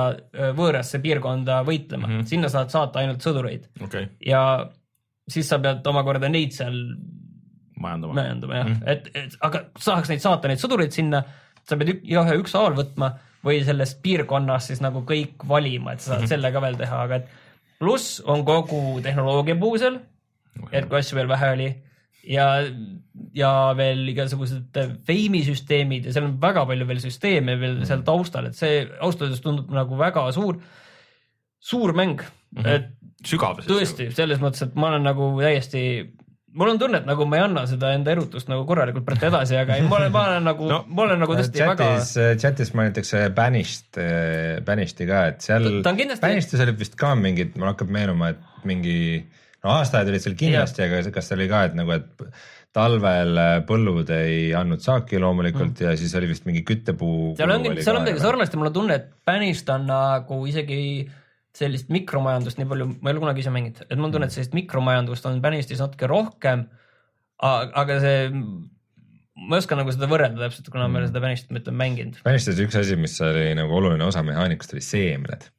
võõrasse 0.55 1.01
piirkonda 1.03 1.59
võitlema 1.67 2.07
mm. 2.07 2.13
-hmm. 2.13 2.31
sinna 2.31 2.49
saad 2.49 2.71
saata 2.71 3.03
ainult 3.03 3.27
sõdureid 3.27 3.67
okay., 3.83 4.07
ja 4.25 4.69
siis 5.27 5.49
sa 5.49 5.59
pead 5.59 5.87
omakorda 5.87 6.29
neid 6.31 6.55
seal 6.55 6.79
majandama. 7.79 8.13
majandama 8.13 8.55
jah 8.55 8.67
mm, 8.67 8.73
-hmm. 8.73 8.89
et, 8.91 9.11
et 9.13 9.37
aga 9.41 9.63
saaks 9.77 10.09
neid 10.09 10.23
saata, 10.23 10.47
neid 10.47 10.63
sõdureid 10.63 10.95
sinna, 10.95 11.23
sa 11.69 11.77
pead 11.79 11.93
ük- 11.95 12.07
ühe 12.09 12.37
ükshaaval 12.43 12.77
võtma 12.79 13.13
või 13.45 13.61
sellest 13.63 14.01
piirkonnast 14.03 14.71
siis 14.71 14.81
nagu 14.83 15.03
kõik 15.07 15.45
valima, 15.47 15.93
et 15.93 16.01
sa 16.03 16.11
saad 16.11 16.19
mm 16.19 16.23
-hmm. 16.25 16.33
selle 16.33 16.51
ka 16.51 16.63
veel 16.65 16.79
teha, 16.79 17.03
aga 17.07 17.21
et 17.21 17.29
pluss 17.79 18.19
on 18.25 18.43
kogu 18.45 18.99
tehnoloogia 19.03 19.55
puu 19.59 19.77
seal, 19.79 20.01
et 20.71 20.89
kui 20.89 20.99
asju 20.99 21.15
veel 21.15 21.31
vähe 21.31 21.51
oli 21.55 21.69
ja, 22.27 22.47
ja 23.33 23.51
veel 23.77 24.03
igasugused 24.11 24.79
feimisüsteemid 25.07 26.09
ja 26.09 26.13
seal 26.15 26.27
on 26.27 26.35
väga 26.41 26.65
palju 26.67 26.87
veel 26.89 27.01
süsteeme 27.03 27.55
veel 27.61 27.79
seal 27.87 28.03
taustal, 28.07 28.49
et 28.49 28.59
see 28.59 28.83
ausalt 28.99 29.27
öeldes 29.27 29.43
tundub 29.45 29.71
nagu 29.73 29.99
väga 29.99 30.27
suur, 30.35 30.59
suur 31.59 31.95
mäng 31.95 32.19
mm, 32.19 32.61
-hmm. 32.61 32.75
et 32.75 33.27
sügav. 33.27 33.63
tõesti, 33.67 34.11
selles 34.15 34.41
mõttes, 34.43 34.67
et 34.67 34.75
ma 34.75 34.91
olen 34.91 35.07
nagu 35.07 35.31
täiesti 35.39 35.83
mul 36.53 36.71
on 36.73 36.79
tunne, 36.81 37.01
et 37.01 37.07
nagu 37.09 37.25
ma 37.29 37.39
ei 37.39 37.43
anna 37.45 37.65
seda 37.69 37.91
enda 37.97 38.13
erutust 38.15 38.49
nagu 38.51 38.65
korralikult 38.69 39.05
praegu 39.07 39.27
edasi, 39.29 39.57
aga 39.59 39.77
ei, 39.77 39.85
ma 39.87 39.99
olen, 39.99 40.13
ma 40.13 40.23
olen 40.31 40.47
nagu 40.49 40.69
No, 40.69 40.79
ma 40.87 41.05
olen 41.05 41.21
nagu 41.23 41.35
tõesti 41.37 41.61
väga 41.63 41.89
chatis, 41.89 42.13
chatis 42.41 42.73
mainitakse 42.77 43.25
Banished, 43.35 43.99
Banished'i 44.65 45.09
ka, 45.09 45.25
et 45.33 45.45
seal 45.45 45.67
kindlasti- 45.85 46.25
Banished'is 46.25 46.65
oli 46.65 46.77
vist 46.79 46.97
ka 46.99 47.13
mingid, 47.19 47.57
mul 47.59 47.71
hakkab 47.73 47.91
meenuma, 47.93 48.33
et 48.33 48.65
mingi 48.69 48.99
no 49.63 49.75
aastaajad 49.75 50.13
olid 50.13 50.25
seal 50.25 50.39
kindlasti, 50.39 50.85
aga 50.85 51.03
kas 51.13 51.29
seal 51.29 51.41
oli 51.41 51.51
ka, 51.51 51.65
et 51.69 51.77
nagu, 51.77 51.97
et 51.97 52.31
talvel 52.75 53.39
äh, 53.41 53.55
põllud 53.65 54.09
ei 54.13 54.51
andnud 54.57 54.83
saaki 54.83 55.19
loomulikult 55.21 55.73
mm. 55.73 55.87
ja 55.87 55.95
siis 55.97 56.13
oli 56.19 56.29
vist 56.29 56.45
mingi 56.45 56.61
küttepuu. 56.67 57.33
seal 57.39 57.53
on, 57.55 57.65
seal 57.81 57.97
on 57.97 58.05
midagi 58.05 58.21
sarnast 58.21 58.53
ja 58.53 58.61
mul 58.61 58.69
on 58.69 58.75
tunne, 58.75 58.99
et 58.99 59.09
Banished 59.25 59.71
on 59.73 59.87
nagu 59.89 60.43
isegi 60.49 60.79
sellist 61.59 61.91
mikromajandust 61.93 62.59
nii 62.59 62.67
palju, 62.69 62.89
ma 62.99 63.11
ei 63.11 63.15
ole 63.15 63.23
kunagi 63.25 63.43
ise 63.43 63.53
mänginud, 63.53 63.83
et 63.85 63.95
mul 63.97 64.09
on 64.09 64.15
tunne, 64.15 64.29
et 64.29 64.35
sellist 64.35 64.55
mikromajandust 64.57 65.27
on 65.29 65.39
Banished'is 65.43 65.83
natuke 65.83 66.09
rohkem. 66.09 66.65
aga 67.43 67.99
see, 68.03 68.29
ma 68.31 69.57
ei 69.57 69.63
oska 69.63 69.77
nagu 69.79 69.93
seda 69.95 70.09
võrrelda 70.11 70.45
täpselt, 70.45 70.71
kuna 70.71 70.87
ma 70.87 70.99
ei 70.99 71.03
ole 71.03 71.11
seda 71.11 71.23
Banished'i 71.23 71.57
mitte 71.57 71.75
mänginud. 71.75 72.19
Banished'is 72.25 72.63
üks 72.65 72.79
asi, 72.79 72.97
mis 72.99 73.15
oli 73.25 73.51
nagu 73.59 73.75
oluline 73.79 74.07
osa 74.07 74.23
mehaanikast 74.25 74.75
oli 74.75 74.85
seemned. 74.85 75.49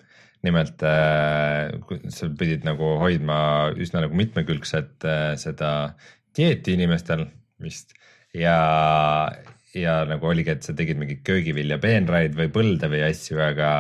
nimelt 0.41 0.81
äh, 0.89 1.69
sa 2.09 2.31
pidid 2.33 2.63
nagu 2.65 2.95
hoidma 3.03 3.37
üsna 3.77 4.01
nagu 4.07 4.17
mitmekülgset 4.17 5.05
äh, 5.05 5.35
seda 5.37 5.73
dieeti 6.37 6.79
inimestel 6.79 7.27
vist 7.61 7.93
ja, 8.33 8.57
ja 9.77 9.97
nagu 10.09 10.31
oligi, 10.31 10.55
et 10.55 10.67
sa 10.67 10.75
tegid 10.77 11.01
mingeid 11.01 11.21
köögivilja 11.27 11.77
peenraid 11.83 12.37
või 12.39 12.49
põlde 12.55 12.89
või 12.89 13.03
asju, 13.11 13.37
aga 13.45 13.71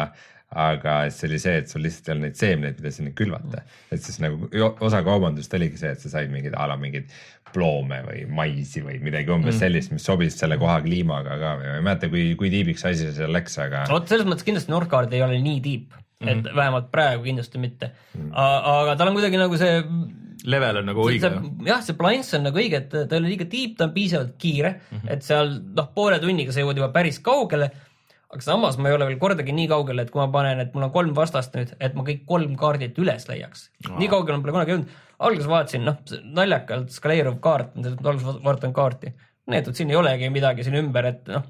aga 0.50 0.94
see 1.14 1.28
oli 1.28 1.38
see, 1.38 1.58
et 1.62 1.70
sul 1.70 1.84
lihtsalt 1.84 2.08
ei 2.08 2.14
olnud 2.14 2.26
neid 2.26 2.38
seemneid, 2.40 2.78
mida 2.80 2.90
sinna 2.94 3.12
külvata. 3.14 3.62
et 3.94 4.02
siis 4.02 4.18
nagu 4.22 4.48
osa 4.82 5.02
kaubandust 5.06 5.54
oligi 5.54 5.78
see, 5.78 5.92
et 5.94 6.02
sa 6.02 6.10
said 6.10 6.32
mingeid 6.32 6.56
a 6.58 6.66
la 6.70 6.78
mingeid 6.80 7.12
ploome 7.54 8.00
või 8.06 8.24
maisi 8.30 8.82
või 8.82 8.98
midagi 9.02 9.30
umbes 9.30 9.56
mm. 9.56 9.60
sellist, 9.62 9.94
mis 9.94 10.06
sobis 10.06 10.38
selle 10.38 10.58
koha 10.58 10.80
kliimaga 10.82 11.38
ka 11.38 11.54
või 11.60 11.70
ma 11.70 11.78
ei 11.78 11.86
mäleta, 11.86 12.10
kui, 12.10 12.24
kui 12.38 12.50
tiibiks 12.50 12.86
asi 12.86 13.06
see 13.06 13.16
seal 13.20 13.34
läks, 13.34 13.58
aga 13.62 13.84
vot 13.90 14.10
selles 14.10 14.26
mõttes 14.26 14.46
kindlasti 14.46 14.74
Northgard 14.74 15.14
ei 15.14 15.22
ole 15.26 15.38
nii 15.42 15.60
tiip, 15.64 15.94
et 16.20 16.26
mm 16.26 16.42
-hmm. 16.42 16.56
vähemalt 16.56 16.90
praegu 16.90 17.26
kindlasti 17.26 17.62
mitte 17.62 17.92
mm. 18.14 18.32
aga 18.34 18.96
tal 18.98 19.12
on 19.12 19.18
kuidagi 19.18 19.38
nagu 19.38 19.58
see 19.60 19.78
level 20.48 20.80
on 20.80 20.88
nagu 20.90 21.04
õige. 21.04 21.28
see, 21.28 21.52
jah, 21.68 21.82
see 21.84 21.96
balanss 21.98 22.36
on 22.36 22.46
nagu 22.48 22.60
õige, 22.60 22.82
et 22.82 22.90
ta 22.90 23.04
ei 23.06 23.20
ole 23.20 23.32
liiga 23.32 23.46
tiip, 23.50 23.76
ta 23.78 23.88
on 23.88 23.94
piisavalt 23.94 24.34
kiire 24.40 24.72
mm, 24.72 24.98
-hmm. 24.98 25.12
et 25.14 25.26
seal 25.26 25.54
noh, 25.76 25.90
poole 25.94 26.18
tunniga 26.22 26.54
sa 26.54 26.64
jõuad 26.64 26.80
juba 26.80 26.90
päris 26.94 27.20
kaugele. 27.24 27.70
Aga 28.30 28.44
samas 28.44 28.78
ma 28.78 28.90
ei 28.90 28.94
ole 28.94 29.08
veel 29.08 29.18
kordagi 29.22 29.54
nii 29.54 29.68
kaugel, 29.70 30.02
et 30.02 30.10
kui 30.12 30.20
ma 30.22 30.28
panen, 30.32 30.62
et 30.62 30.74
mul 30.74 30.86
on 30.86 30.92
kolm 30.94 31.14
vastast 31.16 31.56
nüüd, 31.58 31.72
et 31.82 31.96
ma 31.98 32.04
kõik 32.06 32.22
kolm 32.28 32.54
kaardit 32.58 32.98
üles 33.02 33.26
leiaks. 33.28 33.68
nii 33.88 34.10
kaugele 34.12 34.38
ma 34.38 34.44
pole 34.44 34.56
kunagi 34.58 34.74
jõudnud. 34.74 34.98
alguses 35.26 35.50
vaatasin, 35.50 35.86
noh, 35.88 35.98
naljakalt 36.38 36.94
skaleeruv 36.94 37.40
kaart, 37.42 37.74
alguses 37.80 38.42
vaatan 38.44 38.76
kaarti. 38.76 39.14
näitab, 39.50 39.74
siin 39.74 39.90
ei 39.90 39.98
olegi 39.98 40.30
midagi 40.30 40.62
siin 40.62 40.78
ümber, 40.78 41.10
et 41.10 41.26
noh, 41.28 41.46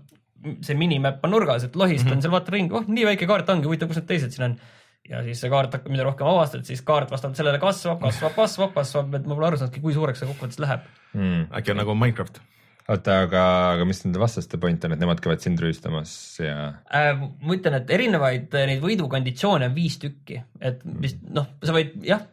see 0.65 0.75
minimap 0.75 1.25
on 1.27 1.35
nurgas, 1.35 1.65
et 1.65 1.77
lohistan 1.77 2.15
mm 2.15 2.17
-hmm. 2.17 2.23
seal, 2.23 2.33
vaatan 2.33 2.55
ringi, 2.55 2.75
oh 2.75 2.87
nii 2.89 3.05
väike 3.13 3.27
kaart 3.29 3.51
ongi, 3.53 3.69
huvitav, 3.69 3.89
kus 3.89 4.01
need 4.01 4.09
teised 4.09 4.33
siin 4.33 4.47
on 4.49 4.61
ja 5.11 5.23
siis 5.27 5.41
see 5.43 5.51
kaart 5.51 5.75
hakkab, 5.75 5.93
mida 5.93 6.07
rohkem 6.07 6.29
avastad, 6.31 6.65
siis 6.65 6.83
kaart 6.87 7.11
vastavalt 7.11 7.37
sellele 7.37 7.59
kasvab, 7.59 8.01
kasvab, 8.01 8.35
kasvab, 8.37 8.73
kasvab, 8.77 9.15
et 9.19 9.27
ma 9.27 9.37
pole 9.37 9.49
aru 9.51 9.61
saanudki, 9.61 9.83
kui 9.85 9.97
suureks 9.97 10.23
see 10.23 10.31
kokkuvõttes 10.31 10.61
läheb. 10.63 10.87
mm. 11.13 11.47
äkki 11.59 11.75
on 11.75 11.81
nagu 11.83 11.95
Minecraft. 11.95 12.41
oota, 12.91 13.21
aga, 13.27 13.43
aga 13.77 13.87
mis 13.89 14.03
nende 14.05 14.21
vastaste 14.23 14.59
point 14.61 14.85
on, 14.87 14.95
et 14.95 15.01
nemad 15.03 15.21
käivad 15.23 15.43
sind 15.45 15.61
rüüstamas 15.63 16.13
ja 16.43 16.57
Äh, 16.91 17.13
ma 17.15 17.55
ütlen, 17.55 17.77
et 17.79 17.91
erinevaid 17.95 18.55
äh, 18.57 18.67
neid 18.71 18.81
võidukonditsioone 18.83 19.69
on 19.71 19.75
viis 19.77 19.97
tükki, 20.03 20.41
et 20.59 20.81
vist 21.03 21.21
noh, 21.31 21.47
sa 21.63 21.75
võid 21.75 21.93
jah, 22.07 22.25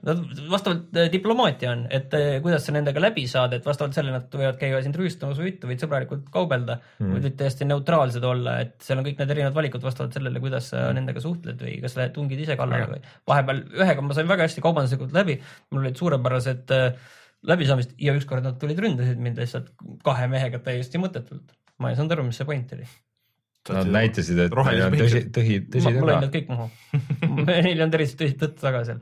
vastavalt 0.49 0.97
äh, 0.97 1.09
diplomaatia 1.13 1.73
on, 1.75 1.83
et 1.93 2.13
äh, 2.17 2.39
kuidas 2.43 2.65
sa 2.67 2.73
nendega 2.75 3.01
läbi 3.03 3.27
saad, 3.29 3.53
et 3.57 3.67
vastavalt 3.67 3.97
sellele 3.97 4.17
nad 4.17 4.33
võivad 4.33 4.57
käia 4.61 4.81
sind 4.85 4.97
rüüstamas 4.97 5.37
või 5.41 5.51
mitte, 5.51 5.69
võid 5.69 5.83
sõbralikult 5.83 6.31
kaubelda. 6.33 6.79
Mm., 7.01 7.17
võid 7.17 7.37
täiesti 7.39 7.67
neutraalsed 7.69 8.25
olla, 8.27 8.57
et 8.65 8.75
seal 8.85 9.01
on 9.01 9.07
kõik 9.07 9.21
need 9.21 9.35
erinevad 9.35 9.59
valikud 9.59 9.85
vastavalt 9.85 10.17
sellele, 10.17 10.41
kuidas 10.43 10.71
sa 10.73 10.87
nendega 10.97 11.23
suhtled 11.23 11.61
või 11.61 11.77
kas 11.83 11.97
sa 11.97 12.09
tungid 12.13 12.41
ise 12.43 12.57
kallale 12.59 12.89
või. 12.95 13.05
Vahepeal 13.29 13.63
ühega 13.77 14.05
ma 14.05 14.17
sain 14.17 14.29
väga 14.29 14.47
hästi 14.47 14.65
kaubanduslikult 14.65 15.13
läbi, 15.15 15.37
mul 15.71 15.85
olid 15.85 16.01
suurepärased 16.01 16.75
äh, 16.75 17.15
läbisaamist 17.47 17.93
ja 18.01 18.15
ükskord 18.17 18.45
nad 18.45 18.57
tulid 18.61 18.79
ründasid 18.81 19.19
mind 19.21 19.41
lihtsalt 19.41 19.69
kahe 20.05 20.29
mehega 20.31 20.59
täiesti 20.63 21.01
mõttetult. 21.01 21.53
ma 21.77 21.91
ei 21.91 21.99
saanud 21.99 22.15
aru, 22.15 22.25
mis 22.29 22.39
see 22.39 22.47
point 22.49 22.73
oli. 22.73 22.87
nad 23.69 23.91
näitasid, 23.93 24.39
et 24.39 24.53
rohelise 24.55 24.89
neil 24.89 25.03
on 25.03 25.05
tõsi, 25.05 25.23
tõsi, 25.35 25.59
tõsi 25.73 25.93
ma 25.93 26.07
lõin 26.09 26.21
nad. 26.25 26.33
kõik 26.33 26.49
maha. 26.53 26.69
Neil 27.51 27.73
ei 27.73 27.77
olnud 27.77 27.99
eriti 27.99 28.19
tõsist 28.23 28.41
tõtt 28.41 28.59
taga 28.61 28.83
seal. 28.87 29.01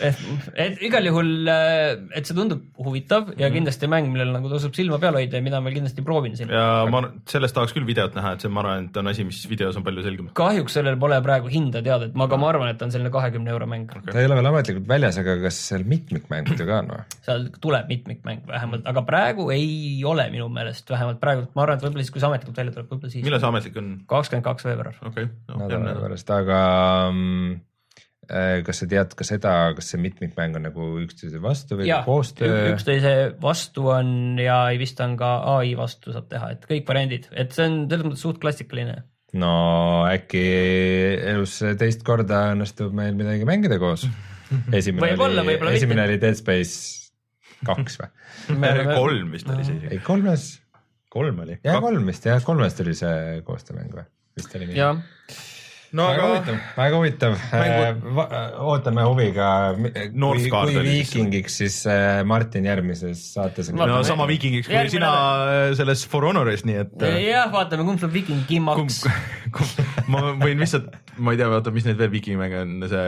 Et, 0.00 0.20
et 0.54 0.82
igal 0.88 1.06
juhul, 1.10 1.32
et 1.48 2.26
see 2.26 2.36
tundub 2.36 2.64
huvitav 2.82 3.28
Mhm. 3.28 3.40
ja 3.40 3.50
kindlasti 3.52 3.88
mäng, 3.90 4.08
millel 4.12 4.32
nagu 4.34 4.50
tasub 4.50 4.74
silma 4.76 4.98
peal 5.02 5.16
hoida 5.18 5.38
ja 5.38 5.44
mida 5.44 5.60
ma 5.60 5.70
kindlasti 5.72 6.04
proovin 6.06 6.36
siin. 6.36 6.50
ja 6.52 6.86
ma 6.90 7.02
sellest 7.28 7.56
tahaks 7.56 7.74
küll 7.76 7.86
videot 7.88 8.16
näha, 8.16 8.34
et 8.36 8.44
see, 8.44 8.50
ma 8.52 8.62
arvan, 8.62 8.88
et 8.88 8.96
on 9.00 9.10
asi, 9.12 9.26
mis 9.28 9.40
videos 9.50 9.76
on 9.78 9.84
palju 9.86 10.04
selgem. 10.06 10.30
kahjuks 10.38 10.78
sellel 10.78 10.98
pole 11.00 11.20
praegu 11.24 11.52
hinda 11.52 11.82
teada, 11.84 12.08
et 12.08 12.16
ma, 12.18 12.28
aga 12.28 12.40
ma 12.40 12.50
arvan, 12.52 12.72
et 12.72 12.82
on 12.82 12.94
selline 12.94 13.12
kahekümne 13.14 13.52
euro 13.54 13.68
mäng 13.70 13.90
okay.. 13.90 14.12
ta 14.12 14.22
ei 14.22 14.28
ole 14.30 14.38
veel 14.40 14.50
ametlikult 14.52 14.88
väljas, 14.90 15.20
aga 15.22 15.38
kas 15.44 15.60
seal 15.70 15.86
mitmikmängud 15.88 16.58
ju 16.58 16.68
ka 16.68 16.80
on 16.82 16.92
või? 16.94 17.20
seal 17.28 17.48
tuleb 17.60 17.92
mitmikmäng 17.92 18.44
vähemalt, 18.48 18.86
aga 18.88 19.04
praegu 19.08 19.48
ei 19.54 20.02
ole 20.08 20.28
minu 20.34 20.48
meelest, 20.52 20.88
vähemalt 20.90 21.22
praegu, 21.22 21.48
ma 21.54 21.66
arvan, 21.66 21.80
et 21.80 21.86
võib-olla 21.86 22.06
siis, 22.06 22.14
kui 22.14 22.24
see 22.24 22.30
ametlikult 22.30 22.62
välja 22.62 22.76
tuleb, 22.76 22.90
võib-olla 22.92 23.14
siis. 23.14 23.24
millal 23.26 23.42
see 23.42 23.52
ametlik 23.52 23.80
on? 23.82 23.94
kakskümmend 24.08 24.48
kaks 24.48 24.68
veebruar. 24.68 25.00
okei 25.04 25.28
okay, 25.28 25.32
no,, 25.52 25.64
nädala 25.68 26.04
pärast, 26.06 26.34
aga 26.34 26.60
mm, 27.12 27.56
kas 28.28 28.82
sa 28.82 28.88
tead 28.88 29.14
ka 29.16 29.24
seda, 29.24 29.52
kas 29.76 29.92
see 29.92 30.00
mitmikmäng 30.02 30.58
on 30.58 30.66
nagu 30.68 30.88
üksteise 31.00 31.40
vastu 31.40 31.78
või 31.78 31.88
jah, 31.88 32.04
koostöö? 32.04 32.74
üksteise 32.74 33.14
vastu 33.40 33.88
on 33.94 34.10
ja 34.40 34.66
vist 34.80 35.00
on 35.04 35.16
ka 35.20 35.30
ai 35.56 35.72
vastu 35.78 36.12
saab 36.12 36.28
teha, 36.32 36.52
et 36.56 36.66
kõik 36.68 36.88
variandid, 36.88 37.30
et 37.32 37.56
see 37.56 37.64
on 37.64 37.80
selles 37.86 38.04
mõttes 38.10 38.26
suht 38.26 38.40
klassikaline. 38.42 38.98
no 39.40 39.52
äkki 40.10 40.44
elus 41.32 41.58
teist 41.80 42.04
korda 42.04 42.50
õnnestub 42.52 42.92
meil 42.96 43.16
midagi 43.16 43.48
mängida 43.48 43.80
koos. 43.80 44.06
esimene 44.78 45.12
Võib-olla, 45.12 45.44
oli, 45.44 45.58
esimene 45.76 46.04
mitte. 46.04 46.12
oli 46.12 46.22
Dead 46.26 46.40
Space 46.40 47.08
kaks 47.64 48.00
või? 48.02 48.12
kolm 49.00 49.32
vist 49.32 49.48
oli 49.48 49.64
see 49.64 49.80
isegi. 49.80 49.94
ei, 49.96 50.04
kolmes, 50.04 50.50
kolm 51.12 51.44
oli. 51.46 51.60
jah, 51.64 51.80
kolm 51.84 52.04
vist 52.12 52.28
jah, 52.28 52.44
kolmest 52.44 52.84
oli 52.84 52.96
see 52.98 53.38
koostöömäng 53.48 53.96
või? 53.96 54.04
vist 54.38 54.52
oli 54.54 54.68
nii. 54.68 54.76
No 55.96 56.06
väga 56.10 56.22
aga 56.22 56.28
huvitav, 56.28 56.56
väga 56.76 56.98
huvitav 57.00 57.36
Mängu- 57.52 58.02
Mängu.... 58.04 58.24
ootame 58.68 59.04
huviga, 59.08 59.48
kui, 59.78 60.48
kui 60.52 60.82
viikingiks, 60.84 61.58
siis 61.62 61.78
äh, 61.88 62.20
Martin 62.28 62.68
järgmises 62.68 63.22
saates. 63.34 63.70
No 63.72 64.00
sama 64.06 64.26
viikingiks 64.30 64.68
kui 64.68 64.76
Järgmine 64.76 64.98
sina 64.98 65.12
äh, 65.48 65.74
selles 65.78 66.04
For 66.10 66.26
Honoris, 66.28 66.64
nii 66.68 66.80
et 66.84 67.04
äh, 67.08 67.20
jah, 67.28 67.48
vaatame, 67.54 67.86
kumb 67.88 68.02
saab 68.02 68.12
viikingi 68.16 68.44
kumb 68.60 68.90
kimmaks., 68.96 69.76
ma 70.12 70.24
võin 70.42 70.60
lihtsalt, 70.64 70.90
ma 71.18 71.32
ei 71.36 71.40
tea, 71.40 71.48
vaata, 71.52 71.72
mis 71.74 71.86
neid 71.88 72.00
veel 72.00 72.12
viikingimänge 72.16 72.64
on, 72.66 72.74
see 72.90 73.06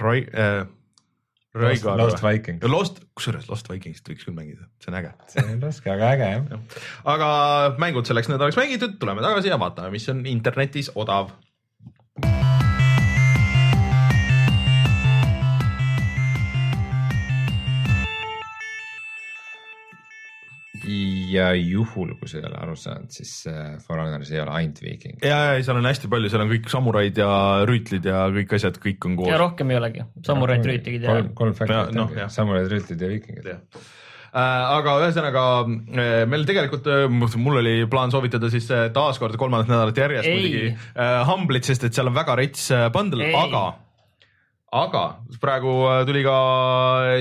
Roi- 0.00 0.28
äh,, 0.32 0.62
Lost, 1.52 1.84
Lost. 1.84 2.22
Viking. 2.24 2.62
Lost, 2.64 3.02
kusjuures 3.12 3.44
Lost 3.50 3.66
Vikingist 3.68 4.06
võiks 4.08 4.24
küll 4.24 4.32
mängida, 4.32 4.64
see 4.80 4.88
on 4.88 4.96
äge. 5.02 5.10
see 5.28 5.42
on 5.44 5.58
raske, 5.60 5.90
aga 5.92 6.12
äge 6.14 6.28
jah. 6.30 6.78
aga 7.12 7.28
mängud 7.82 8.08
selleks 8.08 8.30
nädalaks 8.32 8.56
mängitud, 8.56 8.94
tuleme 9.02 9.20
tagasi 9.20 9.50
ja 9.52 9.58
vaatame, 9.60 9.90
mis 9.92 10.08
on 10.08 10.22
internetis 10.30 10.88
odav. 10.96 11.34
Ja 21.32 21.48
juhul, 21.56 22.14
kui 22.20 22.30
sa 22.30 22.40
ei 22.40 22.46
ole 22.48 22.58
aru 22.62 22.74
saanud, 22.78 23.12
siis 23.14 23.32
äh, 23.50 23.76
For 23.84 24.00
Honoris 24.00 24.32
ei 24.34 24.42
ole 24.42 24.54
ainult 24.58 24.82
viiking. 24.84 25.16
ja, 25.24 25.38
ja 25.52 25.64
seal 25.64 25.80
on 25.80 25.88
hästi 25.88 26.10
palju, 26.12 26.30
seal 26.32 26.44
on 26.44 26.52
kõik 26.52 26.68
samuraid 26.72 27.18
ja 27.22 27.32
rüütlid 27.68 28.08
ja 28.08 28.26
kõik 28.34 28.54
asjad, 28.58 28.78
kõik 28.82 29.08
on 29.08 29.16
ja 29.16 29.22
koos. 29.22 29.40
rohkem 29.46 29.72
ei 29.72 29.80
olegi, 29.80 30.06
samuraid 30.26 30.68
rüütigid 30.68 31.08
ja 31.08 31.16
kolm, 31.16 31.32
kolm 31.38 31.58
faktorit 31.58 31.96
noh, 31.96 32.10
ongi 32.10 32.30
samuraid, 32.36 32.70
rüütlid 32.72 33.04
ja 33.04 33.10
viikingid. 33.12 33.50
aga 34.32 34.96
ühesõnaga 35.04 35.46
äh, 35.62 36.10
meil 36.30 36.48
tegelikult, 36.48 36.90
mul 37.12 37.62
oli 37.62 37.76
plaan 37.90 38.14
soovitada 38.14 38.50
siis 38.52 38.68
äh, 38.74 38.88
taaskord 38.94 39.38
kolmandat 39.40 39.72
nädalat 39.72 40.04
järjest 40.04 40.28
Ei. 40.28 40.36
muidugi 40.36 40.66
äh, 40.72 41.16
Humble'it, 41.28 41.68
sest 41.68 41.88
et 41.88 41.96
seal 41.96 42.12
on 42.12 42.18
väga 42.18 42.36
rets 42.40 42.70
äh, 42.74 42.88
bundle, 42.94 43.32
aga 43.36 43.66
aga 44.72 45.02
praegu 45.40 45.72
äh, 45.90 46.02
tuli 46.08 46.22
ka 46.24 46.36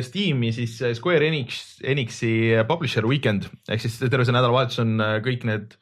Steam'i 0.06 0.54
siis 0.56 0.78
äh, 0.82 0.96
Square 0.96 1.28
Enix, 1.28 1.82
Enixi 1.84 2.32
publisher 2.70 3.06
weekend 3.10 3.50
ehk 3.68 3.84
siis 3.84 4.00
terve 4.06 4.24
see 4.28 4.36
nädalavahetus 4.36 4.80
on 4.86 4.96
äh, 5.04 5.18
kõik 5.26 5.44
need 5.50 5.76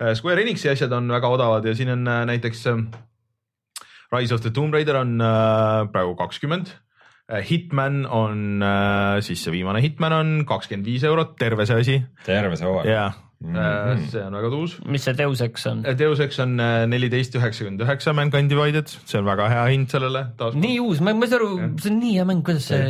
äh, 0.00 0.14
Square 0.16 0.40
Enixi 0.46 0.72
asjad 0.72 0.92
on 0.96 1.12
väga 1.12 1.28
odavad 1.28 1.68
ja 1.68 1.76
siin 1.76 1.92
on 1.92 2.08
äh, 2.08 2.22
näiteks 2.32 2.64
äh, 2.72 2.84
Rise 4.10 4.34
of 4.34 4.40
the 4.42 4.50
Tomb 4.50 4.74
Raider 4.74 4.96
on 4.98 5.20
äh, 5.22 5.86
praegu 5.92 6.16
kakskümmend. 6.18 6.72
Hitman 7.46 8.08
on 8.10 8.58
äh, 8.58 9.20
siis 9.22 9.44
see 9.44 9.52
viimane 9.54 9.78
Hitman 9.84 10.16
on 10.16 10.32
kakskümmend 10.48 10.88
viis 10.90 11.04
eurot, 11.06 11.36
terve 11.38 11.62
see 11.62 11.76
asi 11.78 11.98
terve 12.26 12.58
see 12.58 12.66
hooaeg. 12.66 12.88
ja, 13.40 13.94
-hmm. 13.94 14.08
see 14.12 14.20
on 14.20 14.34
väga 14.36 14.48
tuus. 14.52 14.74
mis 14.84 15.04
see 15.04 15.14
Deus 15.16 15.40
Ex 15.40 15.66
on? 15.66 15.80
Deus 15.98 16.20
Ex 16.20 16.38
on 16.44 16.60
äh, 16.60 16.84
neliteist 16.86 17.34
üheksakümmend 17.38 17.80
üheksa 17.80 18.12
Mankind 18.12 18.52
Divided, 18.52 18.92
see 19.08 19.20
on 19.20 19.24
väga 19.24 19.46
hea 19.48 19.62
hind 19.72 19.88
sellele 19.88 20.26
nii 20.60 20.76
uus, 20.84 21.00
ma 21.00 21.14
ma 21.16 21.24
ei 21.24 21.32
saa 21.32 21.40
aru, 21.40 21.48
see 21.80 21.92
on 21.92 21.96
nii 22.02 22.12
hea 22.18 22.26
mäng, 22.28 22.42
kuidas 22.44 22.68
see 22.68 22.82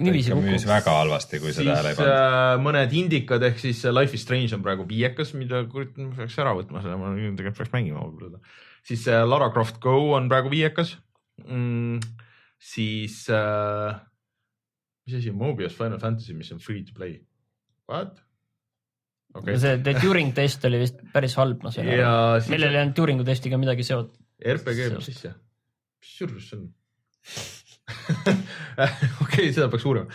niiviisi 0.00 0.32
ikka 0.32 0.40
müüs 0.46 0.64
väga 0.70 0.94
halvasti, 1.02 1.42
kui 1.42 1.52
seda 1.56 1.76
hääle 1.76 1.92
ei 1.92 1.98
siis 1.98 2.06
pannud. 2.06 2.30
äh, 2.30 2.54
mõned 2.68 2.96
indikad 3.02 3.44
ehk 3.50 3.60
siis 3.60 3.84
äh, 3.84 3.92
Life 3.92 4.16
is 4.16 4.24
Strange 4.24 4.56
on 4.56 4.64
praegu 4.64 4.88
viiekas, 4.88 5.34
mida 5.36 5.60
kurat 5.68 5.92
ma 6.00 6.08
peaks 6.16 6.38
ära 6.40 6.56
võtma, 6.56 6.80
seda 6.86 6.96
ma 7.00 7.12
tegelikult 7.12 7.60
peaks 7.60 7.74
mängima 7.76 8.06
võib-olla. 8.06 8.40
siis 8.88 9.04
äh, 9.12 9.20
Lara 9.28 9.50
Croft 9.52 9.82
Go 9.84 10.14
on 10.16 10.32
praegu 10.32 10.52
viiekas 10.56 10.96
mm,. 11.44 12.00
siis 12.72 13.26
äh,, 13.28 14.00
mis 15.04 15.20
asi, 15.20 15.36
Mobius 15.44 15.76
Final 15.76 16.00
Fantasy, 16.00 16.32
mis 16.32 16.52
on 16.56 16.64
free 16.64 16.84
to 16.88 16.96
play. 16.96 17.20
What? 17.90 18.24
Okei 19.34 19.54
okay., 19.54 19.60
see 19.62 19.78
The 19.84 19.94
Turing 20.00 20.34
test 20.36 20.66
oli 20.68 20.82
vist 20.82 21.00
päris 21.14 21.36
halb, 21.40 21.62
ma 21.66 21.72
sain 21.74 21.88
aru. 21.88 22.02
ja 22.02 22.12
siis 22.40 22.52
millel 22.56 22.74
ei 22.74 22.82
olnud 22.84 22.98
Turingu 22.98 23.26
testiga 23.28 23.60
midagi 23.60 23.86
seot-. 23.86 24.12
RPG, 24.56 24.92
mis 24.98 25.10
asja? 25.14 25.32
mis 26.00 26.18
survus 26.18 26.50
see 26.50 26.60
on? 26.60 26.68
okei, 29.24 29.50
seda 29.52 29.68
peaks 29.70 29.84
uurima. 29.88 30.06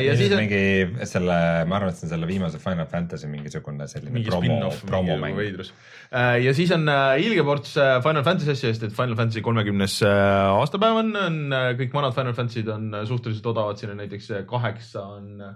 ja 0.00 0.14
siis 0.18 0.32
on 0.34 0.42
mingi 0.42 1.06
selle, 1.08 1.36
ma 1.68 1.78
arvan, 1.78 1.92
et 1.92 1.98
see 1.98 2.06
on 2.08 2.12
selle 2.14 2.28
viimase 2.28 2.60
Final 2.62 2.88
Fantasy 2.90 3.30
mingisugune 3.30 3.88
selline 3.90 4.14
mingi 4.14 4.30
promo, 4.30 4.70
promomäng. 4.88 5.36
veidrus. 5.38 5.72
ja 6.12 6.54
siis 6.56 6.72
on 6.76 6.88
äh, 6.92 7.18
ilge 7.24 7.44
ports 7.46 7.76
äh, 7.80 7.96
Final 8.04 8.26
Fantasy 8.26 8.54
asju, 8.54 8.72
sest 8.72 8.88
et 8.88 8.96
Final 8.96 9.18
Fantasy 9.18 9.42
kolmekümnes 9.46 9.98
äh, 10.06 10.58
aastapäev 10.60 11.02
on, 11.02 11.14
on 11.20 11.40
äh, 11.56 11.70
kõik 11.80 11.94
vanad 11.96 12.16
Final 12.16 12.36
Fantasy'd 12.36 12.70
on 12.72 12.90
äh, 12.94 13.06
suhteliselt 13.08 13.50
odavad, 13.52 13.80
siin 13.80 13.94
on 13.94 14.02
näiteks 14.04 14.32
äh, 14.32 14.44
kaheksa 14.48 15.06
on, 15.18 15.46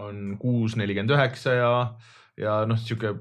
on 0.00 0.26
kuus 0.42 0.78
nelikümmend 0.80 1.14
üheksa 1.16 1.58
ja, 1.58 1.72
ja 2.40 2.62
noh, 2.68 2.80
sihuke 2.80 3.14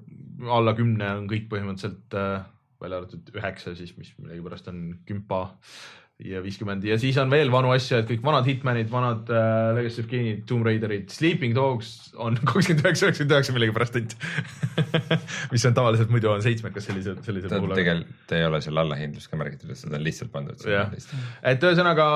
alla 0.54 0.74
kümne 0.78 1.10
on 1.20 1.28
kõik 1.30 1.50
põhimõtteliselt 1.52 2.18
äh, 2.18 2.46
välja 2.84 3.00
arvatud 3.00 3.34
üheksa 3.38 3.76
siis, 3.78 3.94
mis 3.98 4.12
millegipärast 4.20 4.68
on 4.72 4.86
kümpa 5.08 5.46
ja 6.24 6.40
viiskümmend 6.44 6.84
ja 6.86 6.94
siis 7.02 7.18
on 7.18 7.32
veel 7.34 7.50
vanu 7.52 7.72
asju, 7.74 7.98
et 7.98 8.06
kõik 8.08 8.22
vanad 8.24 8.46
Hitmanid, 8.48 8.86
vanad 8.92 9.28
äh, 9.34 9.72
Legacy 9.76 10.04
of 10.04 10.08
Kane'id, 10.12 10.44
Tomb 10.48 10.64
Raiderid, 10.68 11.08
Sleeping 11.12 11.56
Dogs 11.58 12.12
on 12.22 12.38
kakskümmend 12.48 12.86
üheksa, 12.86 13.08
üheksakümmend 13.10 13.34
üheksa 13.34 13.56
millegipärast 13.56 13.98
ainult. 13.98 14.14
mis 15.56 15.66
on 15.68 15.74
tavaliselt 15.76 16.14
muidu 16.14 16.30
on 16.32 16.46
seitsmekas 16.46 16.86
sellisel, 16.88 17.18
sellisel 17.26 17.50
puhul. 17.58 17.74
tegelikult 17.76 18.36
ei 18.38 18.46
ole 18.46 18.62
seal 18.64 18.78
allahindlust 18.84 19.32
ka 19.34 19.42
märgitud, 19.42 19.74
et 19.74 19.82
seda 19.82 19.98
on 20.00 20.06
lihtsalt 20.06 20.32
pandud 20.38 20.64
Jah. 20.70 20.94
et 21.50 21.66
ühesõnaga 21.68 22.08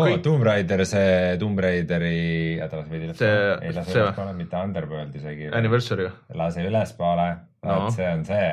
Oh, 0.00 0.06
kõik, 0.08 0.24
Tomb 0.24 0.48
Raider, 0.48 0.86
see 0.88 1.36
Tomb 1.44 1.60
Raideri, 1.62 2.58
oota 2.64 2.80
las 2.82 2.90
veidi 2.90 3.12
See- 3.20 3.30
ei 3.68 3.76
lase 3.76 3.94
ülespoole, 4.00 4.34
mitte 4.40 4.56
Underworld 4.64 5.14
isegi. 5.20 5.52
anniversary. 5.52 6.08
lase 6.34 6.64
ülespoole, 6.66 7.30
No. 7.62 7.82
vot 7.84 7.94
see 7.94 8.08
on 8.10 8.24
see. 8.26 8.52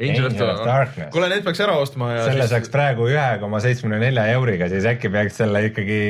Angel 0.00 0.26
of, 0.30 0.36
of 0.40 0.62
Darkness. 0.64 1.10
kuule, 1.12 1.28
need 1.32 1.44
peaks 1.44 1.60
ära 1.60 1.74
ostma 1.80 2.12
ja 2.14 2.22
selle 2.24 2.46
siis 2.46 2.54
saaks 2.54 2.72
praegu 2.72 3.08
ühe 3.10 3.26
koma 3.42 3.60
seitsmekümne 3.60 4.00
nelja 4.00 4.24
euriga, 4.32 4.70
siis 4.72 4.86
äkki 4.88 5.10
peaks 5.12 5.36
selle 5.42 5.62
ikkagi 5.68 6.00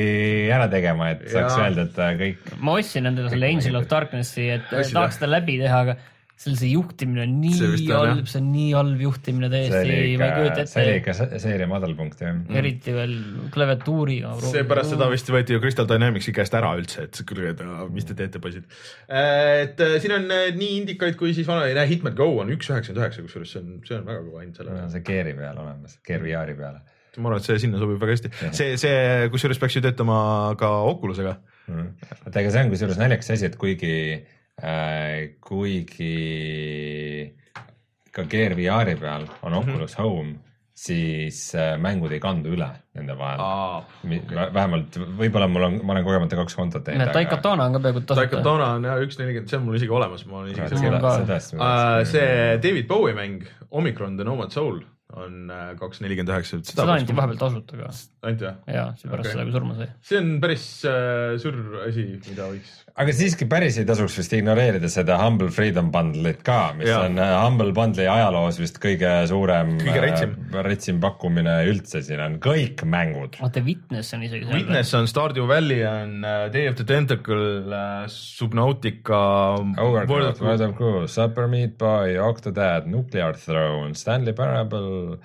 ära 0.53 0.69
tegema, 0.71 1.11
et 1.15 1.25
saaks 1.27 1.57
Jaa. 1.57 1.65
öelda, 1.67 1.87
et 1.89 2.21
kõik. 2.21 2.53
ma 2.63 2.77
ostsin 2.79 3.11
endale 3.11 3.33
selle 3.33 3.51
Angel 3.51 3.81
of 3.81 3.89
Darknessi, 3.91 4.47
et 4.55 4.71
tahaks 4.71 5.19
seda 5.19 5.31
läbi 5.35 5.59
teha, 5.61 5.83
aga 5.87 5.97
seal 6.41 6.55
see 6.57 6.71
juhtimine 6.73 7.21
on 7.23 7.33
nii 7.43 7.87
halb, 7.91 8.29
see 8.29 8.39
on 8.41 8.47
nii 8.49 8.69
halb 8.73 9.01
juhtimine 9.03 9.49
täiesti, 9.51 9.81
ma 10.17 10.27
ei 10.27 10.37
kujuta, 10.39 10.63
see 10.69 10.81
oli 10.81 10.93
ette, 10.93 11.01
ikka 11.01 11.15
se- 11.17 11.41
seeria 11.43 11.67
madalpunkt 11.69 12.23
jah. 12.25 12.39
eriti 12.61 12.95
veel 12.95 13.13
klaviatuuriga. 13.53 14.33
seepärast 14.47 14.95
seda 14.95 15.09
vist 15.11 15.29
võeti 15.33 15.53
ju 15.55 15.61
Crystal 15.61 15.89
Dynamicsi 15.89 16.33
käest 16.35 16.57
ära 16.57 16.71
üldse, 16.79 17.05
et 17.05 17.21
kuulge, 17.29 17.53
mis 17.93 18.09
te 18.09 18.17
teete, 18.17 18.41
poisid. 18.41 18.65
et 19.05 19.85
äh, 19.85 19.97
siin 20.01 20.15
on 20.17 20.25
äh, 20.33 20.47
nii 20.57 20.79
indikaid 20.79 21.19
kui 21.19 21.35
siis 21.37 21.49
vana, 21.49 21.69
näe 21.77 21.91
Hitman 21.93 22.17
Go 22.17 22.31
on 22.41 22.49
üks 22.55 22.71
üheksakümmend 22.73 23.05
üheksa, 23.05 23.27
kusjuures 23.27 23.53
see 23.53 23.61
on, 23.61 23.77
see 23.85 23.99
on 23.99 24.09
väga 24.09 24.25
kõva 24.25 24.41
hind 24.47 24.57
sellele. 24.57 24.89
see 24.95 25.05
Gear'i 25.11 25.37
peal 25.37 25.61
olemas, 25.61 26.01
Gear 26.07 26.25
VR-i 26.25 26.57
peale 26.57 26.81
ma 27.19 27.27
arvan, 27.27 27.41
et 27.41 27.47
see 27.47 27.59
sinna 27.59 27.79
sobib 27.81 27.99
väga 27.99 28.13
hästi, 28.15 28.29
see, 28.55 28.75
see 28.79 29.31
kusjuures 29.33 29.59
peaks 29.59 29.75
ju 29.75 29.81
töötama 29.83 30.19
ka 30.59 30.69
Oculusega. 30.87 31.33
mm.. 31.67 31.89
oota, 32.23 32.37
ega 32.39 32.53
see 32.53 32.61
on 32.63 32.71
kusjuures 32.71 33.01
naljakas 33.01 33.33
asi, 33.35 33.49
et 33.49 33.57
kuigi 33.59 33.91
kuigi 35.41 36.15
ka 38.11 38.25
Gear 38.29 38.55
VR-i 38.55 38.95
peal 38.99 39.27
on 39.41 39.53
Oculus 39.53 39.97
mm 39.97 40.03
-hmm. 40.03 40.09
Home, 40.09 40.35
siis 40.73 41.55
äh, 41.55 41.77
mängud 41.77 42.11
ei 42.11 42.19
kandu 42.19 42.53
üle 42.55 42.67
nende 42.97 43.17
vahel. 43.17 43.83
vähemalt 44.53 44.97
võib-olla 45.19 45.47
mul 45.47 45.67
on, 45.67 45.79
ma 45.85 45.93
olen 45.93 46.05
kogemata 46.05 46.35
kaks 46.35 46.55
kontot 46.55 46.83
teinud. 46.83 47.11
Taikatana 47.13 47.65
on 47.65 47.73
ka 47.73 47.79
peaaegu 47.79 48.01
tasuta. 48.01 48.21
Taikatona 48.21 48.71
on 48.75 48.87
jah 48.89 49.03
üks 49.05 49.19
nelikümmend, 49.19 49.49
see 49.49 49.59
on 49.59 49.65
mul 49.65 49.75
isegi 49.79 49.93
olemas, 49.99 50.25
ma 50.25 50.37
olen 50.37 50.51
isegi 50.51 50.95
ka. 50.99 51.17
uh,. 51.57 52.05
see 52.05 52.57
David 52.63 52.87
Bowie 52.87 53.13
mäng 53.13 53.45
Omicron 53.69 54.17
The 54.17 54.27
Nomad 54.27 54.51
Soul 54.51 54.81
on 55.13 55.51
äh, 55.51 55.71
kaks 55.79 56.01
nelikümmend 56.01 56.31
üheksa. 56.31 56.59
seda 56.65 56.87
anti 56.95 57.15
vahepeal 57.15 57.39
tasuta 57.39 57.79
ka 57.79 57.89
ainult 58.27 58.43
jah? 58.45 58.59
ja 58.67 58.85
seepärast 58.99 59.27
Okei. 59.27 59.33
seda, 59.35 59.45
kui 59.47 59.55
surma 59.55 59.75
sai. 59.79 59.87
see 60.07 60.21
on 60.21 60.29
päris 60.43 60.65
äh, 60.87 61.35
sürr 61.41 61.81
asi, 61.87 62.05
mida 62.29 62.47
võiks. 62.53 62.73
Aga 62.99 63.13
siiski 63.15 63.45
päris 63.49 63.77
ei 63.79 63.85
tasuks 63.87 64.17
vist 64.19 64.33
ignoreerida 64.35 64.89
seda 64.91 65.17
Humble 65.21 65.51
Freedom 65.53 65.91
Bundle'it 65.93 66.41
ka, 66.47 66.73
mis 66.77 66.89
ja. 66.89 67.01
on 67.05 67.19
äh, 67.21 67.33
Humble 67.45 67.71
Bundle'i 67.77 68.07
ajaloos 68.11 68.59
vist 68.61 68.79
kõige 68.83 69.11
suurem, 69.29 69.77
Kõige 69.81 70.03
retsim. 70.03 70.35
retsim 70.67 70.99
pakkumine 71.03 71.55
üldse, 71.71 72.03
siin 72.05 72.21
on 72.23 72.37
kõik 72.43 72.83
mängud. 72.83 73.39
vaata, 73.41 73.63
Witness 73.65 74.15
on 74.17 74.25
isegi 74.27 74.45
seal. 74.45 74.57
Witness 74.59 74.93
on 74.97 75.09
Stardew 75.11 75.47
Valley 75.49 75.81
on 75.87 76.17
uh, 76.25 76.47
Day 76.53 76.67
of 76.71 76.77
the 76.79 76.87
Tentacle 76.87 77.71
Subnautica. 78.11 79.21
World 79.77 80.41
of 80.41 80.77
Cool, 80.77 81.07
Super 81.07 81.47
Meat 81.47 81.77
Boy, 81.77 82.15
Octodad, 82.19 82.87
Nuclear 82.87 83.33
Throne, 83.33 83.95
Stanley 83.95 84.33
Parable, 84.33 85.19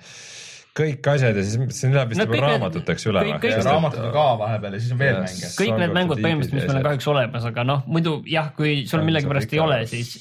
kõik 0.77 1.07
asjad 1.13 1.35
ja 1.39 1.43
siis 1.43 1.57
siin 1.79 1.93
läheb 1.97 2.11
vist 2.13 2.21
No 2.21 2.25
juba 2.27 2.37
need- 2.37 2.45
raamatuteks 2.47 3.07
üle 3.09 3.23
kõik- 3.25 3.41
kõik- 3.43 3.57
või? 3.57 3.65
raamatud 3.71 4.05
on 4.05 4.11
ka 4.15 4.25
vahepeal 4.43 4.73
ja 4.77 4.79
siis 4.85 4.91
on 4.93 4.99
veel 5.01 5.15
Yes. 5.21 5.35
mänge. 5.35 5.51
kõik 5.61 5.79
need 5.81 5.93
mängud 5.97 6.21
põhimõtteliselt, 6.23 6.53
mis 6.61 6.67
meil 6.67 6.77
on 6.81 6.83
kahjuks 6.91 7.07
olemas, 7.13 7.45
aga 7.51 7.63
noh, 7.63 7.83
muidu 7.87 8.17
jah, 8.29 8.51
kui 8.55 8.83
sul 8.87 9.01
millegipärast 9.07 9.53
ei 9.57 9.59
ole, 9.63 9.85
siis 9.89 10.15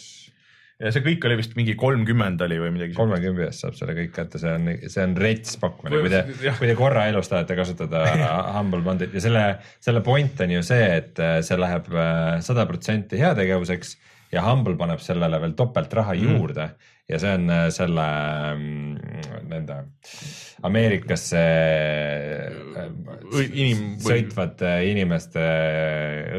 ja 0.80 0.90
see 0.92 1.00
kõik 1.00 1.24
oli 1.24 1.36
vist 1.40 1.54
mingi 1.56 1.72
kolmkümmend 1.74 2.40
oli 2.44 2.58
või 2.60 2.70
midagi. 2.74 2.92
kolmekümne 2.94 3.46
eest 3.46 3.62
saab 3.64 3.74
selle 3.78 3.94
kõik 3.96 4.10
kätte, 4.12 4.38
see 4.38 4.50
on, 4.52 4.66
see 4.92 5.02
on 5.06 5.14
rets 5.16 5.56
pakkumine, 5.56 6.00
kui 6.02 6.10
te 6.12 6.50
kui 6.58 6.66
te 6.68 6.74
korra 6.76 7.06
elus 7.08 7.28
tahate 7.32 7.56
kasutada 7.56 8.02
Humble 8.58 8.82
Bundle'it 8.84 9.14
ja 9.16 9.20
selle, 9.24 9.44
selle 9.80 10.02
point 10.04 10.40
on 10.44 10.50
ju 10.50 10.62
see, 10.62 10.84
et 10.98 11.18
äh, 11.18 11.38
see 11.40 11.56
läheb 11.56 11.88
sada 12.44 12.66
protsenti 12.68 13.16
heategevuseks 13.16 13.96
ja 14.32 14.42
Humble 14.48 14.76
paneb 14.76 15.00
sellele 15.04 15.40
veel 15.40 15.56
topelt 15.58 15.92
raha 15.94 16.14
mm. 16.14 16.36
juurde 16.36 16.70
ja 17.06 17.18
see 17.22 17.34
on 17.38 17.50
äh, 17.54 17.66
selle 17.74 18.04
mm, 18.56 19.20
nende 19.46 19.76
Ameerikasse 20.66 21.42
äh, 22.80 22.88
inim- 23.52 24.00
sõitvate 24.02 24.72
inimeste 24.88 25.44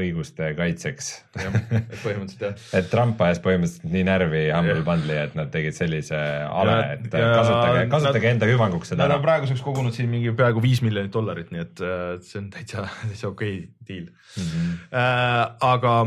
õiguste 0.01 0.49
kaitseks. 0.57 1.09
et 1.39 1.95
põhimõtteliselt 2.01 2.43
jah. 2.49 2.65
et 2.81 2.91
Trump 2.91 3.23
ajas 3.23 3.39
põhimõtteliselt 3.45 3.87
nii 3.95 4.03
närvi 4.09 4.43
Humble 4.51 4.83
Bundle'i, 4.89 5.21
et 5.29 5.39
nad 5.39 5.53
tegid 5.53 5.77
sellise 5.77 6.19
ale 6.19 6.77
et 6.97 7.07
ja 7.15 7.31
kasutage, 7.31 7.79
nad- 7.79 7.95
kasutage 7.95 8.33
enda 8.35 8.51
hüvanguks 8.51 8.91
seda 8.91 9.07
Nad 9.07 9.21
on. 9.21 9.23
praeguseks 9.23 9.63
kogunud 9.63 9.95
siin 9.95 10.11
mingi 10.11 10.35
peaaegu 10.35 10.63
viis 10.63 10.83
miljonit 10.83 11.15
dollarit, 11.15 11.53
nii 11.55 11.63
et 11.63 11.85
äh, 11.85 12.05
see 12.27 12.43
on 12.43 12.51
täitsa, 12.51 12.89
täitsa 13.07 13.31
okei 13.31 13.59
okay 13.63 13.87
deal 13.87 14.09
mm. 14.11 14.51
-hmm. 14.51 14.79
Äh, 14.91 15.43
aga 15.63 15.99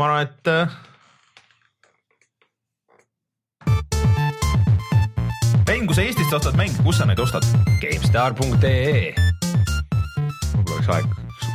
ma 0.00 0.06
arvan, 0.08 0.22
et 0.24 0.48
äh, 0.48 0.68
mäng, 5.68 5.84
kui 5.88 5.96
sa 5.96 6.04
Eestist 6.06 6.32
ostad 6.38 6.56
mänge, 6.56 6.76
kus 6.84 6.96
sa 7.00 7.06
neid 7.08 7.20
ostad? 7.20 7.44
GameStar.ee 7.82 9.12
võib-olla 10.56 10.78
oleks 10.78 10.88
aeg 10.94 11.06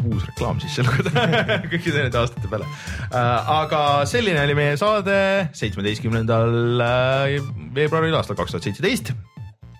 uus 0.05 0.23
reklaam 0.27 0.61
sisse 0.61 0.85
lugeda 0.85 1.25
kõikide 1.71 2.03
nende 2.03 2.21
aastate 2.21 2.49
peale. 2.51 2.67
aga 3.09 3.81
selline 4.09 4.43
oli 4.45 4.55
meie 4.57 4.77
saade 4.77 5.17
seitsmeteistkümnendal 5.57 6.85
äh, 6.85 7.37
veebruaril 7.73 8.13
aastal 8.19 8.37
kaks 8.37 8.53
tuhat 8.53 8.69
seitseteist. 8.69 9.13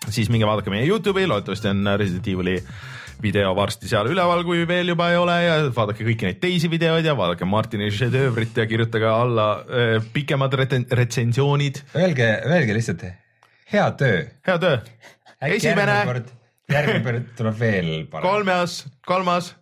siis 0.10 0.34
minge 0.34 0.50
vaadake 0.50 0.74
meie 0.74 0.90
Youtube'i, 0.90 1.30
loodetavasti 1.30 1.70
on 1.70 1.86
Resident 2.02 2.34
Evil'i 2.34 2.58
video 3.22 3.52
varsti 3.58 3.90
seal 3.90 4.10
üleval, 4.12 4.44
kui 4.48 4.64
veel 4.70 4.94
juba 4.94 5.10
ei 5.12 5.20
ole 5.20 5.36
ja 5.44 5.58
vaadake 5.76 6.06
kõiki 6.08 6.30
neid 6.30 6.40
teisi 6.44 6.70
videoid 6.72 7.06
ja 7.08 7.16
vaadake 7.18 7.48
Martini 7.50 7.92
šedöövrit 7.94 8.58
ja 8.58 8.68
kirjutage 8.70 9.10
alla 9.10 9.50
äh, 9.66 9.98
pikemad 10.14 10.56
retsensioonid. 10.56 11.84
Öelge, 11.96 12.32
öelge 12.46 12.78
lihtsalt 12.78 13.06
hea 13.72 13.92
töö. 14.00 14.24
hea 14.48 14.58
töö. 14.62 14.80
esimene, 15.42 16.00
järgmine 16.72 17.04
kord 17.06 17.30
tuleb 17.38 17.60
veel 17.60 17.94
parem. 18.12 18.26
kolmas, 18.30 18.80
kolmas 19.06 19.54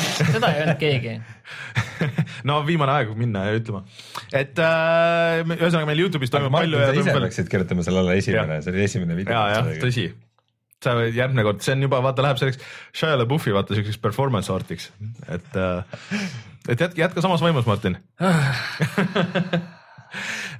seda 0.00 0.50
ei 0.52 0.62
öelnud 0.62 0.80
keegi. 0.80 1.14
no 2.48 2.60
viimane 2.66 2.94
aeg 2.94 3.12
minna 3.18 3.44
ja 3.48 3.58
ütlema, 3.58 3.82
et 4.32 4.58
äh, 4.62 5.42
ühesõnaga 5.44 5.88
meil 5.90 6.02
Youtube'is 6.04 6.32
toimub 6.32 6.54
palju 6.54 6.80
ja 6.80 6.90
sa 6.90 6.96
ise 6.96 7.12
palju. 7.12 7.26
peaksid 7.26 7.50
kirjutama 7.52 7.84
selle 7.86 8.02
alla 8.04 8.16
esimene, 8.18 8.60
see 8.64 8.74
oli 8.74 8.84
esimene 8.86 9.18
video. 9.18 9.36
ja, 9.36 9.60
jah, 9.60 9.72
tõsi. 9.82 10.08
Sa 10.84 10.94
võid 10.96 11.16
järgmine 11.16 11.44
kord, 11.46 11.64
see 11.64 11.74
on 11.76 11.84
juba 11.88 12.00
vaata, 12.04 12.24
läheb 12.24 12.40
selleks 12.40 12.62
Shia 12.96 13.18
LaBeoufi 13.20 13.52
vaata 13.56 13.76
siukseks 13.76 14.00
performance 14.00 14.52
art'iks, 14.52 14.90
et 15.28 15.60
äh,, 15.60 16.00
et 16.68 16.80
jätka, 16.80 17.04
jätka 17.06 17.24
samas 17.24 17.44
vaimus, 17.44 17.68
Martin. 17.68 17.98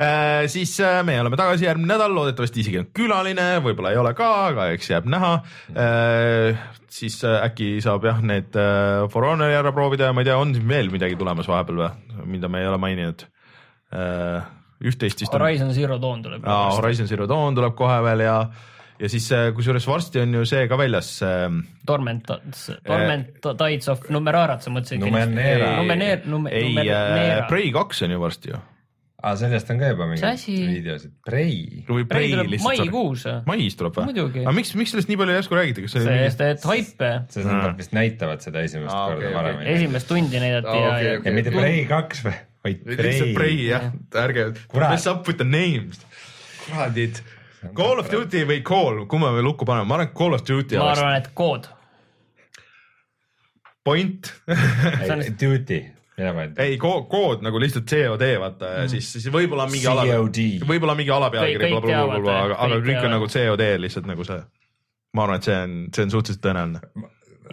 Äh, 0.01 0.47
siis 0.47 0.77
äh, 0.81 1.01
me 1.05 1.17
oleme 1.21 1.37
tagasi 1.37 1.67
järgmine 1.67 1.91
nädal, 1.91 2.13
loodetavasti 2.15 2.63
isegi 2.63 2.79
on 2.81 2.87
külaline, 2.95 3.47
võib-olla 3.65 3.91
ei 3.93 3.99
ole 3.99 4.13
ka, 4.17 4.29
aga 4.53 4.69
eks 4.77 4.93
jääb 4.93 5.09
näha. 5.11 5.33
siis 6.89 7.19
äh, 7.27 7.43
äkki 7.49 7.67
saab 7.83 8.07
jah, 8.07 8.23
need 8.23 8.55
For 9.11 9.27
Honori 9.27 9.59
ära 9.59 9.75
proovida 9.75 10.09
ja 10.09 10.15
ma 10.15 10.23
ei 10.23 10.31
tea, 10.31 10.39
on 10.39 10.55
siin 10.55 10.71
veel 10.71 10.89
midagi 10.95 11.19
tulemas 11.21 11.51
vahepeal 11.51 11.83
või, 11.83 11.91
mida 12.37 12.49
me 12.49 12.63
ei 12.63 12.71
ole 12.71 12.81
maininud? 12.81 13.27
üht-teist 14.81 15.21
vist 15.21 15.35
on. 15.35 15.43
Horizon 15.43 15.75
Zero 15.75 15.99
Dawn 16.01 16.23
tuleb. 16.23 16.47
Horizon 16.47 17.11
Zero 17.11 17.27
Dawn 17.29 17.59
tuleb 17.59 17.75
kohe 17.77 17.99
veel 18.07 18.23
ja 18.23 18.37
ja 19.01 19.09
siis 19.13 19.29
kusjuures 19.57 19.87
varsti 19.89 20.21
on 20.23 20.41
ju 20.41 20.49
see 20.49 20.67
ka 20.69 20.77
väljas. 20.81 21.13
Torment, 21.89 22.35
Torment 22.87 23.41
Tides 23.47 23.89
of 23.93 24.11
Numerarat, 24.13 24.67
sa 24.67 24.73
mõtlesid? 24.75 25.01
Numenera. 25.03 25.73
Numeneer, 25.81 26.27
ei, 26.53 26.75
Prey 27.49 27.73
kaks 27.75 28.05
on 28.07 28.17
ju 28.17 28.21
varsti 28.21 28.55
ju 28.55 28.61
aa, 29.21 29.37
sellest 29.39 29.71
on 29.73 29.81
ka 29.81 29.91
juba 29.93 30.07
mingeid 30.09 30.45
videosid, 30.71 31.13
Prei. 31.27 31.57
või 31.89 32.05
Prei 32.09 32.31
lihtsalt. 32.33 32.85
maikuus. 32.85 33.25
mais 33.49 33.77
tuleb 33.79 33.99
või? 33.99 34.23
aga 34.43 34.55
miks, 34.57 34.73
miks 34.79 34.95
sellest 34.95 35.11
nii 35.11 35.19
palju 35.21 35.37
järsku 35.37 35.59
räägiti, 35.59 35.85
kas 35.85 35.97
see 35.97 36.05
oli 36.05 36.21
sest 36.23 36.45
et 36.47 36.69
haipe. 36.71 37.11
sest 37.35 37.51
nad 37.51 37.75
vist 37.79 37.97
näitavad 37.97 38.45
seda 38.45 38.63
esimest 38.67 38.95
ah, 38.95 39.11
korda 39.11 39.27
okay, 39.27 39.35
varem 39.37 39.59
okay.. 39.61 39.75
esimest 39.75 40.09
tundi 40.11 40.41
näidati 40.43 40.73
ah, 40.73 40.79
ja 40.79 40.95
okay,, 40.95 41.19
okay. 41.19 41.29
ja 41.29 41.37
mitte 41.37 41.55
Prei 41.57 41.83
kaks 41.91 42.25
või, 42.27 42.39
vaid 42.69 42.87
Prei. 42.87 43.03
lihtsalt 43.09 43.37
Prei 43.37 43.59
jah, 43.67 43.91
ärge, 44.25 44.47
mess 44.79 45.11
up 45.13 45.29
with 45.29 45.41
the 45.43 45.49
names. 45.49 46.01
kuradid. 46.65 47.21
Call 47.79 48.01
of 48.01 48.11
Duty 48.13 48.45
või 48.49 48.65
Call, 48.67 49.05
kumma 49.11 49.33
me 49.35 49.45
lukku 49.45 49.69
paneme, 49.69 49.89
ma 49.89 49.99
arvan, 49.99 50.11
et 50.11 50.17
Call 50.17 50.37
of 50.37 50.45
Duty. 50.47 50.81
ma 50.81 50.93
arvan, 50.95 51.17
et 51.21 51.31
kood. 51.37 51.69
Point 53.85 54.35
Duty 55.41 55.81
ei 56.61 56.77
ko, 56.81 56.91
kood 57.09 57.45
nagu 57.45 57.61
lihtsalt 57.61 57.87
COD 57.89 58.27
vaata 58.43 58.73
ja 58.75 58.83
mm. 58.85 58.91
siis, 58.93 59.07
siis 59.15 59.29
võib-olla 59.33 59.65
mingi 59.71 59.89
ala, 59.89 60.05
võib-olla 60.69 60.97
mingi 60.99 61.13
alapealkiri, 61.15 61.71
aga, 61.79 62.43
aga 62.57 62.81
kõik 62.85 63.07
on 63.07 63.15
nagu 63.17 63.31
COD 63.33 63.69
lihtsalt 63.81 64.09
nagu 64.11 64.27
see. 64.29 64.43
ma 65.17 65.25
arvan, 65.25 65.41
et 65.41 65.49
see 65.49 65.57
on, 65.57 65.79
see 65.95 66.07
on 66.07 66.13
suhteliselt 66.17 66.45
tõenäoline 66.45 67.09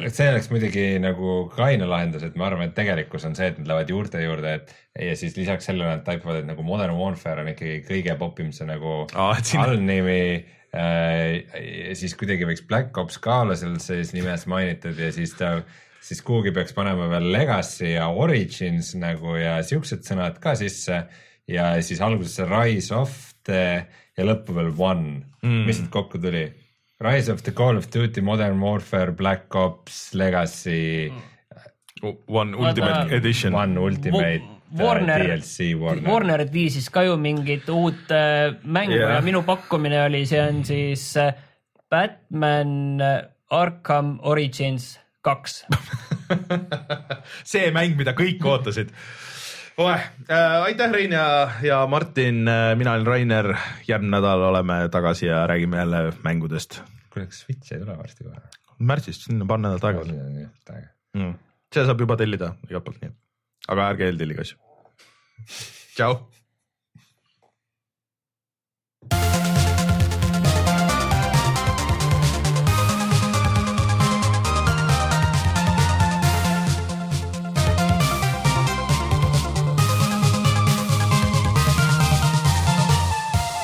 see 0.05 0.27
oleks 0.31 0.49
muidugi 0.51 0.85
nagu 1.01 1.37
kaine 1.53 1.87
lahendus, 1.89 2.25
et 2.27 2.35
ma 2.39 2.49
arvan, 2.49 2.69
et 2.69 2.75
tegelikkus 2.77 3.25
on 3.27 3.35
see, 3.37 3.49
et 3.51 3.57
nad 3.61 3.71
lähevad 3.71 3.93
juurte 3.93 4.21
juurde, 4.21 4.53
et 4.59 5.07
ja 5.07 5.15
siis 5.19 5.37
lisaks 5.37 5.69
sellele 5.69 5.97
nad 5.97 6.05
taipavad, 6.05 6.41
et 6.41 6.49
nagu 6.49 6.65
Modern 6.65 6.97
Warfare 6.99 7.43
on 7.43 7.51
ikkagi 7.53 7.81
kõige 7.87 8.17
popim 8.19 8.53
see 8.55 8.67
nagu 8.69 8.99
ah, 9.17 9.41
allnimi 9.63 10.21
äh,. 10.77 11.93
siis 11.97 12.15
kuidagi 12.19 12.47
võiks 12.49 12.65
Black 12.69 12.97
Ops 13.01 13.19
ka 13.23 13.41
olla 13.45 13.57
seal 13.59 13.77
sees 13.83 14.13
nimes 14.15 14.47
mainitud 14.49 14.97
ja 15.01 15.11
siis 15.15 15.35
ta 15.39 15.59
siis 16.03 16.21
kuhugi 16.25 16.53
peaks 16.55 16.75
panema 16.75 17.09
veel 17.11 17.31
legacy 17.33 17.93
ja 17.95 18.07
origins 18.09 18.93
nagu 18.99 19.35
ja 19.39 19.57
siuksed 19.65 20.05
sõnad 20.07 20.37
ka 20.43 20.55
sisse 20.59 21.01
ja 21.49 21.71
siis 21.83 22.03
alguses 22.03 22.37
see 22.37 22.47
rise 22.51 22.95
of 22.95 23.15
the 23.47 23.63
ja 24.17 24.25
lõppu 24.25 24.55
veel 24.57 24.71
one 24.75 25.21
mm., 25.41 25.65
mis 25.67 25.81
siit 25.81 25.91
kokku 25.93 26.21
tuli? 26.21 26.47
Rise 26.99 27.29
of 27.29 27.43
the 27.43 27.51
Call 27.51 27.77
of 27.77 27.91
Duty, 27.91 28.21
Modern 28.21 28.59
Warfare, 28.59 29.11
Black 29.11 29.55
Ops, 29.55 30.13
Legacy 30.13 31.11
mm.. 31.11 31.37
One 32.27 32.53
Ultimate 32.53 33.11
Edition. 33.11 33.53
One 33.53 33.77
Ultimate 33.77 34.41
uh, 34.41 34.83
Warner, 34.83 35.17
DLC 35.17 35.73
Warner. 35.79 36.09
Warner 36.09 36.43
viisis 36.51 36.89
ka 36.93 37.01
ju 37.05 37.15
mingit 37.17 37.69
uut 37.69 38.11
äh, 38.11 38.53
mängu 38.63 38.97
yeah. 38.97 39.15
ja 39.15 39.21
minu 39.21 39.41
pakkumine 39.45 40.03
oli, 40.03 40.25
see 40.25 40.41
on 40.41 40.63
siis 40.67 41.15
äh, 41.17 41.33
Batman 41.89 43.01
äh, 43.01 43.21
Arkham 43.49 44.19
Origins 44.21 44.97
kaks 45.23 45.63
see 47.51 47.71
mäng, 47.71 47.95
mida 47.97 48.13
kõik 48.17 48.43
ootasid. 48.45 48.91
Oe 49.77 49.93
äh,, 49.93 50.61
aitäh, 50.67 50.91
Rein 50.91 51.11
ja, 51.11 51.25
ja 51.61 51.81
Martin, 51.87 52.47
äh, 52.47 52.75
mina 52.77 52.93
olen 52.97 53.07
Rainer, 53.07 53.51
järgmine 53.87 54.17
nädal 54.17 54.47
oleme 54.49 54.79
tagasi 54.91 55.29
ja 55.29 55.47
räägime 55.47 55.77
jälle 55.77 56.13
mängudest. 56.23 56.81
kuule, 57.13 57.25
kas 57.25 57.39
Switch 57.45 57.73
ei 57.73 57.79
tule 57.79 57.97
varsti 57.97 58.23
kohe? 58.23 58.41
märtsis, 58.79 59.23
sinna 59.25 59.45
paar 59.45 59.61
nädalat 59.61 59.83
aega. 59.83 60.05
Veel 60.07 60.87
mm.. 61.17 61.37
seda 61.73 61.85
saab 61.89 62.01
juba 62.05 62.17
tellida 62.17 62.53
igalt 62.69 62.85
poolt, 62.85 63.01
nii 63.01 63.11
et, 63.11 63.19
aga 63.73 63.91
ärge 63.93 64.09
eeltellige 64.09 64.45
asju. 64.45 64.57
tšau 65.95 66.19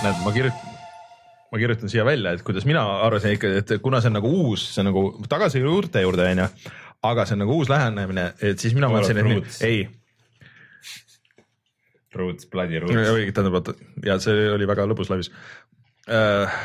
näed, 0.05 0.21
ma 0.23 0.33
kirjutan, 0.35 0.77
ma 1.51 1.61
kirjutan 1.61 1.91
siia 1.91 2.05
välja, 2.07 2.33
et 2.35 2.45
kuidas 2.45 2.67
mina 2.69 2.83
arvasin 3.05 3.35
ikka, 3.37 3.51
et 3.61 3.75
kuna 3.83 4.01
see 4.01 4.11
on 4.11 4.17
nagu 4.19 4.31
uus, 4.43 4.65
see 4.73 4.83
on 4.83 4.89
nagu 4.91 5.03
tagasi 5.31 5.63
juurte 5.63 6.03
juurde 6.03 6.27
onju, 6.29 6.47
aga 7.09 7.27
see 7.27 7.37
on 7.37 7.43
nagu 7.45 7.59
uus 7.59 7.71
lähenemine, 7.71 8.31
et 8.41 8.63
siis 8.63 8.75
mina 8.77 8.91
mõtlesin, 8.91 9.21
et 9.23 9.61
ei. 9.67 9.83
Roots, 12.13 12.45
Bloody 12.45 12.77
Roots. 12.77 12.93
tähendab, 13.33 13.55
oota 13.57 13.73
ja 14.05 14.19
see 14.21 14.51
oli 14.53 14.67
väga 14.69 14.85
lõbus 14.85 15.09
laivis 15.09 15.31
uh.... 15.33 16.59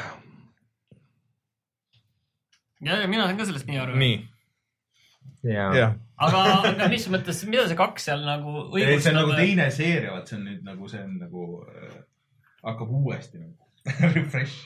ja, 2.85 2.99
ja 3.01 3.07
mina 3.09 3.25
saan 3.25 3.41
ka 3.41 3.47
sellest 3.49 3.71
nii 3.71 3.81
aru. 3.81 3.97
nii. 3.97 4.19
jah 5.49 5.97
aga, 6.19 6.43
aga 6.73 6.89
mis 6.91 7.07
mõttes, 7.13 7.43
mida 7.49 7.67
see 7.71 7.79
kaks 7.79 8.09
seal 8.11 8.25
nagu 8.27 8.55
õigustab? 8.67 9.03
see 9.05 9.13
on 9.13 9.19
nagu 9.21 9.37
teine 9.39 9.69
seeria, 9.75 10.13
vaat 10.17 10.31
see 10.31 10.39
on 10.39 10.45
nüüd 10.49 10.65
nagu, 10.67 10.91
see 10.91 11.03
on 11.05 11.17
nagu 11.23 11.47
äh, 11.65 11.99
hakkab 12.63 12.91
uuesti 12.91 13.39
nagu 13.39 13.57
refresh 14.15 14.57